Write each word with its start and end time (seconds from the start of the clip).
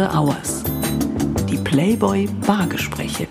After 0.00 0.18
Hours. 0.18 0.64
Die 1.46 1.58
Playboy 1.58 2.26
Bargespräche. 2.46 3.26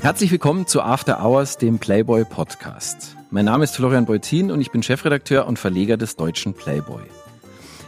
Herzlich 0.00 0.32
willkommen 0.32 0.66
zu 0.66 0.82
After 0.82 1.24
Hours, 1.24 1.56
dem 1.56 1.78
Playboy 1.78 2.24
Podcast. 2.24 3.16
Mein 3.30 3.44
Name 3.44 3.62
ist 3.62 3.76
Florian 3.76 4.06
Beutin 4.06 4.50
und 4.50 4.60
ich 4.60 4.72
bin 4.72 4.82
Chefredakteur 4.82 5.46
und 5.46 5.56
Verleger 5.56 5.96
des 5.96 6.16
deutschen 6.16 6.54
Playboy. 6.54 7.02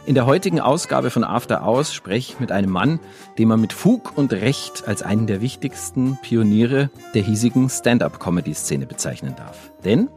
In 0.05 0.15
der 0.15 0.27
heutigen 0.27 0.61
Ausgabe 0.61 1.09
von 1.09 1.25
After 1.25 1.67
Hours 1.67 1.93
spreche 1.93 2.33
ich 2.33 2.39
mit 2.39 2.53
einem 2.53 2.69
Mann, 2.69 3.01
den 3.37 3.49
man 3.49 3.59
mit 3.59 3.73
Fug 3.73 4.17
und 4.17 4.31
Recht 4.31 4.87
als 4.87 5.01
einen 5.01 5.27
der 5.27 5.41
wichtigsten 5.41 6.17
Pioniere 6.21 6.91
der 7.13 7.23
hiesigen 7.23 7.69
Stand-up-Comedy-Szene 7.69 8.85
bezeichnen 8.85 9.35
darf. 9.35 9.71
Denn 9.83 10.07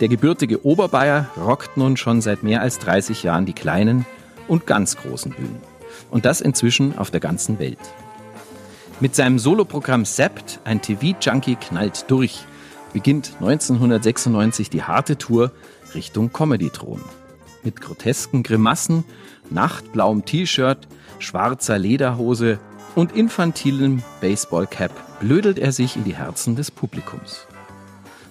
der 0.00 0.08
gebürtige 0.08 0.64
Oberbayer 0.64 1.28
rockt 1.36 1.76
nun 1.76 1.96
schon 1.96 2.20
seit 2.20 2.42
mehr 2.42 2.60
als 2.60 2.78
30 2.78 3.22
Jahren 3.22 3.46
die 3.46 3.52
kleinen 3.52 4.06
und 4.48 4.66
ganz 4.66 4.96
großen 4.96 5.32
Bühnen. 5.32 5.60
Und 6.10 6.24
das 6.24 6.40
inzwischen 6.40 6.98
auf 6.98 7.10
der 7.10 7.20
ganzen 7.20 7.58
Welt. 7.58 7.78
Mit 9.00 9.14
seinem 9.14 9.38
Soloprogramm 9.38 10.04
Sept, 10.04 10.60
ein 10.64 10.80
TV-Junkie 10.80 11.56
knallt 11.56 12.04
durch, 12.08 12.44
beginnt 12.92 13.32
1996 13.40 14.70
die 14.70 14.82
harte 14.82 15.18
Tour 15.18 15.52
Richtung 15.94 16.32
Comedy-Thron 16.32 17.00
mit 17.64 17.80
grotesken 17.80 18.42
Grimassen, 18.42 19.04
nachtblauem 19.50 20.24
T-Shirt, 20.24 20.86
schwarzer 21.18 21.78
Lederhose 21.78 22.58
und 22.94 23.12
infantilem 23.12 24.02
Baseballcap 24.20 25.20
blödelt 25.20 25.58
er 25.58 25.72
sich 25.72 25.96
in 25.96 26.04
die 26.04 26.16
Herzen 26.16 26.56
des 26.56 26.70
Publikums. 26.70 27.46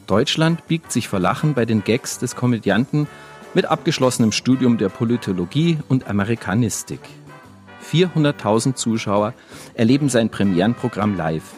Deutschland 0.07 0.67
biegt 0.67 0.91
sich 0.91 1.07
vor 1.07 1.19
Lachen 1.19 1.53
bei 1.53 1.65
den 1.65 1.83
Gags 1.83 2.19
des 2.19 2.35
Komödianten 2.35 3.07
mit 3.53 3.65
abgeschlossenem 3.65 4.31
Studium 4.31 4.77
der 4.77 4.89
Politologie 4.89 5.79
und 5.87 6.07
Amerikanistik. 6.07 6.99
400.000 7.91 8.75
Zuschauer 8.75 9.33
erleben 9.73 10.09
sein 10.09 10.29
Premierenprogramm 10.29 11.15
live. 11.15 11.53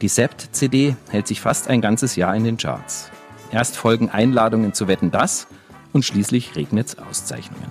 Die 0.00 0.08
Sept-CD 0.08 0.96
hält 1.10 1.26
sich 1.26 1.40
fast 1.40 1.68
ein 1.68 1.80
ganzes 1.80 2.16
Jahr 2.16 2.34
in 2.34 2.44
den 2.44 2.56
Charts. 2.56 3.10
Erst 3.50 3.76
folgen 3.76 4.10
Einladungen 4.10 4.72
zu 4.72 4.88
Wetten 4.88 5.10
das 5.10 5.46
und 5.92 6.04
schließlich 6.04 6.56
regnet's 6.56 6.98
Auszeichnungen. 6.98 7.70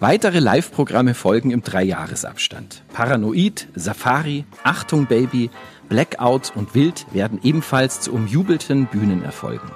Weitere 0.00 0.40
Live-Programme 0.40 1.14
folgen 1.14 1.52
im 1.52 1.62
Dreijahresabstand. 1.62 2.82
Paranoid, 2.92 3.68
Safari, 3.76 4.44
Achtung 4.64 5.06
Baby, 5.06 5.50
Blackout 5.92 6.52
und 6.56 6.74
Wild 6.74 7.04
werden 7.12 7.38
ebenfalls 7.42 8.00
zu 8.00 8.14
umjubelten 8.14 8.86
Bühnenerfolgen. 8.86 9.70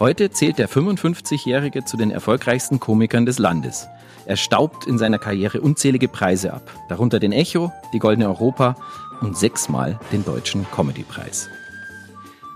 Heute 0.00 0.32
zählt 0.32 0.58
der 0.58 0.68
55-Jährige 0.68 1.84
zu 1.84 1.96
den 1.96 2.10
erfolgreichsten 2.10 2.80
Komikern 2.80 3.26
des 3.26 3.38
Landes. 3.38 3.86
Er 4.26 4.34
staubt 4.34 4.88
in 4.88 4.98
seiner 4.98 5.20
Karriere 5.20 5.60
unzählige 5.60 6.08
Preise 6.08 6.52
ab, 6.52 6.68
darunter 6.88 7.20
den 7.20 7.30
Echo, 7.30 7.70
die 7.92 8.00
Goldene 8.00 8.26
Europa 8.26 8.74
und 9.20 9.38
sechsmal 9.38 10.00
den 10.10 10.24
Deutschen 10.24 10.68
Comedypreis. 10.72 11.48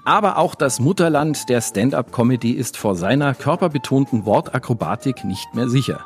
Aber 0.04 0.38
auch 0.38 0.56
das 0.56 0.80
Mutterland 0.80 1.48
der 1.48 1.60
Stand-up-Comedy 1.60 2.50
ist 2.50 2.76
vor 2.76 2.96
seiner 2.96 3.36
körperbetonten 3.36 4.26
Wortakrobatik 4.26 5.22
nicht 5.22 5.54
mehr 5.54 5.68
sicher. 5.68 6.00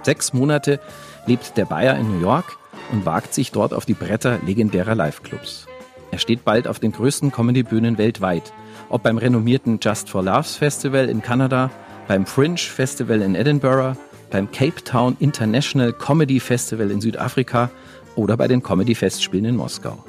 Sechs 0.00 0.32
Monate 0.32 0.80
lebt 1.26 1.58
der 1.58 1.66
Bayer 1.66 1.98
in 1.98 2.10
New 2.10 2.20
York 2.22 2.56
und 2.92 3.04
wagt 3.04 3.34
sich 3.34 3.52
dort 3.52 3.74
auf 3.74 3.84
die 3.84 3.92
Bretter 3.92 4.38
legendärer 4.46 4.94
Live-Clubs. 4.94 5.66
Er 6.14 6.20
steht 6.20 6.44
bald 6.44 6.68
auf 6.68 6.78
den 6.78 6.92
größten 6.92 7.32
Comedy-Bühnen 7.32 7.98
weltweit, 7.98 8.52
ob 8.88 9.02
beim 9.02 9.18
renommierten 9.18 9.80
Just 9.82 10.08
for 10.08 10.22
Laughs 10.22 10.54
Festival 10.54 11.08
in 11.08 11.22
Kanada, 11.22 11.72
beim 12.06 12.24
Fringe 12.24 12.56
Festival 12.56 13.20
in 13.20 13.34
Edinburgh, 13.34 13.96
beim 14.30 14.48
Cape 14.52 14.84
Town 14.84 15.16
International 15.18 15.92
Comedy 15.92 16.38
Festival 16.38 16.92
in 16.92 17.00
Südafrika 17.00 17.68
oder 18.14 18.36
bei 18.36 18.46
den 18.46 18.62
Comedy 18.62 18.94
Festspielen 18.94 19.44
in 19.44 19.56
Moskau. 19.56 20.04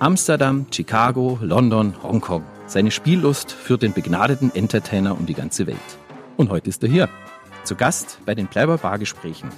Amsterdam, 0.00 0.66
Chicago, 0.70 1.38
London, 1.40 1.94
Hongkong. 2.02 2.44
Seine 2.66 2.90
Spiellust 2.90 3.52
führt 3.52 3.80
den 3.80 3.94
begnadeten 3.94 4.54
Entertainer 4.54 5.18
um 5.18 5.24
die 5.24 5.32
ganze 5.32 5.66
Welt. 5.66 5.78
Und 6.36 6.50
heute 6.50 6.68
ist 6.68 6.82
er 6.82 6.90
hier. 6.90 7.08
Zu 7.64 7.74
Gast 7.74 8.18
bei 8.26 8.34
den 8.34 8.48
Playboy 8.48 8.76
Bargesprächen. 8.76 9.48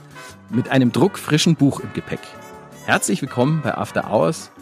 Mit 0.50 0.68
einem 0.68 0.92
druckfrischen 0.92 1.56
Buch 1.56 1.80
im 1.80 1.92
Gepäck. 1.94 2.20
Herzlich 2.86 3.20
willkommen 3.22 3.62
bei 3.64 3.76
After 3.76 4.08
Hours. 4.08 4.52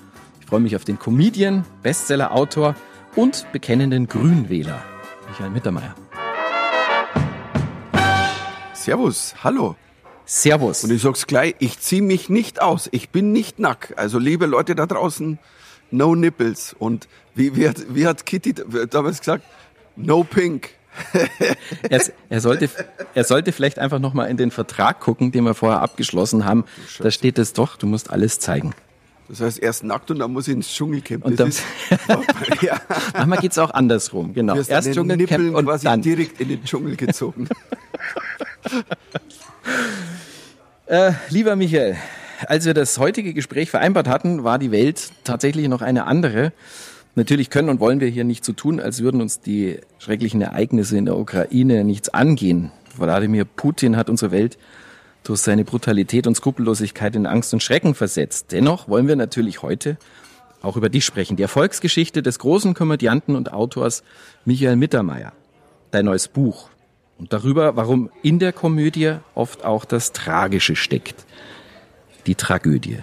Ich 0.52 0.54
freue 0.54 0.64
mich 0.64 0.76
auf 0.76 0.84
den 0.84 0.98
Comedian, 0.98 1.64
Bestseller-Autor 1.82 2.76
und 3.16 3.46
bekennenden 3.52 4.06
Grünwähler, 4.06 4.84
Michael 5.26 5.48
Mittermeier. 5.48 5.94
Servus, 8.74 9.34
hallo. 9.42 9.76
Servus. 10.26 10.84
Und 10.84 10.90
ich 10.90 11.00
sag's 11.00 11.26
gleich, 11.26 11.54
ich 11.58 11.78
zieh 11.80 12.02
mich 12.02 12.28
nicht 12.28 12.60
aus. 12.60 12.90
Ich 12.92 13.08
bin 13.08 13.32
nicht 13.32 13.60
nackt. 13.60 13.96
Also 13.96 14.18
liebe 14.18 14.44
Leute 14.44 14.74
da 14.74 14.84
draußen, 14.84 15.38
no 15.90 16.14
nipples. 16.14 16.76
Und 16.78 17.08
wie, 17.34 17.56
wie, 17.56 17.66
hat, 17.66 17.86
wie 17.88 18.06
hat 18.06 18.26
Kitty 18.26 18.52
damals 18.90 19.20
gesagt? 19.20 19.46
No 19.96 20.22
pink. 20.22 20.68
er, 21.88 22.02
er, 22.28 22.40
sollte, 22.42 22.68
er 23.14 23.24
sollte 23.24 23.52
vielleicht 23.52 23.78
einfach 23.78 24.00
nochmal 24.00 24.28
in 24.28 24.36
den 24.36 24.50
Vertrag 24.50 25.00
gucken, 25.00 25.32
den 25.32 25.44
wir 25.44 25.54
vorher 25.54 25.80
abgeschlossen 25.80 26.44
haben. 26.44 26.66
Da 26.98 27.10
steht 27.10 27.38
es 27.38 27.54
doch, 27.54 27.78
du 27.78 27.86
musst 27.86 28.10
alles 28.10 28.38
zeigen. 28.38 28.74
Das 29.32 29.40
heißt, 29.40 29.60
erst 29.60 29.82
nackt 29.82 30.10
und 30.10 30.18
dann 30.18 30.30
muss 30.30 30.46
ich 30.46 30.52
ins 30.52 30.68
Dschungelcamp. 30.68 31.24
Und 31.24 31.40
dann, 31.40 31.48
ist, 31.48 31.62
ja. 32.60 32.78
Manchmal 33.14 33.38
geht's 33.38 33.56
auch 33.56 33.70
andersrum, 33.70 34.34
genau. 34.34 34.56
Erst 34.56 34.92
Dschungelcamp 34.92 35.30
Nippeln 35.30 35.54
und 35.54 35.64
quasi 35.64 35.84
dann. 35.84 36.02
direkt 36.02 36.38
in 36.38 36.48
den 36.48 36.62
Dschungel 36.62 36.96
gezogen. 36.96 37.48
äh, 40.86 41.12
lieber 41.30 41.56
Michael, 41.56 41.96
als 42.46 42.66
wir 42.66 42.74
das 42.74 42.98
heutige 42.98 43.32
Gespräch 43.32 43.70
vereinbart 43.70 44.06
hatten, 44.06 44.44
war 44.44 44.58
die 44.58 44.70
Welt 44.70 45.10
tatsächlich 45.24 45.66
noch 45.66 45.80
eine 45.80 46.04
andere. 46.04 46.52
Natürlich 47.14 47.48
können 47.48 47.70
und 47.70 47.80
wollen 47.80 48.00
wir 48.00 48.08
hier 48.08 48.24
nicht 48.24 48.44
so 48.44 48.52
tun, 48.52 48.80
als 48.80 49.00
würden 49.00 49.22
uns 49.22 49.40
die 49.40 49.78
schrecklichen 49.98 50.42
Ereignisse 50.42 50.98
in 50.98 51.06
der 51.06 51.16
Ukraine 51.16 51.84
nichts 51.84 52.10
angehen. 52.10 52.70
Wladimir 52.98 53.46
Putin 53.46 53.96
hat 53.96 54.10
unsere 54.10 54.30
Welt 54.30 54.58
durch 55.24 55.40
seine 55.40 55.64
Brutalität 55.64 56.26
und 56.26 56.34
Skrupellosigkeit 56.34 57.14
in 57.16 57.26
Angst 57.26 57.52
und 57.52 57.62
Schrecken 57.62 57.94
versetzt. 57.94 58.52
Dennoch 58.52 58.88
wollen 58.88 59.08
wir 59.08 59.16
natürlich 59.16 59.62
heute 59.62 59.96
auch 60.62 60.76
über 60.76 60.88
dich 60.88 61.04
sprechen. 61.04 61.36
Die 61.36 61.42
Erfolgsgeschichte 61.42 62.22
des 62.22 62.38
großen 62.38 62.74
Komödianten 62.74 63.36
und 63.36 63.52
Autors 63.52 64.02
Michael 64.44 64.76
Mittermeier. 64.76 65.32
Dein 65.90 66.04
neues 66.04 66.28
Buch. 66.28 66.68
Und 67.18 67.32
darüber, 67.32 67.76
warum 67.76 68.10
in 68.22 68.38
der 68.38 68.52
Komödie 68.52 69.14
oft 69.34 69.64
auch 69.64 69.84
das 69.84 70.12
Tragische 70.12 70.76
steckt 70.76 71.24
die 72.26 72.34
Tragödie. 72.34 72.98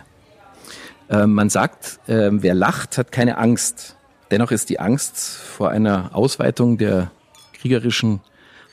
Äh, 1.10 1.28
man 1.28 1.50
sagt, 1.50 2.00
äh, 2.08 2.30
wer 2.32 2.54
lacht, 2.54 2.98
hat 2.98 3.12
keine 3.12 3.38
Angst. 3.38 3.96
Dennoch 4.32 4.52
ist 4.52 4.70
die 4.70 4.80
Angst 4.80 5.18
vor 5.18 5.70
einer 5.70 6.12
Ausweitung 6.14 6.78
der 6.78 7.12
kriegerischen 7.54 8.22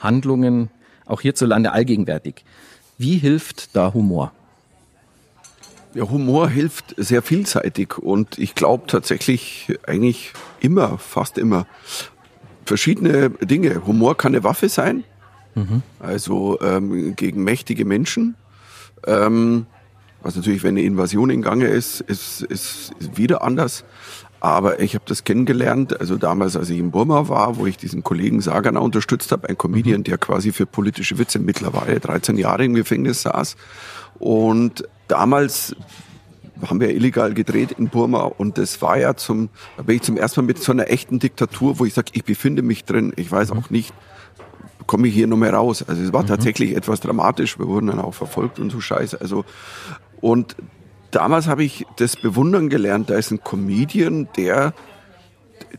Handlungen 0.00 0.70
auch 1.06 1.20
hierzulande 1.20 1.72
allgegenwärtig. 1.72 2.44
Wie 2.98 3.18
hilft 3.18 3.76
da 3.76 3.92
Humor? 3.92 4.32
Ja, 5.94 6.08
Humor 6.10 6.48
hilft 6.48 6.94
sehr 6.98 7.22
vielseitig 7.22 7.98
und 7.98 8.38
ich 8.38 8.54
glaube 8.54 8.86
tatsächlich 8.86 9.78
eigentlich 9.86 10.32
immer, 10.60 10.98
fast 10.98 11.38
immer, 11.38 11.66
verschiedene 12.66 13.30
Dinge. 13.30 13.86
Humor 13.86 14.16
kann 14.16 14.34
eine 14.34 14.44
Waffe 14.44 14.68
sein, 14.68 15.04
mhm. 15.54 15.82
also 15.98 16.60
ähm, 16.60 17.16
gegen 17.16 17.44
mächtige 17.44 17.84
Menschen. 17.84 18.34
Ähm, 19.06 19.66
was 20.22 20.36
natürlich, 20.36 20.64
wenn 20.64 20.76
eine 20.76 20.82
Invasion 20.82 21.30
in 21.30 21.40
Gange 21.40 21.66
ist, 21.66 22.00
ist, 22.00 22.42
ist, 22.42 22.92
ist 22.98 23.16
wieder 23.16 23.42
anders. 23.42 23.84
Aber 24.46 24.78
ich 24.78 24.94
habe 24.94 25.04
das 25.08 25.24
kennengelernt, 25.24 25.98
also 25.98 26.16
damals, 26.16 26.54
als 26.54 26.70
ich 26.70 26.78
in 26.78 26.92
Burma 26.92 27.28
war, 27.28 27.56
wo 27.56 27.66
ich 27.66 27.78
diesen 27.78 28.04
Kollegen 28.04 28.40
Sagana 28.40 28.78
unterstützt 28.78 29.32
habe, 29.32 29.48
ein 29.48 29.58
Comedian, 29.58 29.98
mhm. 29.98 30.04
der 30.04 30.18
quasi 30.18 30.52
für 30.52 30.66
politische 30.66 31.18
Witze 31.18 31.40
mittlerweile 31.40 31.98
13 31.98 32.38
Jahre 32.38 32.64
im 32.64 32.74
Gefängnis 32.74 33.22
saß. 33.22 33.56
Und 34.20 34.88
damals 35.08 35.74
haben 36.64 36.78
wir 36.78 36.90
illegal 36.90 37.34
gedreht 37.34 37.72
in 37.72 37.88
Burma 37.88 38.22
und 38.22 38.56
das 38.56 38.80
war 38.80 38.96
ja 38.96 39.16
zum, 39.16 39.48
da 39.76 39.82
bin 39.82 39.96
ich 39.96 40.02
zum 40.02 40.16
ersten 40.16 40.42
Mal 40.42 40.46
mit 40.46 40.62
so 40.62 40.70
einer 40.70 40.90
echten 40.90 41.18
Diktatur, 41.18 41.80
wo 41.80 41.84
ich 41.84 41.94
sage, 41.94 42.12
ich 42.12 42.22
befinde 42.22 42.62
mich 42.62 42.84
drin, 42.84 43.12
ich 43.16 43.32
weiß 43.32 43.50
auch 43.50 43.70
nicht, 43.70 43.92
komme 44.86 45.08
ich 45.08 45.14
hier 45.14 45.26
noch 45.26 45.38
mehr 45.38 45.54
raus. 45.54 45.84
Also 45.88 46.02
es 46.04 46.12
war 46.12 46.22
mhm. 46.22 46.28
tatsächlich 46.28 46.76
etwas 46.76 47.00
dramatisch, 47.00 47.58
wir 47.58 47.66
wurden 47.66 47.88
dann 47.88 47.98
auch 47.98 48.14
verfolgt 48.14 48.60
und 48.60 48.70
so 48.70 48.80
scheiße. 48.80 49.20
Also 49.20 49.44
und 50.20 50.54
damals 51.10 51.46
habe 51.46 51.64
ich 51.64 51.86
das 51.96 52.16
bewundern 52.16 52.68
gelernt. 52.68 53.10
Da 53.10 53.16
ist 53.16 53.30
ein 53.30 53.42
Comedian, 53.42 54.28
der, 54.36 54.74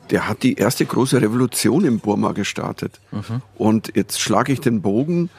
der 0.10 0.28
hat 0.28 0.44
die 0.44 0.56
erste 0.56 0.86
große 0.86 1.22
Revolution 1.22 1.86
in 1.86 2.00
Burma 2.00 2.32
gestartet. 2.32 3.00
Mhm. 3.12 3.42
Und 3.56 3.96
jetzt 3.96 4.22
schlage 4.22 4.54
ich 4.54 4.60
den 4.60 4.82
Bogen. 4.82 5.30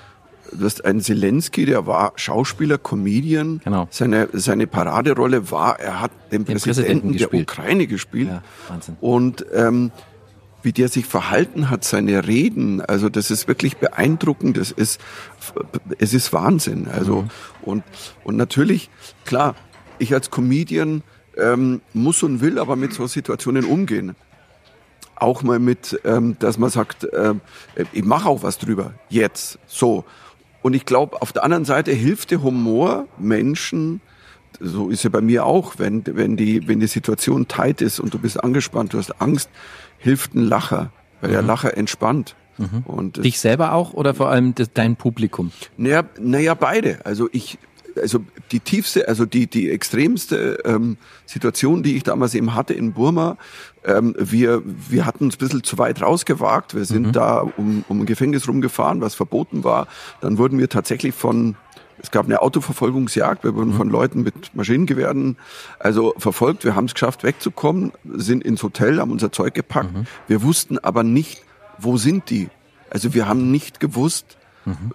Du 0.52 0.64
hast 0.64 0.84
einen 0.84 1.00
Zelensky, 1.00 1.66
der 1.66 1.86
war 1.86 2.12
Schauspieler, 2.16 2.78
Comedian. 2.78 3.60
Genau. 3.62 3.86
Seine, 3.90 4.28
seine 4.32 4.66
Paraderolle 4.66 5.50
war, 5.50 5.78
er 5.78 6.00
hat 6.00 6.10
den, 6.32 6.44
den 6.44 6.58
Präsidenten, 6.58 7.10
Präsidenten 7.10 7.18
der 7.18 7.34
Ukraine 7.34 7.86
gespielt. 7.86 8.28
Ja, 8.28 8.42
Wahnsinn. 8.68 8.96
Und 9.00 9.44
ähm, 9.52 9.90
wie 10.62 10.72
der 10.72 10.88
sich 10.88 11.06
verhalten 11.06 11.70
hat, 11.70 11.84
seine 11.84 12.26
Reden, 12.26 12.80
also 12.80 13.08
das 13.08 13.30
ist 13.30 13.46
wirklich 13.46 13.76
beeindruckend, 13.76 14.56
das 14.56 14.70
ist, 14.70 15.00
es 15.98 16.14
ist 16.14 16.32
Wahnsinn. 16.32 16.88
Also, 16.88 17.22
mhm. 17.22 17.28
und, 17.62 17.84
und 18.24 18.36
natürlich, 18.36 18.90
klar, 19.24 19.54
ich 19.98 20.14
als 20.14 20.30
Comedian 20.30 21.02
ähm, 21.36 21.80
muss 21.92 22.22
und 22.22 22.40
will 22.40 22.58
aber 22.58 22.76
mit 22.76 22.92
so 22.92 23.06
Situationen 23.06 23.64
umgehen. 23.64 24.14
Auch 25.16 25.42
mal 25.42 25.58
mit, 25.58 26.00
ähm, 26.04 26.36
dass 26.38 26.58
man 26.58 26.70
sagt, 26.70 27.04
äh, 27.04 27.34
ich 27.92 28.04
mache 28.04 28.28
auch 28.28 28.42
was 28.42 28.58
drüber, 28.58 28.94
jetzt, 29.08 29.58
so. 29.66 30.04
Und 30.62 30.74
ich 30.74 30.84
glaube, 30.84 31.22
auf 31.22 31.32
der 31.32 31.44
anderen 31.44 31.64
Seite 31.64 31.92
hilft 31.92 32.30
der 32.30 32.42
Humor 32.42 33.06
Menschen, 33.18 34.00
so 34.60 34.88
ist 34.88 35.04
ja 35.04 35.10
bei 35.10 35.20
mir 35.20 35.46
auch, 35.46 35.74
wenn, 35.78 36.02
wenn, 36.04 36.36
die, 36.36 36.66
wenn 36.66 36.80
die 36.80 36.86
Situation 36.86 37.48
tight 37.48 37.80
ist 37.80 38.00
und 38.00 38.14
du 38.14 38.18
bist 38.18 38.42
angespannt, 38.42 38.92
du 38.92 38.98
hast 38.98 39.20
Angst, 39.20 39.50
hilft 39.98 40.34
ein 40.34 40.42
Lacher, 40.42 40.90
weil 41.20 41.30
mhm. 41.30 41.34
der 41.34 41.42
Lacher 41.42 41.76
entspannt. 41.76 42.34
Mhm. 42.58 42.82
Und 42.84 43.24
Dich 43.24 43.38
selber 43.38 43.72
auch 43.72 43.92
oder 43.92 44.14
vor 44.14 44.30
allem 44.30 44.54
das, 44.54 44.72
dein 44.72 44.96
Publikum? 44.96 45.52
Naja, 45.76 46.02
naja, 46.20 46.54
beide. 46.54 47.04
Also 47.06 47.28
ich, 47.32 47.58
also 48.00 48.24
die 48.50 48.60
tiefste, 48.60 49.08
also 49.08 49.24
die, 49.26 49.46
die 49.46 49.70
extremste 49.70 50.58
ähm, 50.64 50.96
Situation, 51.26 51.82
die 51.82 51.96
ich 51.96 52.02
damals 52.02 52.34
eben 52.34 52.54
hatte 52.54 52.74
in 52.74 52.92
Burma, 52.92 53.36
ähm, 53.84 54.14
wir, 54.18 54.62
wir 54.64 55.06
hatten 55.06 55.24
uns 55.24 55.36
ein 55.36 55.38
bisschen 55.38 55.64
zu 55.64 55.78
weit 55.78 56.02
rausgewagt. 56.02 56.74
Wir 56.74 56.84
sind 56.84 57.08
mhm. 57.08 57.12
da 57.12 57.40
um, 57.56 57.84
um 57.88 58.00
ein 58.00 58.06
Gefängnis 58.06 58.48
rumgefahren, 58.48 59.00
was 59.00 59.14
verboten 59.14 59.64
war. 59.64 59.86
Dann 60.20 60.38
wurden 60.38 60.58
wir 60.58 60.68
tatsächlich 60.68 61.14
von 61.14 61.56
es 62.00 62.12
gab 62.12 62.26
eine 62.26 62.42
Autoverfolgungsjagd, 62.42 63.42
wir 63.42 63.56
wurden 63.56 63.72
mhm. 63.72 63.76
von 63.76 63.90
Leuten 63.90 64.22
mit 64.22 64.54
Maschinengewehren 64.54 65.36
also 65.80 66.14
verfolgt. 66.16 66.64
Wir 66.64 66.76
haben 66.76 66.84
es 66.84 66.94
geschafft, 66.94 67.24
wegzukommen, 67.24 67.92
sind 68.04 68.44
ins 68.44 68.62
Hotel, 68.62 69.00
haben 69.00 69.10
unser 69.10 69.32
Zeug 69.32 69.54
gepackt. 69.54 69.92
Mhm. 69.92 70.06
Wir 70.28 70.42
wussten 70.42 70.78
aber 70.78 71.02
nicht, 71.02 71.42
wo 71.78 71.96
sind 71.96 72.30
die? 72.30 72.50
Also 72.90 73.14
wir 73.14 73.28
haben 73.28 73.50
nicht 73.50 73.80
gewusst, 73.80 74.38
mhm. 74.64 74.92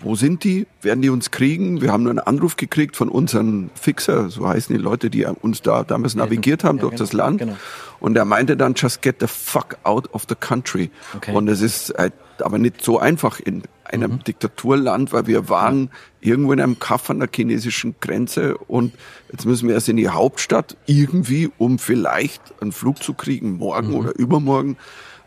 Wo 0.00 0.14
sind 0.14 0.44
die? 0.44 0.66
Werden 0.80 1.02
die 1.02 1.10
uns 1.10 1.30
kriegen? 1.30 1.80
Wir 1.80 1.92
haben 1.92 2.04
nur 2.04 2.10
einen 2.10 2.20
Anruf 2.20 2.56
gekriegt 2.56 2.96
von 2.96 3.08
unseren 3.08 3.70
Fixer, 3.74 4.30
so 4.30 4.48
heißen 4.48 4.74
die 4.74 4.80
Leute, 4.80 5.10
die 5.10 5.24
uns 5.24 5.62
da 5.62 5.82
damals 5.82 6.14
navigiert 6.14 6.62
haben 6.64 6.76
ja, 6.76 6.82
durch 6.82 6.92
genau, 6.92 7.02
das 7.02 7.12
Land. 7.12 7.38
Genau. 7.38 7.56
Und 8.00 8.16
er 8.16 8.24
meinte 8.24 8.56
dann, 8.56 8.74
just 8.76 9.02
get 9.02 9.16
the 9.20 9.26
fuck 9.26 9.76
out 9.82 10.12
of 10.14 10.24
the 10.28 10.36
country. 10.36 10.90
Okay. 11.16 11.34
Und 11.34 11.48
es 11.48 11.60
ist 11.60 11.94
halt 11.98 12.12
aber 12.40 12.58
nicht 12.58 12.84
so 12.84 13.00
einfach 13.00 13.40
in 13.40 13.62
einem 13.84 14.12
mhm. 14.12 14.24
Diktaturland, 14.24 15.12
weil 15.12 15.26
wir 15.26 15.48
waren 15.48 15.90
irgendwo 16.20 16.52
in 16.52 16.60
einem 16.60 16.78
Kaff 16.78 17.10
an 17.10 17.18
der 17.18 17.28
chinesischen 17.34 17.96
Grenze 18.00 18.56
und 18.56 18.94
jetzt 19.32 19.46
müssen 19.46 19.66
wir 19.66 19.74
erst 19.74 19.88
in 19.88 19.96
die 19.96 20.08
Hauptstadt 20.08 20.76
irgendwie, 20.86 21.50
um 21.58 21.78
vielleicht 21.78 22.42
einen 22.60 22.72
Flug 22.72 23.02
zu 23.02 23.14
kriegen, 23.14 23.56
morgen 23.56 23.88
mhm. 23.88 23.94
oder 23.94 24.18
übermorgen. 24.18 24.76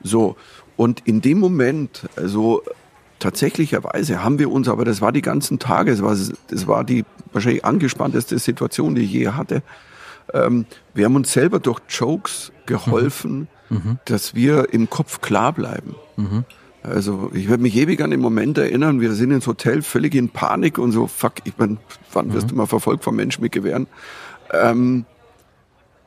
So. 0.04 0.38
Und 0.78 1.02
in 1.06 1.22
dem 1.22 1.40
Moment, 1.40 2.08
also 2.16 2.64
tatsächlicherweise 3.22 4.24
haben 4.24 4.40
wir 4.40 4.52
uns, 4.52 4.68
aber 4.68 4.84
das 4.84 5.02
war 5.02 5.12
die 5.12 5.22
ganzen 5.22 5.60
Tage, 5.60 5.92
das 5.92 6.02
war, 6.02 6.18
das 6.50 6.68
war 6.68 6.84
die 6.84 7.06
wahrscheinlich 7.32 7.64
angespannteste 7.64 8.38
Situation, 8.40 8.96
die 8.96 9.04
ich 9.04 9.14
je 9.14 9.30
hatte. 9.30 9.64
Ähm, 10.34 10.66
wir 10.94 11.06
haben 11.06 11.16
uns 11.16 11.32
selber 11.32 11.60
durch 11.60 11.80
Jokes 11.88 12.52
geholfen, 12.66 13.48
mhm. 13.70 13.78
mhm. 13.78 14.00
dass 14.06 14.36
wir 14.36 14.74
im 14.74 14.90
Kopf 14.90 15.22
klar 15.22 15.54
bleiben. 15.54 15.96
Mhm. 16.18 16.44
Also 16.84 17.30
ich 17.34 17.48
werde 17.48 17.62
mich 17.62 17.76
ewig 17.76 18.02
an 18.02 18.10
den 18.10 18.20
Moment 18.20 18.58
erinnern, 18.58 19.02
wir 19.02 19.14
sind 19.14 19.32
ins 19.32 19.46
Hotel 19.46 19.84
völlig 19.84 20.16
in 20.16 20.30
Panik 20.30 20.80
und 20.80 20.92
so, 20.92 21.06
fuck, 21.06 21.34
ich 21.44 21.54
bin, 21.54 21.78
wann 22.12 22.28
mhm. 22.28 22.34
wirst 22.34 22.52
du 22.52 22.56
mal 22.56 22.66
verfolgt 22.66 23.04
vom 23.04 23.16
Menschen 23.16 23.44
mit 23.44 23.52
Gewehren? 23.52 23.88
Ähm, 24.52 25.06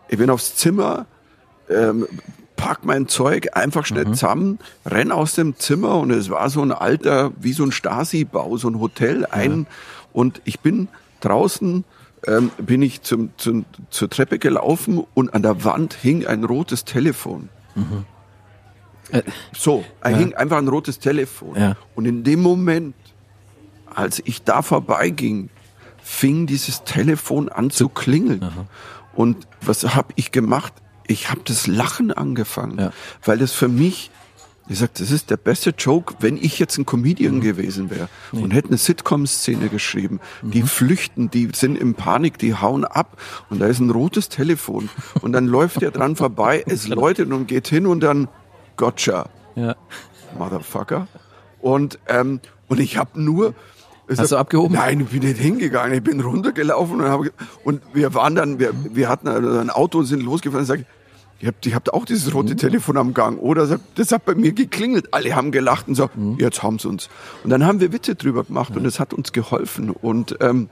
ich 0.09 0.19
bin 0.19 0.31
aufs 0.31 0.57
Zimmer, 0.57 1.07
ähm, 1.71 2.07
pack 2.57 2.85
mein 2.85 3.09
Zeug 3.09 3.57
einfach 3.57 3.87
schnell 3.87 4.07
mhm. 4.07 4.15
zusammen, 4.15 4.59
renn 4.87 5.13
aus 5.13 5.35
dem 5.35 5.59
Zimmer 5.59 5.99
und 5.99 6.11
es 6.11 6.31
war 6.31 6.49
so 6.51 6.63
ein 6.63 6.73
alter, 6.73 7.33
wie 7.39 7.53
so 7.53 7.65
ein 7.65 7.73
Stasi-Bau, 7.73 8.57
so 8.57 8.69
ein 8.69 8.81
Hotel 8.81 9.27
ein 9.27 9.61
ja. 9.61 9.67
und 10.13 10.41
ich 10.45 10.61
bin 10.61 10.89
draußen, 11.21 11.85
ähm, 12.27 12.51
bin 12.59 12.83
ich 12.83 13.03
zum, 13.03 13.31
zum, 13.37 13.65
zur 13.91 14.09
Treppe 14.09 14.39
gelaufen 14.39 15.05
und 15.15 15.35
an 15.35 15.43
der 15.43 15.65
Wand 15.65 15.95
hing 15.95 16.27
ein 16.27 16.45
rotes 16.45 16.85
Telefon. 16.85 17.49
Mhm. 17.75 18.05
Äh, 19.11 19.23
so, 19.57 19.85
er 20.01 20.13
ja. 20.13 20.17
hing 20.19 20.35
einfach 20.35 20.59
ein 20.59 20.69
rotes 20.69 20.99
Telefon. 20.99 21.57
Ja. 21.57 21.77
Und 21.95 22.07
in 22.07 22.25
dem 22.25 22.41
Moment, 22.41 22.95
als 23.87 24.23
ich 24.25 24.43
da 24.43 24.63
vorbeiging, 24.63 25.51
fing 26.03 26.47
dieses 26.47 26.85
Telefon 26.85 27.49
an 27.49 27.71
zu 27.71 27.89
klingeln. 27.89 28.43
Aha. 28.43 28.67
Und 29.15 29.47
was 29.61 29.95
habe 29.95 30.13
ich 30.17 30.33
gemacht? 30.33 30.75
Ich 31.07 31.31
habe 31.31 31.41
das 31.45 31.67
Lachen 31.67 32.13
angefangen, 32.13 32.79
ja. 32.79 32.93
weil 33.25 33.39
das 33.39 33.53
für 33.53 33.69
mich, 33.69 34.11
ich 34.69 34.79
sag, 34.79 34.95
das 34.95 35.11
ist 35.11 35.31
der 35.31 35.37
beste 35.37 35.75
Joke, 35.77 36.15
wenn 36.21 36.37
ich 36.37 36.59
jetzt 36.59 36.79
ein 36.79 36.87
Comedian 36.87 37.37
mhm. 37.37 37.41
gewesen 37.43 37.91
wäre 37.91 38.09
nee. 38.33 38.43
und 38.43 38.53
hätte 38.53 38.69
eine 38.69 38.79
Sitcom-Szene 38.79 39.69
geschrieben. 39.69 40.21
Mhm. 40.43 40.51
Die 40.51 40.63
flüchten, 40.63 41.31
die 41.31 41.51
sind 41.55 41.77
in 41.77 41.95
Panik, 41.95 42.39
die 42.39 42.55
hauen 42.55 42.85
ab 42.85 43.21
und 43.51 43.61
da 43.61 43.67
ist 43.67 43.81
ein 43.81 43.91
rotes 43.91 44.29
Telefon 44.29 44.89
und 45.21 45.33
dann 45.33 45.47
läuft 45.47 45.83
er 45.83 45.91
dran 45.91 46.17
vorbei, 46.17 46.65
es 46.67 46.89
läutet 46.89 47.31
und 47.31 47.47
geht 47.47 47.69
hin 47.69 47.87
und 47.87 48.01
dann 48.01 48.29
Gotcha. 48.77 49.29
Ja. 49.55 49.77
Motherfucker. 50.37 51.07
Und, 51.61 51.99
ähm, 52.09 52.41
und 52.69 52.81
ich 52.81 52.97
habe 52.97 53.21
nur. 53.21 53.55
Hast 54.09 54.19
hab, 54.19 54.29
du 54.29 54.37
abgehoben? 54.37 54.75
Nein, 54.75 55.01
ich 55.01 55.09
bin 55.09 55.29
nicht 55.29 55.41
hingegangen. 55.41 55.95
Ich 55.95 56.03
bin 56.03 56.21
runtergelaufen 56.21 57.01
und, 57.01 57.09
hab, 57.09 57.21
und 57.65 57.83
wir 57.93 58.15
waren 58.15 58.35
dann, 58.35 58.59
wir, 58.59 58.73
wir 58.95 59.09
hatten 59.09 59.29
ein 59.29 59.71
Auto 59.71 59.99
und 59.99 60.07
sind 60.07 60.23
losgefahren 60.23 60.63
und 60.63 60.67
sagen, 60.67 60.87
ihr 61.41 61.49
habt, 61.49 61.67
ihr 61.67 61.75
habt 61.75 61.93
auch 61.93 62.05
dieses 62.05 62.35
rote 62.35 62.53
mhm. 62.53 62.59
Telefon 62.59 62.97
am 62.97 63.15
Gang, 63.15 63.41
oder? 63.41 63.79
Das 63.95 64.13
hat 64.13 64.25
bei 64.25 64.35
mir 64.35 64.53
geklingelt. 64.53 65.13
Alle 65.13 65.35
haben 65.35 65.53
gelacht 65.53 65.89
und 65.89 65.95
so, 65.95 66.11
mhm. 66.15 66.37
jetzt 66.39 66.63
haben 66.63 66.79
sie 66.79 66.89
uns. 66.89 67.09
Und 67.45 67.51
dann 67.51 67.65
haben 67.65 67.81
wir 67.81 67.93
Witze 67.93 68.15
drüber 68.15 68.45
gemacht 68.45 68.71
mhm. 68.71 68.79
und 68.79 68.87
es 68.87 69.01
hat 69.01 69.15
uns 69.15 69.33
geholfen. 69.33 69.91
Und 69.91 70.37
ähm, 70.41 70.69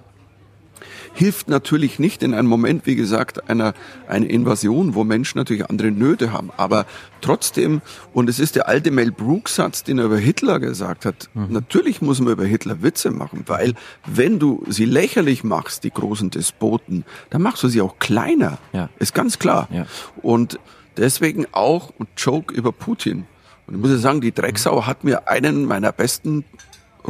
hilft 1.14 1.48
natürlich 1.48 1.98
nicht 1.98 2.22
in 2.22 2.34
einem 2.34 2.48
Moment, 2.48 2.86
wie 2.86 2.96
gesagt, 2.96 3.48
einer 3.48 3.74
eine 4.08 4.26
Invasion, 4.26 4.94
wo 4.94 5.04
Menschen 5.04 5.38
natürlich 5.38 5.68
andere 5.68 5.90
Nöte 5.90 6.32
haben. 6.32 6.50
Aber 6.56 6.86
trotzdem, 7.20 7.82
und 8.12 8.28
es 8.28 8.38
ist 8.38 8.56
der 8.56 8.68
alte 8.68 8.90
Mel 8.90 9.12
Brooks 9.12 9.56
Satz, 9.56 9.84
den 9.84 9.98
er 9.98 10.06
über 10.06 10.18
Hitler 10.18 10.60
gesagt 10.60 11.04
hat, 11.04 11.28
mhm. 11.34 11.48
natürlich 11.50 12.00
muss 12.00 12.20
man 12.20 12.32
über 12.32 12.44
Hitler 12.44 12.82
Witze 12.82 13.10
machen, 13.10 13.44
weil 13.46 13.74
wenn 14.06 14.38
du 14.38 14.64
sie 14.68 14.84
lächerlich 14.84 15.44
machst, 15.44 15.84
die 15.84 15.90
großen 15.90 16.30
Despoten, 16.30 17.04
dann 17.30 17.42
machst 17.42 17.62
du 17.62 17.68
sie 17.68 17.80
auch 17.80 17.98
kleiner. 17.98 18.58
Ja. 18.72 18.88
Ist 18.98 19.14
ganz 19.14 19.38
klar. 19.38 19.68
Ja. 19.70 19.86
Und 20.22 20.58
deswegen 20.96 21.46
auch 21.52 21.92
ein 21.98 22.06
Joke 22.16 22.54
über 22.54 22.72
Putin. 22.72 23.26
Und 23.66 23.74
ich 23.74 23.80
muss 23.80 23.90
ja 23.90 23.98
sagen, 23.98 24.20
die 24.20 24.32
Drecksau 24.32 24.86
hat 24.86 25.04
mir 25.04 25.28
einen 25.28 25.66
meiner 25.66 25.92
besten 25.92 26.44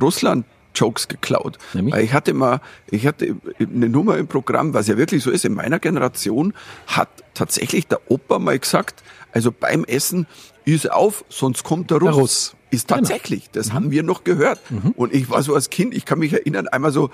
Russland 0.00 0.46
Jokes 0.74 1.08
geklaut. 1.08 1.58
Nämlich? 1.74 1.94
Weil 1.94 2.04
ich 2.04 2.12
hatte 2.12 2.34
mal, 2.34 2.60
ich 2.90 3.06
hatte 3.06 3.36
eine 3.58 3.88
Nummer 3.88 4.16
im 4.18 4.26
Programm, 4.26 4.74
was 4.74 4.86
ja 4.86 4.96
wirklich 4.96 5.22
so 5.22 5.30
ist, 5.30 5.44
in 5.44 5.54
meiner 5.54 5.78
Generation 5.78 6.54
hat 6.86 7.08
tatsächlich 7.34 7.86
der 7.86 8.00
Opa 8.10 8.38
mal 8.38 8.58
gesagt, 8.58 9.02
also 9.32 9.52
beim 9.52 9.84
Essen, 9.84 10.26
ist 10.64 10.90
auf, 10.90 11.24
sonst 11.28 11.64
kommt 11.64 11.90
der 11.90 11.98
Russ. 11.98 12.10
Der 12.10 12.20
Russ. 12.20 12.56
Ist 12.70 12.88
genau. 12.88 13.00
tatsächlich, 13.00 13.50
das 13.50 13.68
mhm. 13.68 13.72
haben 13.72 13.90
wir 13.90 14.02
noch 14.02 14.24
gehört. 14.24 14.58
Mhm. 14.70 14.92
Und 14.96 15.12
ich 15.12 15.28
war 15.28 15.42
so 15.42 15.54
als 15.54 15.70
Kind, 15.70 15.94
ich 15.94 16.04
kann 16.04 16.18
mich 16.18 16.32
erinnern, 16.32 16.68
einmal 16.68 16.92
so, 16.92 17.10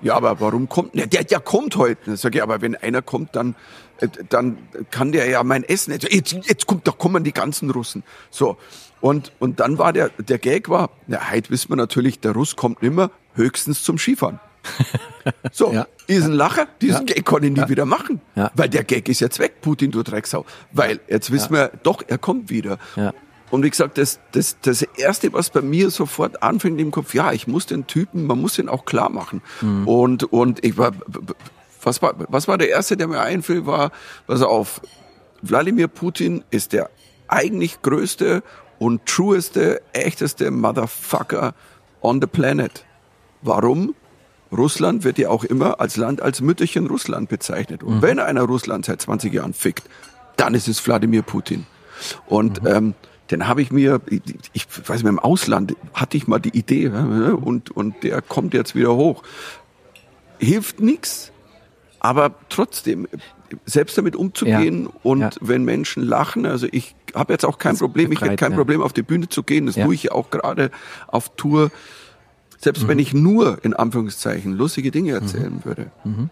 ja, 0.00 0.16
aber 0.16 0.40
warum 0.40 0.68
kommt, 0.68 0.94
ne, 0.94 1.06
der, 1.06 1.24
der 1.24 1.38
kommt 1.40 1.76
heute. 1.76 2.16
Sag 2.16 2.34
ich, 2.34 2.42
aber 2.42 2.60
wenn 2.60 2.74
einer 2.74 3.02
kommt, 3.02 3.36
dann, 3.36 3.54
äh, 4.00 4.08
dann 4.28 4.58
kann 4.90 5.12
der 5.12 5.28
ja 5.28 5.44
mein 5.44 5.62
Essen. 5.64 5.92
Jetzt, 5.92 6.32
jetzt 6.32 6.66
kommt, 6.66 6.88
da 6.88 6.92
kommen 6.92 7.24
die 7.24 7.32
ganzen 7.32 7.70
Russen. 7.70 8.02
So. 8.30 8.56
Und, 9.02 9.32
und 9.40 9.58
dann 9.60 9.78
war 9.78 9.92
der, 9.92 10.10
der 10.10 10.38
Gag 10.38 10.68
war, 10.68 10.88
na, 11.08 11.30
heute 11.30 11.50
wissen 11.50 11.68
wir 11.70 11.76
natürlich, 11.76 12.20
der 12.20 12.32
Russ 12.32 12.54
kommt 12.54 12.82
nimmer, 12.82 13.10
höchstens 13.34 13.82
zum 13.82 13.98
Skifahren. 13.98 14.40
So, 15.52 15.72
ja. 15.72 15.86
ein 16.08 16.32
Lacher, 16.32 16.66
diesen 16.80 17.06
ja. 17.06 17.14
Gag 17.14 17.24
kann 17.24 17.44
ich 17.44 17.52
nie 17.52 17.60
ja. 17.60 17.68
wieder 17.68 17.84
machen. 17.84 18.20
Weil 18.54 18.68
der 18.68 18.82
Gag 18.82 19.08
ist 19.08 19.20
jetzt 19.20 19.38
weg, 19.38 19.60
Putin, 19.60 19.92
du 19.92 20.02
Drecksau. 20.02 20.44
Weil 20.72 20.98
jetzt 21.06 21.30
wissen 21.30 21.54
wir, 21.54 21.70
doch, 21.84 22.02
er 22.04 22.18
kommt 22.18 22.50
wieder. 22.50 22.78
Und 23.50 23.62
wie 23.62 23.70
gesagt, 23.70 23.98
das, 23.98 24.18
das, 24.32 24.56
das 24.62 24.82
Erste, 24.82 25.32
was 25.32 25.50
bei 25.50 25.60
mir 25.60 25.90
sofort 25.90 26.42
anfängt 26.42 26.80
im 26.80 26.90
Kopf, 26.90 27.14
ja, 27.14 27.30
ich 27.30 27.46
muss 27.46 27.66
den 27.66 27.86
Typen, 27.86 28.26
man 28.26 28.40
muss 28.40 28.54
den 28.54 28.68
auch 28.68 28.84
klar 28.84 29.10
machen. 29.10 29.42
Mhm. 29.60 29.86
Und, 29.86 30.24
und 30.24 30.64
ich 30.64 30.76
war, 30.76 30.90
was 31.82 32.02
war, 32.02 32.14
was 32.28 32.48
war 32.48 32.58
der 32.58 32.70
Erste, 32.70 32.96
der 32.96 33.06
mir 33.06 33.20
einfiel, 33.20 33.64
war, 33.64 33.92
pass 34.26 34.42
auf, 34.42 34.80
Wladimir 35.40 35.86
Putin 35.86 36.42
ist 36.50 36.72
der 36.72 36.90
eigentlich 37.28 37.80
größte 37.82 38.42
und 38.82 39.06
trueste, 39.06 39.80
echteste 39.92 40.50
Motherfucker 40.50 41.54
on 42.00 42.20
the 42.20 42.26
planet. 42.26 42.84
Warum? 43.40 43.94
Russland 44.50 45.04
wird 45.04 45.18
ja 45.18 45.28
auch 45.28 45.44
immer 45.44 45.80
als 45.80 45.96
Land 45.96 46.20
als 46.20 46.40
Mütterchen 46.40 46.88
Russland 46.88 47.28
bezeichnet. 47.28 47.84
Und 47.84 47.98
mhm. 47.98 48.02
wenn 48.02 48.18
einer 48.18 48.42
Russland 48.42 48.84
seit 48.84 49.00
20 49.00 49.32
Jahren 49.32 49.54
fickt, 49.54 49.84
dann 50.36 50.54
ist 50.54 50.66
es 50.66 50.84
Wladimir 50.84 51.22
Putin. 51.22 51.64
Und 52.26 52.60
mhm. 52.64 52.68
ähm, 52.68 52.94
den 53.30 53.46
habe 53.46 53.62
ich 53.62 53.70
mir, 53.70 54.00
ich, 54.08 54.20
ich 54.52 54.66
weiß 54.66 55.04
nicht, 55.04 55.08
im 55.08 55.20
Ausland 55.20 55.76
hatte 55.94 56.16
ich 56.16 56.26
mal 56.26 56.40
die 56.40 56.58
Idee 56.58 56.88
und, 56.88 57.70
und 57.70 58.02
der 58.02 58.20
kommt 58.20 58.52
jetzt 58.52 58.74
wieder 58.74 58.96
hoch. 58.96 59.22
Hilft 60.38 60.80
nix, 60.80 61.30
aber 62.00 62.34
trotzdem, 62.48 63.06
selbst 63.64 63.96
damit 63.96 64.16
umzugehen 64.16 64.84
Ja. 64.86 64.90
und 65.04 65.20
Ja. 65.20 65.30
wenn 65.40 65.64
Menschen 65.64 66.02
lachen, 66.02 66.46
also 66.46 66.66
ich 66.70 66.96
habe 67.14 67.32
jetzt 67.32 67.44
auch 67.44 67.58
kein 67.58 67.72
Das 67.72 67.80
Problem, 67.80 68.12
ich 68.12 68.20
hätte 68.20 68.36
kein 68.36 68.52
ja. 68.52 68.56
Problem 68.56 68.82
auf 68.82 68.92
die 68.92 69.02
Bühne 69.02 69.28
zu 69.28 69.42
gehen, 69.42 69.66
das 69.66 69.76
Ja. 69.76 69.84
Mhm. 69.84 69.88
tue 69.88 69.94
ich 69.94 70.02
ja 70.04 70.12
auch 70.12 70.30
gerade 70.30 70.70
auf 71.08 71.30
Tour. 71.36 71.70
Selbst 72.58 72.86
wenn 72.86 72.98
ich 73.00 73.12
nur 73.12 73.58
in 73.64 73.74
Anführungszeichen 73.74 74.52
lustige 74.56 74.90
Dinge 74.92 75.12
erzählen 75.12 75.64
würde. 75.64 75.90
Mhm. 76.04 76.30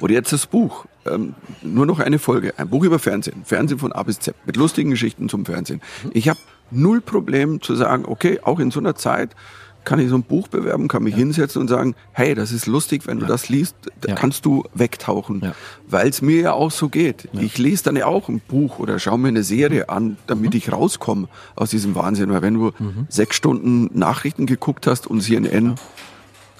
Oder 0.00 0.14
jetzt 0.14 0.32
das 0.32 0.46
Buch, 0.46 0.86
ähm, 1.06 1.34
nur 1.62 1.86
noch 1.86 2.00
eine 2.00 2.18
Folge, 2.18 2.54
ein 2.56 2.68
Buch 2.68 2.84
über 2.84 2.98
Fernsehen, 2.98 3.44
Fernsehen 3.44 3.78
von 3.78 3.92
A 3.92 4.02
bis 4.02 4.18
Z, 4.18 4.34
mit 4.46 4.56
lustigen 4.56 4.90
Geschichten 4.90 5.28
zum 5.28 5.44
Fernsehen. 5.44 5.80
Mhm. 6.04 6.10
Ich 6.14 6.28
habe 6.28 6.40
null 6.70 7.00
Problem 7.00 7.60
zu 7.60 7.76
sagen, 7.76 8.04
okay, 8.06 8.40
auch 8.42 8.58
in 8.58 8.70
so 8.70 8.80
einer 8.80 8.94
Zeit 8.96 9.36
kann 9.84 9.98
ich 9.98 10.08
so 10.08 10.14
ein 10.16 10.22
Buch 10.22 10.48
bewerben, 10.48 10.88
kann 10.88 11.02
mich 11.02 11.14
hinsetzen 11.14 11.62
und 11.62 11.68
sagen, 11.68 11.94
hey, 12.12 12.34
das 12.34 12.52
ist 12.52 12.66
lustig, 12.66 13.06
wenn 13.06 13.18
du 13.18 13.26
das 13.26 13.48
liest, 13.48 13.74
da 14.00 14.10
Ja. 14.10 14.14
kannst 14.14 14.44
du 14.44 14.64
wegtauchen, 14.74 15.40
Ja. 15.42 15.54
weil 15.88 16.08
es 16.08 16.20
mir 16.22 16.40
ja 16.40 16.52
auch 16.52 16.70
so 16.70 16.88
geht. 16.88 17.28
Ich 17.32 17.58
lese 17.58 17.84
dann 17.84 17.96
ja 17.96 18.06
auch 18.06 18.28
ein 18.28 18.40
Buch 18.40 18.78
oder 18.78 18.98
schaue 18.98 19.18
mir 19.18 19.28
eine 19.28 19.42
Serie 19.42 19.88
an, 19.88 20.16
damit 20.26 20.54
ich 20.54 20.70
rauskomme 20.70 21.28
aus 21.56 21.70
diesem 21.70 21.94
Wahnsinn. 21.94 22.30
Weil 22.30 22.42
wenn 22.42 22.54
du 22.54 22.72
sechs 23.08 23.36
Stunden 23.36 23.90
Nachrichten 23.98 24.46
geguckt 24.46 24.86
hast 24.86 25.06
und 25.06 25.20
CNN, 25.22 25.74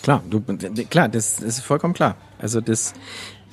Klar, 0.03 0.23
du, 0.31 0.41
klar, 0.89 1.11
das, 1.11 1.37
das 1.37 1.59
ist 1.59 1.61
vollkommen 1.61 1.93
klar. 1.93 2.17
Also 2.39 2.63
das, 2.63 2.95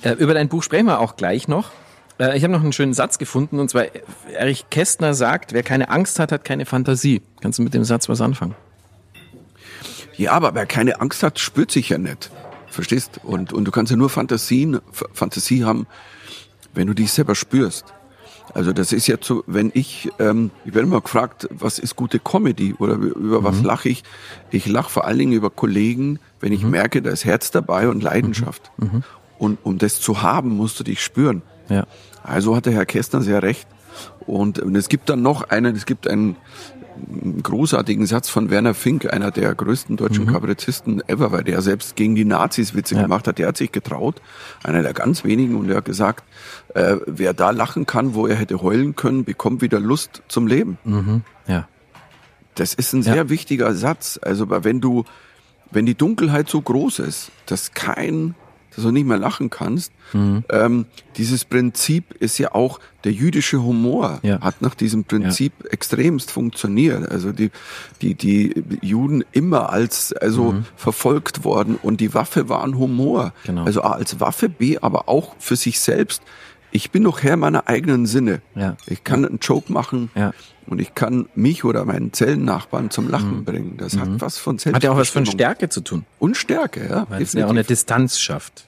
äh, 0.00 0.12
über 0.12 0.32
dein 0.32 0.48
Buch 0.48 0.62
sprechen 0.62 0.86
wir 0.86 0.98
auch 1.00 1.16
gleich 1.16 1.46
noch. 1.46 1.70
Äh, 2.18 2.38
ich 2.38 2.42
habe 2.42 2.52
noch 2.54 2.62
einen 2.62 2.72
schönen 2.72 2.94
Satz 2.94 3.18
gefunden 3.18 3.58
und 3.60 3.68
zwar 3.68 3.84
Erich 4.32 4.70
Kästner 4.70 5.12
sagt, 5.12 5.52
wer 5.52 5.62
keine 5.62 5.90
Angst 5.90 6.18
hat, 6.18 6.32
hat 6.32 6.44
keine 6.46 6.64
Fantasie. 6.64 7.20
Kannst 7.42 7.58
du 7.58 7.62
mit 7.62 7.74
dem 7.74 7.84
Satz 7.84 8.08
was 8.08 8.22
anfangen? 8.22 8.54
Ja, 10.18 10.32
aber 10.32 10.54
wer 10.54 10.66
keine 10.66 11.00
Angst 11.00 11.22
hat, 11.22 11.38
spürt 11.38 11.70
sich 11.70 11.88
ja 11.88 11.98
nicht. 11.98 12.30
Verstehst? 12.66 13.20
Und, 13.22 13.52
und 13.52 13.64
du 13.64 13.70
kannst 13.70 13.90
ja 13.90 13.96
nur 13.96 14.10
Fantasien, 14.10 14.80
Fantasie 15.12 15.64
haben, 15.64 15.86
wenn 16.74 16.86
du 16.86 16.94
dich 16.94 17.12
selber 17.12 17.34
spürst. 17.34 17.86
Also 18.54 18.72
das 18.72 18.92
ist 18.92 19.06
jetzt 19.06 19.26
so, 19.26 19.44
wenn 19.46 19.70
ich, 19.74 20.10
ähm, 20.18 20.50
ich 20.64 20.74
werde 20.74 20.88
immer 20.88 21.00
gefragt, 21.00 21.48
was 21.50 21.78
ist 21.78 21.96
gute 21.96 22.18
Comedy 22.18 22.74
oder 22.78 22.94
über 22.94 23.44
was 23.44 23.62
lache 23.62 23.88
ich? 23.90 24.04
Ich 24.50 24.66
lache 24.66 24.90
vor 24.90 25.04
allen 25.04 25.18
Dingen 25.18 25.32
über 25.32 25.50
Kollegen, 25.50 26.18
wenn 26.40 26.52
ich 26.52 26.62
merke, 26.62 27.02
da 27.02 27.10
ist 27.10 27.24
Herz 27.24 27.50
dabei 27.50 27.88
und 27.88 28.02
Leidenschaft. 28.02 28.70
Und 29.38 29.58
um 29.62 29.78
das 29.78 30.00
zu 30.00 30.22
haben, 30.22 30.50
musst 30.56 30.80
du 30.80 30.84
dich 30.84 31.02
spüren. 31.02 31.42
Ja. 31.68 31.86
Also 32.22 32.56
hat 32.56 32.66
der 32.66 32.72
Herr 32.72 32.86
Kästner 32.86 33.22
sehr 33.22 33.42
recht. 33.42 33.68
Und, 34.26 34.58
und 34.58 34.76
es 34.76 34.88
gibt 34.88 35.08
dann 35.08 35.22
noch 35.22 35.42
einen, 35.50 35.76
es 35.76 35.86
gibt 35.86 36.08
einen 36.08 36.36
großartigen 37.42 38.06
Satz 38.06 38.28
von 38.28 38.50
Werner 38.50 38.74
Fink, 38.74 39.12
einer 39.12 39.30
der 39.30 39.54
größten 39.54 39.96
deutschen 39.96 40.26
Kabarettisten 40.26 41.02
ever, 41.08 41.32
weil 41.32 41.44
der 41.44 41.62
selbst 41.62 41.96
gegen 41.96 42.14
die 42.14 42.24
Nazis 42.24 42.74
Witze 42.74 42.94
Ja. 42.94 43.02
gemacht 43.02 43.26
hat. 43.28 43.38
Der 43.38 43.48
hat 43.48 43.56
sich 43.56 43.72
getraut, 43.72 44.20
einer 44.64 44.82
der 44.82 44.92
ganz 44.92 45.24
wenigen, 45.24 45.56
und 45.56 45.68
er 45.70 45.76
hat 45.78 45.84
gesagt, 45.84 46.24
äh, 46.74 46.96
wer 47.06 47.34
da 47.34 47.50
lachen 47.50 47.86
kann, 47.86 48.14
wo 48.14 48.26
er 48.26 48.36
hätte 48.36 48.62
heulen 48.62 48.96
können, 48.96 49.24
bekommt 49.24 49.62
wieder 49.62 49.80
Lust 49.80 50.22
zum 50.28 50.46
Leben. 50.46 50.78
Mhm. 50.84 51.22
Ja. 51.46 51.68
Das 52.54 52.74
ist 52.74 52.92
ein 52.92 53.02
sehr 53.02 53.28
wichtiger 53.28 53.72
Satz. 53.74 54.18
Also 54.20 54.46
wenn 54.50 54.80
du, 54.80 55.04
wenn 55.70 55.86
die 55.86 55.94
Dunkelheit 55.94 56.48
so 56.48 56.60
groß 56.60 56.98
ist, 57.00 57.30
dass 57.46 57.72
kein, 57.72 58.34
dass 58.78 58.84
du 58.84 58.92
nicht 58.92 59.06
mehr 59.06 59.18
lachen 59.18 59.50
kannst, 59.50 59.92
Mhm. 60.14 60.44
ähm, 60.50 60.86
dieses 61.16 61.44
Prinzip 61.44 62.14
ist 62.14 62.38
ja 62.38 62.54
auch 62.54 62.78
der 63.04 63.12
jüdische 63.12 63.60
Humor 63.62 64.20
Ja. 64.22 64.40
hat 64.40 64.62
nach 64.62 64.74
diesem 64.74 65.04
Prinzip 65.04 65.52
extremst 65.70 66.30
funktioniert. 66.30 67.10
Also 67.10 67.32
die, 67.32 67.50
die, 68.00 68.14
die 68.14 68.54
Juden 68.80 69.24
immer 69.32 69.70
als 69.70 70.12
also 70.14 70.54
verfolgt 70.76 71.44
worden 71.44 71.78
und 71.82 72.00
die 72.00 72.14
Waffe 72.14 72.48
war 72.48 72.64
ein 72.64 72.78
Humor. 72.78 73.26
Mhm. 73.26 73.46
Genau. 73.46 73.64
Also 73.64 73.82
A 73.82 73.92
als 73.92 74.18
Waffe, 74.20 74.48
B 74.48 74.78
aber 74.80 75.08
auch 75.08 75.34
für 75.38 75.56
sich 75.56 75.80
selbst. 75.80 76.22
Ich 76.70 76.90
bin 76.90 77.04
doch 77.04 77.22
Herr 77.22 77.36
meiner 77.36 77.68
eigenen 77.68 78.06
Sinne. 78.06 78.42
Ja. 78.54 78.76
Ich 78.86 79.04
kann 79.04 79.24
einen 79.24 79.38
Joke 79.38 79.72
machen 79.72 80.10
Ja. 80.14 80.32
und 80.66 80.80
ich 80.80 80.94
kann 80.94 81.28
mich 81.34 81.64
oder 81.64 81.84
meinen 81.84 82.12
Zellennachbarn 82.12 82.90
zum 82.90 83.08
Lachen 83.08 83.44
bringen. 83.44 83.76
Das 83.78 83.96
hat 83.96 84.08
was 84.20 84.38
von 84.38 84.58
Selbstbestimmung. 84.58 84.72
Mhm. 84.72 84.76
Hat 84.76 84.82
ja 84.84 84.90
auch 84.92 84.98
was 84.98 85.08
von 85.08 85.26
Stärke 85.26 85.68
zu 85.70 85.80
tun. 85.80 86.04
Und 86.18 86.36
Stärke, 86.36 86.86
ja. 86.88 87.06
weil 87.08 87.22
es 87.22 87.32
ja 87.32 87.46
auch 87.46 87.50
eine 87.50 87.64
Distanz 87.64 88.18
schafft. 88.18 88.66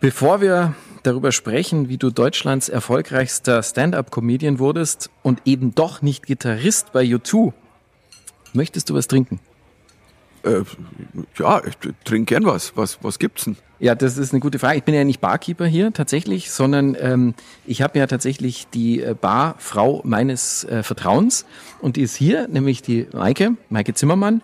Bevor 0.00 0.40
wir 0.40 0.74
darüber 1.02 1.32
sprechen, 1.32 1.88
wie 1.88 1.96
du 1.96 2.10
Deutschlands 2.10 2.68
erfolgreichster 2.68 3.62
Stand-up-Comedian 3.62 4.58
wurdest 4.58 5.10
und 5.22 5.42
eben 5.44 5.74
doch 5.74 6.02
nicht 6.02 6.26
Gitarrist 6.26 6.92
bei 6.92 7.02
U2, 7.04 7.52
möchtest 8.52 8.90
du 8.90 8.94
was 8.94 9.08
trinken? 9.08 9.40
Äh, 10.44 10.62
ja, 11.38 11.62
ich 11.66 11.74
trinke 12.04 12.34
gern 12.34 12.44
was. 12.44 12.76
Was, 12.76 12.98
was 13.02 13.18
gibt's 13.18 13.44
denn? 13.44 13.56
Ja, 13.80 13.94
das 13.94 14.16
ist 14.18 14.32
eine 14.32 14.40
gute 14.40 14.58
Frage. 14.58 14.78
Ich 14.78 14.84
bin 14.84 14.94
ja 14.94 15.04
nicht 15.04 15.20
Barkeeper 15.20 15.66
hier 15.66 15.92
tatsächlich, 15.92 16.50
sondern 16.50 16.96
ähm, 16.98 17.34
ich 17.66 17.82
habe 17.82 17.98
ja 17.98 18.06
tatsächlich 18.06 18.66
die 18.68 19.02
äh, 19.02 19.14
Barfrau 19.20 20.00
meines 20.04 20.64
äh, 20.64 20.82
Vertrauens 20.82 21.44
und 21.80 21.96
die 21.96 22.02
ist 22.02 22.16
hier, 22.16 22.48
nämlich 22.48 22.82
die 22.82 23.06
Maike, 23.12 23.56
Maike 23.68 23.94
Zimmermann. 23.94 24.42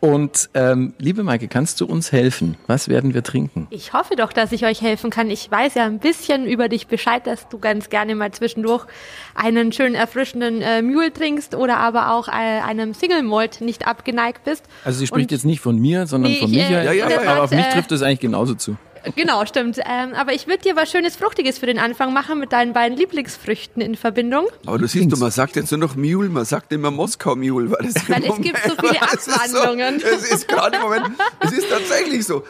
Und 0.00 0.48
ähm, 0.54 0.94
liebe 0.98 1.22
Maike, 1.22 1.46
kannst 1.46 1.78
du 1.82 1.84
uns 1.84 2.10
helfen? 2.10 2.56
Was 2.66 2.88
werden 2.88 3.12
wir 3.12 3.22
trinken? 3.22 3.66
Ich 3.68 3.92
hoffe 3.92 4.16
doch, 4.16 4.32
dass 4.32 4.50
ich 4.50 4.64
euch 4.64 4.80
helfen 4.80 5.10
kann. 5.10 5.28
Ich 5.30 5.50
weiß 5.50 5.74
ja 5.74 5.84
ein 5.84 5.98
bisschen 5.98 6.46
über 6.46 6.70
dich 6.70 6.86
Bescheid, 6.86 7.26
dass 7.26 7.48
du 7.50 7.58
ganz 7.58 7.90
gerne 7.90 8.14
mal 8.14 8.32
zwischendurch 8.32 8.86
einen 9.34 9.72
schön 9.72 9.94
erfrischenden 9.94 10.62
äh, 10.62 10.80
Mule 10.80 11.12
trinkst 11.12 11.54
oder 11.54 11.76
aber 11.76 12.12
auch 12.14 12.28
äh, 12.28 12.30
einem 12.32 12.94
Single 12.94 13.22
Malt 13.22 13.60
nicht 13.60 13.86
abgeneigt 13.86 14.44
bist. 14.44 14.64
Also 14.84 15.00
sie 15.00 15.06
spricht 15.06 15.26
Und- 15.26 15.32
jetzt 15.32 15.44
nicht 15.44 15.60
von 15.60 15.76
mir, 15.78 16.06
sondern 16.06 16.32
Nee, 16.32 16.38
von 16.40 16.50
ich, 16.50 16.56
äh, 16.58 16.62
Michael. 16.62 16.84
Ja, 16.86 16.92
ja, 16.92 17.04
aber, 17.04 17.14
ja, 17.16 17.22
ja. 17.22 17.30
aber 17.32 17.42
auf 17.44 17.50
mich 17.50 17.66
Äh, 17.66 17.70
trifft 17.72 17.90
das 17.90 18.00
eigentlich 18.00 18.20
genauso 18.20 18.54
zu. 18.54 18.76
Genau, 19.16 19.44
stimmt. 19.46 19.78
Ähm, 19.78 20.14
aber 20.14 20.32
ich 20.32 20.46
würde 20.46 20.62
dir 20.62 20.76
was 20.76 20.90
Schönes 20.90 21.16
Fruchtiges 21.16 21.58
für 21.58 21.66
den 21.66 21.78
Anfang 21.78 22.12
machen 22.12 22.38
mit 22.38 22.52
deinen 22.52 22.72
beiden 22.72 22.96
Lieblingsfrüchten 22.96 23.82
in 23.82 23.96
Verbindung. 23.96 24.46
Aber 24.66 24.78
du 24.78 24.86
siehst, 24.86 25.10
du, 25.12 25.16
man 25.16 25.30
sagt 25.30 25.56
jetzt 25.56 25.70
nur 25.70 25.78
noch 25.78 25.96
Mule, 25.96 26.28
man 26.28 26.44
sagt 26.44 26.72
immer 26.72 26.90
Moskau 26.90 27.36
Mule, 27.36 27.70
weil, 27.70 27.90
das 27.90 28.08
Weil 28.08 28.24
es 28.24 28.36
gibt 28.40 28.62
so 28.64 28.74
viele 28.80 29.00
es 29.14 29.26
ist 29.26 29.34
Abwandlungen. 29.34 30.00
So, 30.00 30.06
es 30.14 30.32
ist 30.32 30.48
gerade 30.48 30.76
im 30.76 30.82
Moment, 30.82 31.10
es 31.40 31.52
ist 31.52 31.70
tatsächlich 31.70 32.24
so. 32.24 32.44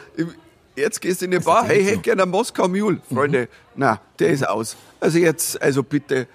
Jetzt 0.75 1.01
gehst 1.01 1.21
du 1.21 1.25
in 1.25 1.33
eine 1.33 1.41
Bar, 1.41 1.65
hey, 1.65 1.83
hätte 1.83 1.99
gerne 1.99 2.23
einen 2.23 2.31
Moskau 2.31 2.67
Mule. 2.67 3.01
Freunde, 3.11 3.47
na, 3.75 3.99
der 4.19 4.29
ist 4.29 4.47
aus. 4.47 4.75
Also 4.99 5.17
jetzt, 5.17 5.61
also 5.61 5.83
bitte, 5.83 6.27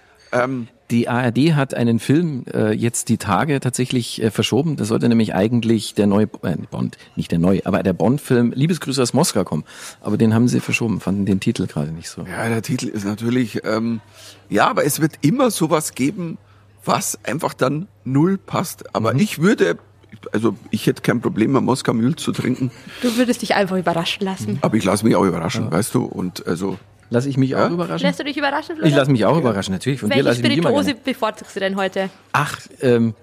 ähm, 0.44 0.68
Die 0.90 1.08
ARD 1.08 1.54
hat 1.54 1.74
einen 1.74 1.98
Film 1.98 2.44
äh, 2.52 2.72
jetzt 2.72 3.08
die 3.08 3.16
Tage 3.18 3.58
tatsächlich 3.60 4.22
äh, 4.22 4.30
verschoben. 4.30 4.76
Das 4.76 4.88
sollte 4.88 5.08
nämlich 5.08 5.34
eigentlich 5.34 5.94
der 5.94 6.06
neue 6.06 6.28
äh, 6.42 6.56
Bond, 6.70 6.96
nicht 7.16 7.32
der 7.32 7.38
neue, 7.40 7.64
aber 7.66 7.82
der 7.82 7.92
Bond-Film 7.92 8.52
Liebesgrüße 8.54 9.02
aus 9.02 9.12
Moskau 9.12 9.42
kommen. 9.44 9.64
Aber 10.00 10.16
den 10.16 10.32
haben 10.34 10.46
sie 10.48 10.60
verschoben, 10.60 11.00
fanden 11.00 11.26
den 11.26 11.40
Titel 11.40 11.66
gerade 11.66 11.90
nicht 11.92 12.08
so. 12.08 12.22
Ja, 12.22 12.48
der 12.48 12.62
Titel 12.62 12.86
ist 12.86 13.04
natürlich, 13.04 13.60
ähm, 13.64 14.00
ja, 14.48 14.68
aber 14.68 14.84
es 14.84 15.00
wird 15.00 15.12
immer 15.22 15.50
sowas 15.50 15.94
geben, 15.94 16.38
was 16.84 17.18
einfach 17.24 17.52
dann 17.54 17.88
null 18.04 18.38
passt. 18.38 18.94
Aber 18.94 19.12
Mhm. 19.12 19.18
ich 19.20 19.40
würde, 19.40 19.76
also 20.32 20.54
ich 20.70 20.86
hätte 20.86 21.02
kein 21.02 21.20
Problem, 21.20 21.50
mal 21.50 21.60
Moskau 21.60 21.94
Mule 21.94 22.14
zu 22.14 22.30
trinken, 22.30 22.70
Du 23.02 23.16
würdest 23.16 23.42
dich 23.42 23.56
einfach 23.56 23.76
überraschen 23.76 24.24
lassen. 24.24 24.58
aber 24.62 24.76
ich 24.76 24.84
lasse 24.84 25.04
mich 25.04 25.16
auch 25.16 25.24
überraschen, 25.24 25.68
weißt 25.70 25.92
du, 25.96 26.04
und 26.04 26.46
also, 26.46 26.78
Lass 27.10 27.26
ich 27.26 27.36
mich 27.36 27.50
Ja? 27.50 27.66
auch 27.66 27.70
überraschen? 27.70 28.06
Lässt 28.06 28.18
du 28.20 28.24
dich 28.24 28.36
überraschen, 28.36 28.72
Ich 28.74 28.78
Florian? 28.80 28.98
lasse 28.98 29.10
mich 29.10 29.24
auch 29.24 29.36
überraschen, 29.38 29.72
natürlich. 29.72 30.00
Von 30.00 30.10
Welche 30.10 30.22
lasse 30.22 30.40
ich 30.40 30.48
mich 30.48 30.58
immer 30.58 30.68
Spirituose 30.70 30.94
bevorzugst 31.02 31.54
du 31.56 31.60
denn 31.60 31.76
heute? 31.76 32.10
Ach, 32.32 32.60
ähm, 32.80 33.14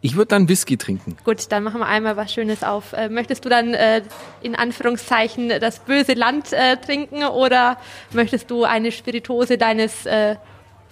ich 0.00 0.16
würde 0.16 0.28
dann 0.28 0.48
Whisky 0.48 0.76
trinken. 0.76 1.16
Gut, 1.24 1.50
dann 1.50 1.62
machen 1.62 1.80
wir 1.80 1.86
einmal 1.86 2.16
was 2.16 2.32
Schönes 2.32 2.62
auf. 2.64 2.92
Äh, 2.92 3.08
möchtest 3.08 3.44
du 3.44 3.48
dann 3.48 3.72
äh, 3.74 4.02
in 4.42 4.54
Anführungszeichen 4.56 5.48
das 5.60 5.78
böse 5.80 6.14
Land 6.14 6.52
äh, 6.52 6.76
trinken 6.76 7.24
oder 7.24 7.76
möchtest 8.12 8.50
du 8.50 8.64
eine 8.64 8.90
Spirituose 8.92 9.58
deines 9.58 10.06
äh, 10.06 10.36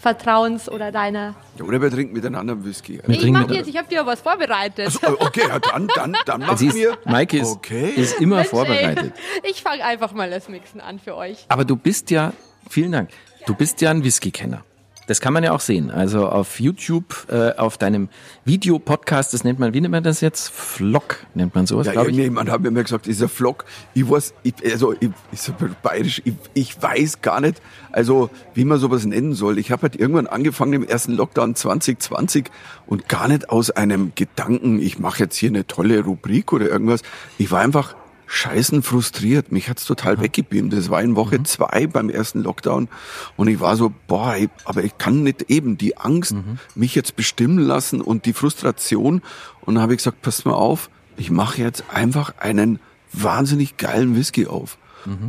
Vertrauens 0.01 0.69
oder 0.71 0.91
deiner? 0.93 1.35
ja, 1.59 1.65
oder 1.65 1.81
wir 1.83 1.91
trinken 1.91 2.15
miteinander 2.15 2.55
einen 2.55 2.65
Whisky. 2.65 3.01
Wir 3.07 3.17
ich 3.23 3.31
mach 3.31 3.47
mit- 3.47 3.51
jetzt, 3.57 3.69
ich 3.69 3.77
habe 3.77 3.87
dir 3.89 4.05
was 4.07 4.21
vorbereitet. 4.21 4.87
Also, 5.03 5.21
okay, 5.21 5.43
ja, 5.47 5.59
dann, 5.59 5.89
dann, 5.95 6.17
dann 6.25 6.41
machen 6.41 6.57
Siehst, 6.57 6.75
wir. 6.77 6.97
Maike 7.05 7.39
ist, 7.39 7.49
Okay. 7.53 7.91
ist 7.97 8.21
immer 8.21 8.37
Mensch, 8.37 8.47
ey. 8.49 8.51
vorbereitet. 8.51 9.13
Ich 9.45 9.63
fange 9.63 9.85
einfach 9.85 10.13
mal 10.13 10.31
das 10.31 10.49
Mixen 10.49 10.81
an 10.81 10.99
für 10.99 11.17
euch. 11.17 11.45
Aber 11.49 11.65
du 11.65 11.77
bist 11.77 12.11
ja, 12.11 12.33
vielen 12.69 12.93
Dank, 12.93 13.11
du 13.47 13.55
bist 13.55 13.81
ja 13.83 13.91
ein 13.91 14.03
Whisky-Kenner. 14.03 14.65
Das 15.11 15.21
kann 15.21 15.33
man 15.33 15.43
ja 15.43 15.51
auch 15.51 15.59
sehen. 15.59 15.91
Also 15.91 16.29
auf 16.29 16.61
YouTube, 16.61 17.27
äh, 17.29 17.57
auf 17.57 17.77
deinem 17.79 18.09
Videopodcast, 18.45 19.35
das 19.35 19.43
nennt 19.43 19.59
man, 19.59 19.75
wie 19.75 19.81
nennt 19.81 19.91
man 19.91 20.05
das 20.05 20.21
jetzt? 20.21 20.51
Vlog 20.51 21.17
nennt 21.35 21.53
man 21.53 21.67
sowas, 21.67 21.89
Ja, 21.89 21.95
glaube 21.95 22.11
ich. 22.13 22.17
irgendjemand 22.17 22.49
hat 22.49 22.61
mir 22.61 22.69
immer 22.69 22.85
gesagt, 22.85 23.07
dieser 23.07 23.29
Vlog, 23.29 23.65
ich 23.93 24.09
weiß, 24.09 24.35
ich, 24.45 24.55
also 24.71 24.93
ich, 25.01 25.11
ich 25.33 25.41
so 25.43 25.53
bayerisch, 25.83 26.23
ich, 26.25 26.35
ich 26.55 26.81
weiß 26.81 27.23
gar 27.23 27.41
nicht, 27.41 27.61
also 27.91 28.31
wie 28.55 28.65
man 28.65 28.79
sowas 28.79 29.05
nennen 29.05 29.35
soll. 29.35 29.59
Ich 29.59 29.73
habe 29.73 29.83
halt 29.83 29.97
irgendwann 29.97 30.29
angefangen 30.29 30.75
im 30.75 30.85
ersten 30.87 31.15
Lockdown 31.15 31.57
2020 31.57 32.49
und 32.87 33.09
gar 33.09 33.27
nicht 33.27 33.51
aus 33.51 33.73
einem 33.73 34.13
Gedanken, 34.15 34.79
ich 34.79 35.01
mache 35.01 35.25
jetzt 35.25 35.35
hier 35.35 35.49
eine 35.49 35.67
tolle 35.67 36.05
Rubrik 36.05 36.53
oder 36.53 36.69
irgendwas. 36.69 37.03
Ich 37.37 37.51
war 37.51 37.63
einfach 37.63 37.97
scheißen 38.33 38.85
frustriert. 38.85 39.51
Mich 39.51 39.69
hat's 39.69 39.85
total 39.85 40.21
weggebeamt. 40.21 40.73
Das 40.73 40.89
war 40.89 41.03
in 41.03 41.17
Woche 41.17 41.43
zwei 41.43 41.89
beim 41.89 42.09
ersten 42.09 42.43
Lockdown 42.45 42.89
und 43.37 43.49
ich 43.49 43.59
war 43.59 43.77
so, 43.77 43.93
boah, 44.07 44.37
ich, 44.37 44.51
aber 44.65 44.85
ich 44.85 44.97
kann 44.99 45.25
nicht 45.25 45.51
eben 45.51 45.77
die 45.77 45.97
Angst 45.97 46.35
mich 46.77 46.95
jetzt 46.95 47.17
bestimmen 47.17 47.59
lassen 47.59 48.01
und 48.01 48.27
die 48.27 48.33
Frustration. 48.33 49.23
Und 49.63 49.75
dann 49.75 49.83
habe 49.83 49.95
ich 49.95 49.99
gesagt, 49.99 50.23
passt 50.23 50.47
mal 50.47 50.55
auf, 50.55 50.91
ich 51.17 51.31
mache 51.31 51.61
jetzt 51.61 51.85
einfach 51.93 52.35
einen 52.39 52.79
wahnsinnig 53.13 53.77
geilen 53.79 54.15
Whisky 54.15 54.47
auf. 54.47 54.79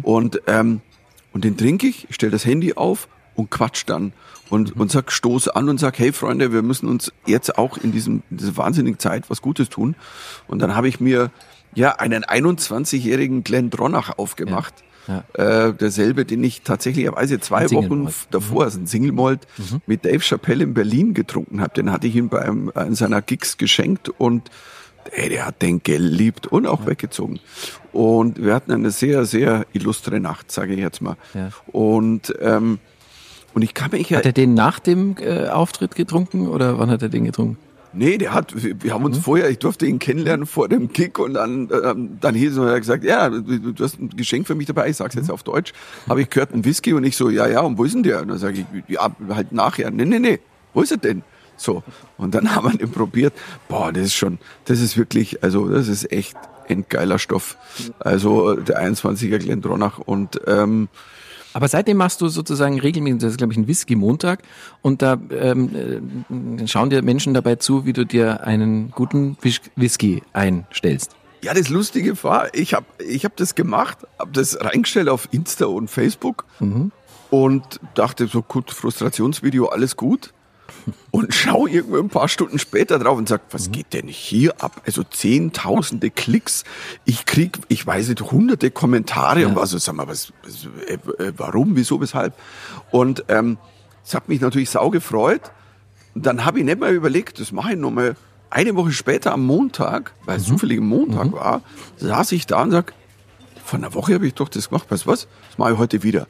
Und 0.03 0.41
ähm, 0.46 0.81
Und 1.34 1.43
den 1.43 1.58
trinke 1.58 1.88
ich, 1.88 2.10
ich 2.10 2.15
stelle 2.15 2.31
das 2.31 2.46
Handy 2.46 2.74
auf 2.74 3.08
und 3.36 3.50
quatsch 3.50 3.84
dann 3.86 4.13
und, 4.50 4.75
und 4.75 4.91
sag, 4.91 5.12
stoß 5.12 5.48
an 5.48 5.70
und 5.70 5.79
sag, 5.79 5.98
hey 5.98 6.12
Freunde, 6.12 6.51
wir 6.51 6.62
müssen 6.62 6.89
uns 6.89 7.13
jetzt 7.25 7.58
auch 7.58 7.77
in, 7.77 7.93
diesem, 7.93 8.22
in 8.29 8.38
dieser 8.38 8.58
wahnsinnigen 8.58 9.00
Zeit 9.00 9.29
was 9.29 9.41
Gutes 9.41 9.70
tun. 9.70 9.96
Und 10.48 10.60
dann 10.60 10.75
habe 10.75 10.89
ich 10.89 11.00
mir 11.00 11.31
ja 11.75 11.94
einen 11.94 12.24
21-jährigen 12.24 13.44
Glenn 13.44 13.70
Dronach 13.70 14.18
aufgemacht. 14.18 14.74
Ja. 15.08 15.24
Äh, 15.34 15.74
derselbe, 15.74 16.25
den 16.25 16.44
ich 16.44 16.62
tatsächlicherweise 16.62 17.40
zwei 17.40 17.62
Ein 17.62 17.70
Single 17.70 17.90
Wochen 17.90 18.13
davor, 18.30 18.66
also 18.66 18.80
ein 18.80 18.88
Single 18.88 19.12
Malt, 19.12 19.48
mit 19.88 20.06
Dave 20.06 20.20
Chappelle 20.20 20.63
in 20.63 20.74
Berlin 20.74 21.13
getrunken 21.13 21.60
habe. 21.60 21.74
Den 21.74 21.92
hatte 21.92 22.08
ich 22.08 22.16
ihm 22.16 22.30
bei 22.30 22.42
einem, 22.42 22.72
einem 22.75 22.96
seiner 22.96 23.22
Gigs 23.22 23.58
geschenkt 23.58 24.10
und 24.10 24.51
ey, 25.12 25.30
der 25.30 25.48
hat 25.48 25.62
den 25.62 25.82
geliebt 25.82 26.48
und 26.48 26.68
auch 26.68 26.86
weggezogen. 26.86 27.40
Und 27.92 28.42
wir 28.42 28.54
hatten 28.54 28.72
eine 28.72 28.92
sehr, 28.92 29.25
sehr 29.25 29.66
illustre 29.74 30.20
Nacht, 30.20 30.51
sage 30.51 30.74
ich 30.74 30.80
jetzt 30.80 31.01
mal. 31.01 31.18
Ja. 31.34 31.50
Und, 31.68 32.34
ähm, 32.40 32.80
und 33.54 33.63
ich 33.63 33.74
kann 33.74 33.92
mich 33.92 34.10
ja, 34.10 34.20
Hat 34.20 34.25
er 34.25 34.34
den 34.34 34.54
nach 34.54 34.80
dem 34.80 35.16
äh, 35.20 35.48
Auftritt 35.48 35.96
getrunken 35.96 36.48
oder 36.48 36.80
wann 36.80 36.90
hat 36.90 37.01
er 37.01 37.10
den 37.10 37.25
getrunken? 37.25 37.58
Nee, 37.94 38.18
der 38.18 38.34
hat, 38.34 38.54
wir 38.56 38.94
haben 38.94 39.06
uns 39.06 39.18
vorher, 39.18 39.50
ich 39.50 39.60
durfte 39.60 39.86
ihn 39.86 40.00
kennenlernen 40.00 40.46
vor 40.46 40.70
dem 40.70 40.92
Gig 40.92 41.20
und 41.20 41.34
dann, 41.34 41.70
ähm, 41.84 42.18
dann 42.20 42.36
hieß 42.36 42.54
es, 42.54 42.58
und 42.58 42.68
er 42.68 42.74
hat 42.74 42.82
gesagt, 42.82 43.04
ja, 43.04 43.30
du 43.30 43.74
hast 43.80 44.00
ein 44.00 44.10
Geschenk 44.10 44.48
für 44.48 44.56
mich 44.56 44.68
dabei, 44.68 44.90
ich 44.90 44.98
sag's 44.98 45.16
jetzt 45.16 45.32
auf 45.32 45.44
Deutsch, 45.44 45.74
habe 46.08 46.22
ich 46.22 46.30
gehört, 46.30 46.54
ein 46.54 46.64
Whisky? 46.66 46.94
Und 46.94 47.04
ich 47.04 47.18
so, 47.18 47.30
ja, 47.30 47.48
ja, 47.48 47.62
und 47.62 47.78
wo 47.78 47.84
ist 47.84 47.94
denn 47.94 48.04
der? 48.04 48.22
Und 48.22 48.30
dann 48.30 48.38
sage 48.38 48.60
ich, 48.60 48.84
ja, 48.88 49.10
halt 49.30 49.52
nachher, 49.52 49.92
nee, 49.92 50.06
nee, 50.06 50.20
nee, 50.20 50.40
wo 50.74 50.82
ist 50.82 50.92
er 50.92 50.98
denn? 50.98 51.24
So, 51.58 51.84
und 52.18 52.34
dann 52.34 52.56
haben 52.56 52.72
wir 52.72 52.78
den 52.78 52.92
probiert, 52.92 53.34
boah, 53.68 53.92
das 53.92 54.08
ist 54.08 54.16
schon, 54.16 54.40
das 54.66 54.80
ist 54.80 54.98
wirklich, 54.98 55.44
also 55.44 55.68
das 55.68 55.88
ist 55.88 56.12
echt 56.12 56.36
ein 56.70 56.86
geiler 56.88 57.20
Stoff. 57.20 57.58
Also 58.00 58.56
der 58.56 58.82
21er 58.82 59.40
Glendronach 59.40 60.00
und 60.00 60.40
ähm, 60.48 60.88
Aber 61.53 61.67
seitdem 61.67 61.98
machst 61.98 62.22
du 62.22 62.27
sozusagen 62.29 62.79
regelmäßig, 62.79 63.20
das 63.20 63.31
ist 63.31 63.38
glaube 63.38 63.53
ich 63.53 63.60
ein 63.60 63.67
Whisky-Montag 63.67 64.43
und 64.81 65.01
da 65.01 65.17
ähm, 65.31 66.62
äh, 66.62 66.67
schauen 66.67 66.89
dir 66.89 67.01
Menschen 67.01 67.34
dabei 67.34 67.55
zu, 67.55 67.86
wie 67.86 67.93
du 67.93 68.05
dir 68.05 68.46
einen 68.46 68.91
guten 68.91 69.38
Whis- 69.41 69.62
Whisky 69.75 70.24
einstellst. 70.34 71.15
Ja, 71.43 71.53
das 71.53 71.70
Lustige 71.70 72.24
war, 72.24 72.53
ich 72.53 72.74
habe 72.74 72.86
ich 73.05 73.25
hab 73.25 73.36
das 73.36 73.55
gemacht, 73.55 73.98
habe 74.20 74.31
das 74.31 74.63
reingestellt 74.63 75.10
auf 75.10 75.27
Insta 75.31 75.65
und 75.65 75.89
Facebook 75.89 76.46
und 77.31 77.63
dachte 77.96 78.27
so, 78.27 78.43
gut, 78.43 78.70
Frustrationsvideo, 78.72 79.65
alles 79.65 79.96
gut. 79.98 80.34
Und 81.12 81.34
schau 81.34 81.68
irgendwo 81.68 82.00
ein 82.00 82.10
paar 82.10 82.28
Stunden 82.28 82.58
später 82.58 82.98
drauf 82.98 83.18
und 83.18 83.28
sag, 83.28 83.42
was 83.51 83.72
geht 83.72 83.94
denn 83.94 84.08
hier 84.08 84.62
ab? 84.62 84.82
Also 84.86 85.04
zehntausende 85.04 86.10
Klicks, 86.10 86.63
ich 87.06 87.25
krieg, 87.25 87.60
ich 87.68 87.86
weiß 87.86 88.10
nicht, 88.10 88.22
hunderte 88.22 88.72
Kommentare 88.72 89.46
und 89.48 89.56
war 89.56 89.68
so, 89.68 89.78
sag 89.78 89.96
mal, 89.96 90.08
was, 90.08 90.34
was 90.44 90.68
äh, 90.88 90.94
äh, 91.24 91.34
warum, 91.38 91.75
wieso, 91.75 92.00
weshalb? 92.01 92.34
Und 92.92 93.25
ähm, 93.28 93.58
es 94.04 94.16
hat 94.16 94.30
mich 94.30 94.42
natürlich 94.42 94.70
sau 94.70 94.90
gefreut. 94.90 95.51
Und 96.16 96.25
dann 96.25 96.46
habe 96.46 96.60
ich 96.60 96.66
nicht 96.66 96.80
mal 96.80 96.94
überlegt, 96.94 97.40
das 97.40 97.51
mache 97.51 97.74
ich 97.74 97.78
nochmal 97.78 98.16
eine 98.50 98.75
Woche 98.75 98.92
später 98.92 99.32
am 99.32 99.46
Montag, 99.46 100.13
weil 100.25 100.38
es 100.38 100.46
zufällig 100.46 100.80
ein 100.80 100.86
Montag 100.88 101.32
war, 101.32 101.62
saß 101.98 102.34
ich 102.34 102.48
da 102.48 102.63
und 102.63 102.72
sag, 102.72 102.94
vor 103.63 103.80
einer 103.80 103.94
Woche 103.94 104.13
habe 104.13 104.28
ich 104.28 104.34
doch 104.34 104.50
das 104.50 104.70
gemacht, 104.70 104.92
weißt 104.92 105.06
du 105.06 105.10
was? 105.10 105.28
Mache 105.62 105.74
ich 105.74 105.77
heute 105.77 106.01
wieder. 106.01 106.25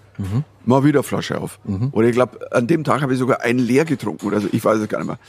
Mal 0.66 0.84
wieder 0.84 1.04
Flasche 1.04 1.40
auf. 1.40 1.58
Oder 1.94 2.08
ich 2.10 2.14
glaube, 2.14 2.52
an 2.52 2.68
dem 2.68 2.84
Tag 2.84 3.02
habe 3.02 3.14
ich 3.14 3.20
sogar 3.20 3.40
einen 3.40 3.60
leer 3.60 3.86
getrunken 3.86 4.28
oder 4.28 4.42
so, 4.42 4.50
ich 4.52 4.64
weiß 4.64 4.78
es 4.80 4.90
gar 4.90 4.98
nicht 5.00 5.08
mehr. 5.08 5.20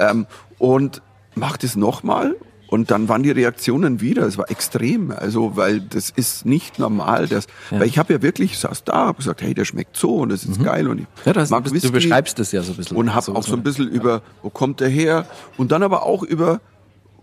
Ähm, 0.00 0.26
und 0.58 1.00
mach 1.36 1.56
das 1.58 1.76
nochmal 1.76 2.34
und 2.66 2.90
dann 2.90 3.08
waren 3.08 3.22
die 3.22 3.30
Reaktionen 3.30 4.00
wieder. 4.00 4.26
Es 4.26 4.36
war 4.36 4.50
extrem, 4.50 5.12
also 5.12 5.56
weil 5.56 5.80
das 5.80 6.10
ist 6.10 6.44
nicht 6.44 6.80
normal. 6.80 7.28
Das, 7.28 7.46
Weil 7.70 7.84
ich 7.86 7.98
habe 7.98 8.14
ja 8.14 8.20
wirklich, 8.22 8.58
saß 8.58 8.82
da, 8.82 9.06
habe 9.06 9.18
gesagt, 9.18 9.42
hey, 9.42 9.54
der 9.54 9.64
schmeckt 9.64 9.96
so 9.96 10.16
und 10.16 10.30
das 10.30 10.44
ist 10.44 10.60
geil 10.64 10.88
und 10.88 10.98
ich 10.98 11.06
Ja, 11.24 11.32
das, 11.32 11.50
mag 11.50 11.62
du, 11.62 11.70
Whisky 11.70 11.86
du 11.86 11.92
beschreibst 11.92 12.38
das 12.40 12.50
ja 12.50 12.62
so 12.62 12.72
ein 12.72 12.76
bisschen. 12.78 12.96
und 12.96 13.14
habe 13.14 13.24
so, 13.24 13.36
auch 13.36 13.44
so 13.44 13.54
ein 13.54 13.62
bisschen 13.62 13.88
über, 13.88 14.22
wo 14.42 14.50
kommt 14.50 14.80
der 14.80 14.88
her 14.88 15.24
und 15.56 15.70
dann 15.70 15.84
aber 15.84 16.02
auch 16.02 16.24
über, 16.24 16.60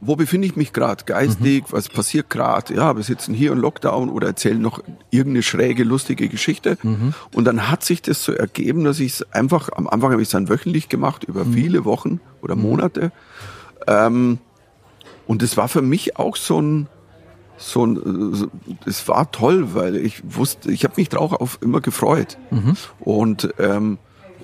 wo 0.02 0.16
befinde 0.16 0.48
ich 0.48 0.56
mich 0.56 0.72
gerade 0.72 1.04
geistig, 1.04 1.66
was 1.72 1.90
passiert 1.90 2.30
gerade, 2.30 2.74
ja, 2.74 2.96
wir 2.96 3.04
sitzen 3.04 3.34
hier 3.34 3.52
im 3.52 3.60
Lockdown 3.60 4.10
oder 4.10 4.28
erzählen 4.28 4.62
noch 4.62 4.82
irgendeine 5.12 5.44
schräge, 5.44 5.84
lustige 5.84 6.30
Geschichte. 6.30 6.78
Und 7.34 7.46
dann 7.46 7.70
hat 7.70 7.84
sich 7.84 8.02
das 8.02 8.24
so 8.24 8.32
ergeben, 8.32 8.86
dass 8.86 9.00
ich 9.00 9.14
es 9.14 9.34
einfach, 9.34 9.70
am 9.76 9.88
Anfang 9.88 10.12
habe 10.12 10.22
ich 10.22 10.28
es 10.28 10.32
dann 10.32 10.48
wöchentlich 10.48 10.88
gemacht, 10.88 11.26
über 11.26 11.46
viele 11.46 11.84
Wochen 11.86 12.22
oder 12.42 12.56
Monate. 12.56 13.12
Ähm, 13.88 14.38
und 15.28 15.44
es 15.44 15.58
war 15.58 15.68
für 15.68 15.82
mich 15.82 16.18
auch 16.18 16.36
so 16.38 16.62
ein, 16.62 16.88
so 17.58 17.86
ein, 17.86 18.50
es 18.86 19.06
war 19.10 19.32
toll, 19.32 19.74
weil 19.74 19.98
ich 19.98 20.22
wusste, 20.36 20.72
ich 20.72 20.86
habe 20.86 20.94
mich 20.96 21.10
drauf 21.10 21.34
auf 21.34 21.60
immer 21.62 21.82
gefreut. 21.82 22.38
Und, 23.02 23.54
ähm, 23.60 23.98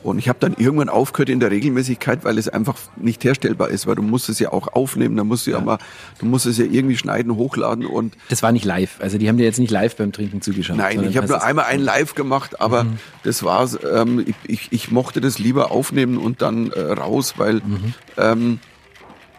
und 0.05 0.19
ich 0.19 0.29
habe 0.29 0.37
dann 0.39 0.53
irgendwann 0.55 0.87
aufgehört 0.87 1.29
in 1.29 1.39
der 1.39 1.49
Regelmäßigkeit, 1.49 2.23
weil 2.23 2.37
es 2.37 2.47
einfach 2.47 2.77
nicht 2.95 3.23
herstellbar 3.23 3.69
ist, 3.69 3.87
weil 3.87 3.95
du 3.95 4.03
musst 4.03 4.29
es 4.29 4.37
ja 4.37 4.53
auch 4.53 4.67
aufnehmen, 4.67 5.17
dann 5.17 5.25
musst 5.25 5.47
du 5.47 5.51
ja, 5.51 5.59
mal, 5.59 5.79
du 6.19 6.27
musst 6.27 6.45
es 6.45 6.59
ja 6.59 6.65
irgendwie 6.65 6.95
schneiden, 6.95 7.35
hochladen 7.35 7.87
und 7.87 8.15
Das 8.29 8.43
war 8.43 8.51
nicht 8.51 8.65
live. 8.65 8.97
Also 8.99 9.17
die 9.17 9.27
haben 9.27 9.37
dir 9.37 9.45
jetzt 9.45 9.57
nicht 9.57 9.71
live 9.71 9.95
beim 9.95 10.11
Trinken 10.11 10.41
zugeschaut. 10.41 10.77
Nein, 10.77 11.03
ich 11.09 11.17
habe 11.17 11.27
nur 11.27 11.43
einmal 11.43 11.65
ein 11.65 11.79
Live 11.79 12.13
gemacht, 12.13 12.61
aber 12.61 12.85
das 13.23 13.41
war's. 13.41 13.79
Ähm, 13.91 14.23
ich, 14.27 14.35
ich, 14.47 14.67
ich 14.71 14.91
mochte 14.91 15.21
das 15.21 15.39
lieber 15.39 15.71
aufnehmen 15.71 16.17
und 16.17 16.43
dann 16.43 16.69
äh, 16.71 16.79
raus, 16.79 17.33
weil. 17.37 17.61
Ähm, 18.17 18.59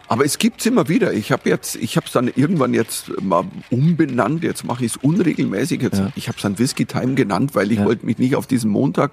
aber 0.07 0.25
es 0.25 0.37
gibt's 0.37 0.65
immer 0.65 0.87
wieder. 0.89 1.13
Ich 1.13 1.31
habe 1.31 1.49
jetzt, 1.49 1.75
ich 1.75 1.95
habe 1.97 2.05
es 2.07 2.13
dann 2.13 2.27
irgendwann 2.35 2.73
jetzt 2.73 3.11
mal 3.21 3.43
umbenannt. 3.69 4.43
Jetzt 4.43 4.63
mache 4.63 4.85
ich 4.85 4.91
es 4.91 4.97
unregelmäßig. 4.97 5.81
Jetzt, 5.81 5.99
Ja. 5.99 6.11
Ich 6.15 6.27
habe 6.27 6.37
es 6.37 6.41
dann 6.43 6.57
Whisky 6.59 6.85
Time 6.85 7.15
genannt, 7.15 7.55
weil 7.55 7.71
ich 7.71 7.79
Ja. 7.79 7.85
wollte 7.85 8.05
mich 8.05 8.17
nicht 8.17 8.35
auf 8.35 8.47
diesen 8.47 8.71
Montag. 8.71 9.11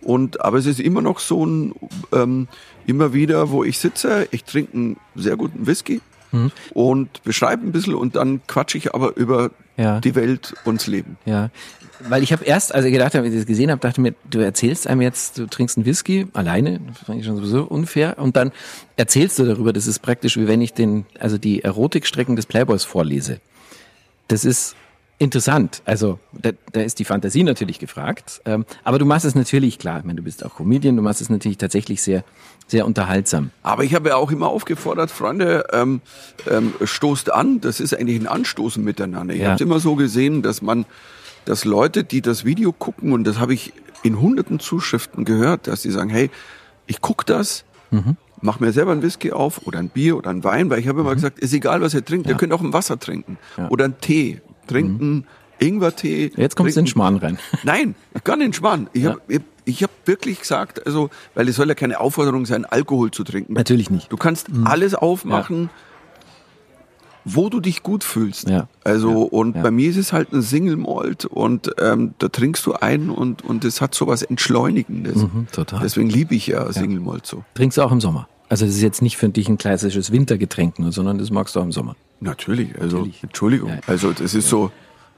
Und 0.00 0.40
aber 0.44 0.58
es 0.58 0.66
ist 0.66 0.80
immer 0.80 1.02
noch 1.02 1.18
so 1.18 1.44
ein 1.44 1.74
ähm, 2.12 2.48
immer 2.86 3.12
wieder, 3.12 3.50
wo 3.50 3.64
ich 3.64 3.78
sitze. 3.78 4.28
Ich 4.30 4.44
trinke 4.44 4.74
einen 4.74 4.96
sehr 5.14 5.36
guten 5.36 5.66
Whisky 5.66 6.00
Mhm. 6.32 6.52
und 6.74 7.22
beschreibe 7.24 7.66
ein 7.66 7.72
bisschen 7.72 7.94
und 7.94 8.14
dann 8.16 8.40
quatsche 8.46 8.78
ich 8.78 8.94
aber 8.94 9.16
über 9.16 9.50
Ja. 9.76 9.98
die 10.00 10.14
Welt 10.14 10.54
und 10.64 10.80
das 10.80 10.86
Leben. 10.86 11.16
Ja, 11.24 11.50
weil 12.08 12.22
ich 12.22 12.32
habe 12.32 12.44
erst, 12.44 12.74
als 12.74 12.84
ich 12.84 12.92
gedacht 12.92 13.14
habe, 13.14 13.24
als 13.26 13.34
ich 13.34 13.40
das 13.40 13.46
gesehen 13.46 13.70
habe, 13.70 13.80
dachte 13.80 14.00
mir, 14.00 14.14
du 14.30 14.40
erzählst 14.40 14.86
einem 14.86 15.02
jetzt, 15.02 15.38
du 15.38 15.46
trinkst 15.46 15.76
einen 15.76 15.86
Whisky 15.86 16.26
alleine, 16.32 16.80
das 16.88 16.98
fand 17.06 17.20
ich 17.20 17.26
schon 17.26 17.36
sowieso 17.36 17.64
unfair, 17.64 18.18
und 18.18 18.36
dann 18.36 18.52
erzählst 18.96 19.38
du 19.38 19.44
darüber, 19.44 19.72
das 19.72 19.86
ist 19.86 20.00
praktisch 20.00 20.36
wie 20.36 20.48
wenn 20.48 20.60
ich 20.60 20.72
den, 20.72 21.06
also 21.18 21.38
die 21.38 21.62
Erotikstrecken 21.62 22.36
des 22.36 22.46
Playboys 22.46 22.84
vorlese. 22.84 23.40
Das 24.28 24.44
ist 24.44 24.76
interessant. 25.18 25.82
Also 25.84 26.18
da, 26.32 26.50
da 26.72 26.80
ist 26.80 26.98
die 26.98 27.04
Fantasie 27.04 27.42
natürlich 27.42 27.78
gefragt, 27.78 28.40
ähm, 28.46 28.64
aber 28.84 28.98
du 28.98 29.04
machst 29.04 29.26
es 29.26 29.34
natürlich 29.34 29.78
klar. 29.78 29.98
Ich 29.98 30.04
meine, 30.04 30.16
du 30.16 30.22
bist 30.22 30.44
auch 30.44 30.54
Comedian, 30.56 30.96
du 30.96 31.02
machst 31.02 31.20
es 31.20 31.28
natürlich 31.28 31.58
tatsächlich 31.58 32.00
sehr, 32.00 32.24
sehr 32.66 32.86
unterhaltsam. 32.86 33.50
Aber 33.62 33.84
ich 33.84 33.94
habe 33.94 34.08
ja 34.08 34.16
auch 34.16 34.30
immer 34.30 34.48
aufgefordert, 34.48 35.10
Freunde, 35.10 35.66
ähm, 35.72 36.00
ähm, 36.48 36.72
stoßt 36.82 37.30
an. 37.32 37.60
Das 37.60 37.80
ist 37.80 37.94
eigentlich 37.94 38.18
ein 38.18 38.26
Anstoßen 38.28 38.82
miteinander. 38.82 39.34
Ich 39.34 39.40
Ja. 39.40 39.46
habe 39.48 39.54
es 39.56 39.60
immer 39.60 39.78
so 39.78 39.94
gesehen, 39.94 40.40
dass 40.40 40.62
man, 40.62 40.86
dass 41.44 41.64
Leute, 41.64 42.04
die 42.04 42.20
das 42.22 42.44
Video 42.44 42.72
gucken, 42.72 43.12
und 43.12 43.24
das 43.24 43.38
habe 43.38 43.54
ich 43.54 43.72
in 44.02 44.20
hunderten 44.20 44.60
Zuschriften 44.60 45.24
gehört, 45.24 45.66
dass 45.66 45.82
die 45.82 45.90
sagen, 45.90 46.10
hey, 46.10 46.30
ich 46.86 47.00
guck 47.00 47.26
das, 47.26 47.64
mach 48.40 48.60
mir 48.60 48.72
selber 48.72 48.92
ein 48.92 49.02
Whisky 49.02 49.32
auf 49.32 49.66
oder 49.66 49.78
ein 49.78 49.88
Bier 49.88 50.16
oder 50.16 50.30
ein 50.30 50.44
Wein, 50.44 50.70
weil 50.70 50.78
ich 50.78 50.88
habe 50.88 51.00
immer 51.00 51.14
gesagt, 51.14 51.38
ist 51.38 51.52
egal, 51.52 51.80
was 51.82 51.94
ihr 51.94 52.04
trinkt, 52.04 52.28
ihr 52.28 52.36
könnt 52.36 52.52
auch 52.52 52.62
ein 52.62 52.72
Wasser 52.72 52.98
trinken 52.98 53.38
oder 53.68 53.84
einen 53.86 53.98
Tee 54.00 54.40
trinken, 54.66 55.26
Ingwertee. 55.58 56.32
Jetzt 56.36 56.56
kommst 56.56 56.76
du 56.76 56.80
in. 56.80 56.86
Schmarrn 56.86 57.16
rein. 57.16 57.38
Nein, 57.64 57.94
gar 58.24 58.36
nicht 58.36 58.56
Schmarrn. 58.56 58.88
Ich 58.94 59.02
Ja. 59.02 59.10
habe 59.10 59.20
ich, 59.28 59.40
ich 59.66 59.82
hab 59.82 59.90
wirklich 60.06 60.40
gesagt, 60.40 60.86
also, 60.86 61.10
weil 61.34 61.48
es 61.48 61.56
soll 61.56 61.68
ja 61.68 61.74
keine 61.74 62.00
Aufforderung 62.00 62.46
sein, 62.46 62.64
Alkohol 62.64 63.10
zu 63.10 63.24
trinken. 63.24 63.52
Natürlich 63.52 63.90
nicht. 63.90 64.10
Du 64.10 64.16
kannst 64.16 64.46
alles 64.64 64.94
aufmachen, 64.94 65.68
wo 67.24 67.48
du 67.48 67.60
dich 67.60 67.82
gut 67.82 68.02
fühlst. 68.04 68.48
Ja. 68.48 68.68
Also, 68.84 69.22
und 69.22 69.56
Ja. 69.56 69.62
bei 69.62 69.70
mir 69.70 69.90
ist 69.90 69.96
es 69.96 70.12
halt 70.12 70.32
ein 70.32 70.42
Single 70.42 70.76
Malt 70.76 71.24
und 71.26 71.70
ähm, 71.78 72.14
da 72.18 72.28
trinkst 72.28 72.64
du 72.66 72.74
ein 72.74 73.10
und, 73.10 73.42
und 73.44 73.64
es 73.64 73.80
hat 73.80 73.94
sowas 73.94 74.22
Entschleunigendes. 74.22 75.16
Mhm, 75.16 75.46
total. 75.52 75.80
Deswegen 75.82 76.08
liebe 76.08 76.34
ich 76.34 76.46
ja 76.48 76.72
Single 76.72 77.00
Malt 77.00 77.26
so. 77.26 77.44
Trinkst 77.54 77.78
du 77.78 77.82
auch 77.82 77.92
im 77.92 78.00
Sommer. 78.00 78.28
Also 78.48 78.64
das 78.66 78.74
ist 78.74 78.82
jetzt 78.82 79.00
nicht 79.02 79.16
für 79.16 79.28
dich 79.28 79.48
ein 79.48 79.58
klassisches 79.58 80.10
Wintergetränk, 80.10 80.78
nur, 80.78 80.90
sondern 80.92 81.18
das 81.18 81.30
magst 81.30 81.54
du 81.54 81.60
auch 81.60 81.64
im 81.64 81.72
Sommer. 81.72 81.94
Natürlich, 82.20 82.74
also, 82.80 82.98
Natürlich. 82.98 83.22
Entschuldigung. 83.22 83.70
Ja. 83.70 83.78
Also, 83.86 84.12
das 84.12 84.34
ist 84.34 84.48
so, 84.48 84.70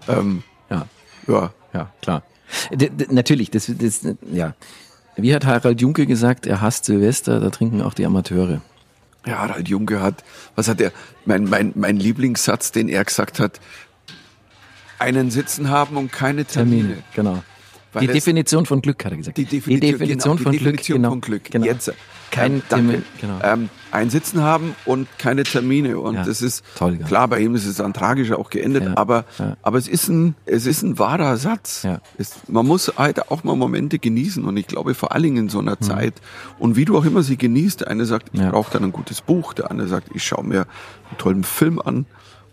ähm, 0.09 0.43
Ja. 0.71 0.87
ja, 1.27 1.53
Ja, 1.73 1.91
klar. 2.03 2.23
D 2.71 2.91
natürlich, 3.11 3.51
das, 3.51 3.73
das, 3.79 4.03
ja. 4.31 4.55
Wie 5.17 5.35
hat 5.35 5.47
Harald 5.47 5.81
Junke 5.81 6.07
gesagt, 6.07 6.47
er 6.47 6.61
hasst 6.61 6.85
Silvester, 6.85 7.41
da 7.41 7.49
trinken 7.51 7.81
auch 7.81 7.95
die 7.95 8.05
Amateure. 8.05 8.61
Ja, 9.27 9.39
Harald 9.39 9.69
Junke 9.69 10.01
hat, 10.01 10.25
was 10.57 10.69
hat 10.69 10.81
er, 10.81 10.93
mein, 11.25 11.45
mein, 11.45 11.73
mein 11.77 11.97
Lieblingssatz, 11.97 12.73
den 12.73 12.89
er 12.89 13.05
gesagt 13.05 13.39
hat, 13.39 13.61
einen 14.99 15.31
Sitzen 15.31 15.69
haben 15.71 15.97
und 15.97 16.13
keine 16.13 16.45
Termine. 16.45 17.03
Genau. 17.15 17.43
Die 18.01 18.07
Definition 18.07 18.67
von 18.67 18.81
Glück, 18.81 19.05
hat 19.05 19.13
er 19.13 19.19
gesagt. 19.19 19.37
Die 19.37 19.45
Definition, 19.45 19.91
Definition 19.93 20.37
genau, 20.37 20.43
von 20.45 20.53
die 20.53 20.59
Glück. 20.59 20.71
Definition 20.77 20.97
genau. 20.99 21.11
von 21.11 21.21
Glück. 21.21 21.45
Genau. 21.51 21.67
Jetzt. 21.67 21.93
Kein 22.31 22.53
ähm, 22.55 22.63
danke. 22.71 22.87
Termin, 22.93 23.05
genau. 23.21 23.39
ähm, 23.43 23.69
ein 23.91 24.09
Sitzen 24.09 24.41
haben 24.43 24.75
und 24.87 25.07
keine 25.19 25.43
Termine. 25.43 25.99
Und 25.99 26.15
Ja, 26.15 26.25
das 26.25 26.41
ist 26.41 26.65
toll, 26.77 26.97
klar, 26.97 27.29
bei 27.29 27.41
ihm 27.41 27.55
ist 27.55 27.67
es 27.67 27.77
dann 27.77 27.93
tragisch 27.93 28.33
auch 28.33 28.49
geendet, 28.49 28.85
Ja, 28.85 28.97
aber, 28.97 29.27
ja. 29.39 29.59
aber 29.61 29.77
es 29.77 29.87
ist 29.87 30.09
ein, 30.09 30.35
es 30.47 30.65
ist 30.65 30.81
ein 30.83 30.99
wahrer 30.99 31.37
Satz. 31.37 31.87
Es, 32.17 32.37
man 32.49 32.67
muss 32.67 32.91
halt 32.97 33.31
auch 33.31 33.45
mal 33.45 33.55
Momente 33.55 33.99
genießen 33.99 34.43
und 34.47 34.57
ich 34.57 34.67
glaube 34.67 34.95
vor 34.95 35.13
allen 35.13 35.25
Dingen 35.25 35.37
in 35.37 35.49
so 35.51 35.59
einer 35.59 35.79
Zeit 35.79 36.15
und 36.59 36.75
wie 36.77 36.87
du 36.87 36.97
auch 36.97 37.05
immer 37.05 37.23
sie 37.23 37.37
genießt, 37.37 37.83
der 37.83 37.89
eine 37.89 38.07
sagt, 38.07 38.31
ich 38.33 38.41
Mhm. 38.41 38.49
Brauche 38.51 38.73
dann 38.73 38.85
ein 38.85 38.93
gutes 38.93 39.21
Buch, 39.21 39.53
der 39.53 39.71
andere 39.71 39.89
sagt, 39.89 40.09
ich 40.15 40.25
schaue 40.25 40.45
mir 40.45 40.61
einen 41.11 41.19
tollen 41.19 41.45
Film 41.45 41.79
an 41.81 42.07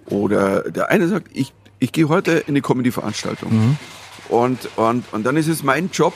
oder 0.08 0.70
der 0.70 0.90
eine 0.90 1.08
sagt, 1.08 1.28
ich, 1.34 1.54
ich 1.80 1.94
gehe 1.94 2.10
heute 2.10 2.32
in 2.34 2.50
eine 2.50 2.62
Comedy-Veranstaltung 2.62 3.50
Mhm. 3.54 3.78
Und, 4.30 4.70
und, 4.78 5.04
und 5.12 5.24
dann 5.26 5.36
ist 5.38 5.48
es 5.48 5.64
mein 5.64 5.90
Job, 5.92 6.14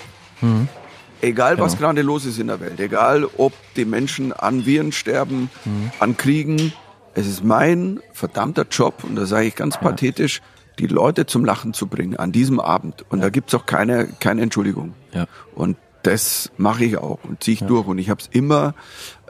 Egal, 1.22 1.58
was 1.58 1.74
Genau. 1.78 1.88
gerade 1.88 2.02
los 2.02 2.26
ist 2.26 2.38
in 2.38 2.48
der 2.48 2.60
Welt, 2.60 2.80
egal, 2.82 3.26
ob 3.38 3.54
die 3.78 3.86
Menschen 3.86 4.34
an 4.34 4.66
Viren 4.66 4.92
sterben, 4.92 5.50
Mhm. 5.64 5.92
an 6.00 6.18
Kriegen, 6.18 6.74
es 7.14 7.28
ist 7.28 7.46
mein 7.46 8.02
verdammter 8.12 8.66
Job, 8.70 9.06
und 9.06 9.16
da 9.16 9.26
sage 9.26 9.48
ich 9.48 9.56
ganz 9.56 9.78
pathetisch, 9.80 10.42
die 10.80 10.88
Leute 10.88 11.26
zum 11.26 11.46
Lachen 11.46 11.74
zu 11.74 11.88
bringen 11.88 12.18
an 12.18 12.34
diesem 12.34 12.60
Abend. 12.60 13.06
Und 13.10 13.22
da 13.22 13.30
gibt's 13.30 13.54
auch 13.56 13.66
keine, 13.66 14.08
keine 14.20 14.42
Entschuldigung. 14.42 14.96
Ja. 15.14 15.28
Und 15.56 15.78
das 16.02 16.52
mache 16.58 16.84
ich 16.84 16.98
auch 16.98 17.20
und 17.24 17.42
ziehe 17.42 17.54
ich 17.56 17.62
durch. 17.64 17.88
Und 17.88 18.00
ich 18.00 18.10
habe 18.10 18.20
es 18.20 18.28
immer, 18.32 18.74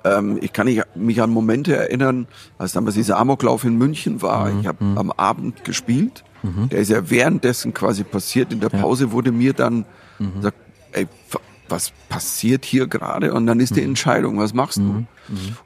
ähm, 0.03 0.39
ich 0.41 0.51
kann 0.53 0.67
mich 0.95 1.21
an 1.21 1.29
Momente 1.29 1.75
erinnern, 1.75 2.27
als 2.57 2.71
damals 2.71 2.95
dieser 2.95 3.17
Amoklauf 3.19 3.65
in 3.65 3.77
München 3.77 4.21
war. 4.23 4.49
Mhm. 4.49 4.61
Ich 4.61 4.67
habe 4.67 4.83
am 4.95 5.11
Abend 5.11 5.63
gespielt. 5.63 6.23
Der 6.43 6.79
ist 6.79 6.89
ja 6.89 7.09
währenddessen 7.09 7.73
quasi 7.73 8.03
passiert. 8.03 8.51
In 8.51 8.59
der 8.59 8.69
Pause 8.69 9.11
wurde 9.11 9.31
mir 9.31 9.53
dann 9.53 9.85
Mhm. 10.19 10.35
gesagt, 10.35 10.57
ey, 10.91 11.07
wa- 11.31 11.39
was 11.69 11.91
passiert 12.09 12.65
hier 12.65 12.87
gerade? 12.87 13.33
Und 13.33 13.47
dann 13.47 13.59
ist 13.61 13.75
die 13.77 13.81
Mhm. 13.81 13.87
Entscheidung, 13.89 14.37
was 14.37 14.53
machst 14.53 14.77
du? 14.77 15.05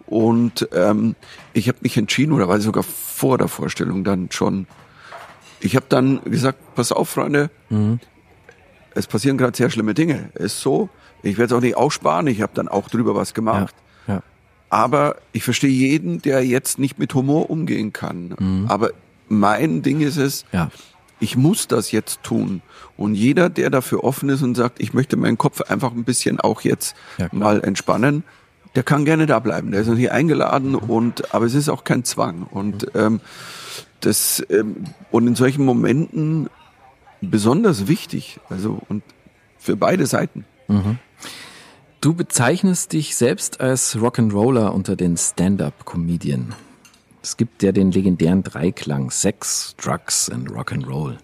Und 0.05 0.69
ähm, 0.73 1.15
ich 1.53 1.67
habe 1.67 1.79
mich 1.81 1.97
entschieden, 1.97 2.31
oder 2.31 2.47
war 2.47 2.59
sogar 2.61 2.83
vor 2.83 3.37
der 3.39 3.47
Vorstellung 3.47 4.03
dann 4.03 4.29
schon, 4.31 4.67
ich 5.59 5.75
habe 5.75 5.87
dann 5.89 6.21
gesagt, 6.25 6.59
pass 6.75 6.91
auf, 6.91 7.09
Freunde, 7.09 7.49
es 8.93 9.07
passieren 9.07 9.37
gerade 9.37 9.57
sehr 9.57 9.69
schlimme 9.69 9.93
Dinge. 9.95 10.29
Ist 10.35 10.61
so. 10.61 10.89
Ich 11.23 11.37
werde 11.39 11.53
es 11.53 11.57
auch 11.57 11.61
nicht 11.63 11.75
aussparen. 11.75 12.27
Ich 12.27 12.41
habe 12.41 12.51
dann 12.55 12.67
auch 12.67 12.89
drüber 12.89 13.15
was 13.15 13.29
Ja. 13.29 13.35
gemacht. 13.35 13.75
Ja. 14.07 14.21
Aber 14.69 15.15
ich 15.33 15.43
verstehe 15.43 15.69
jeden, 15.71 16.21
der 16.21 16.45
jetzt 16.45 16.77
nicht 16.77 16.99
mit 16.99 17.13
Humor 17.15 17.49
umgehen 17.49 17.91
kann. 17.93 18.65
Aber 18.67 18.91
mein 19.29 19.81
Ding 19.81 20.01
ist 20.01 20.17
es, 20.17 20.45
Ja. 20.51 20.69
ich 21.19 21.35
muss 21.37 21.67
das 21.67 21.91
jetzt 21.91 22.23
tun. 22.23 22.61
Und 22.95 23.15
jeder, 23.15 23.49
der 23.49 23.69
dafür 23.69 24.03
offen 24.03 24.29
ist 24.29 24.41
und 24.41 24.55
sagt, 24.55 24.79
ich 24.79 24.93
möchte 24.93 25.17
meinen 25.17 25.37
Kopf 25.37 25.61
einfach 25.61 25.91
ein 25.91 26.03
bisschen 26.03 26.39
auch 26.39 26.61
jetzt 26.61 26.95
Ja, 27.17 27.27
mal 27.31 27.61
entspannen, 27.63 28.23
der 28.75 28.83
kann 28.83 29.05
gerne 29.05 29.25
da 29.25 29.39
bleiben. 29.39 29.71
Der 29.71 29.81
ist 29.81 29.87
natürlich 29.87 30.11
eingeladen 30.11 30.75
und 30.75 31.33
aber 31.33 31.45
es 31.45 31.53
ist 31.55 31.69
auch 31.69 31.83
kein 31.83 32.03
Zwang. 32.03 32.43
Und 32.43 32.87
ähm, 32.95 33.21
das 34.01 34.43
ähm, 34.49 34.83
und 35.11 35.25
in 35.27 35.35
solchen 35.35 35.65
Momenten 35.65 36.49
besonders 37.21 37.87
wichtig. 37.87 38.39
Also 38.49 38.79
und 38.89 39.03
für 39.57 39.75
beide 39.75 40.05
Seiten. 40.05 40.45
Du 42.01 42.13
bezeichnest 42.13 42.93
dich 42.93 43.15
selbst 43.15 43.59
als 43.59 43.97
Rock'n'Roller 43.97 44.67
unter 44.69 44.95
den 44.95 45.17
Stand-up-Comedian. 45.17 46.53
Es 47.27 47.35
gibt 47.35 47.61
ja 47.61 47.73
den 47.73 47.91
legendären 47.91 48.41
Dreiklang 48.41 49.11
Sex, 49.11 49.75
Drugs 49.75 50.29
and 50.29 50.49
Rock'n'Roll. 50.49 51.17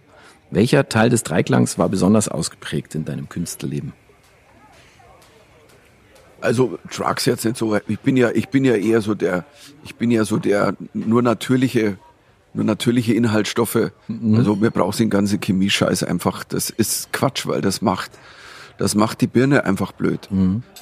Welcher 0.52 0.90
Teil 0.90 1.10
des 1.10 1.24
Dreiklangs 1.24 1.78
war 1.78 1.88
besonders 1.88 2.28
ausgeprägt 2.28 2.94
in 2.94 3.06
deinem 3.06 3.30
Künstlerleben? 3.30 3.94
Also 6.42 6.78
Drugs 6.94 7.24
jetzt 7.24 7.46
nicht 7.46 7.56
so. 7.56 7.80
Ich 7.88 8.02
bin 8.02 8.18
ja, 8.18 8.32
ich 8.32 8.50
bin 8.50 8.66
ja 8.66 8.76
eher 8.76 9.00
so 9.00 9.16
der, 9.16 9.46
ich 9.86 9.96
bin 9.96 10.12
ja 10.12 10.26
so 10.26 10.40
der 10.40 10.76
nur 10.94 11.22
natürliche, 11.22 11.98
nur 12.54 12.66
natürliche 12.66 13.14
Inhaltsstoffe. 13.14 13.94
Also 14.36 14.58
mir 14.58 14.72
brauchst 14.72 15.00
den 15.00 15.10
ganzen 15.10 15.40
Chemiescheiß 15.40 16.04
einfach. 16.04 16.44
Das 16.44 16.70
ist 16.70 17.14
Quatsch, 17.14 17.48
weil 17.48 17.62
das 17.62 17.82
macht, 17.82 18.12
das 18.78 18.94
macht 18.94 19.22
die 19.22 19.28
Birne 19.28 19.64
einfach 19.64 19.94
blöd. 19.94 20.28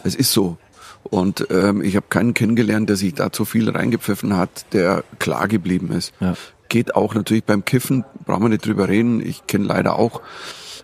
Es 0.04 0.16
ist 0.16 0.32
so. 0.32 0.58
Und 1.04 1.48
ähm, 1.50 1.82
ich 1.82 1.96
habe 1.96 2.06
keinen 2.10 2.34
kennengelernt, 2.34 2.90
der 2.90 2.96
sich 2.96 3.14
da 3.14 3.32
zu 3.32 3.46
viel 3.46 3.70
reingepfiffen 3.70 4.38
hat, 4.38 4.66
der 4.74 5.04
klar 5.20 5.48
geblieben 5.48 5.92
ist. 5.92 6.14
Ja. 6.20 6.36
Geht 6.70 6.96
auch 6.96 7.16
natürlich 7.16 7.44
beim 7.44 7.66
Kiffen, 7.66 8.06
brauchen 8.26 8.44
wir 8.44 8.50
nicht 8.50 8.66
drüber 8.66 8.88
reden. 8.88 9.26
Ich 9.26 9.46
kenne 9.48 9.66
leider 9.66 9.98
auch 9.98 10.22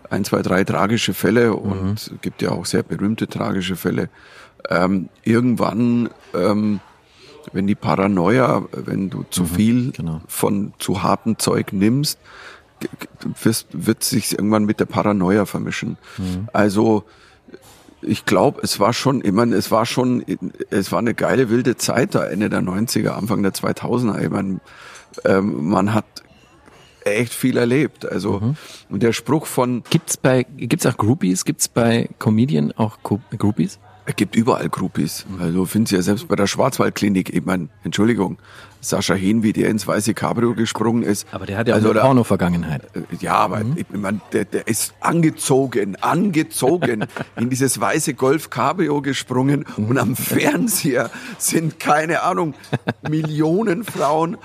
ein, 0.09 0.25
zwei, 0.25 0.41
drei 0.41 0.63
tragische 0.63 1.13
Fälle 1.13 1.53
und 1.53 1.97
es 1.97 2.11
gibt 2.21 2.41
ja 2.41 2.51
auch 2.51 2.65
sehr 2.65 2.83
berühmte 2.83 3.27
tragische 3.27 3.75
Fälle. 3.75 4.09
Ähm, 4.69 5.09
irgendwann, 5.23 6.09
ähm, 6.33 6.79
wenn 7.53 7.67
die 7.67 7.75
Paranoia, 7.75 8.65
wenn 8.71 9.09
du 9.09 9.23
zu 9.29 9.45
viel 9.45 9.91
genau. 9.91 10.21
von 10.27 10.73
zu 10.79 11.03
hartem 11.03 11.39
Zeug 11.39 11.71
nimmst, 11.71 12.19
wirst, 13.41 13.67
wird 13.71 14.03
sich 14.03 14.33
irgendwann 14.33 14.65
mit 14.65 14.79
der 14.79 14.85
Paranoia 14.85 15.45
vermischen. 15.45 15.97
Also 16.53 17.05
ich 18.01 18.25
glaube, 18.25 18.61
es 18.63 18.79
war 18.79 18.93
schon, 18.93 19.23
ich 19.23 19.31
meine, 19.31 19.55
es 19.55 19.71
war 19.71 19.85
schon, 19.85 20.23
es 20.69 20.91
war 20.91 20.99
eine 20.99 21.13
geile 21.13 21.49
wilde 21.49 21.77
Zeit 21.77 22.15
da 22.15 22.25
Ende 22.25 22.49
der 22.49 22.61
90er, 22.61 23.09
Anfang 23.09 23.41
der 23.43 23.53
2000er. 23.53 24.21
Ich 24.21 24.29
meine, 24.29 24.59
ähm, 25.25 25.69
man 25.69 25.93
hat 25.93 26.05
echt 27.03 27.33
viel 27.33 27.57
erlebt. 27.57 28.05
Also 28.05 28.55
und 28.89 29.03
der 29.03 29.13
Spruch 29.13 29.45
von 29.45 29.83
Gibt's 29.89 30.17
bei, 30.17 30.43
gibt's 30.43 30.85
auch 30.85 30.97
Groupies? 30.97 31.45
Gibt's 31.45 31.67
bei 31.67 32.09
Comedian 32.19 32.71
auch 32.73 32.99
Groupies? 33.03 33.79
Es 34.09 34.15
gibt 34.15 34.37
überall 34.37 34.69
Groupies. 34.69 35.25
Also 35.37 35.65
finden 35.65 35.87
Sie 35.87 35.95
ja 35.95 36.01
selbst 36.01 36.29
bei 36.29 36.37
der 36.37 36.47
Schwarzwaldklinik. 36.47 37.33
Ich 37.35 37.43
meine, 37.45 37.67
Entschuldigung, 37.83 38.37
Sascha 38.79 39.13
Hehn, 39.15 39.43
wie 39.43 39.51
der 39.51 39.69
ins 39.69 39.85
weiße 39.85 40.13
Cabrio 40.13 40.53
gesprungen 40.55 41.03
ist. 41.03 41.27
Aber 41.33 41.45
der 41.45 41.57
hat 41.57 41.67
ja 41.67 41.73
auch 41.73 41.77
also, 41.79 41.89
eine 41.89 41.99
da- 41.99 42.05
Porno-Vergangenheit. 42.05 42.83
Ja, 43.19 43.33
aber 43.33 43.63
ich 43.75 43.85
meine, 43.91 44.21
der, 44.31 44.45
der 44.45 44.65
ist 44.69 44.93
angezogen, 45.01 45.97
angezogen 45.97 47.05
in 47.35 47.49
dieses 47.49 47.81
weiße 47.81 48.13
Golf 48.13 48.49
Cabrio 48.49 49.01
gesprungen 49.01 49.65
und 49.75 49.97
am 49.97 50.15
Fernseher 50.15 51.09
sind, 51.37 51.77
keine 51.77 52.21
Ahnung, 52.23 52.53
Millionen 53.09 53.83
Frauen. 53.83 54.37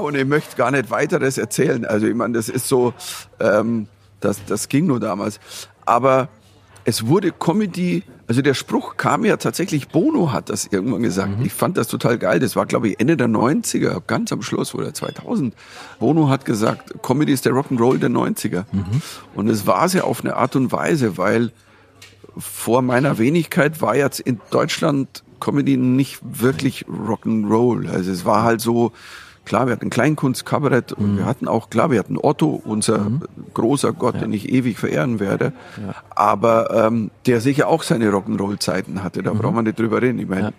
Und 0.00 0.14
ich 0.14 0.26
möchte 0.26 0.54
gar 0.56 0.70
nicht 0.70 0.90
weiteres 0.90 1.38
erzählen. 1.38 1.84
Also 1.86 2.06
ich 2.06 2.14
meine, 2.14 2.34
das 2.34 2.48
ist 2.48 2.68
so, 2.68 2.94
ähm, 3.40 3.88
das, 4.20 4.44
das 4.46 4.68
ging 4.68 4.86
nur 4.86 5.00
damals. 5.00 5.40
Aber 5.84 6.28
es 6.84 7.06
wurde 7.06 7.32
Comedy, 7.32 8.02
also 8.26 8.42
der 8.42 8.54
Spruch 8.54 8.96
kam 8.96 9.24
ja 9.24 9.36
tatsächlich, 9.36 9.88
Bono 9.88 10.32
hat 10.32 10.50
das 10.50 10.66
irgendwann 10.66 11.02
gesagt. 11.02 11.32
Ich 11.44 11.52
fand 11.52 11.76
das 11.76 11.88
total 11.88 12.18
geil. 12.18 12.40
Das 12.40 12.56
war, 12.56 12.66
glaube 12.66 12.88
ich, 12.88 13.00
Ende 13.00 13.16
der 13.16 13.28
90er, 13.28 14.02
ganz 14.06 14.32
am 14.32 14.42
Schluss 14.42 14.74
oder 14.74 14.92
2000. 14.92 15.54
Bono 16.00 16.28
hat 16.28 16.44
gesagt, 16.44 17.02
Comedy 17.02 17.32
ist 17.32 17.44
der 17.46 17.52
Rock'n'Roll 17.52 17.98
der 17.98 18.10
90er. 18.10 18.64
Und 19.34 19.48
es 19.48 19.66
war 19.66 19.88
sie 19.88 20.00
auf 20.00 20.24
eine 20.24 20.36
Art 20.36 20.56
und 20.56 20.72
Weise, 20.72 21.18
weil 21.18 21.52
vor 22.36 22.82
meiner 22.82 23.18
Wenigkeit 23.18 23.80
war 23.82 23.94
jetzt 23.94 24.20
in 24.20 24.40
Deutschland 24.50 25.22
Comedy 25.40 25.76
nicht 25.76 26.20
wirklich 26.22 26.86
Rock'n'Roll. 26.86 27.88
Also 27.90 28.10
es 28.10 28.24
war 28.24 28.42
halt 28.42 28.60
so, 28.60 28.92
klar, 29.44 29.66
wir 29.66 29.72
hatten 29.72 29.90
Kleinkunst, 29.90 30.46
Kabarett 30.46 30.92
und 30.92 31.18
wir 31.18 31.26
hatten 31.26 31.48
auch, 31.48 31.68
klar, 31.70 31.90
wir 31.90 31.98
hatten 31.98 32.16
Otto, 32.16 32.60
unser 32.64 33.10
großer 33.54 33.92
Gott, 33.92 34.20
den 34.20 34.32
ich 34.32 34.48
ewig 34.48 34.78
verehren 34.78 35.20
werde. 35.20 35.52
Aber 36.10 36.86
ähm, 36.86 37.10
der 37.26 37.40
sicher 37.40 37.68
auch 37.68 37.82
seine 37.82 38.10
Rock'n'Roll-Zeiten 38.10 39.02
hatte, 39.02 39.22
da 39.22 39.32
brauchen 39.32 39.56
wir 39.56 39.62
nicht 39.62 39.78
drüber 39.78 40.00
reden. 40.02 40.18
Ich 40.18 40.28
meine, 40.28 40.52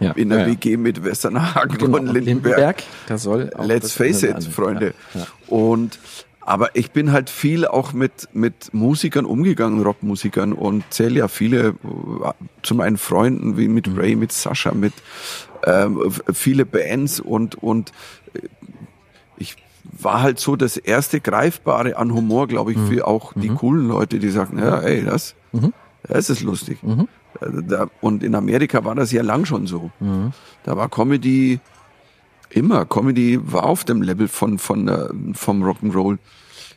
Ja. 0.00 0.12
in 0.12 0.28
der 0.30 0.40
Ja, 0.40 0.46
ja. 0.46 0.52
WG 0.52 0.76
mit 0.76 1.04
Westernhagen 1.04 1.78
Genau, 1.78 1.98
und 1.98 2.06
Lindenberg. 2.12 2.82
da 3.06 3.18
soll 3.18 3.50
auch 3.56 3.64
Let's 3.66 3.92
face 3.92 4.22
it, 4.22 4.42
Freunde. 4.44 4.94
Ja, 5.14 5.20
ja. 5.20 5.26
Und 5.48 5.98
aber 6.46 6.76
ich 6.76 6.90
bin 6.90 7.12
halt 7.12 7.30
viel 7.30 7.66
auch 7.66 7.92
mit 7.92 8.28
mit 8.32 8.74
Musikern 8.74 9.24
umgegangen, 9.24 9.82
Rockmusikern 9.82 10.52
und 10.52 10.84
zähle 10.90 11.20
ja 11.20 11.28
viele 11.28 11.68
äh, 11.68 11.74
zu 12.62 12.74
meinen 12.74 12.98
Freunden 12.98 13.56
wie 13.56 13.68
mit 13.68 13.86
Mhm. 13.86 13.98
Ray, 13.98 14.16
mit 14.16 14.32
Sascha, 14.32 14.72
mit 14.72 14.92
ähm, 15.66 16.00
viele 16.32 16.66
Bands 16.66 17.20
und 17.20 17.54
und 17.62 17.92
äh, 18.34 18.40
ich 19.36 19.56
war 19.82 20.22
halt 20.22 20.38
so 20.38 20.56
das 20.56 20.76
erste 20.76 21.20
greifbare 21.20 21.96
an 21.96 22.12
Humor, 22.12 22.46
glaube 22.48 22.72
ich, 22.72 22.78
für 22.78 23.06
auch 23.06 23.32
die 23.34 23.48
coolen 23.48 23.88
Leute, 23.88 24.18
die 24.18 24.30
sagen, 24.30 24.58
ja, 24.58 24.80
ey, 24.80 25.04
das, 25.04 25.34
das 26.08 26.30
ist 26.30 26.42
lustig. 26.42 26.78
Also 27.40 27.60
da, 27.60 27.88
und 28.00 28.22
in 28.22 28.34
Amerika 28.34 28.84
war 28.84 28.94
das 28.94 29.12
ja 29.12 29.22
lang 29.22 29.44
schon 29.44 29.66
so. 29.66 29.90
Da 30.64 30.76
war 30.76 30.88
Comedy 30.88 31.60
immer. 32.54 32.84
Comedy 32.84 33.38
war 33.42 33.64
auf 33.64 33.84
dem 33.84 34.02
Level 34.02 34.28
von, 34.28 34.58
von, 34.58 34.88
äh, 34.88 35.08
vom 35.34 35.62
Rock'n'Roll. 35.62 36.18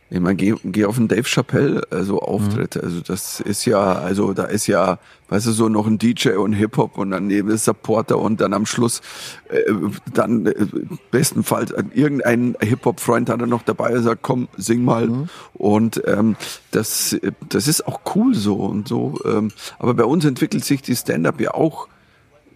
Ich 0.09 0.21
meine, 0.21 0.35
geh, 0.37 0.55
geh 0.63 0.85
auf 0.85 0.97
einen 0.97 1.09
Dave 1.09 1.27
Chappelle 1.27 1.81
also 1.91 2.21
Auftritt. 2.21 2.75
Mhm. 2.75 2.81
Also 2.81 3.01
das 3.01 3.41
ist 3.41 3.65
ja, 3.65 3.93
also 3.93 4.31
da 4.31 4.45
ist 4.45 4.65
ja, 4.67 4.99
weißt 5.27 5.47
du, 5.47 5.51
so 5.51 5.67
noch 5.67 5.85
ein 5.85 5.97
DJ 5.97 6.29
und 6.31 6.53
Hip-Hop 6.53 6.97
und 6.97 7.11
dann 7.11 7.27
neben 7.27 7.57
Supporter 7.57 8.17
und 8.17 8.39
dann 8.39 8.53
am 8.53 8.65
Schluss 8.65 9.01
äh, 9.49 9.73
dann 10.13 10.45
äh, 10.45 10.65
bestenfalls 11.11 11.73
irgendein 11.93 12.55
Hip-Hop-Freund 12.61 13.29
hat 13.29 13.41
er 13.41 13.47
noch 13.47 13.63
dabei 13.63 13.97
und 13.97 14.03
sagt, 14.03 14.21
komm, 14.21 14.47
sing 14.55 14.85
mal. 14.85 15.07
Mhm. 15.07 15.29
Und 15.55 16.01
ähm, 16.05 16.37
das, 16.71 17.17
das 17.49 17.67
ist 17.67 17.85
auch 17.85 17.99
cool 18.15 18.33
so 18.33 18.55
und 18.55 18.87
so. 18.87 19.19
Ähm, 19.25 19.51
aber 19.77 19.93
bei 19.93 20.05
uns 20.05 20.23
entwickelt 20.23 20.63
sich 20.63 20.81
die 20.81 20.95
Stand-up 20.95 21.41
ja 21.41 21.53
auch 21.53 21.89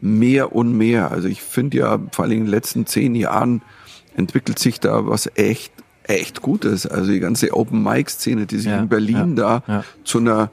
mehr 0.02 0.54
und 0.56 0.76
mehr. 0.76 1.12
Also 1.12 1.28
ich 1.28 1.42
finde 1.42 1.78
ja, 1.78 2.00
vor 2.12 2.26
allem 2.26 2.34
in 2.34 2.40
den 2.46 2.48
letzten 2.48 2.86
zehn 2.86 3.16
Jahren 3.16 3.62
entwickelt 4.16 4.60
sich 4.60 4.80
da 4.80 5.08
was 5.08 5.30
echt, 5.36 5.72
echt 6.04 6.42
Gutes. 6.42 6.86
Also 6.88 7.12
die 7.12 7.20
ganze 7.20 7.54
Open-Mic-Szene, 7.54 8.48
die 8.48 8.58
sich 8.58 8.72
Ja, 8.72 8.80
in 8.80 8.90
Berlin 8.90 9.38
ja, 9.38 9.62
da 9.62 9.64
ja. 9.68 9.84
zu 10.04 10.18
einer, 10.18 10.52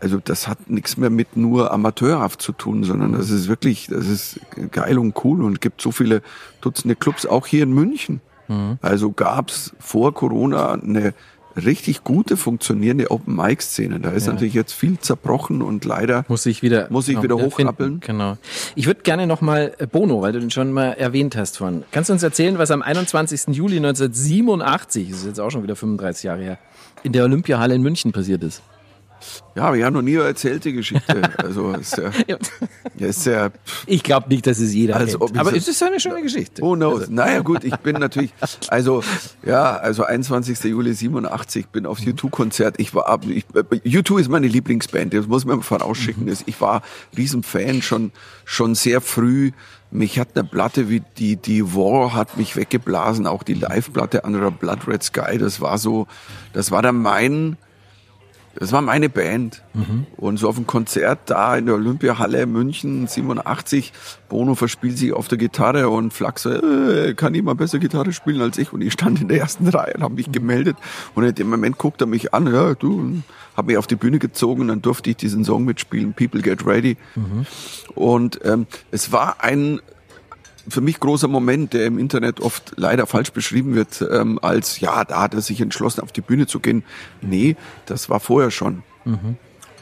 also 0.00 0.18
das 0.22 0.48
hat 0.48 0.68
nichts 0.68 0.96
mehr 0.96 1.10
mit 1.10 1.36
nur 1.36 1.72
amateurhaft 1.72 2.42
zu 2.42 2.52
tun, 2.52 2.84
sondern 2.84 3.12
das 3.12 3.30
ist 3.30 3.48
wirklich, 3.48 3.86
das 3.86 4.06
ist 4.06 4.40
geil 4.72 4.98
und 4.98 5.14
cool 5.24 5.44
und 5.44 5.60
gibt 5.60 5.80
so 5.80 5.92
viele 5.92 6.22
Dutzende 6.60 6.96
Clubs, 6.96 7.26
auch 7.26 7.46
hier 7.46 7.62
in 7.62 7.72
München. 7.72 8.20
Mhm. 8.48 8.78
Also 8.82 9.12
gab's 9.12 9.74
vor 9.78 10.12
Corona 10.12 10.72
eine 10.72 11.14
richtig 11.56 12.04
gute, 12.04 12.36
funktionierende 12.36 13.10
Open-Mic-Szene. 13.10 14.00
Da 14.00 14.10
ist 14.10 14.26
Ja. 14.26 14.32
natürlich 14.32 14.54
jetzt 14.54 14.72
viel 14.72 14.98
zerbrochen 14.98 15.62
und 15.62 15.84
leider 15.84 16.24
Muss 16.28 16.46
ich 16.46 16.62
wieder, 16.62 16.86
Muss 16.90 17.08
ich 17.08 17.20
wieder 17.22 17.36
finden. 17.38 17.52
hochrappeln? 17.52 18.00
Genau. 18.00 18.36
Ich 18.74 18.86
würde 18.86 19.02
gerne 19.02 19.26
nochmal 19.26 19.72
Bono, 19.92 20.22
weil 20.22 20.32
du 20.32 20.40
den 20.40 20.50
schon 20.50 20.72
mal 20.72 20.92
erwähnt 20.92 21.36
hast 21.36 21.58
vorhin. 21.58 21.84
Kannst 21.92 22.08
du 22.10 22.12
uns 22.14 22.22
erzählen, 22.22 22.58
was 22.58 22.70
am 22.70 22.82
21. 22.82 23.54
Juli 23.54 23.76
1987, 23.76 25.08
das 25.10 25.18
ist 25.20 25.26
jetzt 25.26 25.40
auch 25.40 25.50
schon 25.50 25.62
wieder 25.62 25.76
35 25.76 26.24
Jahre 26.24 26.42
her, 26.42 26.58
in 27.02 27.12
der 27.12 27.24
Olympiahalle 27.24 27.74
in 27.74 27.82
München 27.82 28.12
passiert 28.12 28.42
ist? 28.42 28.62
Ja, 29.54 29.64
aber 29.64 29.76
ich 29.76 29.82
habe 29.84 29.94
noch 29.94 30.02
nie 30.02 30.16
eine 30.18 30.26
erzählte 30.28 30.72
Geschichte. 30.72 31.22
Also 31.38 31.72
ist 31.72 31.96
ja, 31.96 32.10
Ja. 32.28 32.36
ist 33.08 33.26
ja 33.26 33.50
Ich 33.86 34.02
glaube 34.02 34.28
nicht, 34.28 34.46
dass 34.46 34.58
es 34.58 34.72
jeder 34.72 34.96
Als 34.96 35.14
ob 35.20 35.28
kennt. 35.28 35.38
Aber 35.40 35.50
so- 35.50 35.56
es 35.56 35.68
ist 35.68 35.82
eine 35.82 35.98
schöne 36.00 36.22
Geschichte. 36.22 36.62
Who 36.62 36.74
knows? 36.76 37.08
naja, 37.08 37.40
gut, 37.40 37.64
ich 37.64 37.76
bin 37.76 37.96
natürlich, 37.96 38.32
also, 38.68 39.02
ja, 39.44 39.76
also 39.76 40.04
21. 40.04 40.62
Juli 40.64 40.92
87, 40.94 41.66
bin 41.68 41.86
auf 41.86 41.98
U2-Konzert. 41.98 42.76
Ich 42.78 42.94
war, 42.94 43.08
ab- 43.08 43.24
ich, 43.28 43.44
U2 43.84 44.20
ist 44.20 44.28
meine 44.28 44.46
Lieblingsband, 44.48 45.12
das 45.14 45.26
muss 45.26 45.44
man 45.44 45.62
vorausschicken. 45.62 46.26
Das- 46.26 46.42
Ich 46.46 46.60
war 46.60 46.82
Riesenfan 47.16 47.82
schon, 47.82 48.12
schon 48.44 48.74
sehr 48.74 49.00
früh. 49.00 49.52
Mich 49.92 50.18
hat 50.20 50.28
eine 50.36 50.44
Platte 50.44 50.88
wie 50.88 51.02
die, 51.18 51.34
die 51.36 51.74
War 51.74 52.14
hat 52.14 52.36
mich 52.36 52.54
weggeblasen, 52.54 53.26
auch 53.26 53.42
die 53.42 53.54
Live-Platte 53.54 54.22
Under 54.22 54.50
Blood 54.52 54.86
Red 54.86 55.02
Sky, 55.02 55.36
das 55.38 55.60
war 55.60 55.78
so, 55.78 56.06
das 56.52 56.70
war 56.70 56.80
dann 56.82 56.96
mein, 57.02 57.56
das 58.54 58.72
war 58.72 58.82
meine 58.82 59.08
Band. 59.08 59.62
Und 60.16 60.38
so 60.38 60.48
auf 60.48 60.56
dem 60.56 60.66
Konzert 60.66 61.20
da 61.26 61.56
in 61.56 61.66
der 61.66 61.76
Olympiahalle 61.76 62.46
München 62.46 63.06
87, 63.06 63.92
Bono 64.28 64.54
verspielt 64.54 64.98
sich 64.98 65.12
auf 65.12 65.28
der 65.28 65.38
Gitarre 65.38 65.88
und 65.88 66.12
Flax 66.12 66.42
so, 66.42 66.50
äh, 66.50 67.14
kann 67.14 67.32
niemand 67.32 67.58
besser 67.58 67.78
Gitarre 67.78 68.12
spielen 68.12 68.40
als 68.40 68.58
ich. 68.58 68.72
Und 68.72 68.80
ich 68.80 68.92
stand 68.92 69.20
in 69.20 69.28
der 69.28 69.38
ersten 69.38 69.68
Reihe 69.68 69.94
und 69.94 70.02
habe 70.02 70.14
mich 70.14 70.32
gemeldet. 70.32 70.76
Und 71.14 71.24
in 71.24 71.34
dem 71.34 71.48
Moment 71.50 71.78
guckt 71.78 72.00
er 72.00 72.06
mich 72.06 72.34
an, 72.34 72.52
ja, 72.52 72.74
du, 72.74 73.22
habe 73.56 73.68
mich 73.68 73.76
auf 73.76 73.86
die 73.86 73.96
Bühne 73.96 74.18
gezogen 74.18 74.62
und 74.62 74.68
dann 74.68 74.82
durfte 74.82 75.10
ich 75.10 75.16
diesen 75.16 75.44
Song 75.44 75.64
mitspielen, 75.64 76.14
People 76.14 76.42
Get 76.42 76.66
Ready. 76.66 76.96
Und 77.94 78.40
ähm, 78.44 78.66
es 78.90 79.12
war 79.12 79.42
ein 79.42 79.80
für 80.70 80.80
mich 80.80 81.00
großer 81.00 81.28
Moment, 81.28 81.72
der 81.72 81.86
im 81.86 81.98
Internet 81.98 82.40
oft 82.40 82.72
leider 82.76 83.06
falsch 83.06 83.32
beschrieben 83.32 83.74
wird, 83.74 84.04
ähm, 84.10 84.38
als 84.40 84.80
ja, 84.80 85.04
da 85.04 85.22
hat 85.22 85.34
er 85.34 85.40
sich 85.40 85.60
entschlossen, 85.60 86.00
auf 86.00 86.12
die 86.12 86.20
Bühne 86.20 86.46
zu 86.46 86.60
gehen. 86.60 86.82
Nee, 87.20 87.56
das 87.86 88.08
war 88.08 88.20
vorher 88.20 88.50
schon. 88.50 88.82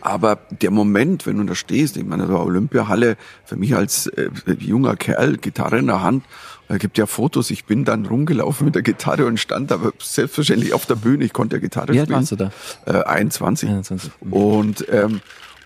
Aber 0.01 0.39
der 0.51 0.71
Moment, 0.71 1.27
wenn 1.27 1.39
du 1.39 1.45
da 1.45 1.55
stehst, 1.55 1.97
ich 1.97 2.05
meine, 2.05 2.27
der 2.27 2.41
Olympiahalle, 2.41 3.17
für 3.45 3.57
mich 3.57 3.75
als 3.75 4.07
äh, 4.07 4.31
junger 4.59 4.97
Kerl, 4.97 5.37
Gitarre 5.37 5.79
in 5.79 5.87
der 5.87 6.03
Hand, 6.03 6.25
da 6.69 6.77
gibt 6.77 6.99
ja 6.99 7.07
Fotos, 7.07 7.51
ich 7.51 7.65
bin 7.65 7.85
dann 7.85 8.07
rumgelaufen 8.07 8.67
mit 8.67 8.75
der 8.75 8.83
Gitarre 8.83 9.27
und 9.27 9.41
stand 9.41 9.73
aber 9.73 9.93
selbstverständlich 9.99 10.73
auf 10.73 10.87
der 10.87 10.97
Bühne, 10.97 11.25
ich 11.25 11.33
konnte 11.33 11.57
ja 11.57 11.61
Gitarre 11.61 11.95
Wie 11.95 12.01
alt 12.01 12.09
spielen. 12.09 12.21
warst 12.21 12.33
du 12.33 12.37
da? 12.37 12.53
Äh, 12.87 13.05
21. 13.05 13.69
21. 13.69 14.13
Und, 14.21 14.87
ähm, 14.91 15.21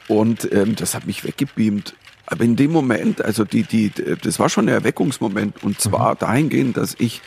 und 0.08 0.50
ähm, 0.52 0.76
das 0.76 0.94
hat 0.94 1.06
mich 1.06 1.24
weggebeamt. 1.24 1.94
Aber 2.32 2.44
in 2.44 2.56
dem 2.56 2.72
Moment, 2.72 3.22
also 3.22 3.44
die, 3.44 3.62
die, 3.62 3.90
das 3.90 4.38
war 4.38 4.48
schon 4.48 4.64
ein 4.64 4.74
Erweckungsmoment. 4.74 5.62
Und 5.62 5.78
zwar 5.82 6.16
dahingehend, 6.16 6.78
dass 6.78 6.96
ich 6.98 7.20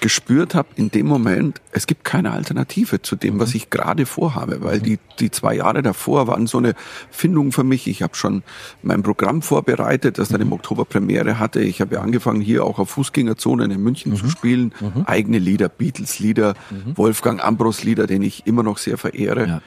gespürt 0.00 0.54
habe 0.54 0.68
in 0.76 0.90
dem 0.90 1.06
Moment, 1.06 1.60
es 1.72 1.86
gibt 1.86 2.04
keine 2.04 2.32
Alternative 2.32 3.02
zu 3.02 3.16
dem, 3.16 3.38
was 3.38 3.54
ich 3.54 3.70
gerade 3.70 4.06
vorhabe, 4.06 4.62
weil 4.62 4.80
die, 4.80 4.98
die 5.18 5.30
zwei 5.30 5.56
Jahre 5.56 5.82
davor 5.82 6.26
waren 6.26 6.46
so 6.46 6.58
eine 6.58 6.74
Findung 7.10 7.52
für 7.52 7.64
mich. 7.64 7.86
Ich 7.86 8.02
habe 8.02 8.14
schon 8.14 8.42
mein 8.82 9.02
Programm 9.02 9.42
vorbereitet, 9.42 10.18
das 10.18 10.30
dann 10.30 10.40
im 10.40 10.52
Oktober 10.52 10.84
Premiere 10.84 11.38
hatte. 11.38 11.60
Ich 11.60 11.80
habe 11.80 11.96
ja 11.96 12.00
angefangen, 12.00 12.40
hier 12.40 12.64
auch 12.64 12.78
auf 12.78 12.90
Fußgängerzonen 12.90 13.70
in 13.70 13.82
München 13.82 14.16
zu 14.16 14.28
spielen. 14.28 14.72
Eigene 15.04 15.38
Lieder, 15.38 15.68
Beatles-Lieder, 15.68 16.54
Wolfgang 16.94 17.44
Ambros-Lieder, 17.44 18.06
den 18.06 18.22
ich 18.22 18.46
immer 18.46 18.62
noch 18.62 18.78
sehr 18.78 18.96
verehre. 18.96 19.46
Ja. 19.46 19.62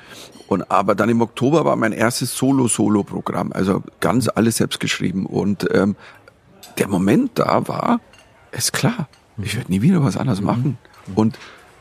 Und 0.48 0.70
aber 0.72 0.96
dann 0.96 1.10
im 1.10 1.22
Oktober 1.22 1.64
war 1.66 1.76
mein 1.76 1.94
erstes 1.94 2.36
Solo-Solo-Programm, 2.36 3.54
also 3.54 3.84
ganz 4.00 4.28
alles 4.28 4.58
selbst 4.58 4.80
geschrieben. 4.80 5.26
Und 5.26 5.68
ähm, 5.72 5.96
der 6.78 6.88
Moment 6.88 7.32
da 7.36 7.68
war, 7.68 8.02
ist 8.52 8.74
klar, 8.74 9.08
ich 9.38 9.56
werde 9.56 9.72
nie 9.72 9.82
wieder 9.82 10.04
was 10.04 10.18
anderes 10.18 10.42
machen. 10.42 10.78
Und 11.16 11.38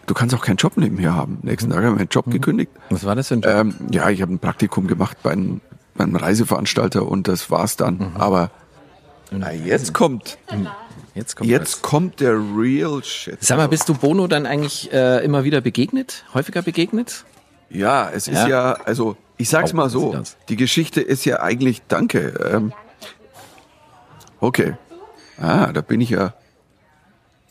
du 0.07 0.15
kannst 0.15 0.35
auch 0.35 0.43
keinen 0.43 0.57
Job 0.57 0.77
nebenher 0.77 1.15
haben. 1.15 1.39
Nächsten 1.43 1.71
Tag 1.71 1.79
habe 1.79 1.89
ich 1.89 1.99
meinen 1.99 2.09
Job 2.09 2.31
gekündigt. 2.31 2.71
Was 2.91 3.05
war 3.05 3.15
das 3.15 3.29
für 3.29 3.35
ein 3.35 3.41
Job? 3.43 3.53
Ähm, 3.53 3.75
ja, 3.91 4.11
ich 4.11 4.23
habe 4.23 4.33
ein 4.33 4.39
Praktikum 4.39 4.87
gemacht 4.87 5.19
bei 5.23 5.33
einem, 5.33 5.61
bei 5.95 6.05
einem 6.05 6.17
Reiseveranstalter 6.17 7.07
und 7.07 7.29
das 7.29 7.51
war's 7.51 7.77
dann. 7.77 8.13
Aber 8.19 8.51
na, 9.31 9.53
jetzt 9.53 9.95
kommt, 9.95 10.39
Jetzt 11.15 11.37
kommt 11.37 11.49
jetzt 11.51 11.83
kommt 11.83 12.21
der 12.21 12.33
real 12.35 13.05
Shit. 13.05 13.37
Sag 13.41 13.59
mal, 13.59 13.69
bist 13.69 13.89
du 13.89 13.95
Bono 13.95 14.27
dann 14.27 14.47
eigentlich 14.47 14.91
äh, 14.93 15.23
immer 15.25 15.45
wieder 15.45 15.61
begegnet? 15.61 16.25
Häufiger 16.33 16.63
begegnet? 16.63 17.25
Ja, 17.69 18.11
es 18.11 18.29
ist 18.29 18.35
Ja. 18.43 18.49
ja, 18.49 18.73
also 18.85 19.17
ich 19.37 19.49
sag's 19.49 19.73
Oh, 19.73 19.77
mal 19.77 19.91
so, 19.91 20.15
die 20.49 20.57
Geschichte 20.57 21.01
ist 21.01 21.25
ja 21.25 21.41
eigentlich, 21.41 21.83
danke. 21.89 22.51
Ähm, 22.53 22.73
okay. 24.41 24.75
Ah, 25.39 25.73
da 25.73 25.81
bin 25.81 26.01
ich 26.01 26.11
ja. 26.11 26.35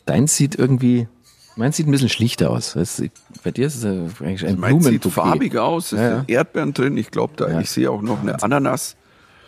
Deins 0.06 0.36
sieht 0.36 0.56
irgendwie, 0.56 1.08
meins 1.56 1.78
sieht 1.78 1.88
ein 1.88 1.92
bisschen 1.92 2.10
schlichter 2.10 2.50
aus. 2.50 2.74
Das 2.74 2.98
sieht- 2.98 3.12
bei 3.44 3.52
dir 3.52 3.68
ist 3.68 3.84
es 3.84 3.86
eigentlich 3.86 4.46
ein 4.46 4.60
Mein 4.60 4.82
sieht 4.82 5.04
farbig 5.06 5.58
aus, 5.58 5.92
es 5.92 6.00
Ja, 6.00 6.04
ja. 6.10 6.16
sind 6.18 6.30
Erdbeeren 6.30 6.74
drin. 6.74 6.98
Ich 6.98 7.12
glaube, 7.12 7.34
da 7.38 7.50
Ja. 7.50 7.60
ich 7.60 7.70
sehe 7.70 7.90
auch 7.92 8.02
noch 8.02 8.22
eine 8.22 8.42
Ananas, 8.44 8.96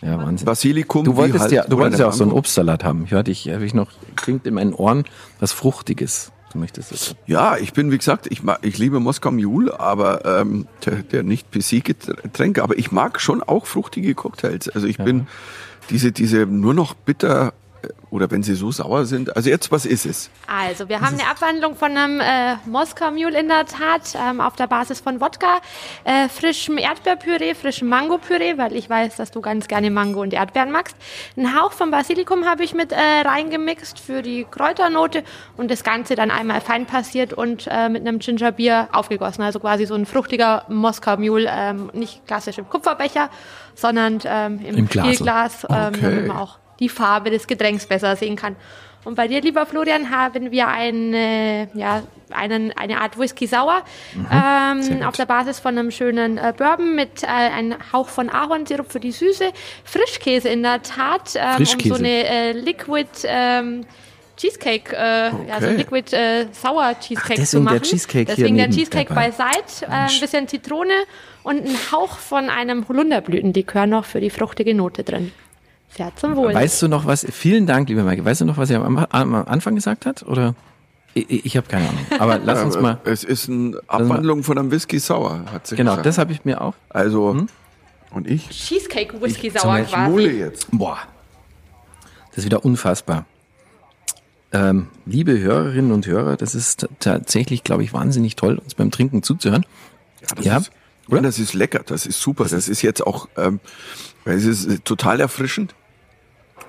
Ja, 0.01 0.17
Wahnsinn. 0.17 0.45
Basilikum. 0.45 1.05
Du 1.05 1.15
wolltest 1.15 1.39
halt, 1.43 1.51
ja, 1.53 1.63
du 1.65 1.77
wolltest 1.77 2.01
ja 2.01 2.07
auch 2.09 2.13
so 2.13 2.23
einen. 2.25 2.33
Obstsalat 2.33 2.83
haben. 2.83 3.05
Ich 3.05 3.11
hörte, 3.11 3.31
ich, 3.31 3.47
hab 3.49 3.61
ich 3.61 3.73
noch, 3.73 3.89
klingt 4.17 4.45
in 4.45 4.53
meinen 4.55 4.73
Ohren 4.73 5.05
was 5.39 5.53
Fruchtiges. 5.53 6.31
Du 6.51 6.59
möchtest 6.59 6.91
das. 6.91 7.15
Ja, 7.25 7.55
ich 7.57 7.71
bin, 7.73 7.89
wie 7.89 7.97
gesagt, 7.97 8.27
ich, 8.29 8.43
mag, 8.43 8.59
ich 8.61 8.77
liebe 8.77 8.99
Moskau 8.99 9.31
Mule, 9.31 9.79
aber 9.79 10.23
ähm, 10.41 10.67
der, 10.85 10.97
der 11.03 11.23
nicht 11.23 11.49
PC-Getränk, 11.51 12.59
aber 12.59 12.77
ich 12.77 12.91
mag 12.91 13.19
schon 13.21 13.41
auch 13.41 13.65
fruchtige 13.65 14.13
Cocktails. 14.13 14.67
Also 14.69 14.85
ich 14.87 14.97
bin 14.97 15.25
diese, 15.89 16.11
diese 16.11 16.45
nur 16.45 16.73
noch 16.73 16.93
bitter 16.93 17.53
oder 18.09 18.29
wenn 18.31 18.43
sie 18.43 18.55
so 18.55 18.71
sauer 18.71 19.05
sind. 19.05 19.35
Also 19.35 19.49
jetzt, 19.49 19.71
was 19.71 19.85
ist 19.85 20.05
es? 20.05 20.29
Also, 20.47 20.89
wir 20.89 21.01
haben 21.01 21.19
eine 21.19 21.27
Abwandlung 21.29 21.75
von 21.75 21.95
einem 21.97 22.19
äh, 22.19 22.55
Moskau 22.65 23.11
Mule 23.11 23.39
in 23.39 23.47
der 23.47 23.65
Tat 23.65 24.15
ähm, 24.15 24.39
auf 24.41 24.55
der 24.55 24.67
Basis 24.67 24.99
von 24.99 25.19
Wodka, 25.21 25.59
äh, 26.03 26.29
frischem 26.29 26.77
Erdbeerpüree, 26.77 27.55
frischem 27.55 27.89
Mangopüree, 27.89 28.57
weil 28.57 28.75
ich 28.75 28.89
weiß, 28.89 29.15
dass 29.15 29.31
du 29.31 29.41
ganz 29.41 29.67
gerne 29.67 29.89
Mango 29.89 30.21
und 30.21 30.33
Erdbeeren 30.33 30.71
magst. 30.71 30.95
Ein 31.37 31.59
Hauch 31.59 31.71
von 31.71 31.91
Basilikum 31.91 32.45
habe 32.45 32.63
ich 32.63 32.73
mit 32.73 32.91
äh, 32.91 32.97
reingemixt 33.25 33.99
für 33.99 34.21
die 34.21 34.45
Kräuternote 34.49 35.23
und 35.57 35.71
das 35.71 35.83
Ganze 35.83 36.15
dann 36.15 36.31
einmal 36.31 36.61
fein 36.61 36.85
passiert 36.85 37.33
und 37.33 37.67
äh, 37.69 37.89
mit 37.89 38.07
einem 38.07 38.19
Gingerbier 38.19 38.89
aufgegossen. 38.91 39.43
Also 39.43 39.59
quasi 39.59 39.85
so 39.85 39.95
ein 39.95 40.05
fruchtiger 40.05 40.65
Moskau 40.69 41.17
Mule, 41.17 41.49
ähm, 41.51 41.89
nicht 41.93 42.25
klassisch 42.27 42.57
im 42.57 42.69
Kupferbecher, 42.69 43.29
sondern 43.75 44.19
ähm, 44.25 44.59
im, 44.63 44.77
Im 44.77 44.87
Glasl. 44.87 45.13
Spielglas, 45.13 45.67
ähm, 45.69 45.93
Okay. 45.93 46.27
man 46.27 46.37
auch 46.37 46.57
die 46.83 46.89
Farbe 46.89 47.29
des 47.29 47.47
Getränks 47.47 47.85
besser 47.87 48.15
sehen 48.15 48.35
kann. 48.35 48.55
Und 49.05 49.15
bei 49.15 49.27
dir, 49.27 49.41
lieber 49.41 49.65
Florian, 49.65 50.09
haben 50.09 50.51
wir 50.51 50.67
eine, 50.69 51.67
ja, 51.73 52.03
einen, 52.31 52.71
eine 52.77 53.01
Art 53.01 53.19
Whisky 53.19 53.47
Sauer 53.47 53.83
ähm, 54.31 55.03
auf 55.03 55.15
der 55.17 55.25
Basis 55.25 55.59
von 55.59 55.77
einem 55.77 55.91
schönen 55.91 56.37
äh, 56.37 56.53
Bourbon 56.57 56.95
mit 56.95 57.23
äh, 57.23 57.27
einem 57.27 57.75
Hauch 57.91 58.07
von 58.07 58.29
Ahornsirup 58.29 58.89
für 58.91 59.01
die 59.01 59.11
Süße, 59.11 59.51
Frischkäse 59.83 60.47
in 60.49 60.63
der 60.63 60.81
Tat, 60.83 61.35
ähm, 61.35 61.43
um 61.49 61.55
Frischkäse. 61.57 61.89
so 61.89 61.95
eine 61.95 62.27
äh, 62.27 62.51
Liquid 62.53 63.09
ähm, 63.25 63.85
Cheesecake, 64.37 64.95
äh, 64.95 65.25
ja, 65.49 65.59
so 65.59 65.67
Okay. 65.67 65.75
Liquid 65.75 66.13
äh, 66.15 66.45
Sour 66.53 66.95
Cheesecake 66.99 67.35
deswegen 67.35 67.45
zu 67.45 67.59
machen. 67.61 67.73
der 67.79 67.81
Cheesecake 67.83 68.25
hier 68.25 68.35
deswegen 68.35 68.57
der 68.57 68.69
Cheesecake 68.69 69.13
beiseite, 69.13 69.85
äh, 69.85 69.89
ein 69.89 70.19
bisschen 70.19 70.47
Zitrone 70.47 70.93
und 71.43 71.57
ein 71.67 71.77
Hauch 71.91 72.17
von 72.17 72.49
einem 72.49 72.87
Holunderblütenlikör 72.87 73.85
noch 73.85 74.05
für 74.05 74.21
die 74.21 74.29
fruchtige 74.29 74.73
Note 74.73 75.03
drin. 75.03 75.33
Sehr 75.95 76.15
zum 76.15 76.35
Wohl. 76.35 76.53
Weißt 76.53 76.81
du 76.81 76.87
noch 76.87 77.05
was? 77.05 77.25
Vielen 77.29 77.67
Dank, 77.67 77.87
lieber 77.89 78.03
Maike. 78.03 78.25
Weißt 78.25 78.41
du 78.41 78.45
noch, 78.45 78.57
was 78.57 78.69
er 78.69 78.83
am, 78.83 78.97
am 78.97 79.35
Anfang 79.35 79.75
gesagt 79.75 80.05
hat? 80.05 80.23
Oder? 80.23 80.55
Ich, 81.13 81.45
ich 81.45 81.57
habe 81.57 81.67
keine 81.67 81.87
Ahnung. 81.89 82.05
Aber 82.19 82.39
lass 82.39 82.63
uns 82.63 82.79
mal. 82.79 82.99
Es 83.03 83.23
ist 83.23 83.47
eine 83.49 83.79
Abwandlung 83.87 84.43
von 84.43 84.57
einem 84.57 84.71
Whisky 84.71 84.97
Sauer, 84.99 85.45
hat 85.51 85.67
sie 85.67 85.75
Genau, 85.75 85.91
gesagt. 85.91 86.05
das 86.07 86.17
habe 86.17 86.31
ich 86.31 86.43
mir 86.45 86.61
auch. 86.61 86.73
Also, 86.89 87.45
und 88.11 88.27
ich 88.27 88.49
Cheesecake 88.49 89.21
Whisky 89.21 89.47
Ich- 89.47 89.53
Sauer 89.53 89.85
schmule 89.85 90.23
quasi. 90.25 90.37
jetzt. 90.39 90.67
Boah. 90.71 90.97
Das 92.29 92.39
ist 92.39 92.45
wieder 92.45 92.65
unfassbar. 92.65 93.25
Ähm, 94.51 94.87
liebe 95.05 95.37
Hörerinnen 95.39 95.91
und 95.91 96.05
Hörer, 96.07 96.35
das 96.37 96.55
ist 96.55 96.87
tatsächlich, 96.99 97.63
glaube 97.63 97.83
ich, 97.83 97.93
wahnsinnig 97.93 98.35
toll, 98.35 98.57
uns 98.57 98.75
beim 98.75 98.91
Trinken 98.91 99.21
zuzuhören. 99.23 99.65
Das 100.35 100.45
Ja, 100.45 100.57
ist, 100.57 100.71
ja, 101.09 101.21
das 101.21 101.37
ist 101.39 101.53
lecker, 101.53 101.81
das 101.85 102.05
ist 102.07 102.19
super. 102.21 102.45
Das 102.45 102.67
ist 102.69 102.81
jetzt 102.81 103.05
auch, 103.05 103.27
ähm, 103.37 103.59
weil 104.25 104.37
es 104.37 104.45
ist 104.45 104.85
total 104.85 105.19
erfrischend. 105.19 105.73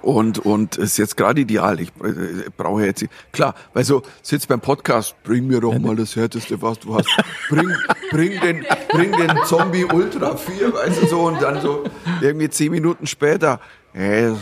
Und, 0.04 0.38
und 0.38 0.76
es 0.76 0.84
ist 0.92 0.96
jetzt 0.98 1.16
gerade 1.16 1.40
ideal. 1.40 1.80
Ich 1.80 1.88
äh, 2.02 2.50
brauche 2.54 2.84
jetzt, 2.84 3.06
klar, 3.32 3.54
weil 3.72 3.84
so 3.84 4.02
sitzt 4.22 4.48
beim 4.48 4.60
Podcast, 4.60 5.14
bring 5.24 5.46
mir 5.46 5.60
doch 5.60 5.78
mal 5.78 5.96
das 5.96 6.14
Härteste, 6.14 6.60
was 6.60 6.78
du 6.80 6.94
hast. 6.94 7.08
Bring, 7.48 7.72
bring 8.10 8.38
den, 8.40 8.66
bring 8.90 9.12
den 9.12 9.32
Zombie 9.46 9.84
Ultra 9.86 10.36
4, 10.36 10.74
weißt 10.74 11.02
du 11.02 11.06
so, 11.06 11.20
und 11.22 11.40
dann 11.40 11.62
so 11.62 11.84
irgendwie 12.20 12.50
zehn 12.50 12.70
Minuten 12.70 13.06
später, 13.06 13.60
hey, 13.92 14.32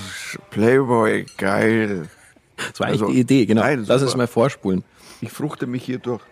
Playboy, 0.51 1.27
geil. 1.39 2.09
Das 2.57 2.81
war 2.81 2.89
echt 2.89 3.01
Also, 3.01 3.13
die 3.13 3.21
Idee, 3.21 3.47
genau. 3.47 3.63
nein, 3.63 3.85
Lass 3.87 4.03
es 4.03 4.17
mal 4.17 4.27
vorspulen. 4.27 4.83
Ich 5.21 5.31
fruchte 5.31 5.69
mich 5.69 5.85
hier 5.85 5.99
durch. 5.99 6.23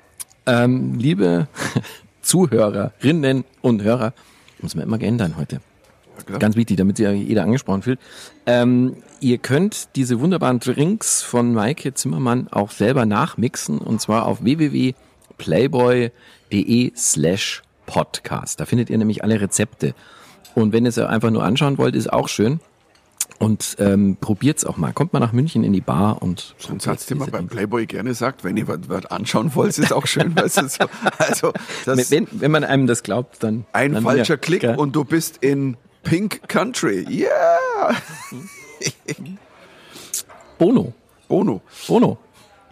Ähm, 0.46 0.94
liebe 0.98 1.46
Zuhörerinnen 2.22 3.44
und 3.62 3.82
Hörer, 3.82 4.12
muss 4.60 4.74
man 4.74 4.84
immer 4.84 4.98
geändern 4.98 5.36
heute. 5.38 5.60
klar. 6.26 6.40
Ganz 6.40 6.56
wichtig, 6.56 6.76
damit 6.78 6.96
sich 6.96 7.04
ja 7.04 7.12
jeder 7.12 7.44
angesprochen 7.44 7.82
fühlt. 7.82 8.00
Ähm, 8.46 8.96
ihr 9.20 9.38
könnt 9.38 9.96
diese 9.96 10.20
wunderbaren 10.20 10.60
Drinks 10.60 11.22
von 11.22 11.54
Maike 11.54 11.94
Zimmermann 11.94 12.48
auch 12.50 12.70
selber 12.70 13.06
nachmixen 13.06 13.78
und 13.78 14.00
zwar 14.00 14.26
auf 14.26 14.42
www.playboy.de 14.42 16.92
slash 16.96 17.62
podcast. 17.86 18.60
Da 18.60 18.66
findet 18.66 18.90
ihr 18.90 18.98
nämlich 18.98 19.24
alle 19.24 19.40
Rezepte. 19.40 19.94
Und 20.54 20.72
wenn 20.72 20.84
ihr 20.84 20.90
es 20.90 20.98
einfach 20.98 21.30
nur 21.30 21.44
anschauen 21.44 21.78
wollt, 21.78 21.94
ist 21.94 22.12
auch 22.12 22.28
schön. 22.28 22.60
Und 23.38 23.76
ähm, 23.78 24.18
probiert's 24.20 24.66
auch 24.66 24.76
mal. 24.76 24.92
Kommt 24.92 25.14
mal 25.14 25.20
nach 25.20 25.32
München 25.32 25.64
in 25.64 25.72
die 25.72 25.80
Bar 25.80 26.20
und 26.20 26.54
So 26.58 26.72
ein 26.72 26.80
Satz, 26.80 27.06
den 27.06 27.18
man 27.18 27.26
diese 27.26 27.38
beim. 27.38 27.48
Playboy 27.48 27.86
gerne 27.86 28.12
sagt, 28.12 28.44
wenn 28.44 28.56
ihr 28.56 28.68
was, 28.68 29.06
anschauen 29.06 29.54
wollt, 29.54 29.78
ist 29.78 29.92
auch 29.92 30.06
schön, 30.06 30.36
weißt 30.36 30.58
du, 30.58 30.68
so. 30.68 30.84
Also, 31.16 31.52
wenn, 31.86 32.28
wenn 32.32 32.50
man 32.50 32.64
einem 32.64 32.86
das 32.86 33.02
glaubt, 33.02 33.42
dann 33.42 33.64
ein 33.72 33.94
dann 33.94 34.02
falscher 34.02 34.34
ja, 34.34 34.36
Klick 34.36 34.64
und 34.76 34.94
du 34.94 35.04
bist 35.04 35.38
in 35.40 35.78
Pink 36.02 36.48
Country. 36.48 37.06
Yeah! 37.08 37.94
Bono. 40.58 40.92
Bono. 41.28 41.62
Bono. 41.86 42.18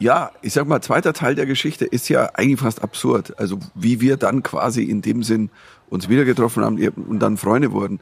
Ja, 0.01 0.31
ich 0.43 0.53
sag 0.53 0.69
mal, 0.69 0.81
zweiter 0.81 1.13
Teil 1.13 1.35
der 1.35 1.47
Geschichte 1.47 1.85
ist 1.85 2.09
ja 2.09 2.31
eigentlich 2.35 2.61
fast 2.61 2.83
absurd. 2.83 3.39
Also 3.39 3.59
wie 3.75 4.01
wir 4.01 4.17
dann 4.17 4.43
quasi 4.43 4.85
in 4.85 5.03
dem 5.03 5.23
Sinn 5.23 5.51
uns 5.89 6.09
wieder 6.09 6.25
getroffen 6.25 6.65
haben 6.65 6.79
und 6.79 7.19
dann 7.19 7.37
Freunde 7.37 7.73
wurden. 7.73 8.01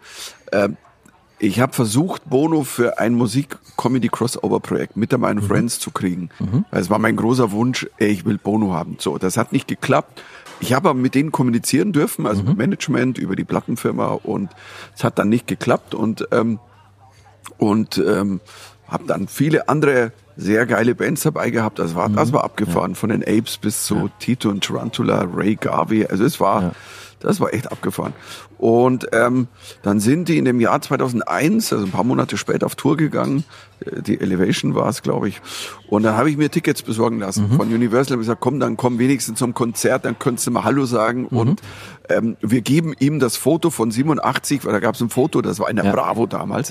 Ähm, 0.53 0.77
ich 1.39 1.61
habe 1.61 1.73
versucht, 1.75 2.29
Bono 2.29 2.65
für 2.65 2.99
ein 2.99 3.15
Musik-Comedy-Crossover-Projekt 3.15 4.97
mit 4.97 5.17
meinen 5.19 5.43
Friends 5.43 5.79
zu 5.79 5.91
kriegen. 5.91 6.31
Weil 6.71 6.81
es 6.81 6.89
war 6.89 6.99
mein 6.99 7.17
großer 7.17 7.51
Wunsch, 7.53 7.87
ey, 7.99 8.09
ich 8.09 8.25
will 8.25 8.39
Bono 8.39 8.73
haben. 8.73 8.97
So, 8.99 9.19
das 9.19 9.37
hat 9.37 9.53
nicht 9.53 9.69
geklappt. 9.69 10.23
Ich 10.61 10.73
habe 10.73 10.89
aber 10.89 10.99
mit 10.99 11.15
denen 11.15 11.33
kommunizieren 11.33 11.93
dürfen, 11.93 12.27
also 12.27 12.43
mit 12.43 12.57
Management 12.57 13.19
über 13.19 13.37
die 13.37 13.45
Plattenfirma 13.45 14.07
und 14.23 14.51
es 14.95 15.05
hat 15.05 15.19
dann 15.19 15.29
nicht 15.29 15.47
geklappt 15.47 15.95
und 15.95 16.27
ähm, 16.33 16.59
und 17.59 17.99
ähm, 17.99 18.41
habe 18.89 19.05
dann 19.07 19.29
viele 19.29 19.69
andere 19.69 20.13
sehr 20.37 20.67
geile 20.67 20.95
Bands 20.95 21.23
dabei 21.23 21.51
gehabt. 21.51 21.79
Das 21.79 21.95
war, 21.95 22.09
das 22.09 22.33
war 22.33 22.45
abgefahren, 22.45 22.95
von 22.95 23.09
den 23.11 23.23
Apes 23.23 23.57
bis 23.57 23.87
zu 23.87 24.11
Tito 24.19 24.51
und 24.51 24.63
Tarantula, 24.63 25.27
Ray 25.35 25.57
Garvey. 25.57 26.07
Also 26.07 26.25
es 26.25 26.41
war, 26.41 26.75
das 27.27 27.41
war 27.41 27.53
echt 27.53 27.71
abgefahren. 27.71 28.15
Und 28.57 29.09
ähm, 29.13 29.49
dann 29.83 30.01
sind 30.01 30.29
die 30.29 30.39
in 30.39 30.45
dem 30.45 30.61
Jahr 30.61 30.81
2001, 30.81 31.73
also 31.73 31.85
ein 31.85 31.91
paar 31.91 32.05
Monate 32.05 32.37
später, 32.39 32.65
auf 32.67 32.75
Tour 32.77 32.97
gegangen. 32.97 33.45
Äh, 33.81 34.01
Die 34.03 34.21
Elevation 34.21 34.75
war 34.75 34.89
es, 34.89 35.03
glaube 35.03 35.29
ich. 35.29 35.41
Und 35.89 36.05
dann 36.05 36.17
habe 36.17 36.31
ich 36.31 36.37
mir 36.37 36.51
Tickets 36.51 36.83
besorgen 36.83 37.19
lassen 37.19 37.51
von 37.57 37.73
Universal. 37.73 38.13
Hab 38.15 38.21
gesagt, 38.21 38.41
komm, 38.41 38.61
dann 38.61 38.77
komm 38.77 38.99
wenigstens 38.99 39.39
zum 39.39 39.53
Konzert, 39.55 40.05
dann 40.05 40.19
könntest 40.19 40.47
du 40.47 40.53
mal 40.53 40.65
Hallo 40.65 40.87
sagen. 40.87 41.27
Und 41.27 41.61
ähm, 42.09 42.37
wir 42.41 42.63
geben 42.63 42.95
ihm 42.99 43.19
das 43.21 43.37
Foto 43.37 43.71
von 43.71 43.91
87, 43.91 44.65
weil 44.65 44.73
da 44.73 44.79
gab 44.81 44.95
es 44.95 45.01
ein 45.01 45.11
Foto, 45.11 45.43
das 45.43 45.59
war 45.59 45.69
in 45.69 45.77
der 45.77 45.85
Ja. 45.87 45.93
Bravo 45.93 46.27
damals. 46.27 46.71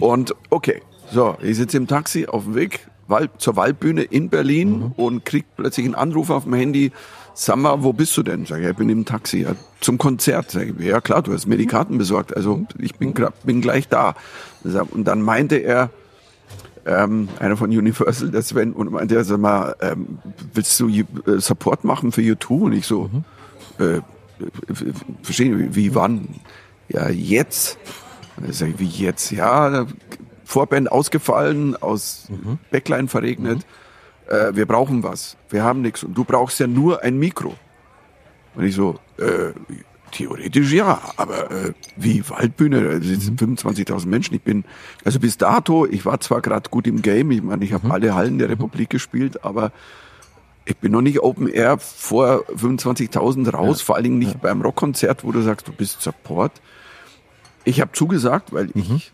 Und 0.00 0.34
okay, 0.50 0.80
so, 1.12 1.36
ich 1.42 1.56
sitze 1.56 1.76
im 1.76 1.86
Taxi 1.86 2.26
auf 2.26 2.44
dem 2.44 2.54
Weg 2.54 2.86
Wald, 3.08 3.30
zur 3.38 3.56
Waldbühne 3.56 4.02
in 4.02 4.28
Berlin 4.28 4.92
und 4.96 5.24
krieg 5.24 5.46
plötzlich 5.56 5.86
einen 5.86 5.94
Anruf 5.94 6.28
auf 6.30 6.44
dem 6.44 6.52
Handy. 6.52 6.92
Sag 7.40 7.54
mal, 7.54 7.84
wo 7.84 7.92
bist 7.92 8.16
du 8.16 8.24
denn? 8.24 8.46
Sag 8.46 8.58
ich, 8.58 8.64
ja, 8.64 8.70
ich 8.70 8.76
bin 8.76 8.88
im 8.88 9.04
Taxi, 9.04 9.42
ja, 9.42 9.54
zum 9.80 9.96
Konzert. 9.96 10.50
Sag 10.50 10.66
ich, 10.66 10.84
ja 10.84 11.00
klar, 11.00 11.22
du 11.22 11.32
hast 11.32 11.46
mir 11.46 11.56
die 11.56 11.68
Karten 11.68 11.96
besorgt, 11.96 12.36
also 12.36 12.66
ich 12.80 12.96
bin, 12.96 13.14
bin 13.44 13.60
gleich 13.60 13.86
da. 13.86 14.16
Und 14.64 15.04
dann 15.04 15.22
meinte 15.22 15.54
er, 15.54 15.90
ähm, 16.84 17.28
einer 17.38 17.56
von 17.56 17.70
Universal, 17.70 18.32
der 18.32 18.42
Sven, 18.42 18.72
und 18.72 18.90
meinte 18.90 19.14
er, 19.14 19.22
sag 19.22 19.38
mal, 19.38 19.76
ähm, 19.80 20.18
willst 20.52 20.80
du 20.80 20.88
äh, 20.88 21.04
Support 21.38 21.84
machen 21.84 22.10
für 22.10 22.22
U2? 22.22 22.48
Und 22.48 22.72
ich 22.72 22.88
so, 22.88 23.08
äh, 23.78 24.00
verstehen, 25.22 25.60
wie, 25.60 25.76
wie 25.76 25.94
wann? 25.94 26.40
Ja, 26.88 27.08
jetzt. 27.08 27.78
Und 28.36 28.52
sag 28.52 28.70
ich, 28.70 28.78
wie 28.80 28.86
jetzt? 28.86 29.30
Ja, 29.30 29.86
Vorband 30.44 30.90
ausgefallen, 30.90 31.76
aus 31.76 32.26
Backline 32.72 33.06
verregnet. 33.06 33.64
Äh, 34.28 34.54
wir 34.54 34.66
brauchen 34.66 35.02
was. 35.02 35.36
Wir 35.50 35.64
haben 35.64 35.82
nichts. 35.82 36.04
Und 36.04 36.14
du 36.16 36.24
brauchst 36.24 36.60
ja 36.60 36.66
nur 36.66 37.02
ein 37.02 37.18
Mikro. 37.18 37.54
Und 38.54 38.64
ich 38.64 38.74
so, 38.74 38.98
äh, 39.18 39.52
theoretisch 40.10 40.72
ja, 40.72 41.00
aber 41.16 41.50
äh, 41.50 41.72
wie 41.96 42.28
Waldbühne, 42.28 42.82
da 42.82 43.00
sitzen 43.00 43.36
25.000 43.36 44.06
Menschen. 44.06 44.34
Ich 44.34 44.42
bin, 44.42 44.64
also 45.04 45.20
bis 45.20 45.36
dato, 45.38 45.86
ich 45.86 46.04
war 46.04 46.20
zwar 46.20 46.40
gerade 46.40 46.68
gut 46.70 46.86
im 46.86 47.02
Game, 47.02 47.30
ich 47.30 47.42
meine, 47.42 47.64
ich 47.64 47.72
habe 47.72 47.90
alle 47.92 48.14
Hallen 48.14 48.38
der 48.38 48.48
Republik 48.48 48.90
gespielt, 48.90 49.44
aber 49.44 49.72
ich 50.64 50.76
bin 50.76 50.92
noch 50.92 51.00
nicht 51.00 51.20
Open 51.20 51.48
Air 51.48 51.78
vor 51.78 52.44
25.000 52.48 53.50
raus, 53.50 53.80
vor 53.80 53.96
allen 53.96 54.04
Dingen 54.04 54.18
nicht 54.18 54.40
beim 54.40 54.60
Rockkonzert, 54.60 55.24
wo 55.24 55.32
du 55.32 55.40
sagst, 55.42 55.68
du 55.68 55.72
bist 55.72 56.02
Support. 56.02 56.52
Ich 57.64 57.80
habe 57.80 57.92
zugesagt, 57.92 58.52
weil 58.52 58.70
ich 58.74 59.12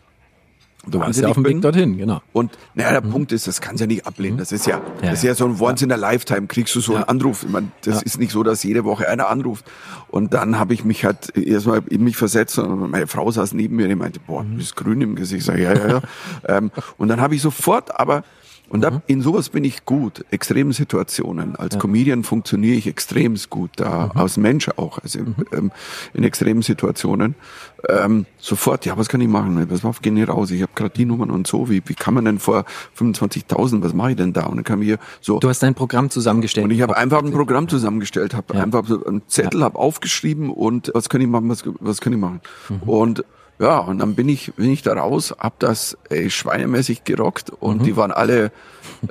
Du 0.87 0.99
warst 0.99 1.19
ja 1.19 1.27
auf 1.27 1.33
dem. 1.35 1.45
Weg 1.45 1.61
dorthin, 1.61 1.97
genau. 1.97 2.21
Und 2.33 2.57
naja, 2.73 2.91
der 2.99 3.01
Punkt 3.01 3.31
ist, 3.31 3.47
das 3.47 3.59
kannst 3.61 3.79
du 3.79 3.83
ja 3.83 3.87
nicht 3.87 4.05
ablehnen. 4.05 4.37
Das 4.37 4.51
ist 4.51 4.67
ja, 4.67 4.77
Ja, 5.01 5.09
das 5.09 5.19
ist 5.19 5.23
ja 5.23 5.35
so 5.35 5.45
ein 5.45 5.59
Once 5.59 5.81
in 5.81 5.91
a 5.91 5.95
Lifetime, 5.95 6.47
kriegst 6.47 6.75
du 6.75 6.79
so 6.81 6.93
einen 6.93 7.01
Ja. 7.01 7.07
Anruf. 7.07 7.43
Ich 7.43 7.49
meine, 7.49 7.67
das 7.83 7.95
Ja. 7.95 8.01
ist 8.01 8.19
nicht 8.19 8.31
so, 8.31 8.43
dass 8.43 8.63
jede 8.63 8.83
Woche 8.85 9.07
einer 9.09 9.29
anruft. 9.29 9.65
Und 10.09 10.33
dann 10.33 10.59
habe 10.59 10.73
ich 10.73 10.83
mich 10.85 11.03
halt 11.05 11.35
erstmal 11.37 11.81
in 11.89 12.03
mich 12.03 12.17
versetzt 12.17 12.57
und 12.59 12.91
meine 12.91 13.07
Frau 13.07 13.29
saß 13.31 13.53
neben 13.53 13.75
mir, 13.75 13.87
die 13.87 13.95
meinte, 13.95 14.19
boah, 14.19 14.43
du 14.43 14.57
bist 14.57 14.75
grün 14.75 15.01
im 15.01 15.15
Gesicht. 15.15 15.39
Ich 15.39 15.45
sag, 15.45 15.57
ja, 15.59 15.73
ja, 15.73 15.87
ja. 15.87 16.01
ähm, 16.47 16.71
und 16.97 17.07
dann 17.07 17.19
habe 17.21 17.35
ich 17.35 17.41
sofort, 17.41 17.99
aber 17.99 18.23
und 18.69 18.81
da, 18.81 19.01
in 19.07 19.21
sowas 19.21 19.49
bin 19.49 19.63
ich 19.63 19.85
gut. 19.85 20.25
Extremen 20.31 20.71
Situationen. 20.71 21.55
Als 21.55 21.77
Comedian 21.77 22.23
funktioniere 22.23 22.75
ich 22.75 22.87
extrem 22.87 23.35
gut 23.49 23.71
da, 23.77 24.11
als 24.15 24.37
Mensch 24.37 24.69
auch. 24.77 24.99
Also 24.99 25.19
ähm, 25.51 25.71
in 26.13 26.23
extremen 26.23 26.61
Situationen. 26.61 27.35
Ähm, 27.87 28.25
sofort, 28.37 28.85
ja, 28.85 28.97
was 28.97 29.09
kann 29.09 29.21
ich 29.21 29.27
machen? 29.27 29.67
Pass 29.67 29.83
mal 29.83 29.89
auf, 29.89 30.01
geh 30.01 30.09
nicht 30.11 30.27
raus. 30.27 30.51
Ich 30.51 30.61
habe 30.61 30.71
gerade 30.75 30.93
die 30.95 31.05
Nummern 31.05 31.29
und 31.29 31.45
so. 31.47 31.69
Wie, 31.69 31.81
wie 31.85 31.93
kann 31.93 32.13
man 32.13 32.25
denn 32.25 32.39
vor 32.39 32.65
25.000, 32.97 33.83
was 33.83 33.93
mache 33.93 34.11
ich 34.11 34.17
denn 34.17 34.33
da? 34.33 34.45
Und 34.45 34.57
dann 34.57 34.63
kam 34.63 34.81
hier 34.81 34.97
so. 35.21 35.39
Du 35.39 35.49
hast 35.49 35.61
dein 35.61 35.75
Programm 35.75 36.09
zusammengestellt. 36.09 36.65
Und 36.65 36.71
ich 36.71 36.81
habe 36.81 36.97
einfach 36.97 37.23
ein 37.23 37.31
Programm 37.31 37.67
zusammengestellt, 37.67 38.33
habe 38.33 38.55
Ja. 38.55 38.63
einfach 38.63 38.85
so 38.87 39.05
einen 39.05 39.21
Zettel, 39.27 39.63
habe 39.63 39.77
aufgeschrieben 39.77 40.49
und 40.49 40.91
was 40.93 41.09
kann 41.09 41.21
ich 41.21 41.27
machen, 41.27 41.49
was, 41.49 41.63
was 41.79 42.01
kann 42.01 42.13
ich 42.13 42.19
machen. 42.19 42.41
Mhm. 42.69 42.89
Und 42.89 43.25
ja, 43.59 43.77
und 43.79 43.99
dann 43.99 44.15
bin 44.15 44.27
ich, 44.29 44.53
bin 44.55 44.69
ich 44.71 44.81
da 44.81 44.93
raus, 44.93 45.33
hab 45.37 45.59
das 45.59 45.97
ey, 46.09 46.29
schweinemäßig 46.29 47.03
gerockt 47.05 47.49
und 47.49 47.81
Mhm. 47.81 47.83
die 47.85 47.95
waren 47.97 48.11
alle 48.11 48.51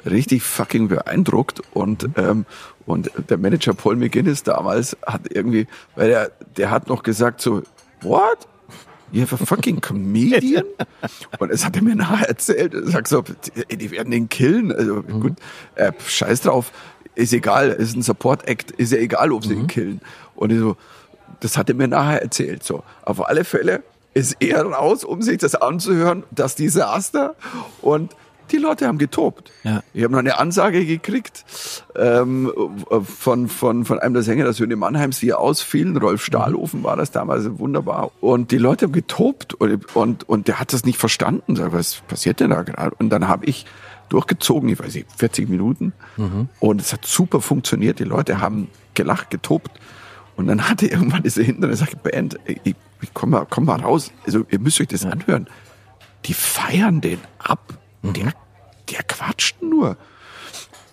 richtig 0.05 0.43
fucking 0.43 0.89
beeindruckt 0.89 1.63
und 1.73 2.03
Mhm. 2.05 2.15
ähm, 2.17 2.47
und 2.87 3.11
der 3.31 3.39
Manager 3.39 3.73
Paul 3.73 3.97
McGuinness 3.97 4.43
damals 4.43 4.97
hat 5.07 5.23
irgendwie, 5.31 5.67
weil 5.97 6.09
der, 6.09 6.33
der 6.59 6.71
hat 6.71 6.89
noch 6.89 7.03
gesagt 7.03 7.41
so, 7.41 7.63
what? 8.03 8.39
You 9.13 9.23
have 9.23 9.35
a 9.35 9.39
fucking 9.47 9.81
comedian? 9.81 10.65
Und 11.39 11.53
das 11.53 11.65
hat 11.65 11.77
er 11.77 11.83
mir 11.83 11.95
nachher 11.95 12.29
erzählt. 12.29 12.75
Er 12.75 12.85
sagt 12.89 13.07
so, 13.07 13.23
ey, 13.69 13.77
die 13.77 13.93
werden 13.93 14.11
den 14.11 14.29
killen. 14.29 14.73
Also 14.73 15.03
gut, 15.05 15.35
äh, 15.77 15.93
scheiß 16.05 16.41
drauf, 16.41 16.73
ist 17.15 17.33
egal, 17.33 17.69
ist 17.71 17.95
ein 17.97 18.03
Support-Act, 18.03 18.73
ist 18.73 18.91
ja 18.91 18.99
egal, 18.99 19.31
ob 19.31 19.45
sie 19.45 19.55
ihn 19.55 19.69
killen. 19.69 20.01
Und 20.35 20.51
ich 20.51 20.59
so, 20.59 20.77
das 21.41 21.57
hat 21.57 21.69
er 21.69 21.77
mir 21.77 21.87
nachher 21.87 22.23
erzählt. 22.23 22.65
So, 22.65 22.83
auf 23.03 23.25
alle 23.29 23.45
Fälle 23.45 23.85
ist 24.15 24.37
er 24.41 24.65
raus, 24.65 25.05
um 25.05 25.23
sich 25.23 25.39
das 25.39 25.55
anzuhören, 25.55 26.25
das 26.31 26.55
Desaster. 26.55 27.35
Und 27.83 28.15
die 28.51 28.59
Leute 28.59 28.87
haben 28.87 28.99
getobt. 28.99 29.51
Ja. 29.65 29.83
Ich 29.93 30.05
habe 30.05 30.13
noch 30.13 30.19
eine 30.19 30.39
Ansage 30.39 30.85
gekriegt 30.85 31.45
ähm, 31.97 32.53
von, 33.03 33.49
von, 33.49 33.85
von 33.85 33.99
einem 33.99 34.15
der 34.15 34.23
Sänger 34.23 34.45
der 34.45 34.53
Söhne 34.53 34.77
Mannheims, 34.77 35.19
die 35.21 35.33
ausfielen. 35.33 35.97
Rolf 35.97 36.25
Stahlhofen 36.25 36.85
war 36.85 36.97
das 36.97 37.11
damals, 37.11 37.59
wunderbar. 37.59 38.13
Und 38.21 38.51
die 38.51 38.59
Leute 38.59 38.87
haben 38.87 38.93
getobt 38.93 39.55
und, 39.55 39.97
und, 39.97 40.29
und 40.29 40.49
der 40.49 40.61
hat 40.61 40.73
das 40.73 40.85
nicht 40.85 40.99
verstanden. 40.99 41.57
Sag, 41.57 41.73
was 41.73 42.03
passiert 42.07 42.41
denn 42.41 42.51
da 42.51 42.63
gerade? 42.63 42.95
Und 42.99 43.11
dann 43.11 43.29
habe 43.29 43.47
ich 43.47 43.67
durchgezogen, 44.11 44.69
ich 44.69 44.79
weiß 44.79 44.95
nicht, 44.95 45.07
40 45.17 45.49
Minuten. 45.49 45.93
Und 46.61 46.81
es 46.81 46.93
hat 46.93 47.05
super 47.07 47.41
funktioniert. 47.41 47.99
Die 47.99 48.05
Leute 48.05 48.41
haben 48.41 48.69
gelacht, 48.93 49.31
getobt. 49.31 49.71
Und 50.37 50.49
dann 50.49 50.69
hatte 50.69 50.87
irgendwann 50.87 51.23
diese 51.23 51.43
hintere 51.43 51.77
Sache, 51.77 51.97
Band, 51.97 52.39
ich 52.65 52.77
komm 53.13 53.31
mal, 53.31 53.47
komm 53.49 53.65
mal 53.67 53.81
raus. 53.81 54.13
Also 54.27 54.45
ihr 54.51 54.59
müsst 54.61 54.81
euch 54.81 54.89
das 54.89 55.05
anhören. 55.05 55.49
Die 56.27 56.35
feiern 56.35 57.01
den 57.01 57.19
ab. 57.39 57.75
Der, 58.03 58.33
der 58.91 59.03
quatscht 59.03 59.63
nur. 59.63 59.97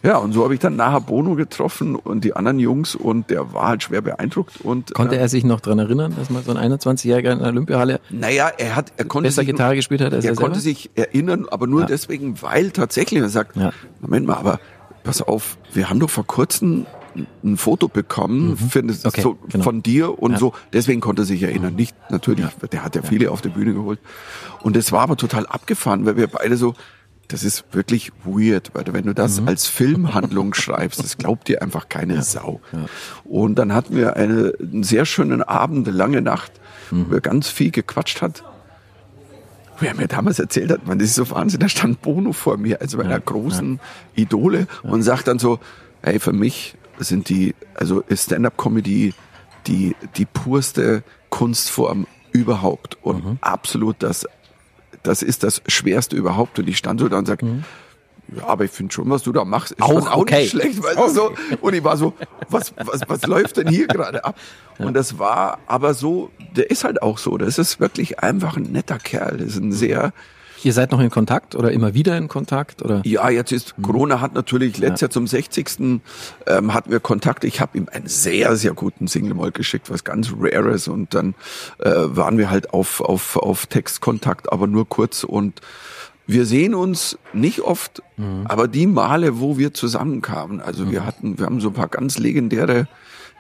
Ja, 0.03 0.18
und 0.18 0.34
so 0.34 0.43
habe 0.43 0.55
ich 0.55 0.59
dann 0.59 0.76
nachher 0.76 0.99
Bono 1.01 1.36
getroffen 1.36 1.95
und 1.95 2.24
die 2.24 2.36
anderen 2.36 2.57
Jungs 2.57 2.95
und 2.95 3.30
der 3.30 3.53
war 3.53 3.68
halt 3.68 3.84
schwer 3.84 4.01
beeindruckt. 4.01 4.59
Und, 4.62 4.93
Konnte 4.95 5.16
äh, 5.16 5.20
er 5.20 5.30
sich 5.30 5.43
noch 5.43 5.59
dran 5.59 5.78
erinnern, 5.78 6.16
dass 6.18 6.32
mal 6.32 6.41
so 6.41 6.53
ein 6.53 6.72
21-Jähriger 6.74 7.32
in 7.34 7.39
der 7.39 7.49
Olympiahalle 7.49 7.99
Naja, 8.09 8.49
er 8.57 8.76
hat, 8.76 8.93
er 8.97 9.05
konnte 9.05 9.28
besser 9.28 9.41
sich 9.41 9.51
Gitarre 9.51 9.76
gespielt 9.76 10.01
hat 10.01 10.14
als 10.14 10.26
er 10.26 10.32
er 10.32 10.36
konnte 10.38 10.59
sich 10.59 10.89
erinnern, 10.95 11.47
aber 11.49 11.68
nur 11.68 11.82
Ja. 11.82 11.86
deswegen, 11.88 12.41
weil 12.41 12.72
tatsächlich 12.72 13.22
er 13.22 13.30
sagt, 13.30 13.55
Ja. 13.55 13.72
Moment 13.99 14.26
mal, 14.26 14.38
aber 14.38 14.59
pass 15.03 15.22
auf, 15.22 15.57
wir 15.72 15.89
haben 15.89 15.99
doch 15.99 16.09
vor 16.09 16.26
kurzem 16.26 16.88
ein 17.43 17.57
Foto 17.57 17.88
bekommen 17.88 18.57
Mhm. 18.74 18.93
Okay, 19.03 19.22
so, 19.22 19.38
genau. 19.49 19.64
von 19.64 19.84
dir 19.84 20.20
und 20.22 20.34
Ja. 20.34 20.38
so. 20.38 20.53
Deswegen 20.74 21.01
konnte 21.01 21.24
er 21.24 21.26
sich 21.26 21.43
erinnern. 21.43 21.76
Nicht 21.76 21.95
natürlich, 22.09 22.45
der 22.72 22.84
hat 22.84 22.95
ja 22.95 23.01
viele 23.01 23.32
auf 23.32 23.41
die 23.41 23.49
Bühne 23.49 23.74
geholt. 23.74 23.99
Und 24.62 24.76
das 24.76 24.91
war 24.91 25.01
aber 25.01 25.18
total 25.18 25.45
abgefahren, 25.47 26.05
weil 26.05 26.16
wir 26.18 26.28
beide 26.28 26.55
so, 26.57 26.74
das 27.28 27.43
ist 27.43 27.64
wirklich 27.72 28.12
weird, 28.26 28.72
weil 28.74 28.86
wenn 28.91 29.05
du 29.05 29.14
das 29.14 29.39
Mhm. 29.41 29.47
als 29.47 29.68
Filmhandlung 29.68 30.53
schreibst, 30.53 30.99
das 31.03 31.18
glaubt 31.18 31.47
dir 31.47 31.62
einfach 31.62 31.88
keine 31.89 32.22
Sau. 32.24 32.59
Und 33.24 33.55
dann 33.55 33.74
hatten 33.74 33.95
wir 33.95 34.16
eine, 34.18 34.53
einen 34.59 34.84
sehr 34.84 35.05
schönen 35.05 35.41
Abend, 35.41 35.88
eine 35.88 35.95
lange 35.97 36.22
Nacht, 36.22 36.51
Mhm. 36.91 37.05
wo 37.09 37.14
er 37.16 37.22
ganz 37.22 37.47
viel 37.49 37.72
gequatscht 37.72 38.22
hat. 38.22 38.43
Wer 39.80 39.95
mir 39.95 40.07
damals 40.07 40.38
erzählt 40.38 40.70
hat, 40.72 40.86
man, 40.86 40.99
das 40.99 41.07
ist 41.09 41.16
so 41.16 41.30
Wahnsinn, 41.32 41.59
da 41.59 41.68
stand 41.68 42.01
Bono 42.03 42.34
vor 42.34 42.57
mir, 42.57 42.82
also 42.82 42.97
meiner 42.97 43.20
großen 43.20 43.80
Idole, 44.16 44.68
und 44.84 45.01
sagt 45.01 45.28
dann 45.28 45.39
so, 45.39 45.59
hey, 46.03 46.20
für 46.20 46.34
mich 46.34 46.76
sind 46.99 47.29
die, 47.29 47.55
also 47.73 48.01
ist 48.01 48.25
Stand-Up-Comedy 48.25 49.13
die, 49.67 49.95
die 50.17 50.25
purste 50.25 51.03
Kunstform 51.29 52.07
überhaupt 52.31 52.97
und 53.03 53.23
Mhm. 53.25 53.37
absolut 53.41 53.97
das, 53.99 54.25
das 55.03 55.21
ist 55.21 55.43
das 55.43 55.61
Schwerste 55.67 56.15
überhaupt. 56.15 56.57
Und 56.59 56.67
ich 56.67 56.77
stand 56.77 56.99
so 56.99 57.09
da 57.09 57.17
und 57.19 57.27
sag, 57.27 57.41
ja, 57.43 58.47
aber 58.47 58.63
ich 58.65 58.71
finde 58.71 58.93
schon, 58.93 59.09
was 59.09 59.23
du 59.23 59.31
da 59.31 59.43
machst, 59.45 59.71
ist 59.73 59.79
Mhm. 59.79 59.83
Auch 59.85 59.89
schon 60.03 60.07
auch 60.07 60.17
okay. 60.17 60.41
nicht 60.41 60.51
schlecht. 60.51 60.81
Weißt 60.81 60.97
du, 60.97 61.09
so. 61.09 61.33
Und 61.61 61.73
ich 61.73 61.83
war 61.83 61.97
so, 61.97 62.13
was, 62.49 62.73
was, 62.77 63.01
was 63.07 63.23
läuft 63.27 63.57
denn 63.57 63.67
hier 63.67 63.87
gerade 63.87 64.23
ab? 64.23 64.35
Und 64.79 64.93
das 64.93 65.19
war 65.19 65.59
aber 65.67 65.93
so, 65.93 66.31
der 66.55 66.71
ist 66.71 66.83
halt 66.83 67.01
auch 67.01 67.17
so. 67.17 67.37
Das 67.37 67.57
ist 67.59 67.79
wirklich 67.79 68.19
einfach 68.19 68.57
ein 68.57 68.63
netter 68.63 68.97
Kerl. 68.99 69.37
Das 69.37 69.49
ist 69.49 69.57
ein 69.61 69.73
sehr, 69.73 70.13
Ihr 70.64 70.74
seid 70.74 70.91
noch 70.91 70.99
in 70.99 71.09
Kontakt 71.09 71.55
oder 71.55 71.72
immer 71.72 71.93
wieder 71.93 72.18
in 72.18 72.28
Kontakt? 72.28 72.82
Oder? 72.82 73.01
ja, 73.05 73.30
jetzt 73.30 73.51
ist, 73.51 73.76
Corona 73.82 74.22
hat 74.22 74.34
natürlich, 74.34 74.78
letztes 74.78 75.01
Jahr 75.01 75.09
zum 75.09 75.28
60. 75.28 76.01
Ähm, 76.47 76.74
hatten 76.74 76.91
wir 76.91 76.99
Kontakt. 76.99 77.43
Ich 77.43 77.59
habe 77.62 77.78
ihm 77.78 77.88
einen 77.91 78.07
sehr, 78.07 78.55
sehr 78.55 78.74
guten 78.74 79.07
Single 79.07 79.34
mal 79.34 79.51
geschickt, 79.51 79.89
was 79.89 80.03
ganz 80.03 80.32
Rares. 80.39 80.88
Und 80.88 81.14
dann 81.14 81.36
äh, 81.80 81.91
waren 81.91 82.38
wir 82.38 82.49
halt 82.49 82.74
auf, 82.74 83.01
auf, 83.01 83.38
auf 83.38 83.66
Textkontakt, 83.66 84.51
aber 84.51 84.68
nur 84.68 84.88
kurz. 84.88 85.24
Und 85.24 85.62
wir 86.28 86.45
sehen 86.45 86.76
uns 86.76 87.18
nicht 87.34 87.62
oft, 87.62 88.03
aber 88.45 88.68
die 88.68 88.88
Male, 88.88 89.39
wo 89.41 89.57
wir 89.57 89.74
zusammenkamen, 89.74 90.62
also 90.62 90.89
wir 90.91 91.05
hatten, 91.05 91.39
wir 91.39 91.45
haben 91.45 91.59
so 91.59 91.70
ein 91.70 91.74
paar 91.74 91.89
ganz 91.89 92.20
legendäre 92.20 92.88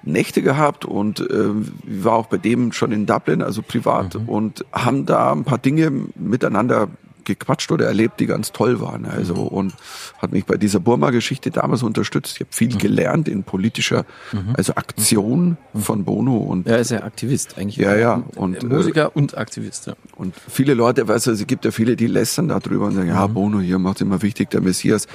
Nächte 0.03 0.41
gehabt 0.41 0.83
und 0.83 1.19
äh, 1.19 1.49
war 1.83 2.13
auch 2.13 2.25
bei 2.25 2.37
dem 2.37 2.71
schon 2.71 2.91
in 2.91 3.05
Dublin, 3.05 3.41
also 3.43 3.61
privat, 3.61 4.15
und 4.27 4.65
haben 4.73 5.05
da 5.05 5.31
ein 5.31 5.43
paar 5.43 5.59
Dinge 5.59 5.91
miteinander 6.15 6.89
gequatscht 7.25 7.71
oder 7.71 7.85
erlebt, 7.85 8.19
die 8.19 8.25
ganz 8.25 8.51
toll 8.51 8.81
waren. 8.81 9.05
Also 9.05 9.35
und 9.35 9.73
hat 10.19 10.31
mich 10.31 10.45
bei 10.45 10.57
dieser 10.57 10.79
Burma-Geschichte 10.79 11.51
damals 11.51 11.83
unterstützt. 11.83 12.35
Ich 12.35 12.41
habe 12.41 12.51
viel 12.51 12.77
gelernt 12.77 13.27
in 13.27 13.43
politischer, 13.43 14.05
also 14.53 14.75
Aktion 14.75 15.57
von 15.75 16.03
Bono 16.03 16.37
und 16.37 16.67
Er 16.67 16.79
ist 16.79 16.91
ja 16.91 17.03
Aktivist 17.03 17.57
eigentlich. 17.57 17.77
Ja, 17.77 17.95
ja. 17.95 18.23
Und, 18.35 18.63
Und, 18.63 18.69
Musiker 18.71 19.15
und 19.15 19.37
Aktivist, 19.37 19.87
ja. 19.87 19.93
und 20.15 20.33
viele 20.47 20.73
Leute, 20.73 21.07
weißt 21.07 21.27
du, 21.27 21.31
es 21.31 21.47
gibt 21.47 21.65
ja 21.65 21.71
viele, 21.71 21.95
die 21.95 22.07
lästern 22.07 22.47
darüber 22.47 22.85
und 22.85 22.95
sagen, 22.95 23.07
ja, 23.09 23.25
Bono 23.27 23.59
hier 23.59 23.79
macht 23.79 24.01
immer 24.01 24.21
wichtig, 24.21 24.49
der 24.49 24.61
Messias. 24.61 25.07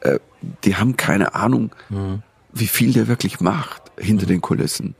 Äh, 0.00 0.18
die 0.64 0.76
haben 0.76 0.96
keine 0.96 1.34
Ahnung, 1.34 1.70
wie 2.52 2.66
viel 2.66 2.92
der 2.92 3.08
wirklich 3.08 3.40
macht 3.40 3.82
hinter 3.98 4.26
den 4.26 4.40
Kulissen. 4.40 4.94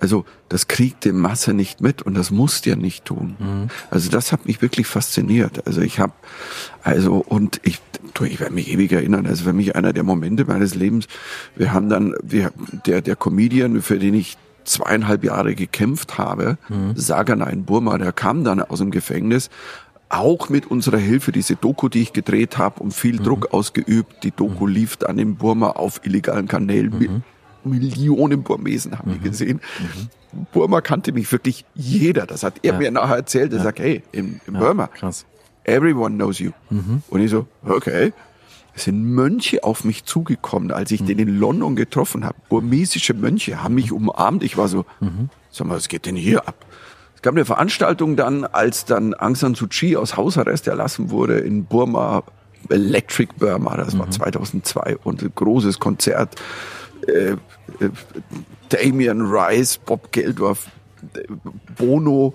Also 0.00 0.24
das 0.48 0.68
kriegt 0.68 1.04
die 1.04 1.12
Masse 1.12 1.52
nicht 1.54 1.80
mit 1.80 2.02
und 2.02 2.14
das 2.14 2.30
muss 2.30 2.60
der 2.62 2.76
nicht 2.76 3.04
tun. 3.04 3.36
Also 3.90 4.10
das 4.10 4.32
hat 4.32 4.46
mich 4.46 4.62
wirklich 4.62 4.86
fasziniert. 4.86 5.66
Also 5.66 5.80
ich 5.80 5.98
habe, 5.98 6.12
also 6.82 7.16
und 7.16 7.60
ich, 7.64 7.80
du, 8.14 8.24
ich 8.24 8.40
werde 8.40 8.54
mich 8.54 8.70
ewig 8.70 8.92
erinnern. 8.92 9.26
Also 9.26 9.44
für 9.44 9.52
mich 9.52 9.74
einer 9.76 9.92
der 9.92 10.02
Momente 10.04 10.44
meines 10.44 10.74
Lebens. 10.74 11.06
Wir 11.56 11.72
haben 11.72 11.88
dann, 11.88 12.14
wir, 12.22 12.52
der 12.86 13.00
der 13.00 13.16
Comedian, 13.16 13.82
für 13.82 13.98
den 13.98 14.14
ich 14.14 14.36
zweieinhalb 14.64 15.24
Jahre 15.24 15.54
gekämpft 15.54 16.16
habe, 16.16 16.56
Sagana 16.94 17.50
in 17.50 17.64
Burma, 17.64 17.98
der 17.98 18.12
kam 18.12 18.44
dann 18.44 18.60
aus 18.62 18.78
dem 18.78 18.90
Gefängnis, 18.90 19.50
auch 20.08 20.48
mit 20.48 20.70
unserer 20.70 20.98
Hilfe, 20.98 21.32
diese 21.32 21.56
Doku, 21.56 21.88
die 21.88 22.00
ich 22.02 22.12
gedreht 22.12 22.56
habe, 22.56 22.80
und 22.82 22.94
viel 22.94 23.18
Druck 23.18 23.52
ausgeübt. 23.52 24.22
Die 24.22 24.30
Doku 24.30 24.66
lief 24.66 24.96
dann 24.96 25.18
in 25.18 25.34
Burma 25.36 25.70
auf 25.70 26.00
illegalen 26.04 26.46
Kanälen. 26.48 26.92
Mi- 26.98 27.20
Millionen 27.64 28.42
Burmesen 28.42 28.98
haben 28.98 29.12
die 29.12 29.18
gesehen. 29.20 29.60
Burma 30.52 30.80
kannte 30.80 31.12
mich 31.12 31.30
wirklich 31.30 31.64
jeder. 31.74 32.26
Das 32.26 32.42
hat 32.42 32.54
er 32.62 32.72
Ja. 32.72 32.78
mir 32.78 32.90
nachher 32.90 33.16
erzählt. 33.16 33.52
Er 33.52 33.60
sagt, 33.60 33.78
hey, 33.78 34.02
in, 34.12 34.40
in 34.46 34.54
Burma, 34.54 34.88
Krass. 34.88 35.24
everyone 35.64 36.16
knows 36.16 36.38
you. 36.38 36.50
Und 37.08 37.20
ich 37.20 37.30
so, 37.30 37.46
okay. 37.64 38.12
Es 38.76 38.84
sind 38.84 39.04
Mönche 39.04 39.62
auf 39.62 39.84
mich 39.84 40.04
zugekommen, 40.04 40.72
als 40.72 40.90
ich 40.90 41.04
den 41.04 41.20
in 41.20 41.38
London 41.38 41.76
getroffen 41.76 42.24
habe. 42.24 42.34
Burmesische 42.48 43.14
Mönche 43.14 43.62
haben 43.62 43.76
mich 43.76 43.92
umarmt. 43.92 44.42
Ich 44.42 44.56
war 44.56 44.66
so, 44.66 44.84
sag 45.50 45.68
mal, 45.68 45.76
was 45.76 45.86
geht 45.88 46.06
denn 46.06 46.16
hier 46.16 46.48
ab? 46.48 46.56
Es 47.14 47.22
gab 47.22 47.34
eine 47.34 47.44
Veranstaltung 47.44 48.16
dann, 48.16 48.44
als 48.44 48.84
dann 48.84 49.14
Aung 49.14 49.36
San 49.36 49.54
Suu 49.54 49.68
Kyi 49.68 49.96
aus 49.96 50.16
Hausarrest 50.16 50.66
erlassen 50.66 51.10
wurde 51.10 51.38
in 51.38 51.64
Burma, 51.66 52.24
Electric 52.68 53.32
Burma, 53.38 53.76
das 53.76 53.96
war 53.98 54.10
2002 54.10 54.96
und 55.04 55.22
ein 55.22 55.30
großes 55.34 55.78
Konzert. 55.78 56.34
Äh, 57.08 57.32
äh, 57.32 57.36
Damien 58.68 59.22
Rice, 59.22 59.78
Bob 59.78 60.10
Geldorf, 60.12 60.68
Bono 61.76 62.34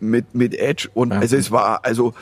mit, 0.00 0.34
mit 0.34 0.54
Edge 0.54 0.88
und 0.94 1.12
also 1.12 1.36
es 1.36 1.50
war, 1.50 1.84
also, 1.84 2.14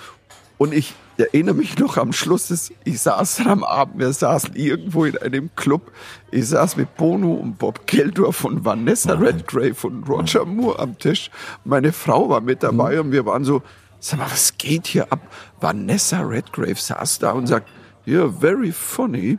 und 0.58 0.74
ich 0.74 0.94
erinnere 1.18 1.54
mich 1.54 1.78
noch 1.78 1.96
am 1.96 2.12
Schluss, 2.12 2.70
ich 2.84 3.00
saß 3.00 3.46
am 3.46 3.64
Abend, 3.64 3.98
wir 3.98 4.12
saßen 4.12 4.54
irgendwo 4.54 5.04
in 5.04 5.16
einem 5.18 5.50
Club, 5.56 5.92
ich 6.30 6.48
saß 6.48 6.76
mit 6.76 6.94
Bono 6.96 7.32
und 7.34 7.58
Bob 7.58 7.86
Geldorf 7.86 8.44
und 8.44 8.64
Vanessa 8.64 9.14
Redgrave 9.14 9.86
und 9.86 10.08
Roger 10.08 10.44
Moore 10.44 10.78
am 10.78 10.98
Tisch. 10.98 11.30
Meine 11.64 11.92
Frau 11.92 12.28
war 12.28 12.40
mit 12.40 12.62
dabei 12.62 13.00
und 13.00 13.12
wir 13.12 13.24
waren 13.24 13.44
so, 13.44 13.62
sag 13.98 14.18
mal, 14.18 14.30
was 14.30 14.56
geht 14.58 14.86
hier 14.86 15.10
ab? 15.12 15.20
Vanessa 15.60 16.20
Redgrave 16.20 16.76
saß 16.76 17.18
da 17.20 17.32
und 17.32 17.46
sagt, 17.46 17.68
you're 18.06 18.30
very 18.30 18.72
funny. 18.72 19.38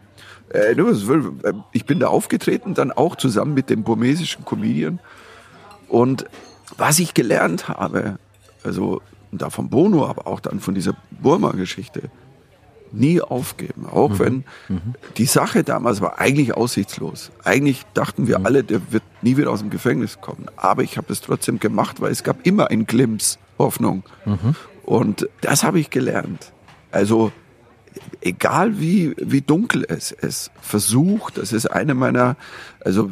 Äh, 0.53 0.73
äh, 0.73 1.53
Ich 1.71 1.85
bin 1.85 1.99
da 1.99 2.07
aufgetreten, 2.07 2.73
dann 2.73 2.91
auch 2.91 3.15
zusammen 3.15 3.53
mit 3.53 3.69
dem 3.69 3.83
burmesischen 3.83 4.45
Comedian. 4.45 4.99
Und 5.87 6.25
was 6.77 6.99
ich 6.99 7.13
gelernt 7.13 7.67
habe, 7.67 8.17
also 8.63 9.01
da 9.31 9.49
von 9.49 9.69
Bono, 9.69 10.05
aber 10.05 10.27
auch 10.27 10.39
dann 10.39 10.59
von 10.59 10.75
dieser 10.75 10.95
Burma-Geschichte, 11.11 12.03
nie 12.91 13.21
aufgeben. 13.21 13.85
Auch 13.85 14.17
wenn 14.19 14.45
die 15.17 15.25
Sache 15.25 15.63
damals 15.65 15.99
war 15.99 16.19
eigentlich 16.19 16.53
aussichtslos. 16.55 17.31
Eigentlich 17.43 17.83
dachten 17.93 18.27
wir 18.27 18.45
alle, 18.45 18.63
der 18.63 18.93
wird 18.93 19.03
nie 19.21 19.35
wieder 19.35 19.51
aus 19.51 19.59
dem 19.59 19.69
Gefängnis 19.69 20.21
kommen. 20.21 20.45
Aber 20.55 20.83
ich 20.83 20.97
habe 20.97 21.11
es 21.11 21.19
trotzdem 21.21 21.59
gemacht, 21.59 21.99
weil 21.99 22.11
es 22.11 22.23
gab 22.23 22.45
immer 22.45 22.69
ein 22.69 22.85
Glimps 22.85 23.39
Hoffnung. 23.57 24.03
Und 24.83 25.27
das 25.41 25.63
habe 25.63 25.79
ich 25.79 25.89
gelernt. 25.89 26.53
Also 26.91 27.31
egal 28.21 28.79
wie, 28.79 29.15
wie 29.17 29.41
dunkel 29.41 29.85
es 29.87 30.11
ist, 30.11 30.51
versucht, 30.61 31.37
das 31.37 31.53
ist 31.53 31.67
eine 31.67 31.93
meiner, 31.93 32.35
also 32.79 33.11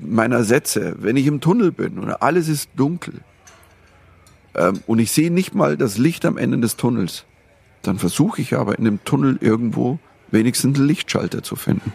meiner 0.00 0.44
Sätze, 0.44 0.96
wenn 0.98 1.16
ich 1.16 1.26
im 1.26 1.40
Tunnel 1.40 1.72
bin 1.72 1.98
und 1.98 2.10
alles 2.10 2.48
ist 2.48 2.70
dunkel 2.76 3.14
ähm, 4.54 4.80
und 4.86 4.98
ich 4.98 5.12
sehe 5.12 5.30
nicht 5.30 5.54
mal 5.54 5.76
das 5.76 5.98
Licht 5.98 6.24
am 6.24 6.38
Ende 6.38 6.58
des 6.58 6.76
Tunnels, 6.76 7.24
dann 7.82 7.98
versuche 7.98 8.40
ich 8.40 8.54
aber 8.54 8.78
in 8.78 8.84
dem 8.84 9.04
Tunnel 9.04 9.38
irgendwo 9.40 9.98
wenigstens 10.30 10.76
einen 10.76 10.86
Lichtschalter 10.88 11.42
zu 11.42 11.56
finden. 11.56 11.92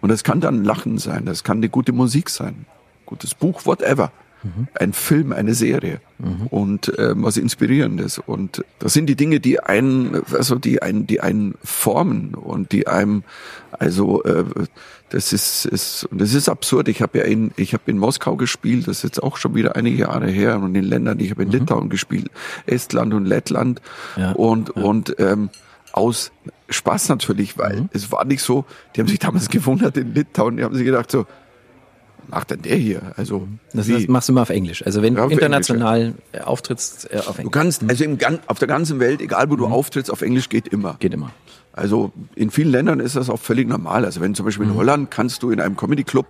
Und 0.00 0.08
das 0.08 0.24
kann 0.24 0.40
dann 0.40 0.64
Lachen 0.64 0.98
sein, 0.98 1.24
das 1.24 1.44
kann 1.44 1.58
eine 1.58 1.68
gute 1.68 1.92
Musik 1.92 2.30
sein, 2.30 2.66
gutes 3.06 3.34
Buch, 3.34 3.66
whatever. 3.66 4.12
Ein 4.74 4.92
Film, 4.92 5.32
eine 5.32 5.54
Serie. 5.54 6.00
Und 6.50 6.92
ähm, 6.98 7.24
was 7.24 7.36
Inspirierendes. 7.36 8.18
Und 8.18 8.64
das 8.78 8.92
sind 8.92 9.06
die 9.06 9.16
Dinge, 9.16 9.40
die 9.40 9.60
einen, 9.60 10.22
also 10.32 10.56
die 10.56 10.82
einen, 10.82 11.06
die 11.06 11.20
einen 11.20 11.54
formen 11.62 12.34
und 12.34 12.72
die 12.72 12.86
einem, 12.86 13.24
also 13.72 14.22
äh, 14.24 14.44
das 15.10 15.32
ist, 15.32 15.66
ist 15.66 16.04
und 16.04 16.20
das 16.20 16.32
ist 16.32 16.48
absurd. 16.48 16.88
Ich 16.88 17.02
habe 17.02 17.18
ja 17.18 17.24
in, 17.24 17.52
ich 17.56 17.74
habe 17.74 17.84
in 17.86 17.98
Moskau 17.98 18.36
gespielt, 18.36 18.88
das 18.88 18.98
ist 18.98 19.02
jetzt 19.02 19.22
auch 19.22 19.36
schon 19.36 19.54
wieder 19.54 19.76
einige 19.76 19.98
Jahre 20.02 20.28
her. 20.28 20.58
Und 20.58 20.74
in 20.74 20.84
Ländern, 20.84 21.20
ich 21.20 21.30
habe 21.30 21.42
in 21.42 21.50
Litauen 21.50 21.88
gespielt, 21.90 22.30
Estland 22.66 23.12
und 23.14 23.26
Lettland. 23.26 23.82
Ja, 24.16 24.32
und 24.32 24.70
und 24.70 25.16
ähm, 25.18 25.50
aus 25.92 26.32
Spaß 26.70 27.10
natürlich, 27.10 27.58
weil 27.58 27.88
es 27.92 28.10
war 28.10 28.24
nicht 28.24 28.42
so, 28.42 28.64
die 28.94 29.00
haben 29.00 29.08
sich 29.08 29.18
damals 29.18 29.48
gewundert 29.50 29.96
in 29.96 30.14
Litauen, 30.14 30.56
die 30.56 30.64
haben 30.64 30.74
sich 30.74 30.86
gedacht 30.86 31.10
so, 31.10 31.26
macht 32.28 32.50
denn 32.50 32.62
der 32.62 32.76
hier? 32.76 33.12
Also, 33.16 33.46
Das, 33.72 33.86
das 33.88 34.06
machst 34.08 34.28
du 34.28 34.32
mal 34.32 34.42
auf 34.42 34.50
Englisch. 34.50 34.84
Also 34.84 35.02
wenn 35.02 35.16
Ja, 35.16 35.26
du 35.26 35.32
international 35.32 36.14
äh, 36.32 36.40
auftrittst, 36.40 37.10
äh, 37.12 37.18
auf 37.18 37.36
du 37.36 37.42
Englisch. 37.42 37.52
kannst, 37.52 37.82
also 37.88 38.04
im, 38.04 38.18
auf 38.46 38.58
der 38.58 38.68
ganzen 38.68 39.00
Welt, 39.00 39.20
egal 39.20 39.50
wo 39.50 39.56
du 39.56 39.66
auftrittst, 39.66 40.10
auf 40.10 40.22
Englisch 40.22 40.48
geht 40.48 40.68
immer. 40.68 40.96
Geht 40.98 41.14
immer. 41.14 41.30
Also 41.74 42.12
in 42.34 42.50
vielen 42.50 42.70
Ländern 42.70 43.00
ist 43.00 43.16
das 43.16 43.30
auch 43.30 43.38
völlig 43.40 43.66
normal. 43.66 44.04
Also 44.04 44.20
wenn 44.20 44.34
zum 44.34 44.44
Beispiel 44.44 44.66
Mhm. 44.66 44.72
in 44.72 44.78
Holland 44.78 45.10
kannst 45.10 45.42
du 45.42 45.50
in 45.50 45.58
einem 45.60 45.74
Comedy 45.76 46.04
Club, 46.04 46.26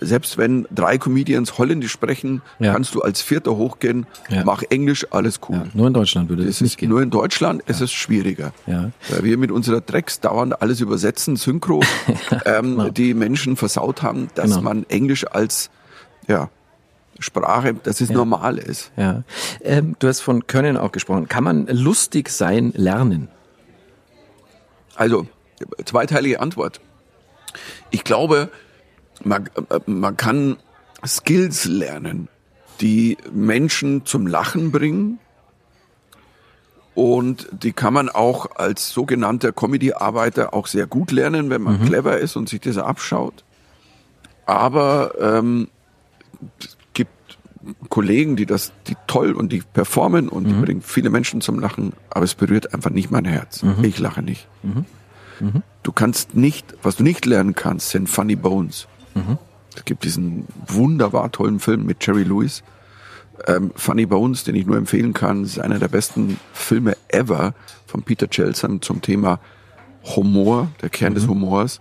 selbst 0.00 0.36
wenn 0.36 0.66
drei 0.74 0.98
Comedians 0.98 1.56
Holländisch 1.56 1.92
sprechen, 1.92 2.42
Ja. 2.58 2.72
kannst 2.72 2.94
du 2.94 3.00
als 3.00 3.22
Vierter 3.22 3.56
hochgehen, 3.56 4.06
Ja. 4.28 4.42
mach 4.44 4.62
Englisch, 4.68 5.06
alles 5.10 5.40
cool. 5.48 5.56
Ja, 5.56 5.66
nur 5.72 5.86
in 5.86 5.94
Deutschland 5.94 6.28
würde 6.28 6.44
das 6.44 6.56
Es 6.56 6.60
nicht 6.60 6.76
gehen. 6.78 6.90
nur 6.90 7.00
in 7.00 7.08
Deutschland, 7.10 7.62
es 7.66 7.80
ist 7.80 7.92
schwieriger. 7.92 8.52
Ja. 8.66 8.90
Weil 9.08 9.24
wir 9.24 9.38
mit 9.38 9.50
unserer 9.50 9.80
Drecks 9.80 10.20
dauernd 10.20 10.60
alles 10.60 10.80
übersetzen, 10.80 11.36
Synchro, 11.36 11.80
ähm, 12.44 12.90
die 12.94 13.14
Menschen 13.14 13.56
versaut 13.56 14.02
haben, 14.02 14.28
dass 14.34 14.50
Genau. 14.50 14.62
man 14.62 14.84
Englisch 14.90 15.26
als 15.26 15.70
ja, 16.28 16.50
Sprache, 17.18 17.74
dass 17.74 18.00
es 18.00 18.10
normal 18.10 18.58
ist. 18.58 18.90
Ja. 18.96 19.22
Ähm, 19.62 19.94
du 19.98 20.08
hast 20.08 20.20
von 20.20 20.46
Können 20.46 20.76
auch 20.76 20.90
gesprochen. 20.92 21.28
Kann 21.28 21.44
man 21.44 21.66
lustig 21.68 22.28
sein 22.28 22.72
lernen? 22.76 23.28
Also, 24.94 25.26
zweiteilige 25.84 26.40
Antwort. 26.40 26.80
Ich 27.90 28.04
glaube, 28.04 28.50
man, 29.22 29.48
äh, 29.70 29.80
man 29.86 30.16
kann 30.16 30.56
Skills 31.06 31.64
lernen, 31.64 32.28
die 32.80 33.16
Menschen 33.32 34.04
zum 34.06 34.26
Lachen 34.26 34.72
bringen. 34.72 35.18
Und 36.94 37.48
die 37.50 37.72
kann 37.72 37.92
man 37.92 38.08
auch 38.08 38.54
als 38.54 38.90
sogenannter 38.90 39.50
Comedy-Arbeiter 39.50 40.54
auch 40.54 40.68
sehr 40.68 40.86
gut 40.86 41.10
lernen, 41.10 41.50
wenn 41.50 41.60
man 41.60 41.84
clever 41.84 42.18
ist 42.18 42.36
und 42.36 42.48
sich 42.48 42.60
das 42.60 42.78
abschaut. 42.78 43.42
Aber 44.46 45.14
ähm, 45.18 45.68
Kollegen, 47.88 48.36
die 48.36 48.46
das, 48.46 48.72
die 48.86 48.96
toll 49.06 49.32
und 49.32 49.52
die 49.52 49.62
performen 49.72 50.28
und 50.28 50.44
die 50.44 50.52
bringen 50.64 50.82
viele 50.82 51.10
Menschen 51.10 51.40
zum 51.40 51.58
Lachen, 51.58 51.92
aber 52.10 52.24
es 52.24 52.34
berührt 52.34 52.74
einfach 52.74 52.90
nicht 52.90 53.10
mein 53.10 53.24
Herz. 53.24 53.62
Ich 53.82 53.98
lache 53.98 54.22
nicht. 54.22 54.46
Du 55.82 55.92
kannst 55.92 56.34
nicht, 56.34 56.74
was 56.82 56.96
du 56.96 57.02
nicht 57.02 57.26
lernen 57.26 57.54
kannst, 57.54 57.90
sind 57.90 58.08
Funny 58.08 58.36
Bones. 58.36 58.86
Es 59.76 59.84
gibt 59.84 60.04
diesen 60.04 60.46
wunderbar 60.66 61.32
tollen 61.32 61.58
Film 61.60 61.84
mit 61.86 62.04
Jerry 62.06 62.22
Lewis. 62.22 62.62
Ähm, 63.46 63.72
Funny 63.74 64.06
Bones, 64.06 64.44
den 64.44 64.54
ich 64.54 64.64
nur 64.66 64.76
empfehlen 64.76 65.12
kann, 65.12 65.42
ist 65.44 65.58
einer 65.58 65.78
der 65.80 65.88
besten 65.88 66.38
Filme 66.52 66.96
ever 67.08 67.54
von 67.86 68.02
Peter 68.04 68.28
Chelson 68.28 68.80
zum 68.80 69.02
Thema 69.02 69.40
Humor, 70.16 70.68
der 70.82 70.90
Kern 70.90 71.14
des 71.14 71.26
Humors. 71.26 71.80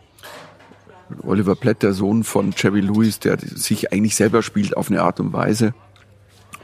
Oliver 1.24 1.56
Platt, 1.56 1.84
der 1.84 1.94
Sohn 1.94 2.24
von 2.24 2.54
Jerry 2.56 2.82
Lewis, 2.82 3.20
der 3.20 3.38
sich 3.40 3.92
eigentlich 3.92 4.16
selber 4.16 4.42
spielt 4.42 4.76
auf 4.76 4.90
eine 4.90 5.02
Art 5.02 5.20
und 5.20 5.34
Weise 5.34 5.74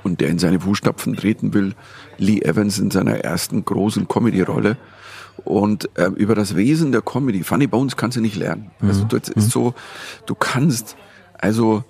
und 0.03 0.21
der 0.21 0.29
in 0.29 0.39
seine 0.39 0.59
Fußstapfen 0.59 1.15
treten 1.15 1.53
will. 1.53 1.73
Lee 2.17 2.41
Evans 2.41 2.79
in 2.79 2.91
seiner 2.91 3.19
ersten 3.19 3.63
großen 3.65 4.07
Comedy-Rolle. 4.07 4.77
Und 5.45 5.89
ähm, 5.95 6.15
über 6.15 6.35
das 6.35 6.55
Wesen 6.55 6.91
der 6.91 7.01
Comedy, 7.01 7.43
Funny 7.43 7.67
Bones 7.67 7.95
kannst 7.95 8.17
du 8.17 8.21
nicht 8.21 8.35
lernen. 8.35 8.71
Also 8.81 9.05
das 9.05 9.29
ist 9.29 9.51
so, 9.51 9.73
du 10.25 10.35
kannst, 10.35 10.97
also 11.37 11.83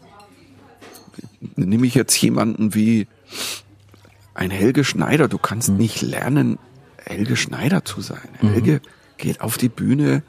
nehme 1.56 1.88
ich 1.88 1.96
jetzt 1.96 2.16
jemanden 2.22 2.76
wie 2.76 3.08
ein 4.36 4.52
Helge 4.52 4.84
Schneider, 4.84 5.28
du 5.28 5.38
kannst 5.38 5.70
nicht 5.70 6.02
lernen, 6.02 6.60
Helge 7.04 7.36
Schneider 7.36 7.84
zu 7.84 8.02
sein. 8.02 8.30
Helge 8.40 8.82
geht 9.18 9.42
auf 9.42 9.58
die 9.58 9.70
Bühne, 9.70 10.24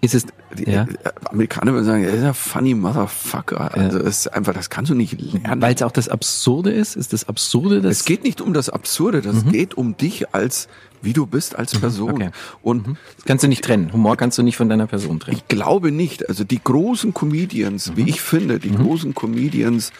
Ist 0.00 0.14
es, 0.14 0.26
ja, 0.56 0.82
äh, 0.82 0.86
Amerikaner 1.24 1.72
würden 1.72 1.84
sagen, 1.84 2.04
er 2.04 2.12
ist 2.12 2.22
ein 2.22 2.34
funny 2.34 2.74
motherfucker. 2.74 3.74
Also 3.74 3.98
das 3.98 4.18
ist 4.18 4.28
einfach, 4.28 4.52
das 4.52 4.70
kannst 4.70 4.90
du 4.90 4.94
nicht 4.94 5.20
lernen. 5.20 5.62
weil 5.62 5.74
es 5.74 5.82
auch 5.82 5.92
das 5.92 6.08
Absurde 6.08 6.70
ist? 6.70 6.96
Ist 6.96 7.12
das 7.12 7.28
Absurde, 7.28 7.80
das 7.80 7.98
es 7.98 8.04
geht 8.04 8.22
nicht 8.22 8.40
um 8.40 8.52
das 8.52 8.68
Absurde, 8.68 9.22
das 9.22 9.44
geht 9.46 9.74
um 9.74 9.96
dich 9.96 10.34
als, 10.34 10.68
wie 11.02 11.12
du 11.12 11.26
bist 11.26 11.56
als 11.56 11.78
Person. 11.78 12.12
okay. 12.12 12.30
Und 12.62 12.88
das 13.16 13.24
kannst 13.24 13.44
du 13.44 13.48
nicht 13.48 13.64
trennen. 13.64 13.92
Humor 13.92 14.16
kannst 14.16 14.36
du 14.38 14.42
nicht 14.42 14.56
von 14.56 14.68
deiner 14.68 14.86
Person 14.86 15.18
trennen. 15.18 15.38
ich 15.38 15.48
glaube 15.48 15.90
nicht, 15.90 16.28
also 16.28 16.44
die 16.44 16.62
großen 16.62 17.14
Comedians, 17.14 17.96
wie 17.96 18.08
ich 18.08 18.20
finde, 18.20 18.58
die 18.58 18.72
großen 18.72 19.14
Comedians 19.14 19.92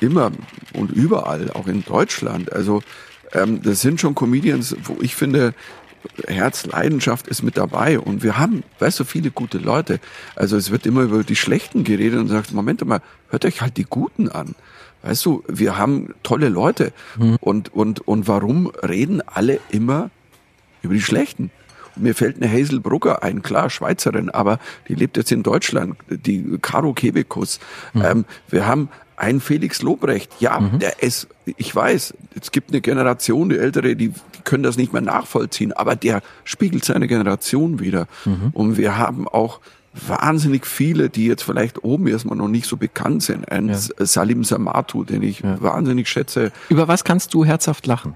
immer 0.00 0.32
und 0.74 0.90
überall, 0.90 1.50
auch 1.52 1.66
in 1.66 1.82
Deutschland, 1.82 2.52
also 2.52 2.82
ähm, 3.32 3.62
das 3.62 3.80
sind 3.80 4.00
schon 4.00 4.14
Comedians, 4.14 4.76
wo 4.84 4.98
ich 5.00 5.14
finde, 5.14 5.54
Herz, 6.26 6.66
Leidenschaft 6.66 7.28
ist 7.28 7.42
mit 7.42 7.56
dabei 7.56 7.98
und 7.98 8.22
wir 8.22 8.38
haben, 8.38 8.62
weißt 8.78 9.00
du, 9.00 9.04
viele 9.04 9.30
gute 9.30 9.58
Leute. 9.58 10.00
Also 10.34 10.56
es 10.56 10.70
wird 10.70 10.86
immer 10.86 11.02
über 11.02 11.24
die 11.24 11.36
Schlechten 11.36 11.84
geredet 11.84 12.18
und 12.18 12.28
sagt, 12.28 12.52
Moment 12.52 12.84
mal, 12.84 13.00
hört 13.30 13.44
euch 13.44 13.60
halt 13.60 13.76
die 13.76 13.84
Guten 13.84 14.28
an. 14.28 14.54
Weißt 15.02 15.24
du, 15.24 15.44
wir 15.48 15.78
haben 15.78 16.14
tolle 16.22 16.48
Leute 16.48 16.92
und, 17.40 17.72
und, 17.72 18.06
und 18.08 18.28
warum 18.28 18.72
reden 18.82 19.22
alle 19.26 19.60
immer 19.70 20.10
über 20.82 20.94
die 20.94 21.02
Schlechten? 21.02 21.50
Mir 21.96 22.14
fällt 22.14 22.36
eine 22.42 22.52
Hazel 22.52 22.80
Brugger 22.80 23.22
ein, 23.22 23.42
klar, 23.42 23.70
Schweizerin, 23.70 24.28
aber 24.28 24.58
die 24.88 24.94
lebt 24.94 25.16
jetzt 25.16 25.32
in 25.32 25.42
Deutschland, 25.42 25.96
die 26.10 26.58
Caro 26.60 26.92
Kebekus. 26.92 27.58
Ähm, 27.94 28.24
wir 28.48 28.66
haben 28.66 28.90
einen 29.16 29.40
Felix 29.40 29.82
Lobrecht, 29.82 30.30
ja, 30.40 30.60
der 30.60 31.02
ist, 31.02 31.28
ich 31.44 31.74
weiß, 31.74 32.14
es 32.40 32.52
gibt 32.52 32.70
eine 32.70 32.80
Generation, 32.80 33.48
die 33.48 33.58
Ältere, 33.58 33.96
die, 33.96 34.08
die 34.08 34.42
können 34.44 34.62
das 34.62 34.76
nicht 34.76 34.92
mehr 34.92 35.02
nachvollziehen, 35.02 35.72
aber 35.72 35.96
der 35.96 36.22
spiegelt 36.44 36.84
seine 36.84 37.08
Generation 37.08 37.80
wieder. 37.80 38.06
Und 38.52 38.76
wir 38.76 38.98
haben 38.98 39.26
auch 39.26 39.60
wahnsinnig 40.06 40.66
viele, 40.66 41.08
die 41.08 41.26
jetzt 41.26 41.42
vielleicht 41.42 41.82
oben 41.84 42.06
erstmal 42.06 42.36
noch 42.36 42.48
nicht 42.48 42.66
so 42.66 42.76
bekannt 42.76 43.22
sind. 43.22 43.50
Ein 43.50 43.74
Salim 43.74 44.44
Samatu, 44.44 45.04
den 45.04 45.22
ich 45.22 45.42
wahnsinnig 45.42 46.08
schätze. 46.08 46.52
Über 46.68 46.88
was 46.88 47.04
kannst 47.04 47.32
du 47.34 47.44
herzhaft 47.44 47.86
lachen? 47.86 48.14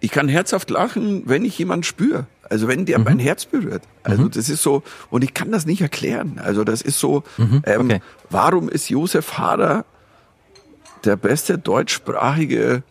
Ich 0.00 0.10
kann 0.10 0.28
herzhaft 0.28 0.68
lachen, 0.70 1.22
wenn 1.26 1.44
ich 1.44 1.56
jemanden 1.58 1.84
spüre. 1.84 2.26
Also 2.50 2.68
wenn 2.68 2.84
der 2.84 2.98
mein 2.98 3.18
Herz 3.18 3.46
berührt. 3.46 3.82
Also 4.02 4.28
das 4.28 4.50
ist 4.50 4.62
so, 4.62 4.82
und 5.08 5.24
ich 5.24 5.32
kann 5.32 5.50
das 5.50 5.64
nicht 5.64 5.80
erklären. 5.80 6.38
Also 6.44 6.62
das 6.62 6.82
ist 6.82 6.98
so, 6.98 7.22
ähm, 7.38 7.86
okay. 7.86 8.00
warum 8.28 8.68
ist 8.68 8.90
Josef 8.90 9.38
Hader 9.38 9.86
der 11.06 11.16
beste 11.16 11.58
deutschsprachige. 11.58 12.82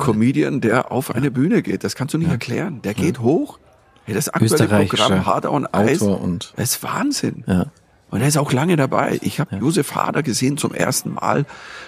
Comedian, 0.00 0.60
der 0.60 0.90
auf 0.90 1.14
eine 1.14 1.30
Bühne 1.30 1.62
geht? 1.62 1.84
Das 1.84 1.94
kannst 1.94 2.14
du 2.14 2.18
nicht 2.18 2.30
erklären. 2.30 2.80
Der 2.82 2.94
geht 2.94 3.20
hoch. 3.20 3.58
Hey, 4.04 4.14
das 4.14 4.28
aktuelle 4.30 4.48
Programm 4.88 5.12
Hader 5.26 5.52
und 5.52 5.72
Eis, 5.74 6.00
und- 6.02 6.52
das 6.56 6.70
ist 6.76 6.82
Wahnsinn. 6.82 7.44
Ja. 7.46 7.66
Und 8.10 8.22
er 8.22 8.28
ist 8.28 8.38
auch 8.38 8.52
lange 8.52 8.76
dabei. 8.76 9.18
Ich 9.22 9.38
habe 9.38 9.54
Josef 9.56 9.94
Hader 9.94 10.22
gesehen 10.22 10.56
zum 10.56 10.72
ersten 10.74 11.12
Mal. 11.14 11.44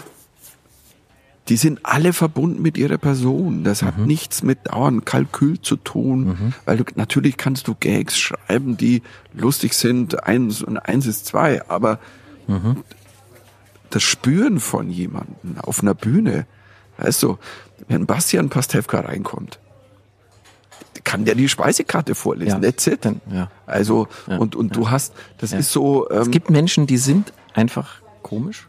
die 1.49 1.57
sind 1.57 1.81
alle 1.85 2.13
verbunden 2.13 2.61
mit 2.61 2.77
ihrer 2.77 2.99
Person. 2.99 3.63
Das 3.63 3.83
hat 3.83 3.99
Mhm. 3.99 4.07
nichts 4.07 4.43
mit 4.43 4.59
dauernd 4.67 5.07
Kalkül 5.07 5.61
zu 5.61 5.77
tun, 5.77 6.53
weil 6.65 6.77
du, 6.79 6.85
natürlich 6.97 7.37
kannst 7.37 7.69
du 7.69 7.75
Gags 7.79 8.19
schreiben, 8.19 8.77
die 8.77 9.03
lustig 9.33 9.75
sind. 9.75 10.25
Eins 10.25 10.63
und 10.63 10.77
eins 10.79 11.07
ist 11.07 11.27
zwei, 11.27 11.63
aber 11.69 12.01
Mhm. 12.49 12.83
das 13.91 14.03
Spüren 14.03 14.59
von 14.59 14.91
jemandem 14.91 15.59
auf 15.63 15.83
einer 15.83 15.95
Bühne, 15.95 16.47
weißt 16.99 17.23
du, 17.23 17.39
wenn 17.89 18.07
Bastian 18.07 18.49
Pastewka 18.49 19.01
reinkommt, 19.01 19.61
kann 21.05 21.25
der 21.25 21.37
die 21.37 21.49
Speisekarte 21.49 22.15
vorlesen. 22.17 22.63
Ja. 22.63 22.71
That's 22.71 22.87
it. 22.89 23.05
Dann, 23.05 23.21
ja. 23.31 23.51
Also, 23.67 24.09
und, 24.27 24.57
und 24.57 24.75
du 24.75 24.91
hast, 24.91 25.13
das 25.39 25.53
ist 25.53 25.71
so, 25.71 26.09
Es 26.09 26.27
ähm, 26.27 26.33
gibt 26.33 26.51
Menschen, 26.51 26.87
die 26.89 26.97
sind 26.99 27.33
einfach 27.55 28.01
komisch. 28.23 28.67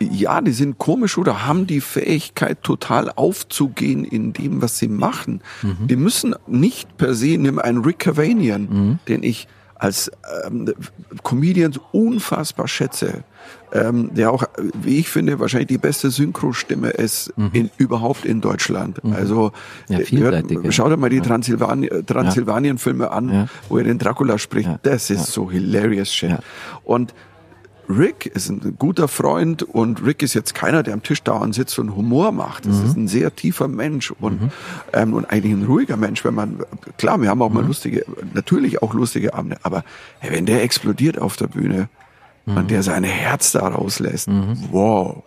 Ja, 0.00 0.40
die 0.40 0.52
sind 0.52 0.78
komisch 0.78 1.18
oder 1.18 1.46
haben 1.46 1.66
die 1.66 1.80
Fähigkeit, 1.80 2.62
total 2.62 3.10
aufzugehen 3.14 4.04
in 4.04 4.32
dem, 4.32 4.62
was 4.62 4.78
sie 4.78 4.88
machen. 4.88 5.42
Die 5.62 5.96
müssen 5.96 6.34
nicht 6.46 6.96
per 6.96 7.14
se, 7.14 7.36
nimm 7.38 7.58
einen 7.58 7.84
Rick 7.84 8.00
Cavanian, 8.00 8.98
den 9.08 9.22
ich 9.22 9.46
als 9.74 10.10
ähm, 10.46 10.72
Comedians 11.22 11.80
unfassbar 11.92 12.68
schätze, 12.68 13.24
ähm, 13.72 14.12
der 14.12 14.30
auch, 14.30 14.44
wie 14.74 14.98
ich 14.98 15.08
finde, 15.08 15.40
wahrscheinlich 15.40 15.68
die 15.68 15.78
beste 15.78 16.10
Synchrostimme 16.10 16.90
ist 16.90 17.32
Mhm. 17.38 17.50
in, 17.54 17.70
überhaupt 17.78 18.26
in 18.26 18.42
Deutschland. 18.42 19.00
Also 19.14 19.52
Ja, 19.88 20.00
äh, 20.00 20.04
hört, 20.18 20.50
ja. 20.50 20.70
schau 20.72 20.90
dir 20.90 20.98
mal 20.98 21.08
die 21.08 21.22
Transsilvanien, 21.22 22.04
Transsilvanien-Filme 22.06 23.10
an, 23.10 23.32
Ja. 23.32 23.46
wo 23.70 23.78
er 23.78 23.84
den 23.84 23.98
Dracula 23.98 24.36
spricht. 24.38 24.68
Ja. 24.68 24.78
Das 24.82 25.08
ist 25.08 25.26
so 25.32 25.50
hilarious 25.50 26.12
shit. 26.12 26.28
Ja. 26.30 26.38
Und 26.84 27.14
Rick 27.90 28.26
ist 28.26 28.48
ein 28.48 28.76
guter 28.78 29.08
Freund 29.08 29.62
und 29.62 30.04
Rick 30.04 30.22
ist 30.22 30.34
jetzt 30.34 30.54
keiner, 30.54 30.82
der 30.82 30.94
am 30.94 31.02
Tisch 31.02 31.22
dauernd 31.22 31.54
sitzt 31.54 31.78
und 31.78 31.96
Humor 31.96 32.32
macht. 32.32 32.66
Das 32.66 32.78
ist 32.78 32.96
ein 32.96 33.08
sehr 33.08 33.34
tiefer 33.34 33.68
Mensch 33.68 34.10
und, 34.10 34.52
ähm, 34.92 35.14
und 35.14 35.26
eigentlich 35.26 35.52
ein 35.52 35.64
ruhiger 35.64 35.96
Mensch, 35.96 36.24
wenn 36.24 36.34
man, 36.34 36.60
klar, 36.98 37.20
wir 37.20 37.28
haben 37.28 37.42
auch 37.42 37.50
mal 37.50 37.64
lustige, 37.64 38.04
natürlich 38.32 38.82
auch 38.82 38.94
lustige 38.94 39.34
Abende, 39.34 39.58
aber 39.62 39.84
hey, 40.20 40.32
wenn 40.32 40.46
der 40.46 40.62
explodiert 40.62 41.18
auf 41.18 41.36
der 41.36 41.48
Bühne 41.48 41.88
und 42.46 42.70
der 42.70 42.82
sein 42.82 43.04
Herz 43.04 43.52
da 43.52 43.68
rauslässt, 43.68 44.28
wow. 44.70 45.22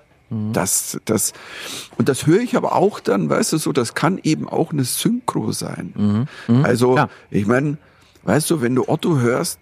Das, 0.51 0.99
das, 1.05 1.33
und 1.97 2.09
das 2.09 2.25
höre 2.25 2.41
ich 2.41 2.57
aber 2.57 2.73
auch 2.73 2.99
dann, 2.99 3.29
weißt 3.29 3.53
du, 3.53 3.57
so, 3.57 3.71
das 3.71 3.93
kann 3.93 4.19
eben 4.23 4.49
auch 4.49 4.71
eine 4.71 4.83
Synchro 4.83 5.51
sein. 5.51 6.27
Also, 6.63 6.93
Klar. 6.93 7.09
ich 7.29 7.45
meine, 7.45 7.77
weißt 8.23 8.49
du, 8.49 8.61
wenn 8.61 8.73
du 8.73 8.87
Otto 8.87 9.19
hörst 9.19 9.59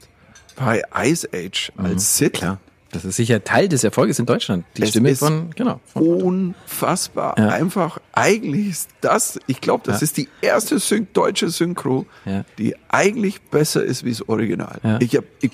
bei 0.56 0.82
Ice 1.04 1.28
Age 1.34 1.74
als 1.76 2.18
Sid, 2.18 2.34
Klar. 2.34 2.60
Das 2.92 3.06
ist 3.06 3.16
sicher 3.16 3.42
Teil 3.44 3.70
des 3.70 3.84
Erfolges 3.86 4.20
in 4.20 4.26
Deutschland. 4.26 4.66
Die 4.76 4.82
Es 4.84 4.90
Stimme 4.90 5.12
ist 5.12 5.20
von, 5.20 5.52
genau. 5.56 5.80
Von, 5.94 6.04
unfassbar. 6.04 7.38
Ja. 7.40 7.48
Einfach, 7.50 8.00
eigentlich 8.12 8.68
ist 8.70 8.90
das, 9.00 9.40
ich 9.48 9.62
glaube, 9.62 9.84
das 9.86 10.02
Ja. 10.02 10.04
ist 10.06 10.18
die 10.18 10.28
erste 10.42 10.78
Syn 10.78 11.08
deutsche 11.14 11.50
Synchro, 11.50 12.06
Ja. 12.26 12.44
die 12.58 12.76
eigentlich 12.90 13.42
besser 13.44 13.82
ist 13.84 14.04
wie 14.04 14.10
das 14.10 14.28
Original. 14.28 14.80
Ich 15.00 15.16
hab, 15.16 15.24
ich, 15.42 15.52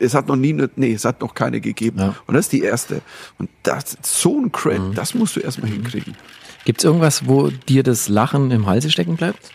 es 0.00 0.14
hat 0.14 0.26
noch 0.26 0.34
nie, 0.36 0.52
ne- 0.52 0.68
nee, 0.74 0.92
es 0.92 1.04
hat 1.04 1.20
noch 1.20 1.34
keine 1.34 1.60
gegeben. 1.60 2.14
Und 2.26 2.34
das 2.34 2.46
ist 2.46 2.52
die 2.52 2.62
erste. 2.62 3.02
Und 3.38 3.48
das, 3.62 3.96
so 4.02 4.40
ein 4.40 4.50
Credit, 4.50 4.80
Mhm. 4.88 4.94
das 4.94 5.14
musst 5.14 5.36
du 5.36 5.40
erstmal 5.40 5.70
hinkriegen. 5.70 6.16
Gibt's 6.64 6.82
irgendwas, 6.82 7.26
wo 7.28 7.48
dir 7.68 7.84
das 7.84 8.08
Lachen 8.08 8.50
im 8.50 8.66
Halse 8.66 8.90
stecken 8.90 9.16
bleibt? 9.16 9.50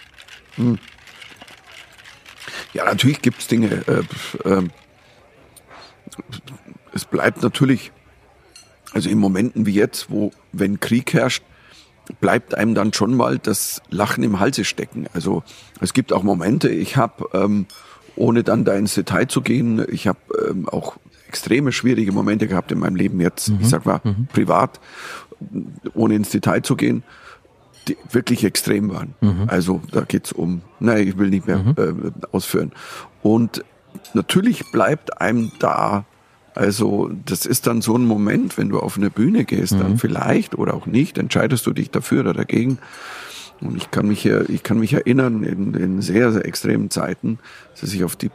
Ja, 2.73 2.85
natürlich 2.85 3.21
gibt's 3.21 3.47
Dinge. 3.47 3.83
Äh, 3.87 4.03
ähm, 4.49 4.71
es 6.95 7.05
bleibt 7.05 7.43
natürlich, 7.43 7.91
also 8.93 9.09
in 9.09 9.19
Momenten 9.19 9.67
wie 9.67 9.73
jetzt, 9.73 10.09
wo, 10.09 10.31
wenn 10.53 10.79
Krieg 10.79 11.13
herrscht, 11.13 11.43
bleibt 12.21 12.55
einem 12.55 12.73
dann 12.73 12.93
schon 12.93 13.13
mal 13.13 13.37
das 13.37 13.81
Lachen 13.89 14.23
im 14.23 14.39
Halse 14.39 14.63
stecken. 14.63 15.07
Also 15.13 15.43
es 15.81 15.93
gibt 15.93 16.13
auch 16.13 16.23
Momente, 16.23 16.69
ich 16.69 16.97
habe, 16.97 17.29
ähm, 17.33 17.65
ohne 18.15 18.43
dann 18.43 18.63
da 18.63 18.73
ins 18.73 18.95
Detail 18.95 19.27
zu 19.27 19.41
gehen, 19.41 19.85
ich 19.89 20.07
habe 20.07 20.19
ähm, 20.49 20.69
auch 20.69 20.95
extreme 21.27 21.71
schwierige 21.71 22.13
Momente 22.13 22.47
gehabt 22.47 22.71
in 22.71 22.79
meinem 22.79 22.95
Leben 22.95 23.19
jetzt, 23.19 23.49
ich 23.59 23.67
sag 23.67 23.85
mal 23.85 23.99
privat, 24.31 24.79
ohne 25.93 26.15
ins 26.15 26.29
Detail 26.29 26.61
zu 26.61 26.77
gehen, 26.77 27.03
die 27.89 27.97
wirklich 28.09 28.45
extrem 28.45 28.89
waren. 28.89 29.15
Also 29.47 29.81
da 29.91 30.01
geht's 30.01 30.31
um, 30.31 30.61
nein, 30.79 31.05
ich 31.07 31.17
will 31.17 31.29
nicht 31.29 31.45
mehr 31.45 31.57
äh, 31.77 31.93
ausführen. 32.31 32.71
Und 33.21 33.65
natürlich 34.13 34.71
bleibt 34.71 35.19
einem 35.19 35.51
da, 35.59 36.05
also 36.55 37.11
das 37.25 37.45
ist 37.45 37.67
dann 37.67 37.81
so 37.81 37.97
ein 37.97 38.05
Moment, 38.05 38.57
wenn 38.57 38.69
du 38.69 38.79
auf 38.79 38.97
eine 38.97 39.09
Bühne 39.09 39.43
gehst, 39.43 39.73
dann 39.73 39.97
vielleicht 39.97 40.55
oder 40.55 40.73
auch 40.73 40.85
nicht, 40.85 41.17
entscheidest 41.17 41.67
du 41.67 41.73
dich 41.73 41.91
dafür 41.91 42.21
oder 42.21 42.33
dagegen. 42.33 42.79
Und 43.59 43.75
ich 43.75 43.91
kann 43.91 44.07
mich 44.07 44.21
hier, 44.21 44.49
ich 44.49 44.63
kann 44.63 44.79
mich 44.79 44.93
erinnern 44.93 45.43
in, 45.43 45.73
in 45.73 46.01
sehr, 46.01 46.31
sehr 46.31 46.45
extremen 46.45 46.89
Zeiten, 46.89 47.39
dass 47.79 47.93
ich 47.93 48.05
auf 48.05 48.15
die 48.15 48.31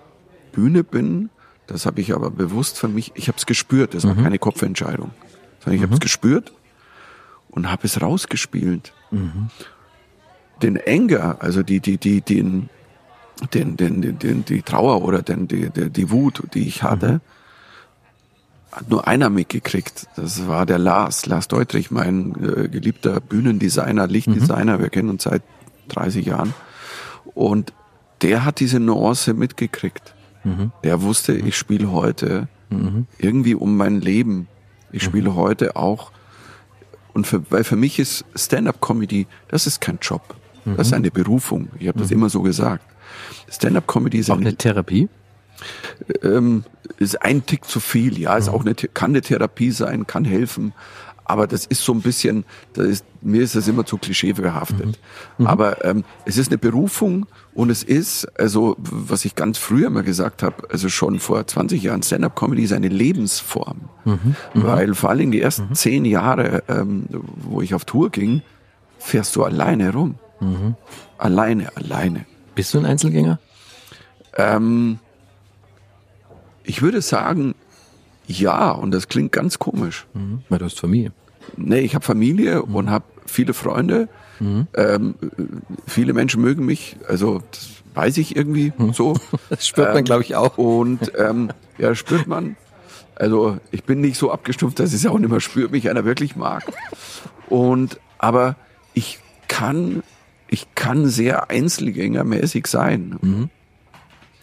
Bühne 0.53 0.85
bin. 0.85 1.31
Das 1.67 1.87
habe 1.87 2.03
ich 2.03 2.15
aber 2.15 2.31
bewusst 2.31 2.79
für 2.79 2.89
mich, 2.89 3.13
ich 3.15 3.29
habe 3.29 3.39
es 3.39 3.47
gespürt, 3.47 3.95
das 3.95 4.07
war 4.07 4.15
keine 4.17 4.39
Kopfentscheidung. 4.39 5.13
Sondern 5.61 5.77
ich 5.77 5.83
habe 5.83 5.95
es 5.95 6.01
gespürt 6.01 6.53
und 7.49 7.71
habe 7.71 7.87
es 7.87 8.03
rausgespielt. 8.03 8.93
Den 10.63 10.79
Anger, 10.87 11.37
also 11.41 11.63
die, 11.63 11.81
die, 11.81 11.97
die, 11.97 12.21
den, 12.21 12.69
den, 13.55 13.79
den, 13.79 14.03
den, 14.03 14.19
den, 14.19 14.45
die 14.45 14.61
Trauer 14.61 15.03
oder 15.03 15.23
den, 15.23 15.49
die, 15.49 15.71
die, 15.71 15.89
die 15.89 16.11
Wut, 16.11 16.43
die 16.53 16.67
ich 16.67 16.83
hatte, 16.83 17.21
hat 18.73 18.89
nur 18.89 19.07
einer 19.07 19.31
mitgekriegt. 19.31 20.07
Das 20.17 20.47
war 20.47 20.67
der 20.67 20.79
Lars, 20.79 21.27
Lars 21.27 21.49
Deutrich, 21.49 21.91
mein 21.91 22.35
äh, 22.37 22.69
geliebter 22.69 23.21
Bühnendesigner, 23.21 24.07
Lichtdesigner. 24.07 24.79
Wir 24.79 24.89
kennen 24.91 25.11
uns 25.11 25.25
seit 25.25 25.43
30 25.89 26.27
Jahren. 26.27 26.55
Und 27.35 27.73
der 28.23 28.45
hat 28.45 28.61
diese 28.61 28.81
Nuance 28.81 29.35
mitgekriegt. 29.35 30.15
Der 30.85 31.03
wusste, 31.03 31.35
ich 31.35 31.57
spiele 31.57 31.91
heute 31.91 32.49
irgendwie 33.19 33.55
um 33.55 33.77
mein 33.77 34.01
Leben. 34.01 34.49
Ich 34.93 35.03
spiele 35.03 35.35
heute 35.35 35.77
auch. 35.77 36.13
Und 37.13 37.27
für, 37.27 37.43
weil 37.51 37.65
für 37.65 37.77
mich 37.77 37.99
ist 37.99 38.25
Stand-up-Comedy, 38.35 39.27
das 39.49 39.67
ist 39.67 39.81
kein 39.81 39.99
Job. 40.01 40.37
Das 40.77 40.89
ist 40.89 40.93
eine 40.93 41.11
Berufung. 41.11 41.69
Ich 41.79 41.89
habe 41.89 41.99
das 41.99 42.11
immer 42.11 42.31
so 42.31 42.43
gesagt. 42.43 42.85
Stand-up-Comedy 43.51 44.19
ist 44.19 44.31
Auch 44.31 44.37
eine 44.37 44.49
eine 44.49 44.57
Therapie? 44.57 45.09
Ähm, 46.23 46.65
ist 46.99 47.23
ein 47.23 47.47
Tick 47.47 47.65
zu 47.65 47.81
viel. 47.81 48.19
Ja, 48.19 48.37
ist 48.37 48.49
auch 48.49 48.65
eine, 48.65 48.75
kann 48.75 49.11
eine 49.11 49.21
Therapie 49.21 49.71
sein, 49.71 50.07
kann 50.07 50.25
helfen. 50.25 50.73
Aber 51.25 51.47
das 51.47 51.65
ist 51.65 51.85
so 51.85 51.93
ein 51.93 52.01
bisschen, 52.01 52.45
das 52.73 52.87
ist, 52.87 53.05
mir 53.21 53.43
ist 53.43 53.55
das 53.55 53.69
immer 53.69 53.87
zu 53.87 53.99
klischeebehaftet. 53.99 54.99
Aber 55.45 55.85
ähm, 55.85 56.03
es 56.25 56.37
ist 56.39 56.49
eine 56.49 56.59
Berufung 56.59 57.27
und 57.55 57.71
es 57.71 57.85
ist, 57.85 58.27
also 58.37 58.75
was 58.79 59.25
ich 59.25 59.37
ganz 59.37 59.57
früher 59.57 59.91
mal 59.91 60.03
gesagt 60.03 60.43
habe, 60.43 60.69
also 60.71 60.89
schon 60.89 61.21
vor 61.21 61.47
20 61.47 61.85
Jahren, 61.85 62.03
Stand-up-Comedy 62.03 62.65
ist 62.65 62.73
eine 62.73 62.89
Lebensform. 62.89 63.83
Weil 64.55 64.95
vor 64.95 65.11
allem 65.11 65.31
die 65.31 65.41
ersten 65.41 65.73
zehn 65.77 66.05
Jahre, 66.05 66.65
ähm, 66.67 67.05
wo 67.37 67.63
ich 67.63 67.75
auf 67.75 67.85
Tour 67.85 68.11
ging, 68.11 68.43
fährst 68.99 69.37
du 69.37 69.45
alleine 69.45 69.93
rum. 69.93 70.17
Alleine, 71.17 71.77
alleine. 71.77 72.27
Bist 72.57 72.75
du 72.75 72.79
ein 72.79 72.87
Einzelgänger? 72.87 73.39
Ähm, 74.37 74.99
ich 76.65 76.83
würde 76.83 77.01
sagen, 77.03 77.55
ja, 78.27 78.71
und 78.71 78.93
das 78.93 79.09
klingt 79.09 79.33
ganz 79.33 79.59
komisch. 79.59 80.07
Mhm. 80.15 80.43
Weil 80.49 80.59
du 80.59 80.65
hast 80.67 80.79
Familie. 80.79 81.13
Nee, 81.57 81.81
ich 81.81 81.95
habe 81.95 82.05
Familie 82.05 82.63
und 82.63 82.91
habe 82.91 83.05
viele 83.27 83.55
Freunde. 83.55 84.09
Ähm, 84.41 84.67
äh, 84.75 85.43
viele 85.87 86.15
Menschen 86.15 86.41
mögen 86.41 86.65
mich, 86.65 86.97
also 87.07 87.43
das 87.51 87.69
weiß 87.95 88.17
ich 88.19 88.37
irgendwie 88.37 88.73
so. 88.93 89.15
Das 89.51 89.67
spürt 89.67 89.89
man, 89.89 89.99
Ähm, 89.99 90.05
glaube 90.05 90.23
ich, 90.23 90.35
auch. 90.35 90.57
Und 90.57 91.13
ähm, 91.19 91.51
ja, 91.77 91.95
spürt 91.95 92.27
man. 92.27 92.57
Also 93.17 93.59
ich 93.71 93.85
bin 93.85 94.01
nicht 94.01 94.17
so 94.17 94.31
abgestumpft, 94.31 94.79
dass 94.79 94.95
ich 94.95 95.01
es 95.01 95.07
auch 95.07 95.19
nicht 95.19 95.31
mehr 95.31 95.41
spürt, 95.41 95.73
mich 95.73 95.91
einer 95.91 96.07
wirklich 96.07 96.37
mag. 96.37 96.65
Und 97.51 98.01
aber 98.17 98.57
ich 98.95 99.19
kann, 99.49 100.03
ich 100.49 100.75
kann 100.75 101.07
sehr 101.07 101.51
einzelgängermäßig 101.51 102.67
sein. 102.67 103.51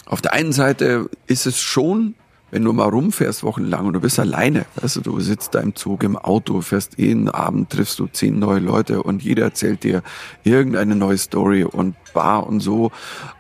Auf 0.08 0.22
der 0.22 0.34
einen 0.34 0.51
Seite 0.53 1.10
ist 1.28 1.45
es 1.45 1.60
schon, 1.60 2.16
wenn 2.49 2.64
du 2.64 2.72
mal 2.72 2.88
rumfährst 2.88 3.43
wochenlang 3.43 3.88
und 3.88 3.93
du 3.93 3.99
bist 3.99 4.18
alleine, 4.22 4.66
weißt 4.76 4.95
du, 4.95 5.01
du 5.01 5.20
sitzt 5.20 5.53
da 5.53 5.60
im 5.60 5.76
Zug, 5.76 6.03
im 6.03 6.16
Auto, 6.16 6.62
fährst 6.62 6.97
jeden 6.97 7.28
Abend, 7.28 7.72
triffst 7.72 7.99
du 7.99 8.08
zehn 8.08 8.39
neue 8.39 8.60
Leute 8.60 9.03
und 9.03 9.22
jeder 9.22 9.43
erzählt 9.43 9.84
dir 9.84 10.01
irgendeine 10.45 10.95
neue 10.95 11.18
Story 11.18 11.66
und 11.66 11.95
Bar 12.14 12.47
und 12.47 12.62
so. 12.62 12.91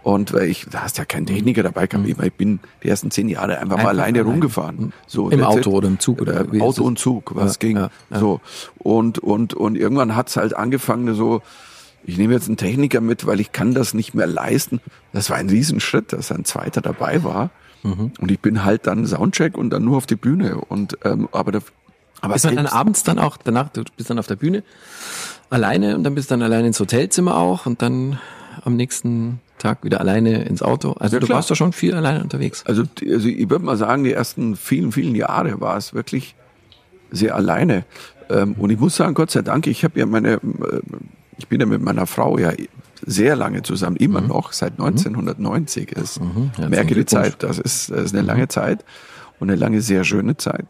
Und 0.03 0.33
weil 0.33 0.49
ich, 0.49 0.65
da 0.69 0.81
hast 0.81 0.97
ja 0.97 1.05
keinen 1.05 1.25
Techniker 1.25 1.63
dabei 1.63 1.87
gehabt, 1.87 2.05
ich 2.07 2.33
bin 2.33 2.59
die 2.83 2.89
ersten 2.89 3.09
zehn 3.09 3.29
Jahre 3.29 3.53
einfach, 3.59 3.77
mal 3.77 3.79
Einfach 3.79 3.89
alleine 3.91 4.19
allein. 4.19 4.31
rumgefahren. 4.31 4.93
So, 5.07 5.29
Im 5.29 5.41
Auto 5.41 5.71
oder 5.71 5.87
im 5.87 5.99
Zug 5.99 6.19
oder 6.21 6.53
Äh, 6.53 6.59
Auto 6.59 6.83
und 6.83 6.99
Zug, 6.99 7.31
was 7.33 7.53
Ja, 7.53 7.59
ging. 7.59 7.77
ja, 7.77 7.89
ja. 8.09 8.19
So. 8.19 8.41
Und, 8.77 9.19
und, 9.19 9.53
und 9.53 9.77
irgendwann 9.77 10.17
hat's 10.17 10.35
halt 10.35 10.53
angefangen, 10.53 11.15
so, 11.15 11.41
ich 12.07 12.17
nehme 12.17 12.33
jetzt 12.33 12.47
einen 12.47 12.57
Techniker 12.57 13.01
mit, 13.01 13.25
weil 13.27 13.39
ich 13.39 13.51
kann 13.51 13.73
das 13.73 13.93
nicht 13.93 14.13
mehr 14.13 14.27
leisten. 14.27 14.79
Das 15.13 15.29
war 15.29 15.37
ein 15.37 15.49
Riesenschritt, 15.49 16.13
dass 16.13 16.31
ein 16.31 16.45
zweiter 16.45 16.81
dabei 16.81 17.23
war. 17.23 17.51
Mhm. 17.83 18.11
Und 18.19 18.31
ich 18.31 18.39
bin 18.39 18.63
halt 18.63 18.87
dann 18.87 19.05
Soundcheck 19.05 19.57
und 19.57 19.69
dann 19.69 19.83
nur 19.83 19.97
auf 19.97 20.05
die 20.05 20.15
Bühne. 20.15 20.55
Und 20.57 20.97
ähm, 21.03 21.27
aber 21.31 21.51
da, 21.51 21.59
aber 22.21 22.33
Bist 22.33 22.45
du 22.45 22.55
dann 22.55 22.65
abends 22.65 23.03
dann 23.03 23.19
auch, 23.19 23.37
danach, 23.37 23.69
du 23.69 23.83
bist 23.95 24.09
dann 24.09 24.17
auf 24.19 24.27
der 24.27 24.37
Bühne 24.37 24.63
alleine 25.49 25.95
und 25.95 26.03
dann 26.03 26.15
bist 26.15 26.31
du 26.31 26.33
dann 26.33 26.41
alleine 26.41 26.67
ins 26.67 26.79
Hotelzimmer 26.79 27.37
auch 27.37 27.65
und 27.65 27.81
dann 27.81 28.19
am 28.63 28.75
nächsten 28.75 29.39
Tag 29.59 29.83
wieder 29.83 29.99
alleine 29.99 30.43
ins 30.45 30.61
Auto. 30.61 30.93
Also 30.93 31.17
Ja, 31.17 31.19
du 31.19 31.25
klar. 31.27 31.37
warst 31.37 31.51
doch 31.51 31.55
schon 31.55 31.73
viel 31.73 31.93
alleine 31.93 32.23
unterwegs. 32.23 32.63
Also, 32.65 32.83
also 33.05 33.27
ich 33.27 33.49
würde 33.49 33.65
mal 33.65 33.77
sagen, 33.77 34.03
die 34.03 34.13
ersten 34.13 34.55
vielen, 34.55 34.91
vielen 34.91 35.15
Jahre 35.15 35.59
war 35.61 35.77
es 35.77 35.93
wirklich 35.93 36.35
sehr 37.11 37.35
alleine. 37.35 37.85
Ähm, 38.29 38.55
und 38.57 38.69
ich 38.69 38.79
muss 38.79 38.95
sagen, 38.95 39.13
Gott 39.13 39.31
sei 39.31 39.41
Dank, 39.41 39.67
ich 39.67 39.83
habe 39.83 39.99
ja 39.99 40.05
meine, 40.05 40.33
äh, 40.33 40.39
ich 41.37 41.47
bin 41.47 41.59
ja 41.59 41.65
mit 41.65 41.81
meiner 41.81 42.07
Frau 42.07 42.37
ja 42.37 42.51
sehr 43.05 43.35
lange 43.35 43.61
zusammen, 43.61 43.95
immer 43.97 44.21
noch, 44.21 44.53
seit 44.53 44.73
1990 44.73 45.91
ist. 45.91 46.19
Herzlichen 46.19 46.69
Merke 46.69 46.95
die. 46.95 47.05
Zeit, 47.05 47.43
das 47.43 47.59
ist, 47.59 47.91
das 47.91 48.05
ist 48.05 48.15
eine 48.15 48.25
lange 48.25 48.47
Zeit 48.47 48.83
und 49.39 49.49
eine 49.49 49.59
lange, 49.59 49.81
sehr 49.81 50.03
schöne 50.03 50.37
Zeit. 50.37 50.65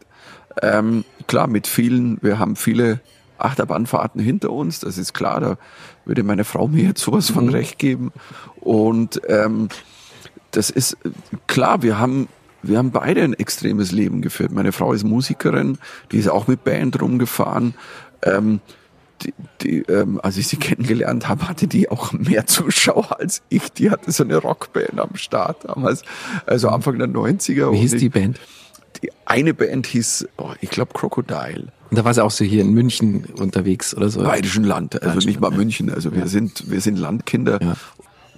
Ähm, 0.62 1.04
klar, 1.26 1.46
mit 1.46 1.66
vielen, 1.66 2.18
wir 2.22 2.38
haben 2.38 2.56
viele 2.56 3.00
Achterbahnfahrten 3.38 4.20
hinter 4.20 4.50
uns, 4.50 4.80
das 4.80 4.98
ist 4.98 5.14
klar, 5.14 5.40
da 5.40 5.58
würde 6.04 6.22
meine 6.22 6.44
Frau 6.44 6.68
mir 6.68 6.84
jetzt 6.84 7.02
sowas 7.02 7.30
von 7.30 7.48
recht 7.48 7.78
geben. 7.78 8.12
Und 8.60 9.20
ähm, 9.28 9.68
das 10.50 10.70
ist 10.70 10.96
klar, 11.46 11.82
wir 11.82 11.98
haben 11.98 12.28
wir 12.60 12.78
haben 12.78 12.90
beide 12.90 13.22
ein 13.22 13.34
extremes 13.34 13.92
Leben 13.92 14.20
geführt. 14.20 14.50
Meine 14.50 14.72
Frau 14.72 14.92
ist 14.92 15.04
Musikerin, 15.04 15.78
die 16.10 16.18
ist 16.18 16.28
auch 16.28 16.48
mit 16.48 16.64
Band 16.64 17.00
rumgefahren. 17.00 17.74
Ähm, 18.22 18.60
die, 19.22 19.34
die, 19.62 19.78
ähm, 19.82 20.20
als 20.22 20.36
ich 20.36 20.48
sie 20.48 20.56
kennengelernt 20.58 21.28
habe, 21.28 21.48
hatte 21.48 21.66
die 21.66 21.90
auch 21.90 22.12
mehr 22.12 22.46
Zuschauer 22.46 23.18
als 23.18 23.42
ich. 23.48 23.72
Die 23.72 23.90
hatte 23.90 24.10
so 24.12 24.24
eine 24.24 24.36
Rockband 24.36 24.98
am 24.98 25.16
Start 25.16 25.64
damals, 25.64 26.02
also 26.46 26.68
Anfang 26.68 26.98
der 26.98 27.08
90er. 27.08 27.72
Wie 27.72 27.78
hieß 27.78 27.96
die 27.96 28.08
Band? 28.08 28.40
Die 29.02 29.10
eine 29.26 29.54
Band 29.54 29.86
hieß, 29.86 30.28
oh, 30.38 30.52
ich 30.60 30.70
glaube 30.70 30.92
Crocodile. 30.92 31.68
Und 31.90 31.96
da 31.96 32.04
war 32.04 32.12
sie 32.12 32.22
auch 32.22 32.30
so 32.30 32.44
hier 32.44 32.62
in 32.62 32.72
München 32.72 33.24
unterwegs 33.38 33.94
oder 33.94 34.10
so? 34.10 34.22
Bayerischen 34.22 34.64
Land, 34.64 35.02
also 35.02 35.26
nicht 35.26 35.40
mal 35.40 35.50
München. 35.50 35.90
Also 35.90 36.14
wir 36.14 36.26
sind, 36.26 36.70
wir 36.70 36.80
sind 36.80 36.98
Landkinder. 36.98 37.62
Ja. 37.62 37.76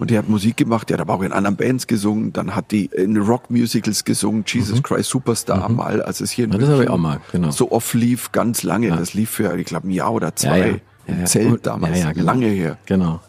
Und 0.01 0.11
die 0.11 0.17
hat 0.17 0.31
Musik 0.31 0.57
gemacht, 0.57 0.89
die 0.89 0.95
hat 0.95 1.01
aber 1.01 1.13
auch 1.13 1.21
in 1.21 1.31
anderen 1.31 1.57
Bands 1.57 1.87
gesungen, 1.87 2.33
dann 2.33 2.57
hat 2.57 2.71
die 2.71 2.87
in 2.87 3.19
Rock-Musicals 3.19 4.05
gesungen, 4.07 4.45
Jesus 4.47 4.83
Christ 4.83 5.11
Superstar 5.11 5.69
mal, 5.69 6.01
als 6.01 6.23
es 6.23 6.31
hier 6.31 6.47
in 6.47 6.53
Ja, 6.53 6.59
das 6.59 6.71
habe 6.71 6.85
ich 6.85 6.89
auch 6.89 6.97
mal, 6.97 7.21
genau. 7.33 7.51
so 7.51 7.71
oft 7.71 7.93
lief, 7.93 8.33
ganz 8.33 8.63
lange. 8.63 8.89
Das 8.89 9.13
lief 9.13 9.29
für, 9.29 9.55
ich 9.59 9.67
glaube, 9.67 9.89
ein 9.89 9.91
Jahr 9.91 10.13
oder 10.13 10.35
zwei 10.35 10.59
Ja, 10.59 10.67
ja. 10.67 10.73
im 11.07 11.15
Ja, 11.15 11.21
ja. 11.21 11.25
Zelt 11.27 11.67
damals, 11.67 11.99
ja, 11.99 12.07
ja, 12.07 12.13
genau. 12.13 12.25
lange 12.25 12.47
her. 12.47 12.79
Genau. 12.87 13.21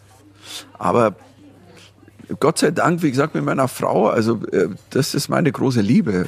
Aber 0.80 1.16
Gott 2.40 2.60
sei 2.60 2.72
Dank, 2.72 3.04
wie 3.04 3.12
gesagt, 3.12 3.36
mit 3.36 3.44
meiner 3.44 3.68
Frau, 3.68 4.08
also 4.08 4.40
äh, 4.54 4.70
das 4.92 5.14
ist 5.14 5.28
meine 5.28 5.52
große 5.52 5.82
Liebe. 5.82 6.28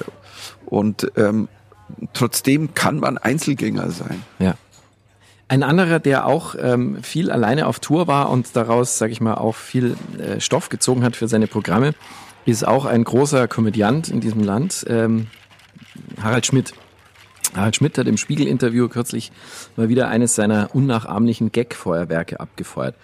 Und 0.66 1.10
ähm, 1.16 1.48
trotzdem 2.12 2.74
kann 2.74 3.00
man 3.00 3.18
Einzelgänger 3.18 3.91
sein. 3.91 4.24
Ja. 4.39 4.56
Ein 5.54 5.62
anderer, 5.62 5.99
der 5.99 6.26
auch 6.26 6.56
ähm, 6.60 7.04
viel 7.04 7.30
alleine 7.30 7.68
auf 7.68 7.80
Tour 7.80 8.08
war 8.08 8.32
und 8.32 8.56
daraus, 8.56 8.97
sage 8.97 9.12
ich 9.12 9.22
mal, 9.22 9.36
auch 9.36 9.54
viel 9.54 9.95
äh, 10.18 10.39
Stoff 10.39 10.70
gezogen 10.70 11.04
hat 11.04 11.16
für 11.16 11.28
seine 11.28 11.45
Programme, 11.45 11.93
ist 12.47 12.68
auch 12.68 12.86
ein 12.86 13.04
großer 13.04 13.47
Komödiant 13.47 14.10
in 14.10 14.20
diesem 14.20 14.43
Land, 14.43 14.84
ähm, 14.89 15.28
Harald 16.20 16.47
Schmidt. 16.47 16.74
Harald 17.56 17.76
Schmidt 17.76 17.99
hat 17.99 18.08
im 18.08 18.18
Spiegel-Interview 18.18 18.88
kürzlich 18.88 19.32
mal 19.76 19.89
wieder 19.89 20.08
eines 20.08 20.34
seiner 20.34 20.74
unnachahmlichen 20.74 21.51
Gag-Feuerwerke 21.51 22.39
abgefeuert. 22.39 22.95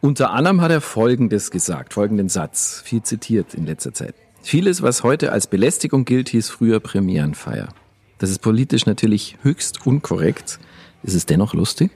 Unter 0.00 0.30
anderem 0.30 0.62
hat 0.62 0.70
er 0.70 0.80
Folgendes 0.80 1.50
gesagt, 1.50 1.92
folgenden 1.92 2.30
Satz, 2.30 2.80
viel 2.86 3.02
zitiert 3.02 3.52
in 3.52 3.66
letzter 3.66 3.92
Zeit. 3.92 4.14
Vieles, 4.40 4.80
was 4.80 5.02
heute 5.02 5.30
als 5.30 5.46
Belästigung 5.46 6.06
gilt, 6.06 6.30
hieß 6.30 6.48
früher 6.48 6.80
Premierenfeier. 6.80 7.68
Das 8.16 8.30
ist 8.30 8.38
politisch 8.38 8.86
natürlich 8.86 9.36
höchst 9.42 9.86
unkorrekt. 9.86 10.58
Ist 11.02 11.14
es 11.14 11.26
dennoch 11.26 11.54
lustig? 11.54 11.90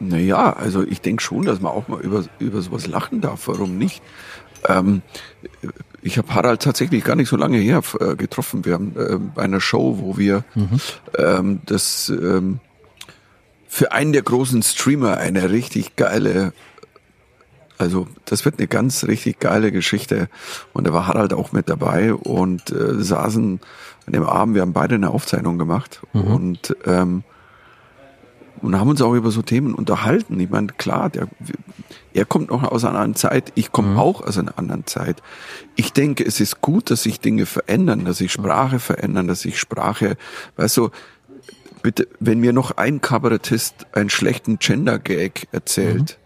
Naja, 0.00 0.52
also 0.52 0.82
ich 0.82 1.00
denke 1.00 1.22
schon, 1.22 1.44
dass 1.44 1.60
man 1.60 1.72
auch 1.72 1.88
mal 1.88 2.00
über, 2.00 2.24
über 2.38 2.60
sowas 2.60 2.86
lachen 2.86 3.20
darf. 3.20 3.48
Warum 3.48 3.78
nicht? 3.78 4.02
Ähm, 4.68 5.02
ich 6.02 6.18
habe 6.18 6.34
Harald 6.34 6.62
tatsächlich 6.62 7.04
gar 7.04 7.16
nicht 7.16 7.28
so 7.28 7.36
lange 7.36 7.58
her 7.58 7.82
äh, 8.00 8.16
getroffen. 8.16 8.64
Wir 8.64 8.74
haben 8.74 8.94
äh, 8.96 9.16
bei 9.16 9.42
einer 9.42 9.60
Show, 9.60 9.98
wo 10.00 10.18
wir 10.18 10.44
ähm, 11.16 11.60
das 11.66 12.08
ähm, 12.10 12.60
für 13.66 13.92
einen 13.92 14.12
der 14.12 14.22
großen 14.22 14.62
Streamer 14.62 15.16
eine 15.16 15.50
richtig 15.50 15.96
geile, 15.96 16.52
also 17.84 18.08
das 18.24 18.44
wird 18.44 18.58
eine 18.58 18.66
ganz 18.66 19.04
richtig 19.04 19.40
geile 19.40 19.70
Geschichte. 19.70 20.28
Und 20.72 20.86
da 20.86 20.92
war 20.92 21.06
Harald 21.06 21.34
auch 21.34 21.52
mit 21.52 21.68
dabei 21.68 22.14
und 22.14 22.70
äh, 22.70 23.02
saßen 23.02 23.60
an 24.06 24.12
dem 24.12 24.24
Abend, 24.24 24.54
wir 24.54 24.62
haben 24.62 24.72
beide 24.72 24.94
eine 24.94 25.10
Aufzeichnung 25.10 25.58
gemacht 25.58 26.00
und 26.12 26.76
ähm, 26.86 27.24
und 28.62 28.78
haben 28.78 28.88
uns 28.88 29.02
auch 29.02 29.12
über 29.12 29.30
so 29.30 29.42
Themen 29.42 29.74
unterhalten. 29.74 30.40
Ich 30.40 30.48
meine, 30.48 30.68
klar, 30.68 31.10
der, 31.10 31.28
er 32.14 32.24
kommt 32.24 32.48
noch 32.48 32.62
aus 32.62 32.84
einer 32.84 32.94
anderen 32.94 33.14
Zeit, 33.14 33.52
ich 33.56 33.72
komme 33.72 34.00
auch 34.00 34.22
aus 34.22 34.38
einer 34.38 34.58
anderen 34.58 34.86
Zeit. 34.86 35.22
Ich 35.76 35.92
denke, 35.92 36.24
es 36.24 36.40
ist 36.40 36.62
gut, 36.62 36.90
dass 36.90 37.02
sich 37.02 37.20
Dinge 37.20 37.44
verändern, 37.44 38.06
dass 38.06 38.18
sich 38.18 38.32
Sprache 38.32 38.78
verändern, 38.78 39.26
dass 39.28 39.42
sich 39.42 39.58
Sprache, 39.58 40.16
weißt 40.56 40.78
du, 40.78 40.90
bitte, 41.82 42.08
wenn 42.20 42.40
mir 42.40 42.54
noch 42.54 42.78
ein 42.78 43.02
Kabarettist 43.02 43.86
einen 43.92 44.08
schlechten 44.08 44.58
Gender-Gag 44.58 45.48
erzählt, 45.52 46.18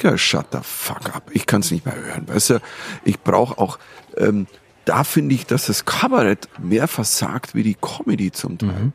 ja, 0.00 0.16
shut 0.18 0.46
the 0.52 0.58
fuck 0.62 1.14
up. 1.14 1.30
Ich 1.32 1.46
kann 1.46 1.60
es 1.60 1.70
nicht 1.70 1.84
mehr 1.86 1.94
hören. 1.94 2.26
Weißt 2.26 2.50
du, 2.50 2.60
ich 3.04 3.20
brauche 3.20 3.58
auch, 3.58 3.78
ähm, 4.16 4.46
da 4.84 5.04
finde 5.04 5.34
ich, 5.34 5.46
dass 5.46 5.66
das 5.66 5.84
Kabarett 5.84 6.48
mehr 6.60 6.88
versagt 6.88 7.54
wie 7.54 7.62
die 7.62 7.76
Comedy 7.80 8.32
zum 8.32 8.58
Teil. 8.58 8.92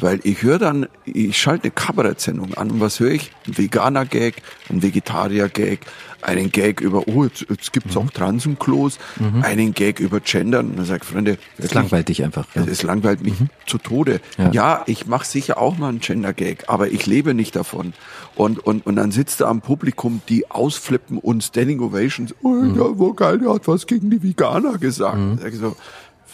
Weil 0.00 0.20
ich 0.24 0.42
höre 0.42 0.58
dann, 0.58 0.86
ich 1.04 1.36
schalte 1.36 1.64
eine 1.64 1.70
Kabarett-Sendung 1.70 2.54
an 2.54 2.70
und 2.70 2.80
was 2.80 2.98
höre 2.98 3.10
ich? 3.10 3.30
Ein 3.46 3.58
Veganer-Gag, 3.58 4.36
ein 4.70 4.82
Vegetarier-Gag, 4.82 5.80
einen 6.22 6.50
Gag 6.50 6.80
über, 6.80 7.06
oh, 7.08 7.24
jetzt, 7.24 7.44
jetzt 7.50 7.74
gibt's 7.74 7.94
auch 7.94 8.10
Trans 8.10 8.46
im 8.46 8.58
Klos, 8.58 8.98
einen 9.42 9.74
Gag 9.74 10.00
über 10.00 10.20
Gender. 10.20 10.60
Und 10.60 10.78
dann 10.78 10.86
sage 10.86 11.00
ich, 11.02 11.08
Freunde, 11.10 11.36
wirklich, 11.58 11.74
langweilt 11.74 12.08
dich 12.08 12.24
einfach. 12.24 12.46
Ja. 12.54 12.64
es 12.64 12.82
langweilt 12.84 13.22
mich 13.22 13.34
zu 13.66 13.76
Tode. 13.76 14.22
Ja. 14.38 14.50
Ja, 14.50 14.82
ich 14.86 15.06
mache 15.06 15.26
sicher 15.26 15.58
auch 15.58 15.76
mal 15.76 15.90
einen 15.90 16.00
Gender-Gag, 16.00 16.64
aber 16.68 16.88
ich 16.88 17.04
lebe 17.04 17.34
nicht 17.34 17.54
davon. 17.54 17.92
Und, 18.36 18.58
und, 18.64 18.86
und 18.86 18.96
dann 18.96 19.12
sitzt 19.12 19.40
da 19.40 19.48
am 19.48 19.62
Publikum, 19.62 20.20
die 20.28 20.50
ausflippen 20.50 21.18
und 21.18 21.42
Standing 21.42 21.80
Ovations. 21.80 22.34
Oh, 22.42 22.54
ja, 22.54 22.98
wo 22.98 23.14
geil, 23.14 23.38
der 23.38 23.54
hat 23.54 23.66
was 23.66 23.86
gegen 23.86 24.10
die 24.10 24.22
Veganer 24.22 24.76
gesagt. 24.76 25.18
Sag 25.40 25.52
ich 25.52 25.58
so, 25.58 25.74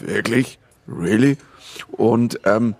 wirklich? 0.01 0.59
Really? 0.89 1.37
Und, 1.93 2.41
ähm, 2.45 2.75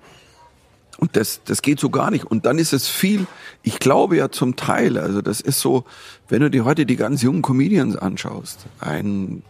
und 0.99 1.17
das, 1.17 1.41
das 1.45 1.63
geht 1.63 1.79
so 1.79 1.91
gar 1.91 2.11
nicht. 2.11 2.25
Und 2.25 2.47
dann 2.47 2.59
ist 2.59 2.73
es 2.73 2.89
viel, 2.89 3.27
ich 3.63 3.79
glaube 3.79 4.17
ja 4.17 4.31
zum 4.31 4.57
Teil, 4.57 4.99
also 4.99 5.23
das 5.23 5.41
ist 5.41 5.61
so, 5.61 5.85
wenn 6.29 6.41
du 6.41 6.51
dir 6.51 6.65
heute 6.65 6.85
die 6.85 6.97
ganz 6.97 7.23
jungen 7.23 7.43
Comedians 7.43 7.97
anschaust, 7.97 8.67
ein 8.81 9.43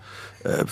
äh, 0.45 0.65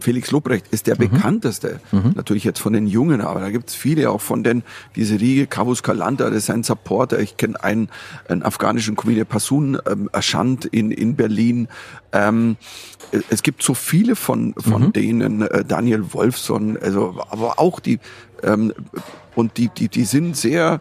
Felix 0.00 0.30
Lobrecht 0.30 0.66
ist 0.70 0.86
der 0.86 0.96
bekannteste, 0.96 1.80
natürlich 2.14 2.44
jetzt 2.44 2.58
von 2.58 2.72
den 2.72 2.86
Jungen, 2.86 3.20
aber 3.20 3.40
da 3.40 3.50
gibt's 3.50 3.74
viele 3.74 4.10
auch 4.10 4.20
von 4.20 4.42
den, 4.42 4.62
diese 4.96 5.20
Riege, 5.20 5.46
Kavus 5.46 5.82
Kalanta, 5.82 6.28
das 6.28 6.44
ist 6.44 6.50
ein 6.50 6.64
Supporter, 6.64 7.18
ich 7.20 7.36
kenne 7.36 7.62
einen, 7.62 7.88
einen 8.28 8.42
afghanischen 8.42 8.96
Comedian, 8.96 9.26
Pasun 9.26 9.78
ähm, 9.88 10.10
Ashant 10.12 10.64
in, 10.64 10.90
in 10.90 11.14
Berlin, 11.14 11.68
ähm, 12.12 12.56
es 13.30 13.42
gibt 13.42 13.62
so 13.62 13.74
viele 13.74 14.16
von, 14.16 14.54
von 14.54 14.92
denen, 14.92 15.42
äh, 15.42 15.64
Daniel 15.64 16.12
Wolfson, 16.12 16.76
also, 16.76 17.22
aber 17.30 17.58
auch 17.58 17.80
die, 17.80 18.00
ähm, 18.42 18.72
und 19.34 19.56
die, 19.56 19.68
die, 19.68 19.88
die 19.88 20.04
sind 20.04 20.36
sehr, 20.36 20.80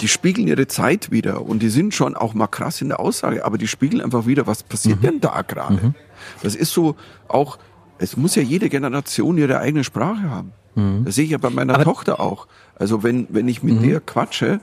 die 0.00 0.08
spiegeln 0.08 0.46
ihre 0.46 0.68
Zeit 0.68 1.10
wieder 1.10 1.42
und 1.42 1.60
die 1.60 1.70
sind 1.70 1.94
schon 1.94 2.14
auch 2.14 2.34
mal 2.34 2.46
krass 2.46 2.80
in 2.80 2.88
der 2.88 3.00
Aussage, 3.00 3.44
aber 3.44 3.58
die 3.58 3.66
spiegeln 3.66 4.02
einfach 4.02 4.26
wieder, 4.26 4.46
was 4.46 4.62
passiert 4.62 5.02
denn 5.02 5.20
da 5.20 5.42
gerade? 5.42 5.94
Das 6.42 6.54
ist 6.54 6.72
so 6.72 6.96
auch, 7.26 7.58
es 7.98 8.16
muss 8.16 8.34
ja 8.34 8.42
jede 8.42 8.68
Generation 8.68 9.38
ihre 9.38 9.58
eigene 9.58 9.84
Sprache 9.84 10.30
haben. 10.30 10.52
Das 11.04 11.16
sehe 11.16 11.24
ich 11.24 11.30
ja 11.32 11.38
bei 11.38 11.50
meiner 11.50 11.74
Aber- 11.74 11.84
Tochter 11.84 12.20
auch. 12.20 12.46
Also 12.76 13.02
wenn, 13.02 13.26
wenn 13.30 13.48
ich 13.48 13.64
mit 13.64 13.82
der 13.82 14.00
quatsche 14.00 14.60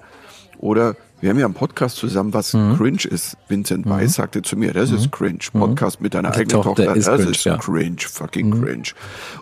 oder 0.57 0.95
wir 1.19 1.29
haben 1.29 1.39
ja 1.39 1.45
einen 1.45 1.53
Podcast 1.53 1.97
zusammen, 1.97 2.33
was 2.33 2.51
cringe 2.51 3.03
ist. 3.09 3.35
Vincent 3.49 3.89
Weiss 3.89 4.13
sagte 4.13 4.41
zu 4.41 4.55
mir, 4.55 4.73
das 4.73 4.91
ist 4.91 5.11
cringe. 5.11 5.39
Podcast 5.51 5.99
mit 5.99 6.13
deiner 6.13 6.31
Die 6.31 6.39
eigenen 6.39 6.61
Tochter 6.63 6.85
Tochter, 6.85 6.95
ist 6.95 7.07
das 7.07 7.17
cringe, 7.17 7.31
ist 7.31 7.43
ja. 7.45 7.57
cringe, 7.57 7.95
fucking 7.99 8.61
cringe. 8.61 8.89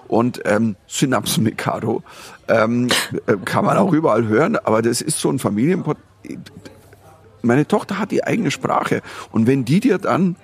Und 0.08 0.41
ähm, 0.46 0.76
Synapsen 0.88 1.44
Mikado 1.44 2.02
ähm, 2.48 2.88
äh, 3.28 3.36
kann 3.44 3.66
man 3.66 3.78
auch 3.78 3.91
überall 3.94 4.26
hören, 4.28 4.56
aber 4.56 4.82
das 4.82 5.02
ist 5.02 5.20
so 5.20 5.30
ein 5.30 5.39
Familienpod. 5.39 5.98
Meine 7.41 7.68
Tochter 7.68 8.00
hat 8.00 8.12
die 8.12 8.24
eigene 8.24 8.50
Sprache 8.52 9.02
und 9.32 9.46
wenn 9.48 9.66
die 9.66 9.80
dir 9.80 9.98
dann 9.98 10.38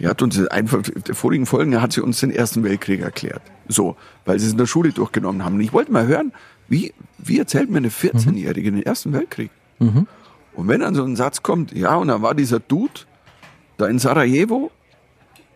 die 0.00 0.08
hat 0.08 0.22
uns 0.22 0.38
in 0.38 0.48
einer 0.48 0.78
der 0.78 1.14
vorigen 1.14 1.44
Folgen 1.44 1.80
hat 1.80 1.92
sie 1.92 2.00
uns 2.00 2.20
den 2.20 2.30
Ersten 2.30 2.64
Weltkrieg 2.64 3.00
erklärt. 3.02 3.42
So, 3.68 3.96
weil 4.24 4.38
sie 4.38 4.46
es 4.46 4.52
in 4.52 4.58
der 4.58 4.66
Schule 4.66 4.92
durchgenommen 4.92 5.44
haben. 5.44 5.56
Und 5.56 5.60
ich 5.60 5.74
wollte 5.74 5.92
mal 5.92 6.06
hören, 6.06 6.32
wie, 6.68 6.94
wie 7.18 7.38
erzählt 7.38 7.70
mir 7.70 7.76
eine 7.78 7.90
14-Jährige 7.90 8.72
den 8.72 8.82
Ersten 8.82 9.12
Weltkrieg? 9.12 9.50
Und 10.54 10.68
wenn 10.68 10.80
dann 10.80 10.94
so 10.94 11.04
ein 11.04 11.16
Satz 11.16 11.42
kommt, 11.42 11.72
ja, 11.72 11.96
und 11.96 12.08
dann 12.08 12.22
war 12.22 12.34
dieser 12.34 12.60
Dude 12.60 13.00
da 13.76 13.86
in 13.86 13.98
Sarajevo 13.98 14.70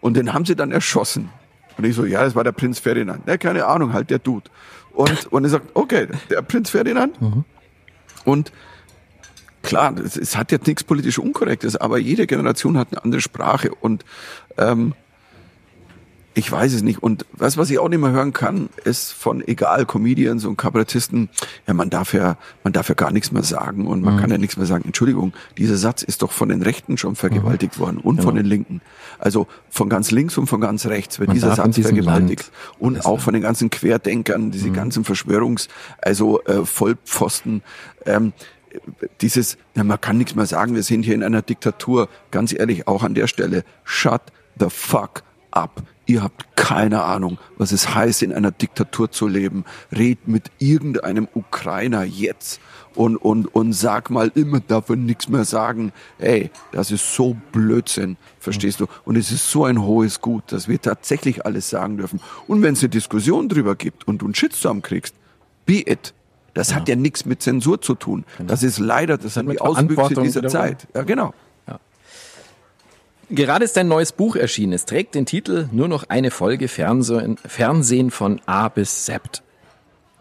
und 0.01 0.15
den 0.17 0.35
haben 0.35 0.45
sie 0.45 0.55
dann 0.55 0.73
erschossen. 0.73 1.31
Und 1.79 1.85
ich 1.85 1.97
so, 1.97 2.05
ja, 2.05 2.23
das 2.23 2.35
war 2.37 2.45
der 2.45 2.53
Prinz 2.53 2.79
Ferdinand. 2.79 3.27
Ja, 3.27 3.39
keine 3.39 3.65
Ahnung, 3.67 3.95
halt 3.95 4.11
der 4.11 4.19
Dude. 4.19 4.51
Und, 4.93 5.33
und 5.33 5.45
er 5.45 5.51
sagt, 5.51 5.71
okay, 5.75 6.07
der 6.31 6.43
Prinz 6.43 6.69
Ferdinand. 6.71 7.17
Und 8.25 8.53
klar, 9.65 9.95
es, 9.97 10.37
hat 10.37 10.53
jetzt 10.53 10.67
nichts 10.67 10.85
politisch 10.85 11.19
Unkorrektes, 11.19 11.77
aber 11.77 11.99
jede 11.99 12.27
Generation 12.27 12.79
hat 12.79 12.89
eine 12.93 13.03
andere 13.03 13.21
Sprache 13.21 13.75
und 13.75 14.05
ähm, 14.57 14.95
ich 16.37 16.51
weiß 16.51 16.73
es 16.75 16.83
nicht. 16.83 17.03
Und 17.03 17.25
was, 17.33 17.57
was 17.57 17.71
ich 17.71 17.79
auch 17.79 17.89
nicht 17.89 18.01
mehr 18.01 18.11
hören 18.11 18.33
kann, 18.33 18.69
ist 18.85 19.13
von 19.13 19.47
egal 19.47 19.87
Comedians 19.87 20.45
und 20.45 20.57
Kabarettisten, 20.57 21.29
ja, 21.67 21.75
man 21.75 21.91
darf 21.91 22.13
ja, 22.13 22.37
man 22.65 22.73
darf 22.73 22.89
ja 22.89 22.97
gar 22.97 23.13
nichts 23.13 23.31
mehr 23.31 23.45
sagen 23.45 23.87
und 23.87 24.03
man 24.03 24.19
kann 24.19 24.31
ja 24.31 24.39
nichts 24.39 24.57
mehr 24.57 24.67
sagen. 24.67 24.85
Entschuldigung, 24.85 25.33
dieser 25.57 25.77
Satz 25.77 26.03
ist 26.03 26.23
doch 26.23 26.33
von 26.33 26.49
den 26.49 26.63
Rechten 26.63 26.99
schon 26.99 27.15
vergewaltigt 27.15 27.79
worden 27.79 27.99
und 27.99 28.21
von 28.21 28.35
den 28.35 28.47
Linken. 28.47 28.81
Also 29.19 29.47
von 29.71 29.89
ganz 29.89 30.11
links 30.11 30.37
und 30.37 30.49
von 30.49 30.61
ganz 30.61 30.87
rechts 30.87 31.21
wird 31.21 31.29
Man 31.29 31.35
dieser 31.35 31.55
Satz 31.55 31.79
vergewaltigt. 31.79 32.51
Land 32.51 32.81
Und 32.81 33.07
auch 33.07 33.21
von 33.21 33.33
den 33.33 33.43
ganzen 33.43 33.71
Querdenkern, 33.71 34.51
diese 34.51 34.71
ganzen 34.71 35.05
Verschwörungs-, 35.05 35.69
also 36.03 36.43
äh, 36.45 36.65
Vollpfosten, 36.65 37.63
ähm, 38.07 38.33
dieses, 39.21 39.57
na, 39.75 39.85
man 39.85 40.01
kann 40.01 40.19
nichts 40.19 40.35
mehr 40.35 40.47
sagen, 40.47 40.75
wir 40.75 40.83
sind 40.83 41.03
hier 41.03 41.15
in 41.15 41.23
einer 41.23 41.43
Diktatur. 41.43 42.09
Ganz 42.31 42.53
ehrlich, 42.53 42.87
auch 42.89 43.03
an 43.03 43.15
der 43.15 43.27
Stelle, 43.27 43.65
shut 43.85 44.23
the 44.59 44.67
fuck 44.69 45.23
up. 45.51 45.83
ihr 46.07 46.23
habt 46.23 46.57
keine 46.57 47.03
Ahnung, 47.03 47.39
was 47.57 47.73
es 47.73 47.95
heißt, 47.95 48.23
in 48.23 48.33
einer 48.33 48.51
Diktatur 48.51 49.11
zu 49.11 49.27
leben. 49.27 49.65
Red 49.93 50.29
mit 50.29 50.51
irgendeinem 50.59 51.29
Ukrainer 51.35 52.05
jetzt 52.05 52.61
und, 52.95 53.17
und, 53.17 53.47
und 53.55 53.73
sag 53.73 54.11
mal 54.11 54.31
immer, 54.35 54.61
er 54.69 54.97
nichts 54.97 55.29
mehr 55.29 55.45
sagen. 55.45 55.93
Ey, 56.19 56.51
das 56.73 56.91
ist 56.91 57.15
so 57.15 57.37
Blödsinn, 57.53 58.17
verstehst 58.39 58.81
du? 58.81 58.87
Und 59.05 59.17
es 59.17 59.31
ist 59.31 59.51
so 59.51 59.65
ein 59.65 59.83
hohes 59.83 60.21
Gut, 60.21 60.53
dass 60.53 60.69
wir 60.69 60.81
tatsächlich 60.81 61.45
alles 61.47 61.71
sagen 61.71 61.97
dürfen. 61.97 62.21
Und 62.47 62.63
wenn 62.63 62.75
es 62.75 62.81
eine 62.81 62.91
Diskussion 62.91 63.49
drüber 63.49 63.75
gibt 63.75 64.07
und 64.07 64.19
du 64.19 64.27
einen 64.27 64.35
Shitstorm 64.35 64.83
kriegst, 64.83 65.15
be 65.67 65.83
it. 65.87 66.15
Das 66.55 66.71
ja. 66.71 66.77
hat 66.77 66.89
ja 66.89 66.97
nichts 66.97 67.25
mit 67.25 67.43
Zensur 67.43 67.81
zu 67.81 67.95
tun. 67.95 68.25
Genau. 68.39 68.49
Das 68.49 68.63
ist 68.63 68.79
leider, 68.79 69.17
das, 69.17 69.25
das 69.25 69.35
sind 69.35 69.51
die 69.51 69.61
Auswüchse 69.61 70.23
dieser 70.23 70.49
Zeit. 70.49 70.87
Ja, 70.95 71.03
genau. 71.03 71.35
Gerade 73.31 73.65
ist 73.65 73.77
ein 73.79 73.89
neues 73.89 74.13
Buch 74.13 74.37
erschienen. 74.37 74.73
Es 74.73 74.85
trägt 74.85 75.15
den 75.15 75.27
Titel 75.27 75.69
Nur 75.73 75.89
noch 75.89 76.05
eine 76.09 76.31
Folge 76.31 76.69
Fernsehen, 76.69 77.37
Fernsehen 77.39 78.11
von 78.11 78.41
A 78.47 78.69
bis 78.69 79.07
Z. 79.07 79.43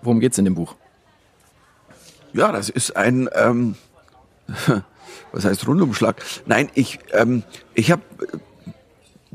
Worum 0.01 0.19
geht's 0.19 0.37
in 0.37 0.45
dem 0.45 0.55
Buch? 0.55 0.75
Ja, 2.33 2.51
das 2.51 2.69
ist 2.69 2.95
ein, 2.95 3.29
ähm, 3.35 3.75
was 5.31 5.45
heißt 5.45 5.67
Rundumschlag? 5.67 6.23
Nein, 6.45 6.69
ich, 6.73 6.99
ähm, 7.11 7.43
ich 7.73 7.91
habe, 7.91 8.01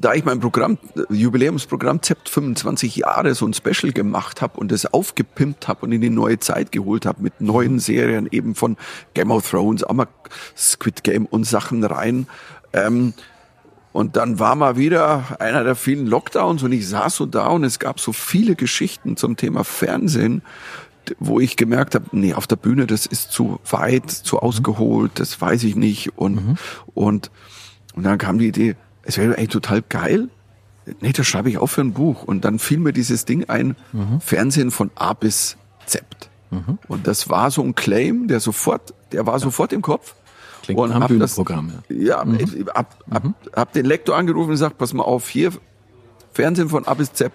da 0.01 0.15
ich 0.15 0.25
mein 0.25 0.39
Programm, 0.39 0.79
Jubiläumsprogramm 1.11 2.03
ZEPT 2.03 2.29
25 2.29 2.97
Jahre 2.97 3.35
so 3.35 3.47
ein 3.47 3.55
Special 3.55 3.93
gemacht 3.93 4.41
habe 4.41 4.59
und 4.61 4.71
es 4.71 4.87
aufgepimpt 4.87 5.67
habe 5.67 5.87
und 5.87 5.93
in 5.93 6.01
die 6.01 6.11
neue 6.11 6.39
Zeit 6.39 6.71
geholt 6.71 7.05
habe 7.05 7.23
mit 7.23 7.41
neuen 7.41 7.81
Serien 7.81 8.29
eben 8.31 8.55
von 8.55 8.77
Game 9.15 9.33
of 9.33 9.51
Thrones, 9.51 9.83
Amok 9.83 10.09
Squid 10.57 11.03
Game 11.03 11.27
und 11.27 11.45
Sachen 11.45 11.83
rein. 11.83 12.29
Ähm, 12.73 13.13
und 13.93 14.17
dann 14.17 14.39
war 14.39 14.55
mal 14.55 14.77
wieder 14.77 15.41
einer 15.41 15.65
der 15.65 15.75
vielen 15.75 16.07
Lockdowns 16.07 16.63
und 16.63 16.71
ich 16.71 16.87
saß 16.87 17.17
so 17.17 17.27
da 17.27 17.49
und 17.49 17.65
es 17.65 17.81
gab 17.81 17.99
so 17.99 18.13
viele 18.13 18.55
Geschichten 18.55 19.17
zum 19.17 19.37
Thema 19.37 19.65
Fernsehen, 19.65 20.43
wo 21.19 21.41
ich 21.41 21.57
gemerkt 21.57 21.97
habe, 21.97 22.05
nee, 22.13 22.35
auf 22.35 22.47
der 22.47 22.57
Bühne, 22.57 22.87
das 22.87 23.07
ist 23.07 23.33
zu 23.33 23.59
weit, 23.69 24.11
zu 24.11 24.37
mhm. 24.37 24.43
ausgeholt, 24.43 25.13
das 25.17 25.41
weiß 25.41 25.65
ich 25.65 25.75
nicht. 25.75 26.17
Und, 26.17 26.35
mhm. 26.47 26.55
und, 26.95 27.31
und 27.95 28.05
dann 28.05 28.19
kam 28.19 28.39
die 28.39 28.49
Idee, 28.49 28.77
es 29.09 29.17
wäre 29.17 29.37
eigentlich 29.37 29.49
total 29.49 29.83
geil. 29.83 30.29
Nee, 31.01 31.13
das 31.13 31.27
schreibe 31.27 31.49
ich 31.49 31.59
auch 31.59 31.67
für 31.67 31.81
ein 31.81 31.95
Buch. 31.95 32.23
Und 32.23 32.45
dann 32.45 32.59
fiel 32.59 32.79
mir 32.79 32.93
dieses 32.93 33.25
Ding 33.25 33.49
ein, 33.49 33.75
mhm. 33.93 34.21
Fernsehen 34.21 34.71
von 34.71 34.91
A 34.95 35.15
bis 35.15 35.57
Z. 35.87 36.05
Mhm. 36.51 36.79
Und 36.89 37.07
das 37.07 37.31
war 37.31 37.51
so 37.51 37.63
ein 37.63 37.75
Claim, 37.75 38.29
der 38.29 38.41
sofort, 38.41 38.95
der 39.13 39.27
war 39.27 39.35
ja. 39.35 39.39
sofort 39.39 39.73
im 39.73 39.81
Kopf. 39.81 40.15
Klingt 40.63 40.79
und 40.79 40.95
hab 40.95 41.11
das, 41.19 41.37
Programm, 41.37 41.73
ja. 41.89 42.19
Ja, 42.19 42.25
mhm. 42.25 42.39
hab, 42.75 43.03
hab, 43.11 43.25
mhm. 43.25 43.35
hab 43.55 43.73
den 43.73 43.87
Lektor 43.87 44.15
angerufen 44.15 44.49
und 44.49 44.55
gesagt, 44.55 44.77
pass 44.77 44.93
mal 44.93 45.05
auf, 45.05 45.29
hier, 45.29 45.53
Fernsehen 46.33 46.69
von 46.69 46.87
A 46.87 46.93
bis 46.93 47.15
Z. 47.15 47.33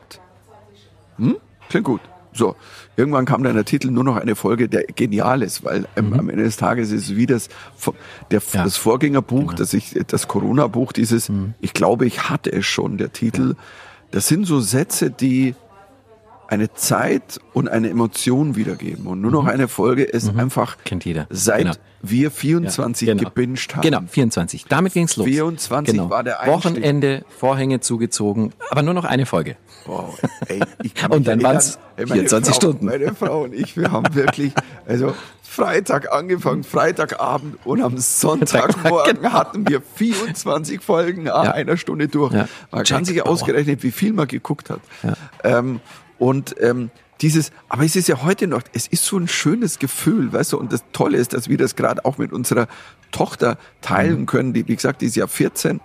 Hm? 1.17 1.37
Klingt 1.69 1.85
gut. 1.85 2.01
So, 2.33 2.55
irgendwann 2.97 3.25
kam 3.25 3.43
dann 3.43 3.55
der 3.55 3.65
Titel 3.65 3.91
nur 3.91 4.03
noch 4.03 4.17
eine 4.17 4.35
Folge, 4.35 4.67
der 4.69 4.83
genial 4.83 5.41
ist, 5.41 5.63
weil 5.63 5.85
ähm, 5.95 6.09
mhm. 6.09 6.19
am 6.19 6.29
Ende 6.29 6.43
des 6.43 6.57
Tages 6.57 6.91
ist 6.91 7.09
es 7.09 7.15
wie 7.15 7.25
das, 7.25 7.49
der, 8.31 8.41
ja. 8.53 8.63
das 8.63 8.77
Vorgängerbuch, 8.77 9.47
genau. 9.47 9.53
das 9.53 9.73
ich, 9.73 9.99
das 10.07 10.27
Corona-Buch, 10.27 10.93
dieses, 10.93 11.29
mhm. 11.29 11.53
ich 11.61 11.73
glaube, 11.73 12.05
ich 12.05 12.29
hatte 12.29 12.51
es 12.51 12.65
schon, 12.65 12.97
der 12.97 13.13
Titel. 13.13 13.49
Ja. 13.49 13.63
Das 14.11 14.27
sind 14.27 14.45
so 14.45 14.59
Sätze, 14.59 15.09
die 15.09 15.55
eine 16.47 16.73
Zeit 16.73 17.39
und 17.53 17.67
eine 17.69 17.89
Emotion 17.89 18.55
wiedergeben. 18.55 19.07
Und 19.07 19.21
nur 19.21 19.31
noch 19.31 19.43
mhm. 19.43 19.49
eine 19.49 19.67
Folge 19.67 20.03
ist 20.03 20.31
mhm. 20.31 20.39
einfach, 20.39 20.77
Kennt 20.83 21.05
jeder. 21.05 21.27
seit 21.29 21.63
genau. 21.63 21.73
wir 22.01 22.31
24 22.31 23.07
ja, 23.07 23.13
genau. 23.13 23.29
gebinged 23.29 23.75
haben. 23.75 23.81
Genau, 23.81 24.01
24. 24.07 24.65
Damit 24.65 24.93
ging's 24.93 25.15
los. 25.15 25.25
24 25.25 25.93
genau. 25.93 26.09
war 26.09 26.23
der 26.23 26.41
Einstieg. 26.41 26.71
Wochenende, 26.71 27.25
Vorhänge 27.37 27.79
zugezogen, 27.79 28.53
aber 28.69 28.81
nur 28.81 28.93
noch 28.93 29.05
eine 29.05 29.25
Folge. 29.25 29.55
Wow, 29.85 30.17
ey, 30.47 30.61
ich 30.83 30.93
kann 30.93 31.11
und 31.13 31.27
dann 31.27 31.41
waren 31.43 31.57
es 31.57 31.79
24 31.97 32.53
Frau, 32.53 32.55
Stunden. 32.55 32.85
Meine 32.85 33.13
Frau 33.13 33.43
und 33.43 33.53
ich, 33.53 33.75
wir 33.75 33.91
haben 33.91 34.13
wirklich, 34.15 34.53
also 34.85 35.13
Freitag 35.53 36.11
angefangen, 36.11 36.63
Freitagabend 36.63 37.57
und 37.63 37.81
am 37.81 37.97
Sonntagmorgen 37.97 39.17
genau. 39.21 39.33
hatten 39.33 39.67
wir 39.67 39.81
24 39.81 40.81
Folgen 40.81 41.23
nach 41.23 41.43
ja. 41.43 41.51
einer 41.51 41.77
Stunde 41.77 42.07
durch. 42.07 42.33
Ja. 42.33 42.47
Man 42.71 42.83
kann 42.83 43.05
sich 43.05 43.23
ausgerechnet, 43.23 43.83
wie 43.83 43.91
viel 43.91 44.13
man 44.13 44.27
geguckt 44.27 44.71
hat. 44.71 44.79
Ja. 45.03 45.13
Ähm, 45.43 45.79
und 46.17 46.55
ähm, 46.59 46.89
dieses, 47.21 47.51
aber 47.69 47.85
es 47.85 47.95
ist 47.95 48.09
ja 48.09 48.21
heute 48.23 48.47
noch, 48.47 48.63
es 48.73 48.87
ist 48.87 49.05
so 49.05 49.17
ein 49.17 49.27
schönes 49.27 49.79
Gefühl, 49.79 50.33
weißt 50.33 50.53
du, 50.53 50.59
und 50.59 50.73
das 50.73 50.83
Tolle 50.91 51.17
ist, 51.17 51.33
dass 51.33 51.47
wir 51.47 51.57
das 51.57 51.75
gerade 51.75 52.03
auch 52.03 52.17
mit 52.17 52.33
unserer 52.33 52.67
Tochter 53.11 53.57
teilen 53.81 54.21
mhm. 54.21 54.25
können, 54.25 54.53
die, 54.53 54.67
wie 54.67 54.75
gesagt, 54.75 55.01
die 55.01 55.05
ist 55.05 55.15
ja 55.15 55.27
14. 55.27 55.79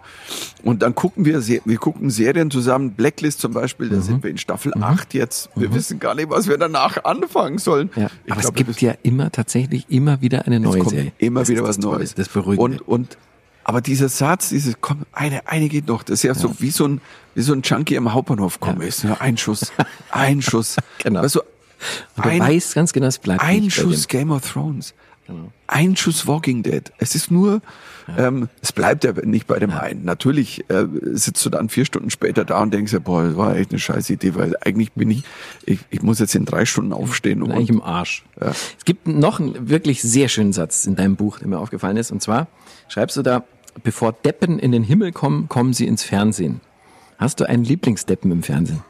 Und 0.64 0.82
dann 0.82 0.94
gucken 0.94 1.24
wir, 1.24 1.46
wir 1.46 1.76
gucken 1.76 2.10
Serien 2.10 2.50
zusammen, 2.50 2.92
Blacklist 2.92 3.40
zum 3.40 3.52
Beispiel, 3.52 3.88
da 3.88 3.96
mhm. 3.96 4.02
sind 4.02 4.22
wir 4.24 4.30
in 4.30 4.38
Staffel 4.38 4.72
mhm. 4.74 4.82
8 4.82 5.14
jetzt. 5.14 5.50
Wir 5.54 5.68
mhm. 5.68 5.74
wissen 5.74 6.00
gar 6.00 6.14
nicht, 6.14 6.30
was 6.30 6.48
wir 6.48 6.58
danach 6.58 7.04
anfangen 7.04 7.58
sollen. 7.58 7.90
Ja, 7.94 8.06
aber 8.28 8.40
glaub, 8.40 8.44
es 8.44 8.54
gibt 8.54 8.80
ja 8.80 8.94
immer 9.02 9.30
tatsächlich 9.30 9.86
immer 9.90 10.20
wieder 10.20 10.46
eine 10.46 10.58
neue 10.58 10.84
Serie. 10.88 11.12
Immer 11.18 11.40
das 11.40 11.50
wieder 11.50 11.62
was 11.62 11.78
Neues. 11.78 12.14
Das 12.14 12.28
beruhigt 12.28 12.60
und, 12.60 12.80
und 12.88 13.18
aber 13.68 13.82
dieser 13.82 14.08
Satz, 14.08 14.48
dieses, 14.48 14.76
komm, 14.80 15.02
eine, 15.12 15.46
eine 15.46 15.68
geht 15.68 15.88
noch, 15.88 16.02
das 16.02 16.20
ist 16.20 16.22
ja, 16.22 16.34
so 16.34 16.58
wie 16.58 16.70
so 16.70 16.88
ein, 16.88 17.02
wie 17.34 17.42
so 17.42 17.52
ein 17.52 17.60
Junkie 17.60 17.98
am 17.98 18.14
Hauptbahnhof 18.14 18.60
kommen 18.60 18.80
ist. 18.80 19.04
Ja, 19.04 19.18
ein 19.20 19.36
Schuss, 19.36 19.70
ein 20.10 20.40
Schuss. 20.40 20.76
genau. 21.02 21.20
Weißt 21.20 21.34
du, 21.34 21.42
ein, 22.16 22.40
weißt 22.40 22.74
ganz 22.74 22.94
genau, 22.94 23.08
es 23.08 23.18
bleibt 23.18 23.42
Ein 23.42 23.70
Schuss 23.70 24.08
Game 24.08 24.30
of 24.30 24.50
Thrones. 24.50 24.94
Genau. 25.26 25.52
Ein 25.66 25.96
Schuss 25.96 26.26
Walking 26.26 26.62
Dead. 26.62 26.90
Es 26.96 27.14
ist 27.14 27.30
nur, 27.30 27.60
ja. 28.06 28.28
ähm, 28.28 28.48
es 28.62 28.72
bleibt 28.72 29.04
ja 29.04 29.12
nicht 29.22 29.46
bei 29.46 29.58
dem 29.58 29.68
ja. 29.68 29.80
einen. 29.80 30.02
Natürlich 30.02 30.64
äh, 30.70 30.86
sitzt 31.12 31.44
du 31.44 31.50
dann 31.50 31.68
vier 31.68 31.84
Stunden 31.84 32.08
später 32.08 32.46
da 32.46 32.62
und 32.62 32.72
denkst 32.72 32.94
ja, 32.94 33.00
boah, 33.00 33.22
das 33.22 33.36
war 33.36 33.54
echt 33.54 33.68
eine 33.70 33.78
scheiß 33.78 34.08
Idee, 34.08 34.34
weil 34.34 34.56
eigentlich 34.62 34.92
bin 34.92 35.10
ich, 35.10 35.24
ich, 35.66 35.80
ich 35.90 36.00
muss 36.00 36.20
jetzt 36.20 36.34
in 36.34 36.46
drei 36.46 36.64
Stunden 36.64 36.94
aufstehen. 36.94 37.42
Und, 37.42 37.52
eigentlich 37.52 37.68
im 37.68 37.82
Arsch. 37.82 38.24
Ja. 38.40 38.52
Es 38.52 38.86
gibt 38.86 39.06
noch 39.06 39.40
einen 39.40 39.68
wirklich 39.68 40.00
sehr 40.00 40.28
schönen 40.28 40.54
Satz 40.54 40.86
in 40.86 40.96
deinem 40.96 41.16
Buch, 41.16 41.38
der 41.38 41.48
mir 41.48 41.58
aufgefallen 41.58 41.98
ist. 41.98 42.10
Und 42.10 42.22
zwar 42.22 42.46
schreibst 42.88 43.18
du 43.18 43.22
da, 43.22 43.44
bevor 43.82 44.12
Deppen 44.12 44.58
in 44.58 44.72
den 44.72 44.82
Himmel 44.82 45.12
kommen, 45.12 45.48
kommen 45.48 45.72
sie 45.72 45.86
ins 45.86 46.02
Fernsehen. 46.02 46.60
Hast 47.18 47.40
du 47.40 47.48
einen 47.48 47.64
Lieblingsdeppen 47.64 48.30
im 48.30 48.42
Fernsehen? 48.42 48.82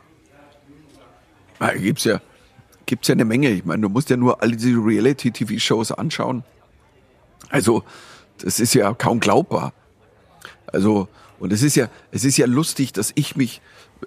Ah, 1.59 1.73
gibt's 1.73 2.05
ja, 2.05 2.21
gibt's 2.87 3.09
ja 3.09 3.15
eine 3.15 3.25
Menge. 3.25 3.51
Ich 3.51 3.65
meine, 3.65 3.83
du 3.83 3.89
musst 3.89 4.11
ja 4.11 4.17
nur 4.17 4.43
alle 4.43 4.57
diese 4.57 4.79
Reality-TV-Shows 4.79 5.93
anschauen. 5.93 6.45
Also, 7.49 7.83
das 8.39 8.61
ist 8.61 8.75
ja 8.75 8.93
kaum 8.95 9.21
glaubbar. 9.21 9.73
Also, 10.67 11.09
und 11.39 11.53
es 11.53 11.63
ist 11.63 11.77
ja, 11.77 11.89
es 12.11 12.25
ist 12.25 12.37
ja 12.37 12.47
lustig, 12.47 12.93
dass 12.93 13.13
ich 13.15 13.37
mich, 13.37 13.61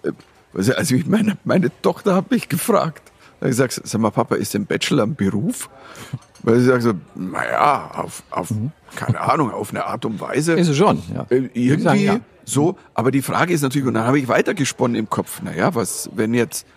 äh, 0.04 0.12
also 0.54 0.96
meine, 1.06 1.38
meine 1.44 1.72
Tochter 1.82 2.16
hat 2.16 2.32
mich 2.32 2.50
gefragt. 2.50 3.11
Da 3.42 3.48
ich 3.48 3.52
gesagt, 3.52 3.82
sag 3.84 4.00
mal, 4.00 4.12
Papa, 4.12 4.36
ist 4.36 4.54
denn 4.54 4.68
Bachelor 4.68 5.04
ein 5.04 5.16
Beruf? 5.16 5.68
Weil 6.44 6.60
sie 6.60 6.66
sagt 6.66 6.84
so, 6.84 6.94
naja, 7.16 7.90
auf, 7.96 8.22
auf 8.30 8.52
mhm. 8.52 8.72
keine 8.96 9.20
Ahnung, 9.20 9.52
auf 9.52 9.72
eine 9.72 9.84
Art 9.86 10.06
und 10.06 10.22
Weise. 10.22 10.54
Ist 10.54 10.68
es 10.68 10.78
schon, 10.78 11.02
ja. 11.14 11.26
Äh, 11.32 11.50
irgendwie 11.54 11.82
sagen, 11.82 12.00
ja. 12.00 12.20
so. 12.46 12.78
Aber 12.94 13.10
die 13.10 13.24
Frage 13.24 13.52
ist 13.52 13.64
natürlich, 13.64 13.88
und 13.88 13.96
dann 13.96 14.06
habe 14.06 14.20
ich 14.20 14.28
weitergesponnen 14.28 14.96
im 14.96 15.10
Kopf, 15.10 15.42
naja, 15.42 15.74
was, 15.74 16.12
wenn 16.14 16.36
jetzt 16.36 16.68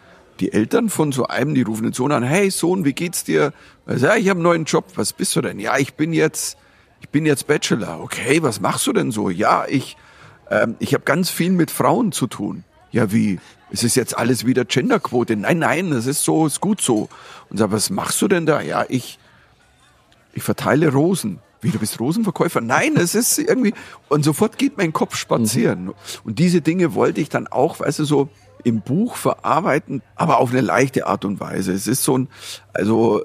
die 0.40 0.54
Eltern 0.54 0.88
von 0.88 1.12
so 1.12 1.26
einem, 1.26 1.54
die 1.54 1.60
rufen 1.60 1.82
den 1.82 1.92
Sohn 1.92 2.12
an, 2.12 2.22
hey 2.22 2.50
Sohn, 2.50 2.86
wie 2.86 2.94
geht's 2.94 3.24
dir? 3.24 3.52
Also, 3.84 4.06
ja, 4.06 4.16
ich 4.16 4.30
habe 4.30 4.38
einen 4.38 4.44
neuen 4.44 4.64
Job, 4.64 4.86
was 4.94 5.12
bist 5.12 5.36
du 5.36 5.42
denn? 5.42 5.58
Ja, 5.58 5.76
ich 5.76 5.94
bin 5.94 6.14
jetzt, 6.14 6.56
ich 7.02 7.10
bin 7.10 7.26
jetzt 7.26 7.46
Bachelor. 7.46 8.00
Okay, 8.00 8.42
was 8.42 8.62
machst 8.62 8.86
du 8.86 8.94
denn 8.94 9.10
so? 9.10 9.28
Ja, 9.28 9.66
ich, 9.68 9.98
ähm, 10.50 10.76
ich 10.78 10.94
habe 10.94 11.04
ganz 11.04 11.28
viel 11.28 11.50
mit 11.50 11.70
Frauen 11.70 12.10
zu 12.10 12.26
tun. 12.26 12.64
Ja, 12.90 13.12
wie? 13.12 13.38
Es 13.70 13.82
ist 13.82 13.94
jetzt 13.96 14.16
alles 14.16 14.46
wieder 14.46 14.64
Genderquote. 14.64 15.36
Nein, 15.36 15.58
nein, 15.58 15.90
das 15.90 16.06
ist 16.06 16.24
so, 16.24 16.46
ist 16.46 16.60
gut 16.60 16.80
so. 16.80 17.08
Und 17.50 17.58
sag, 17.58 17.72
was 17.72 17.90
machst 17.90 18.20
du 18.22 18.28
denn 18.28 18.46
da? 18.46 18.60
Ja, 18.60 18.84
ich, 18.88 19.18
ich 20.32 20.42
verteile 20.42 20.92
Rosen. 20.92 21.40
Wie, 21.60 21.70
du 21.70 21.78
bist 21.78 21.98
Rosenverkäufer? 21.98 22.60
Nein, 22.60 22.96
es 22.96 23.14
ist 23.14 23.38
irgendwie, 23.38 23.72
und 24.08 24.22
sofort 24.22 24.58
geht 24.58 24.76
mein 24.76 24.92
Kopf 24.92 25.16
spazieren. 25.16 25.86
Mhm. 25.86 25.94
Und 26.24 26.38
diese 26.38 26.60
Dinge 26.60 26.94
wollte 26.94 27.22
ich 27.22 27.30
dann 27.30 27.46
auch, 27.46 27.80
weißt 27.80 28.00
du, 28.00 28.04
so 28.04 28.28
im 28.64 28.82
Buch 28.82 29.16
verarbeiten, 29.16 30.02
aber 30.14 30.38
auf 30.38 30.50
eine 30.50 30.60
leichte 30.60 31.06
Art 31.06 31.24
und 31.24 31.40
Weise. 31.40 31.72
Es 31.72 31.86
ist 31.86 32.04
so 32.04 32.18
ein, 32.18 32.28
also, 32.74 33.24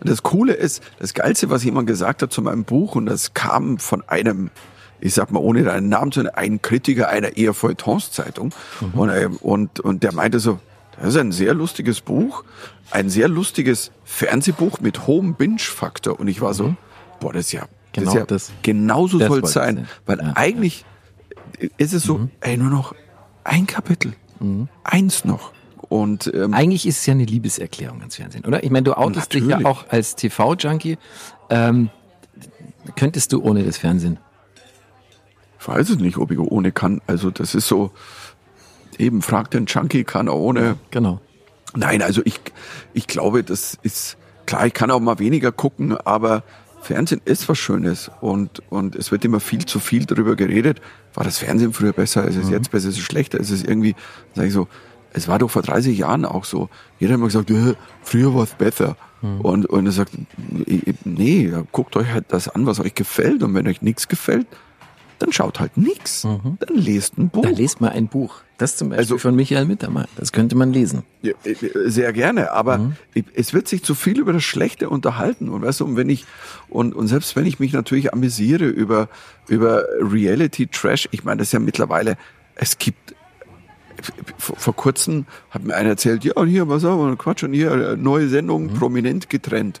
das 0.00 0.22
Coole 0.22 0.54
ist, 0.54 0.82
das 0.98 1.12
Geilste, 1.12 1.50
was 1.50 1.64
jemand 1.64 1.86
gesagt 1.86 2.22
hat 2.22 2.32
zu 2.32 2.40
meinem 2.40 2.64
Buch, 2.64 2.94
und 2.94 3.06
das 3.06 3.34
kam 3.34 3.78
von 3.78 4.02
einem 4.08 4.50
ich 5.00 5.14
sag 5.14 5.30
mal, 5.30 5.40
ohne 5.40 5.62
deinen 5.62 5.88
Namen 5.88 6.12
zu 6.12 6.20
nennen, 6.20 6.34
ein 6.34 6.62
Kritiker 6.62 7.08
einer 7.08 7.36
eher 7.36 7.54
Feuilletons-Zeitung. 7.54 8.52
Mhm. 8.80 8.98
Und, 8.98 9.08
äh, 9.10 9.28
und, 9.40 9.80
und 9.80 10.02
der 10.02 10.12
meinte 10.12 10.40
so, 10.40 10.60
das 10.96 11.10
ist 11.10 11.16
ein 11.16 11.32
sehr 11.32 11.54
lustiges 11.54 12.00
Buch, 12.00 12.44
ein 12.90 13.08
sehr 13.08 13.28
lustiges 13.28 13.92
Fernsehbuch 14.04 14.80
mit 14.80 15.06
hohem 15.06 15.34
Binge-Faktor. 15.34 16.18
Und 16.18 16.28
ich 16.28 16.40
war 16.40 16.54
so, 16.54 16.68
mhm. 16.68 16.76
boah, 17.20 17.32
das 17.32 17.46
ist 17.46 17.52
ja, 17.52 17.66
genau 17.92 18.06
das 18.06 18.14
ist 18.14 18.18
ja, 18.18 18.26
das, 18.26 18.52
genauso 18.62 19.18
soll 19.18 19.44
es 19.44 19.52
sein. 19.52 19.76
sein. 19.76 19.88
Weil 20.06 20.18
ja, 20.18 20.32
eigentlich 20.34 20.84
ja. 21.60 21.68
ist 21.76 21.92
es 21.92 22.02
so, 22.02 22.18
mhm. 22.18 22.30
ey, 22.40 22.56
nur 22.56 22.70
noch 22.70 22.94
ein 23.44 23.66
Kapitel, 23.66 24.14
mhm. 24.40 24.68
eins 24.84 25.24
noch. 25.24 25.52
Und 25.88 26.30
ähm, 26.34 26.52
eigentlich 26.52 26.86
ist 26.86 26.98
es 26.98 27.06
ja 27.06 27.14
eine 27.14 27.24
Liebeserklärung 27.24 28.00
ans 28.00 28.16
Fernsehen, 28.16 28.44
oder? 28.44 28.62
Ich 28.62 28.70
meine, 28.70 28.84
du 28.84 28.94
outest 28.94 29.32
dich 29.32 29.46
ja 29.46 29.64
auch 29.64 29.88
als 29.88 30.16
TV-Junkie. 30.16 30.98
Ähm, 31.48 31.88
könntest 32.94 33.32
du 33.32 33.42
ohne 33.42 33.64
das 33.64 33.78
Fernsehen? 33.78 34.18
Ich 35.60 35.66
weiß 35.68 35.90
es 35.90 35.98
nicht, 35.98 36.16
ob 36.18 36.30
ich 36.30 36.38
ohne 36.38 36.72
kann. 36.72 37.00
Also 37.06 37.30
das 37.30 37.54
ist 37.54 37.66
so, 37.68 37.90
Eben, 38.98 39.22
fragt 39.22 39.54
den 39.54 39.66
Junkie, 39.66 40.02
kann 40.02 40.26
er 40.26 40.34
ohne. 40.34 40.76
Genau. 40.90 41.20
Nein, 41.76 42.02
also 42.02 42.20
ich, 42.24 42.40
ich 42.94 43.06
glaube, 43.06 43.44
das 43.44 43.78
ist, 43.82 44.16
klar, 44.46 44.66
ich 44.66 44.74
kann 44.74 44.90
auch 44.90 44.98
mal 44.98 45.20
weniger 45.20 45.52
gucken, 45.52 45.96
aber 45.96 46.42
Fernsehen 46.80 47.20
ist 47.24 47.48
was 47.48 47.58
Schönes 47.58 48.10
und, 48.20 48.60
und 48.70 48.96
es 48.96 49.12
wird 49.12 49.24
immer 49.24 49.38
viel 49.38 49.64
zu 49.66 49.78
viel 49.78 50.04
darüber 50.04 50.34
geredet. 50.34 50.80
War 51.14 51.22
das 51.22 51.38
Fernsehen 51.38 51.72
früher 51.72 51.92
besser? 51.92 52.24
Ist 52.26 52.36
es 52.36 52.46
Mhm. 52.46 52.52
jetzt 52.54 52.70
besser? 52.72 52.88
Ist 52.88 52.98
es 52.98 53.04
schlechter? 53.04 53.38
Ist 53.38 53.50
es 53.50 53.62
irgendwie, 53.62 53.94
sag 54.34 54.46
ich 54.46 54.52
so, 54.52 54.66
es 55.12 55.28
war 55.28 55.38
doch 55.38 55.50
vor 55.50 55.62
30 55.62 55.96
Jahren 55.98 56.24
auch 56.24 56.44
so. 56.44 56.68
Jeder 56.98 57.12
hat 57.12 57.18
immer 57.18 57.26
gesagt, 57.26 57.50
äh, 57.50 57.74
früher 58.02 58.34
war 58.34 58.42
es 58.44 58.54
besser. 58.54 58.96
Mhm. 59.22 59.40
Und, 59.42 59.66
und 59.66 59.86
er 59.86 59.92
sagt, 59.92 60.12
nee, 61.04 61.52
guckt 61.70 61.94
euch 61.96 62.10
halt 62.10 62.26
das 62.28 62.48
an, 62.48 62.66
was 62.66 62.80
euch 62.80 62.94
gefällt. 62.94 63.42
Und 63.44 63.54
wenn 63.54 63.68
euch 63.68 63.82
nichts 63.82 64.08
gefällt, 64.08 64.46
dann 65.18 65.32
schaut 65.32 65.60
halt 65.60 65.76
nichts. 65.76 66.22
Dann 66.22 66.48
lest 66.74 67.18
ein 67.18 67.28
Buch. 67.30 67.42
Dann 67.42 67.54
lest 67.54 67.80
mal 67.80 67.88
ein 67.90 68.08
Buch. 68.08 68.36
Das 68.58 68.76
zum 68.76 68.88
Beispiel 68.88 68.98
Also- 69.04 69.18
von 69.18 69.36
Michael 69.36 69.64
Mittermeier. 69.66 70.08
Das 70.16 70.32
könnte 70.32 70.56
man 70.56 70.72
lesen. 70.72 71.02
Ja, 71.22 71.32
äh, 71.44 71.54
Sehr 71.86 72.12
gerne, 72.12 72.52
aber 72.52 72.92
ich- 73.14 73.24
es 73.34 73.52
wird 73.54 73.68
sich 73.68 73.84
zu 73.84 73.94
viel 73.94 74.18
über 74.18 74.32
das 74.32 74.42
Schlechte 74.44 74.88
unterhalten 74.90 75.48
und 75.48 75.62
weißt 75.62 75.80
du, 75.80 75.84
und 75.84 75.96
wenn 75.96 76.08
ich 76.10 76.24
und 76.68 76.94
und 76.94 77.06
selbst 77.08 77.36
wenn 77.36 77.46
ich 77.46 77.58
mich 77.60 77.72
natürlich 77.72 78.12
amüsiere 78.12 78.64
über 78.66 79.08
über 79.48 79.84
Reality 80.00 80.66
Trash, 80.66 81.08
ich 81.12 81.24
meine, 81.24 81.38
das 81.38 81.48
ist 81.48 81.52
ja 81.52 81.58
mittlerweile 81.60 82.16
es 82.56 82.78
gibt 82.78 83.14
vor, 84.36 84.56
vor 84.56 84.76
kurzem 84.76 85.26
hat 85.50 85.64
mir 85.64 85.74
einer 85.74 85.90
erzählt, 85.90 86.24
ja, 86.24 86.34
und 86.34 86.48
hier, 86.48 86.68
was 86.68 86.84
wir, 86.84 87.16
Quatsch, 87.16 87.42
und 87.42 87.52
hier, 87.52 87.72
äh, 87.72 87.96
neue 87.96 88.28
Sendung, 88.28 88.68
prominent 88.74 89.28
getrennt. 89.28 89.80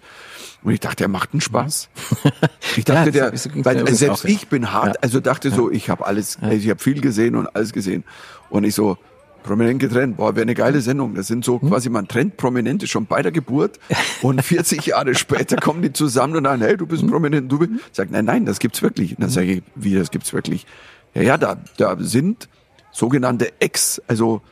Und 0.62 0.72
ich 0.72 0.80
dachte, 0.80 1.04
er 1.04 1.08
macht 1.08 1.32
einen 1.32 1.40
Spaß. 1.40 1.88
Ich 2.76 2.84
dachte, 2.84 3.10
Ja, 3.10 3.30
der, 3.30 3.64
weil 3.64 3.94
selbst 3.94 4.24
auch, 4.24 4.28
ja. 4.28 4.34
ich 4.34 4.48
bin 4.48 4.72
hart, 4.72 5.02
also 5.02 5.20
dachte 5.20 5.50
so, 5.50 5.70
ich 5.70 5.88
habe 5.90 6.06
alles, 6.06 6.38
ich 6.50 6.68
habe 6.68 6.78
viel 6.80 7.00
gesehen 7.00 7.34
und 7.34 7.46
alles 7.56 7.72
gesehen. 7.72 8.04
Und 8.50 8.64
ich 8.64 8.74
so, 8.74 8.98
prominent 9.42 9.80
getrennt, 9.80 10.16
boah, 10.18 10.34
wäre 10.36 10.42
eine 10.42 10.54
geile 10.54 10.80
Sendung. 10.80 11.14
Das 11.14 11.26
sind 11.26 11.44
so 11.44 11.60
Hm? 11.60 11.68
quasi, 11.70 11.88
man 11.88 12.06
trennt 12.06 12.36
Prominente 12.36 12.86
schon 12.86 13.06
bei 13.06 13.22
der 13.22 13.32
Geburt 13.32 13.78
und 14.22 14.42
40 14.42 14.84
Jahre 14.86 15.14
später 15.14 15.56
kommen 15.56 15.80
die 15.82 15.92
zusammen 15.92 16.36
und 16.36 16.44
dann, 16.44 16.60
hey, 16.60 16.76
du 16.76 16.84
Hm? 16.84 16.88
bist 16.88 17.06
prominent, 17.06 17.50
du 17.50 17.58
bist, 17.58 17.72
sagt, 17.92 18.10
nein, 18.10 18.24
nein, 18.26 18.44
das 18.46 18.58
gibt's 18.58 18.82
wirklich. 18.82 19.12
Und 19.12 19.22
dann 19.22 19.30
sage 19.30 19.46
ich, 19.52 19.62
wie, 19.74 19.94
das 19.94 20.10
gibt's 20.10 20.32
wirklich? 20.32 20.66
Ja, 21.14 21.22
ja, 21.22 21.38
da, 21.38 21.56
da 21.78 21.96
sind 21.98 22.48
sogenannte 22.92 23.52
Ex, 23.60 24.02
also, 24.06 24.42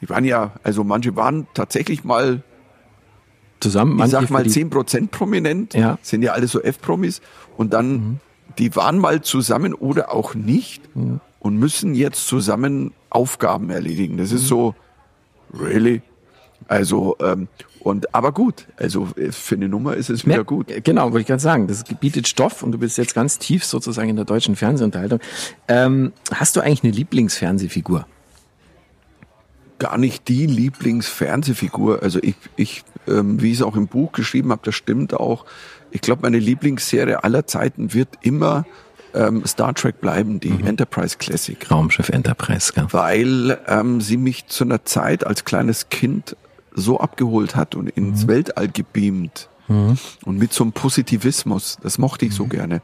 die 0.00 0.08
waren 0.08 0.24
ja, 0.24 0.52
also 0.62 0.84
manche 0.84 1.16
waren 1.16 1.46
tatsächlich 1.54 2.04
mal 2.04 2.42
Zusammen, 3.62 3.98
ich 4.04 4.10
sag 4.10 4.22
mal 4.30 4.38
verliebt. 4.38 4.54
10 4.54 4.70
Prozent 4.70 5.10
prominent, 5.10 5.74
Ja. 5.74 5.98
sind 6.02 6.22
ja 6.22 6.32
alle 6.32 6.46
so 6.48 6.60
F-Promis 6.62 7.20
und 7.56 7.72
dann, 7.72 8.20
die 8.58 8.74
waren 8.76 8.98
mal 8.98 9.20
zusammen 9.22 9.72
oder 9.74 10.12
auch 10.12 10.34
nicht 10.34 10.82
und 10.94 11.56
müssen 11.58 11.94
jetzt 11.94 12.26
zusammen 12.26 12.92
Aufgaben 13.10 13.70
erledigen. 13.70 14.16
Das 14.16 14.32
ist 14.32 14.46
so, 14.46 14.74
really? 15.58 16.02
Also, 16.68 17.16
ähm, 17.20 17.48
und, 17.80 18.14
aber 18.14 18.30
gut, 18.32 18.68
also 18.76 19.08
äh, 19.16 19.32
für 19.32 19.56
eine 19.56 19.68
Nummer 19.68 19.94
ist 19.94 20.08
es 20.10 20.24
wieder 20.24 20.36
Mer- 20.36 20.44
gut. 20.44 20.68
Genau, 20.84 21.04
wollte 21.06 21.20
ich 21.22 21.26
gerade 21.26 21.42
sagen. 21.42 21.66
Das 21.66 21.82
bietet 21.84 22.28
Stoff 22.28 22.62
und 22.62 22.70
du 22.72 22.78
bist 22.78 22.96
jetzt 22.98 23.14
ganz 23.14 23.38
tief 23.38 23.64
sozusagen 23.64 24.08
in 24.08 24.16
der 24.16 24.24
deutschen 24.24 24.54
Fernsehunterhaltung. 24.54 25.18
Ähm, 25.66 26.12
hast 26.32 26.54
du 26.56 26.60
eigentlich 26.60 26.84
eine 26.84 26.92
Lieblingsfernsehfigur? 26.92 28.06
gar 29.78 29.98
nicht 29.98 30.28
die 30.28 30.46
Lieblingsfernsehfigur. 30.46 32.04
Also 32.04 32.20
ich, 32.22 32.36
ich 32.54 32.84
ähm, 33.08 33.40
wie 33.40 33.52
ich 33.52 33.58
es 33.58 33.62
auch 33.62 33.76
im 33.76 33.86
Buch 33.86 34.12
geschrieben 34.12 34.50
habe, 34.50 34.62
das 34.64 34.74
stimmt 34.74 35.14
auch. 35.14 35.44
Ich 35.90 36.00
glaube, 36.00 36.22
meine 36.22 36.38
Lieblingsserie 36.38 37.22
aller 37.22 37.46
Zeiten 37.46 37.92
wird 37.94 38.08
immer 38.22 38.64
ähm, 39.14 39.44
Star 39.46 39.74
Trek 39.74 40.00
bleiben, 40.00 40.40
die 40.40 40.50
Enterprise 40.64 41.18
Classic. 41.18 41.70
Raumschiff 41.70 42.08
Enterprise, 42.08 42.72
gell? 42.72 42.86
Weil 42.90 43.58
ähm, 43.66 44.00
sie 44.00 44.16
mich 44.16 44.46
zu 44.46 44.64
einer 44.64 44.84
Zeit 44.84 45.26
als 45.26 45.44
kleines 45.44 45.88
Kind 45.90 46.36
so 46.74 46.98
abgeholt 46.98 47.54
hat 47.56 47.74
und 47.74 47.90
ins 47.90 48.26
Weltall 48.26 48.68
gebeamt. 48.68 49.48
Und 50.24 50.38
mit 50.38 50.52
so 50.52 50.64
einem 50.64 50.72
Positivismus. 50.72 51.78
Das 51.82 51.98
mochte 51.98 52.26
ich 52.26 52.34
so 52.34 52.46
gerne. 52.46 52.82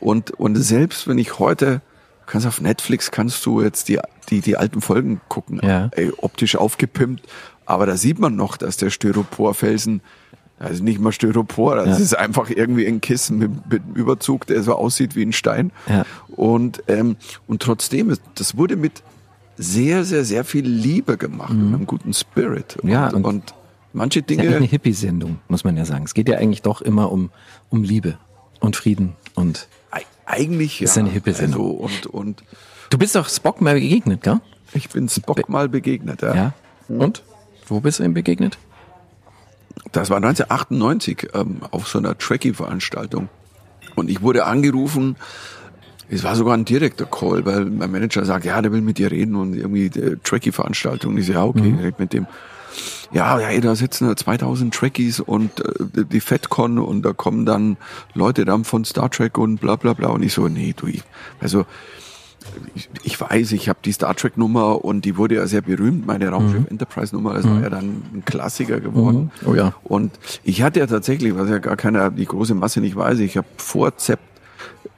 Und, 0.00 0.32
und 0.32 0.56
selbst 0.56 1.08
wenn 1.08 1.18
ich 1.18 1.38
heute, 1.38 1.80
kannst 2.26 2.46
auf 2.46 2.60
Netflix 2.60 3.10
kannst 3.10 3.44
du 3.46 3.62
jetzt 3.62 3.88
die, 3.88 3.98
die, 4.30 4.40
die 4.40 4.56
alten 4.56 4.80
Folgen 4.80 5.20
gucken. 5.28 5.60
Ja. 5.62 5.88
Ey, 5.92 6.12
optisch 6.16 6.56
aufgepimpt. 6.56 7.26
Aber 7.66 7.86
da 7.86 7.96
sieht 7.96 8.18
man 8.18 8.36
noch, 8.36 8.56
dass 8.56 8.76
der 8.76 8.90
Styroporfelsen, 8.90 10.00
das 10.58 10.72
ist 10.72 10.82
nicht 10.82 11.00
mal 11.00 11.12
Styropor, 11.12 11.76
das 11.76 11.98
Ja. 11.98 12.04
ist 12.04 12.16
einfach 12.18 12.50
irgendwie 12.50 12.86
ein 12.86 13.00
Kissen 13.00 13.38
mit, 13.38 13.50
mit 13.70 13.82
einem 13.82 13.94
Überzug, 13.94 14.46
der 14.46 14.62
so 14.62 14.74
aussieht 14.74 15.16
wie 15.16 15.22
ein 15.22 15.32
Stein. 15.32 15.72
Ja. 15.88 16.04
Und, 16.36 16.82
ähm, 16.88 17.16
und 17.46 17.62
trotzdem, 17.62 18.14
das 18.34 18.56
wurde 18.56 18.76
mit 18.76 19.02
sehr, 19.56 20.04
sehr, 20.04 20.24
sehr 20.24 20.44
viel 20.44 20.66
Liebe 20.66 21.16
gemacht 21.16 21.50
und 21.52 21.68
einem 21.74 21.86
guten 21.86 22.12
Spirit. 22.12 22.76
Und, 22.76 22.84
Mhm. 22.84 22.90
Ja, 22.90 23.08
und- 23.08 23.24
und, 23.24 23.54
manche 23.92 24.20
Ist 24.20 24.30
ja 24.30 24.38
eine 24.42 24.50
Dinge, 24.54 24.66
Hippie-Sendung, 24.66 25.38
muss 25.48 25.64
man 25.64 25.76
ja 25.76 25.84
sagen. 25.84 26.04
Es 26.04 26.14
geht 26.14 26.28
ja 26.28 26.38
eigentlich 26.38 26.62
doch 26.62 26.82
immer 26.82 27.12
um, 27.12 27.30
um 27.70 27.82
Liebe 27.84 28.18
und 28.60 28.74
Frieden 28.76 29.14
und 29.34 29.68
ei- 29.92 30.02
eigentlich 30.26 30.80
ja. 30.80 30.84
ist 30.84 30.98
eine 30.98 31.10
Hippe-Sendung. 31.10 31.82
Also, 31.84 31.84
und, 31.84 32.06
und 32.06 32.44
du 32.90 32.98
bist 32.98 33.14
doch 33.14 33.28
Spock 33.28 33.60
mal 33.60 33.74
begegnet, 33.74 34.22
gell? 34.22 34.40
ich 34.72 34.88
bin 34.90 35.08
Spock 35.08 35.48
mal 35.48 35.68
begegnet. 35.68 36.22
Ja. 36.22 36.34
Ja. 36.34 36.52
Und? 36.88 37.22
Wo 37.66 37.80
bist 37.80 37.98
du 37.98 38.04
ihm 38.04 38.14
begegnet? 38.14 38.58
Das 39.92 40.10
war 40.10 40.16
1998 40.16 41.28
ähm, 41.34 41.60
auf 41.70 41.88
so 41.88 41.98
einer 41.98 42.18
Trekkie-Veranstaltung. 42.18 43.28
Und 43.94 44.10
ich 44.10 44.22
wurde 44.22 44.44
angerufen, 44.44 45.16
es 46.08 46.24
war 46.24 46.36
sogar 46.36 46.54
ein 46.54 46.64
direkter 46.64 47.06
Call, 47.06 47.46
weil 47.46 47.64
mein 47.64 47.90
Manager 47.90 48.24
sagt, 48.24 48.44
ja, 48.44 48.60
der 48.60 48.72
will 48.72 48.82
mit 48.82 48.98
dir 48.98 49.10
reden 49.10 49.36
und 49.36 49.54
irgendwie 49.54 49.88
die 49.90 50.16
Trekkie-Veranstaltung. 50.22 51.16
Ich 51.16 51.26
so, 51.26 51.32
ja, 51.32 51.44
okay, 51.44 51.74
red 51.80 51.98
mit 51.98 52.12
dem. 52.12 52.26
Ja, 53.12 53.38
ja, 53.38 53.48
ey, 53.48 53.60
da 53.60 53.76
sitzen 53.76 54.08
da 54.08 54.16
2000 54.16 54.74
Trekkies 54.74 55.20
und 55.20 55.60
äh, 55.60 56.04
die 56.04 56.20
FedCon 56.20 56.78
und 56.78 57.02
da 57.02 57.12
kommen 57.12 57.46
dann 57.46 57.76
Leute 58.14 58.44
dann 58.44 58.64
von 58.64 58.84
Star 58.84 59.10
Trek 59.10 59.38
und 59.38 59.60
bla 59.60 59.76
bla 59.76 59.92
bla. 59.92 60.08
Und 60.08 60.24
ich 60.24 60.32
so, 60.32 60.48
nee, 60.48 60.74
du, 60.76 60.88
ich, 60.88 61.02
also 61.40 61.64
ich, 62.74 62.88
ich 63.02 63.20
weiß, 63.20 63.52
ich 63.52 63.68
habe 63.68 63.78
die 63.84 63.92
Star 63.92 64.14
Trek 64.14 64.36
Nummer 64.36 64.84
und 64.84 65.04
die 65.04 65.16
wurde 65.16 65.36
ja 65.36 65.46
sehr 65.46 65.62
berühmt, 65.62 66.06
meine 66.06 66.28
Raumschiff 66.28 66.70
Enterprise 66.70 67.14
Nummer, 67.14 67.34
das 67.34 67.48
war 67.48 67.60
ja 67.60 67.70
dann 67.70 68.02
ein 68.14 68.22
Klassiker 68.24 68.80
geworden. 68.80 69.30
Mhm. 69.42 69.48
Oh 69.48 69.54
ja. 69.54 69.74
Und 69.84 70.12
ich 70.42 70.62
hatte 70.62 70.80
ja 70.80 70.86
tatsächlich, 70.86 71.36
was 71.36 71.48
ja 71.48 71.58
gar 71.58 71.76
keiner, 71.76 72.10
die 72.10 72.26
große 72.26 72.54
Masse 72.54 72.80
nicht 72.80 72.96
weiß, 72.96 73.18
ich 73.20 73.36
habe 73.36 73.46
vor 73.56 73.96
Zept, 73.96 74.22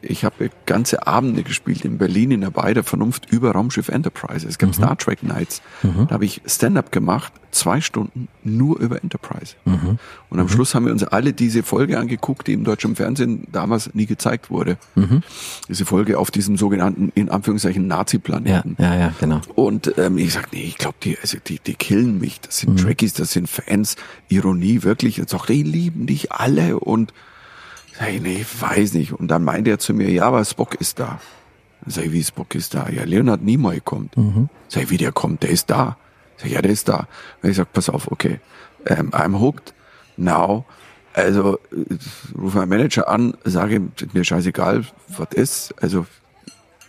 ich 0.09 0.25
habe 0.25 0.51
ganze 0.67 1.07
Abende 1.07 1.43
gespielt 1.43 1.85
in 1.85 1.99
Berlin 1.99 2.31
in 2.31 2.41
der 2.41 2.51
Bei 2.51 2.73
der 2.75 2.85
Vernunft 2.85 3.31
über 3.31 3.53
Raumschiff 3.53 3.89
Enterprise. 3.89 4.47
Es 4.47 4.59
gab 4.59 4.75
Star 4.75 4.97
Trek 4.97 5.23
Nights. 5.23 5.63
Da 5.83 6.11
habe 6.11 6.25
ich 6.25 6.41
Stand-up 6.47 6.93
gemacht, 6.93 7.33
zwei 7.51 7.81
Stunden 7.81 8.29
nur 8.45 8.79
über 8.81 9.03
Enterprise. 9.03 9.55
Und 10.31 10.41
am 10.41 10.49
Schluss 10.49 10.75
haben 10.75 10.87
wir 10.87 10.93
uns 10.93 11.05
alle 11.05 11.33
diese 11.33 11.63
Folge 11.63 11.99
angeguckt, 11.99 12.47
die 12.47 12.53
im 12.53 12.65
deutschen 12.65 12.97
Fernsehen 12.97 13.47
damals 13.53 13.95
nie 13.95 14.07
gezeigt 14.07 14.51
wurde. 14.51 14.77
Diese 15.69 15.85
Folge 15.85 16.19
auf 16.19 16.31
diesem 16.31 16.57
sogenannten, 16.57 17.11
in 17.15 17.29
Anführungszeichen, 17.29 17.83
Ja, 17.89 17.97
Nazi-Planeten. 17.97 18.77
ja, 18.79 18.95
ja, 18.97 19.15
genau. 19.21 19.41
Und 19.55 19.93
ähm, 19.99 20.19
ich 20.19 20.33
sag, 20.33 20.53
nee, 20.53 20.63
ich 20.65 20.79
glaube, 20.79 20.97
die, 21.03 21.19
also 21.21 21.39
die, 21.47 21.59
die 21.59 21.75
killen 21.75 22.19
mich. 22.19 22.41
Das 22.41 22.59
sind 22.59 22.79
Trekkies, 22.81 23.15
das 23.15 23.33
sind 23.33 23.49
Fans. 23.49 23.97
Ironie, 24.29 24.83
wirklich. 24.83 25.17
Jetzt 25.17 25.31
sagt, 25.31 25.49
die 25.49 25.63
lieben 25.63 26.07
dich 26.07 26.33
alle. 26.33 26.79
Und 26.79 27.13
sag 27.99 28.09
ich, 28.13 28.21
nee, 28.21 28.39
ich 28.41 28.63
weiß 28.63 28.95
nicht. 28.95 29.13
Und 29.13 29.29
dann 29.29 29.45
meinte 29.45 29.71
er 29.71 29.79
zu 29.79 29.95
mir, 29.95 30.11
ja, 30.11 30.27
aber 30.27 30.45
Spock 30.45 30.75
ist 30.77 30.99
da. 30.99 31.21
Sag 31.87 32.07
ich, 32.07 32.13
wie 32.13 32.25
Spock 32.25 32.55
ist 32.55 32.75
da? 32.75 32.89
Ja, 32.89 33.05
Leonard 33.05 33.43
Nimoy 33.43 33.81
kommt. 33.81 34.15
Sag 34.69 34.85
ich, 34.85 34.91
wie 34.91 34.97
der 34.97 35.13
kommt? 35.13 35.43
Der 35.43 35.51
ist 35.51 35.71
da. 35.71 35.97
Sag 36.37 36.47
ich, 36.47 36.53
ja, 36.53 36.63
der 36.63 36.73
ist 36.73 36.89
da. 36.89 37.07
Und 37.43 37.51
ich 37.51 37.57
sag, 37.57 37.73
pass 37.73 37.89
auf, 37.89 38.11
okay, 38.11 38.41
ähm, 38.87 39.11
I'm 39.11 39.39
hooked 39.41 39.73
now. 40.17 40.65
Also 41.15 41.59
äh, 41.73 41.97
rufe 42.37 42.59
meinen 42.59 42.69
Manager 42.69 43.09
an, 43.09 43.35
sage 43.45 43.77
ihm, 43.77 43.93
mir 44.13 44.25
scheißegal, 44.25 44.85
was 45.09 45.29
ist. 45.33 45.75
Also 45.81 46.07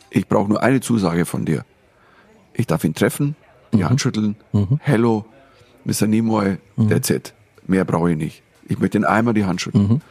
ich 0.10 0.28
brauche 0.28 0.50
nur 0.50 0.62
eine 0.64 0.82
Zusage 0.82 1.26
von 1.26 1.46
dir. 1.46 1.64
Ich 2.54 2.68
darf 2.68 2.84
ihn 2.84 2.94
treffen, 2.96 3.36
die 3.74 3.86
Hand 3.86 4.02
schütteln. 4.02 4.36
Hello, 4.82 5.26
Mr. 5.86 6.08
Nimoy, 6.08 6.58
that's 6.90 7.10
it. 7.10 7.34
Mehr 7.68 7.86
brauche 7.86 8.12
ich 8.12 8.18
nicht. 8.18 8.44
Ich 8.68 8.80
möchte 8.80 8.98
ihn 8.98 9.06
einmal 9.06 9.34
die 9.34 9.46
Hand 9.46 9.62
schütteln. 9.62 10.02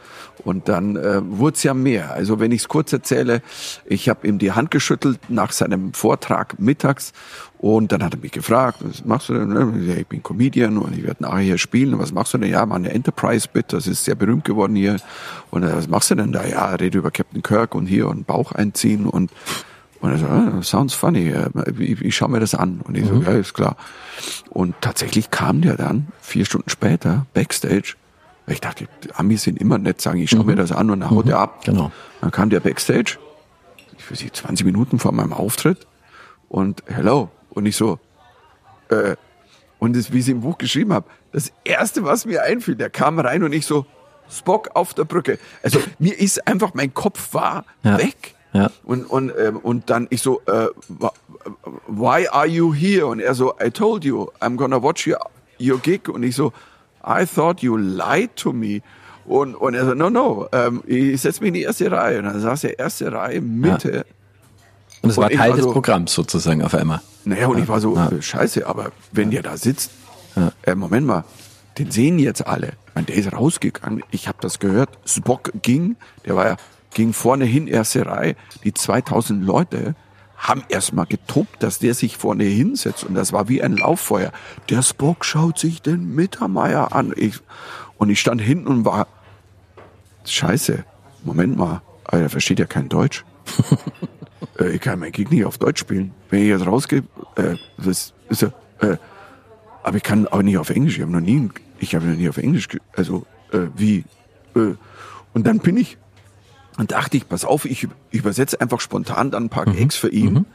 Und 0.43 0.69
dann 0.69 0.95
äh, 0.95 1.19
wurde 1.23 1.55
es 1.55 1.63
ja 1.63 1.73
mehr. 1.73 2.13
Also 2.13 2.39
wenn 2.39 2.51
ich 2.51 2.61
es 2.61 2.67
kurz 2.67 2.93
erzähle, 2.93 3.41
ich 3.85 4.07
habe 4.07 4.27
ihm 4.27 4.37
die 4.37 4.51
Hand 4.51 4.71
geschüttelt 4.71 5.19
nach 5.29 5.51
seinem 5.51 5.93
Vortrag 5.93 6.59
mittags 6.59 7.11
und 7.57 7.91
dann 7.91 8.03
hat 8.03 8.13
er 8.13 8.19
mich 8.19 8.31
gefragt, 8.31 8.79
was 8.81 9.03
machst 9.03 9.29
du 9.29 9.33
denn? 9.33 9.87
Ja, 9.87 9.95
ich 9.95 10.07
bin 10.07 10.21
Comedian 10.21 10.77
und 10.77 10.95
ich 10.95 11.03
werde 11.03 11.23
nachher 11.23 11.39
hier 11.39 11.57
spielen. 11.57 11.97
Was 11.97 12.11
machst 12.13 12.33
du 12.33 12.37
denn? 12.37 12.51
Ja, 12.51 12.65
mal 12.65 12.75
eine 12.75 12.93
Enterprise-Bit, 12.93 13.73
das 13.73 13.87
ist 13.87 14.05
sehr 14.05 14.15
berühmt 14.15 14.45
geworden 14.45 14.75
hier. 14.75 14.97
Und 15.49 15.63
äh, 15.63 15.75
was 15.75 15.87
machst 15.87 16.11
du 16.11 16.15
denn 16.15 16.31
da? 16.31 16.45
Ja, 16.45 16.67
rede 16.75 16.99
über 16.99 17.09
Captain 17.09 17.41
Kirk 17.41 17.73
und 17.73 17.87
hier 17.87 18.07
und 18.07 18.27
Bauch 18.27 18.51
einziehen 18.51 19.07
und 19.07 19.31
und 19.99 20.11
er 20.11 20.17
so, 20.19 20.27
ah, 20.27 20.61
sounds 20.61 20.93
funny, 20.93 21.29
äh, 21.29 21.49
ich, 21.79 22.01
ich 22.01 22.15
schaue 22.15 22.29
mir 22.29 22.39
das 22.39 22.53
an. 22.53 22.81
Und 22.83 22.95
ich 22.95 23.05
so, 23.07 23.15
ja, 23.15 23.31
ist 23.31 23.55
klar. 23.55 23.75
Und 24.49 24.75
tatsächlich 24.79 25.31
kam 25.31 25.61
der 25.61 25.75
dann, 25.75 26.07
vier 26.21 26.45
Stunden 26.45 26.69
später, 26.69 27.25
Backstage. 27.33 27.95
Ich 28.49 28.61
dachte, 28.61 28.87
die 29.03 29.13
Amis 29.13 29.43
sind 29.43 29.59
immer 29.59 29.77
nett, 29.77 29.99
sagen, 30.01 30.19
ich 30.19 30.29
schaue 30.29 30.45
mir 30.45 30.55
das 30.55 30.71
an 30.71 30.89
und 30.89 31.01
dann 31.01 31.09
haut 31.11 31.27
er 31.27 31.39
ab. 31.39 31.65
Genau. 31.65 31.91
Dann 32.21 32.31
kam 32.31 32.49
der 32.49 32.61
Backstage, 32.61 33.17
ich 33.97 34.09
weiß 34.09 34.21
nicht, 34.23 34.35
20 34.37 34.65
Minuten 34.65 34.99
vor 34.99 35.11
meinem 35.11 35.33
Auftritt 35.33 35.85
und 36.47 36.81
hello. 36.87 37.29
Und 37.49 37.65
ich 37.65 37.75
so, 37.75 37.99
äh, 38.89 39.15
und 39.79 39.95
das, 39.97 40.13
wie 40.13 40.17
ich 40.19 40.23
es 40.23 40.29
im 40.29 40.41
Buch 40.41 40.57
geschrieben 40.57 40.93
habe, 40.93 41.07
das 41.33 41.51
erste, 41.65 42.03
was 42.05 42.25
mir 42.25 42.43
einfiel, 42.43 42.75
der 42.75 42.89
kam 42.89 43.19
rein 43.19 43.43
und 43.43 43.51
ich 43.53 43.65
so, 43.65 43.85
Spock 44.29 44.69
auf 44.75 44.93
der 44.93 45.03
Brücke. 45.05 45.39
Also 45.63 45.79
mir 45.99 46.17
ist 46.17 46.47
einfach, 46.47 46.73
mein 46.73 46.93
Kopf 46.93 47.33
war 47.33 47.65
Ja. 47.83 47.97
weg. 47.97 48.33
Ja. 48.53 48.71
Und, 48.83 49.05
und, 49.05 49.31
ähm, 49.37 49.57
und 49.57 49.89
dann 49.89 50.07
ich 50.09 50.21
so, 50.21 50.41
äh, 50.47 50.67
why 51.87 52.27
are 52.29 52.47
you 52.47 52.73
here? 52.73 53.07
Und 53.07 53.19
er 53.19 53.35
so, 53.35 53.53
I 53.63 53.69
told 53.69 54.03
you, 54.05 54.27
I'm 54.39 54.55
gonna 54.55 54.81
watch 54.81 55.05
your, 55.07 55.19
your 55.59 55.79
gig. 55.79 56.09
Und 56.09 56.23
ich 56.23 56.35
so, 56.35 56.53
I 57.07 57.25
thought 57.25 57.61
you 57.61 57.77
lied 57.77 58.35
to 58.37 58.51
me. 58.53 58.81
Und, 59.25 59.55
und 59.55 59.73
er 59.73 59.85
so, 59.85 59.93
no, 59.93 60.09
no, 60.09 60.47
ähm, 60.53 60.83
ich 60.85 61.19
setze 61.21 61.41
mich 61.41 61.49
in 61.49 61.53
die 61.55 61.61
erste 61.63 61.91
Reihe. 61.91 62.19
Und 62.19 62.25
dann 62.25 62.39
saß 62.39 62.63
er 62.65 62.79
erste 62.79 63.11
Reihe, 63.11 63.41
Mitte. 63.41 64.05
Und 65.01 65.09
es 65.11 65.17
war 65.17 65.29
Teil 65.29 65.49
war 65.49 65.55
des 65.57 65.65
so- 65.65 65.71
Programms 65.73 66.13
sozusagen 66.13 66.61
auf 66.63 66.73
einmal. 66.73 67.01
Naja, 67.25 67.47
und 67.47 67.59
ich 67.59 67.67
war 67.67 67.79
so, 67.81 67.95
Ja. 67.95 68.09
äh, 68.09 68.21
scheiße, 68.21 68.65
aber 68.65 68.91
wenn 69.11 69.31
der 69.31 69.43
da 69.43 69.57
sitzt, 69.57 69.91
Ja. 70.35 70.51
äh, 70.63 70.75
Moment 70.75 71.05
mal, 71.05 71.25
den 71.77 71.91
sehen 71.91 72.19
jetzt 72.19 72.47
alle. 72.47 72.71
Meine, 72.95 73.07
der 73.07 73.15
ist 73.17 73.33
rausgegangen, 73.33 74.01
ich 74.11 74.27
habe 74.27 74.37
das 74.41 74.59
gehört. 74.59 74.97
Spock 75.05 75.51
ging, 75.61 75.97
der 76.25 76.35
war 76.35 76.45
ja, 76.47 76.57
ging 76.93 77.11
vorne 77.13 77.43
hin, 77.45 77.67
erste 77.67 78.05
Reihe. 78.05 78.35
Die 78.63 78.73
2000 78.73 79.43
Leute 79.43 79.95
haben 80.47 80.63
erstmal 80.69 81.05
getobt, 81.05 81.61
dass 81.61 81.79
der 81.79 81.93
sich 81.93 82.15
vorne 82.15 82.45
hinsetzt. 82.45 83.03
Und 83.03 83.15
das 83.15 83.33
war 83.33 83.49
wie 83.49 83.61
ein 83.61 83.75
Lauffeuer. 83.75 84.31
Der 84.69 84.81
Spock 84.81 85.25
schaut 85.25 85.59
sich 85.59 85.81
den 85.81 86.15
Mittermeier 86.15 86.95
an. 86.95 87.13
Ich, 87.15 87.39
und 87.97 88.09
ich 88.09 88.21
stand 88.21 88.41
hinten 88.41 88.67
und 88.67 88.85
war, 88.85 89.07
scheiße, 90.25 90.85
Moment 91.25 91.57
mal, 91.57 91.81
der 92.11 92.29
versteht 92.29 92.59
ja 92.59 92.65
kein 92.65 92.87
Deutsch. 92.87 93.25
äh, 94.59 94.69
ich 94.69 94.81
kann 94.81 94.99
mein 94.99 95.11
Gig 95.11 95.29
nicht 95.29 95.43
auf 95.43 95.57
Deutsch 95.57 95.81
spielen. 95.81 96.13
Wenn 96.29 96.43
ich 96.43 96.47
jetzt 96.47 96.65
rausgehe, 96.65 97.03
äh, 97.35 97.55
das 97.77 98.13
ist 98.29 98.41
ja, 98.41 98.53
äh, 98.79 98.97
aber 99.83 99.97
ich 99.97 100.03
kann 100.03 100.27
auch 100.27 100.41
nicht 100.41 100.57
auf 100.57 100.69
Englisch. 100.69 100.95
Ich 100.95 101.01
habe 101.01 101.11
noch 101.11 101.19
nie, 101.19 101.49
ich 101.79 101.93
habe 101.93 102.05
noch 102.05 102.15
nie 102.15 102.29
auf 102.29 102.37
Englisch, 102.37 102.67
also 102.95 103.25
äh, 103.51 103.67
wie. 103.75 104.05
Äh, 104.55 104.75
und 105.33 105.45
dann 105.45 105.59
bin 105.59 105.75
ich 105.75 105.97
und 106.77 106.91
dachte 106.91 107.17
ich, 107.17 107.27
pass 107.27 107.43
auf, 107.45 107.65
ich 107.65 107.87
übersetze 108.11 108.61
einfach 108.61 108.79
spontan 108.81 109.31
dann 109.31 109.45
ein 109.45 109.49
paar 109.49 109.65
Gags 109.65 109.95
für 109.95 110.09
ihn. 110.09 110.45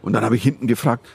Und 0.00 0.12
dann 0.14 0.24
habe 0.24 0.36
ich 0.36 0.42
hinten 0.42 0.66
gefragt, 0.66 1.06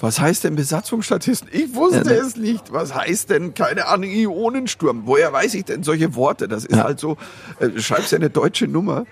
was 0.00 0.18
heißt 0.18 0.44
denn 0.44 0.56
Besatzungsstatisten? 0.56 1.48
Ich 1.52 1.74
wusste 1.74 1.98
Ja, 1.98 2.04
ne. 2.04 2.12
es 2.14 2.36
nicht. 2.36 2.72
Was 2.72 2.94
heißt 2.94 3.28
denn, 3.30 3.52
keine 3.54 3.86
Ahnung, 3.86 4.08
Ionensturm? 4.10 5.02
Woher 5.04 5.32
weiß 5.32 5.54
ich 5.54 5.64
denn 5.66 5.82
solche 5.82 6.14
Worte? 6.14 6.48
Das 6.48 6.64
ist 6.64 6.76
Ja. 6.76 6.84
halt 6.84 6.98
so, 6.98 7.18
äh, 7.58 7.78
schreibst 7.78 8.10
ja 8.12 8.16
eine 8.18 8.30
deutsche 8.30 8.66
Nummer. 8.66 9.06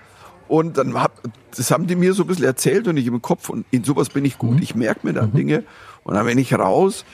Und 0.47 0.77
dann 0.79 0.95
hab, 0.95 1.21
das 1.55 1.69
haben 1.69 1.85
die 1.85 1.95
mir 1.95 2.13
so 2.15 2.23
ein 2.23 2.27
bisschen 2.27 2.45
erzählt 2.45 2.87
und 2.87 2.97
ich 2.97 3.05
im 3.05 3.21
Kopf 3.21 3.49
und 3.49 3.67
in 3.69 3.83
sowas 3.83 4.09
bin 4.09 4.25
ich 4.25 4.39
gut. 4.39 4.59
Ich 4.61 4.73
merke 4.73 5.05
mir 5.05 5.13
dann 5.13 5.31
Dinge. 5.31 5.63
Und 6.03 6.15
dann 6.15 6.25
bin 6.25 6.39
ich 6.39 6.51
raus, 6.55 7.05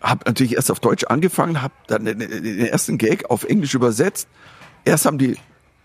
habe 0.00 0.22
natürlich 0.24 0.54
erst 0.54 0.70
auf 0.70 0.80
Deutsch 0.80 1.04
angefangen, 1.04 1.60
habe 1.60 1.74
dann 1.88 2.06
den, 2.06 2.18
den 2.20 2.58
ersten 2.60 2.96
Gag 2.96 3.28
auf 3.28 3.44
Englisch 3.44 3.74
übersetzt. 3.74 4.28
Erst 4.86 5.04
haben 5.04 5.18
die 5.18 5.36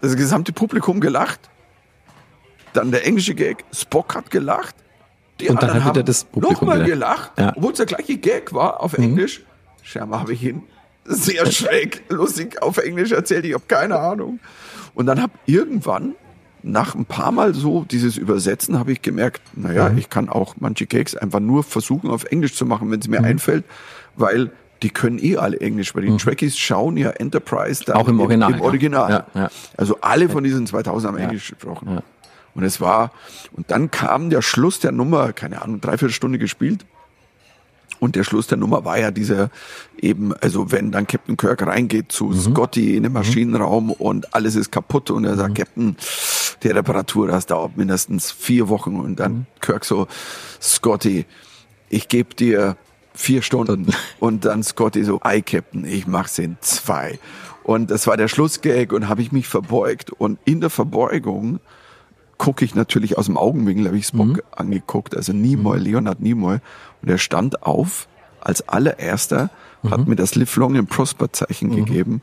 das 0.04 0.16
gesamte 0.18 0.52
Publikum 0.54 1.00
gelacht. 1.00 1.40
Dann 2.74 2.92
der 2.92 3.06
englische 3.06 3.36
Gag, 3.36 3.64
Spock 3.74 4.16
hat 4.16 4.32
gelacht. 4.32 4.76
Die 5.40 5.50
Und 5.50 5.62
dann 5.64 5.84
hat 5.84 5.96
wieder 5.96 6.04
das 6.04 6.26
Publikum 6.26 6.68
nochmal 6.68 6.84
gelacht. 6.86 7.32
Ja. 7.38 7.46
Mhm. 7.48 7.52
obwohl 7.56 7.72
es 7.72 7.78
der 7.78 7.86
gleiche 7.86 8.18
Gag 8.18 8.54
war 8.54 8.82
auf 8.82 8.94
Englisch. 8.98 9.42
Scheinbar 9.82 10.20
habe 10.22 10.34
ich 10.34 10.44
ihn 10.44 10.64
sehr 11.06 11.46
schräg, 11.52 12.04
lustig 12.10 12.62
auf 12.62 12.78
Englisch 12.78 13.12
erzählt. 13.12 13.46
Ich 13.46 13.54
habe 13.54 13.64
keine 13.68 13.98
Ahnung. 14.00 14.40
Und 14.94 15.06
dann 15.08 15.22
habe 15.22 15.34
irgendwann 15.46 16.14
nach 16.62 16.96
ein 16.96 17.06
paar 17.06 17.32
Mal 17.32 17.54
so 17.54 17.84
dieses 17.84 18.16
Übersetzen 18.18 18.80
habe 18.80 18.92
ich 18.94 19.02
gemerkt, 19.02 19.42
naja, 19.56 19.90
Mhm. 19.90 19.98
ich 19.98 20.10
kann 20.10 20.30
auch 20.30 20.56
manche 20.60 20.86
Gags 20.86 21.16
einfach 21.16 21.40
nur 21.42 21.64
versuchen 21.64 22.10
auf 22.10 22.24
Englisch 22.26 22.56
zu 22.56 22.66
machen, 22.66 22.90
wenn 22.92 23.00
es 23.02 23.08
mir 23.08 23.22
einfällt, 23.24 23.66
weil 24.16 24.52
die 24.84 24.90
können 24.90 25.18
eh 25.18 25.38
alle 25.38 25.60
Englisch, 25.62 25.96
weil 25.96 26.04
die 26.04 26.16
Trekkies 26.18 26.58
schauen 26.58 26.98
ja 26.98 27.10
Enterprise 27.12 27.84
dann 27.86 27.96
Mhm. 27.96 28.02
Auch 28.02 28.08
im 28.10 28.20
Original, 28.20 28.54
Im. 28.54 28.62
Original. 28.62 29.12
Ja, 29.34 29.42
ja. 29.42 29.50
Also 29.78 29.98
alle 30.02 30.30
von 30.30 30.44
diesen 30.44 30.68
2000 30.68 31.14
haben 31.14 31.18
Englisch 31.20 31.50
gesprochen. 31.50 32.02
Und 32.56 32.64
es 32.64 32.80
war, 32.80 33.12
und 33.54 33.72
dann 33.72 33.90
kam 33.90 34.30
der 34.30 34.44
Schluss 34.44 34.80
der 34.80 34.92
Nummer, 34.92 35.34
keine 35.34 35.62
Ahnung, 35.64 35.82
dreiviertel 35.82 36.14
Stunde 36.14 36.38
gespielt. 36.38 36.86
Und 38.00 38.16
der 38.18 38.24
Schluss 38.26 38.48
der 38.48 38.58
Nummer 38.58 38.84
war 38.84 39.00
ja 39.00 39.12
dieser 39.12 39.50
eben, 40.00 40.34
also 40.34 40.72
wenn 40.72 40.92
dann 40.92 41.08
Captain 41.08 41.38
Kirk 41.38 41.66
reingeht 41.66 42.12
zu 42.12 42.26
Mhm. 42.26 42.40
Scotty 42.40 42.98
in 42.98 43.04
den 43.04 43.14
Maschinenraum 43.14 43.92
und 43.92 44.36
alles 44.36 44.56
ist 44.56 44.72
kaputt 44.72 45.10
und 45.10 45.24
er 45.24 45.36
sagt, 45.38 45.52
Mhm. 45.52 45.54
Captain, 45.56 45.98
die 46.64 46.68
Reparatur, 46.68 47.28
das 47.28 47.46
dauert 47.46 47.78
mindestens 47.78 48.30
vier 48.32 48.68
Wochen 48.68 49.00
und 49.00 49.20
dann 49.22 49.32
Mhm. 49.34 49.46
Kirk 49.62 49.86
so, 49.86 50.08
Scotty, 50.62 51.26
ich 51.90 52.08
gebe 52.10 52.36
dir 52.36 52.76
vier 53.14 53.42
Stunden 53.42 53.88
und 54.20 54.46
dann 54.46 54.64
Scotty 54.64 55.04
so, 55.04 55.20
ei 55.24 55.42
Captain, 55.42 55.86
ich 55.86 56.08
mach's 56.08 56.38
in 56.40 56.58
zwei. 56.62 57.20
Und 57.64 57.92
das 57.92 58.08
war 58.08 58.18
der 58.18 58.28
Schlussgag 58.28 58.92
und 58.92 59.08
habe 59.08 59.22
ich 59.22 59.32
mich 59.32 59.48
verbeugt 59.48 60.12
und 60.12 60.40
in 60.46 60.60
der 60.62 60.70
Verbeugung 60.70 61.60
gucke 62.38 62.66
ich 62.66 62.76
natürlich 62.76 63.18
aus 63.18 63.28
dem 63.28 63.38
Augenwinkel, 63.38 63.86
habe 63.88 63.98
ich 63.98 64.08
Spock 64.08 64.28
Mhm. 64.28 64.42
angeguckt, 64.52 65.16
also 65.16 65.32
Nimoy, 65.32 65.80
Leonard 65.80 66.20
Nimoy. 66.20 66.58
Und 67.02 67.10
er 67.10 67.18
stand 67.18 67.64
auf 67.64 68.08
als 68.42 68.68
allererster, 68.68 69.50
Mhm. 69.84 69.90
hat 69.92 70.08
mir 70.08 70.16
das 70.18 70.36
Live 70.36 70.56
Long 70.58 70.76
and 70.78 70.90
Prosper 70.90 71.32
Zeichen 71.32 71.74
gegeben. 71.76 72.22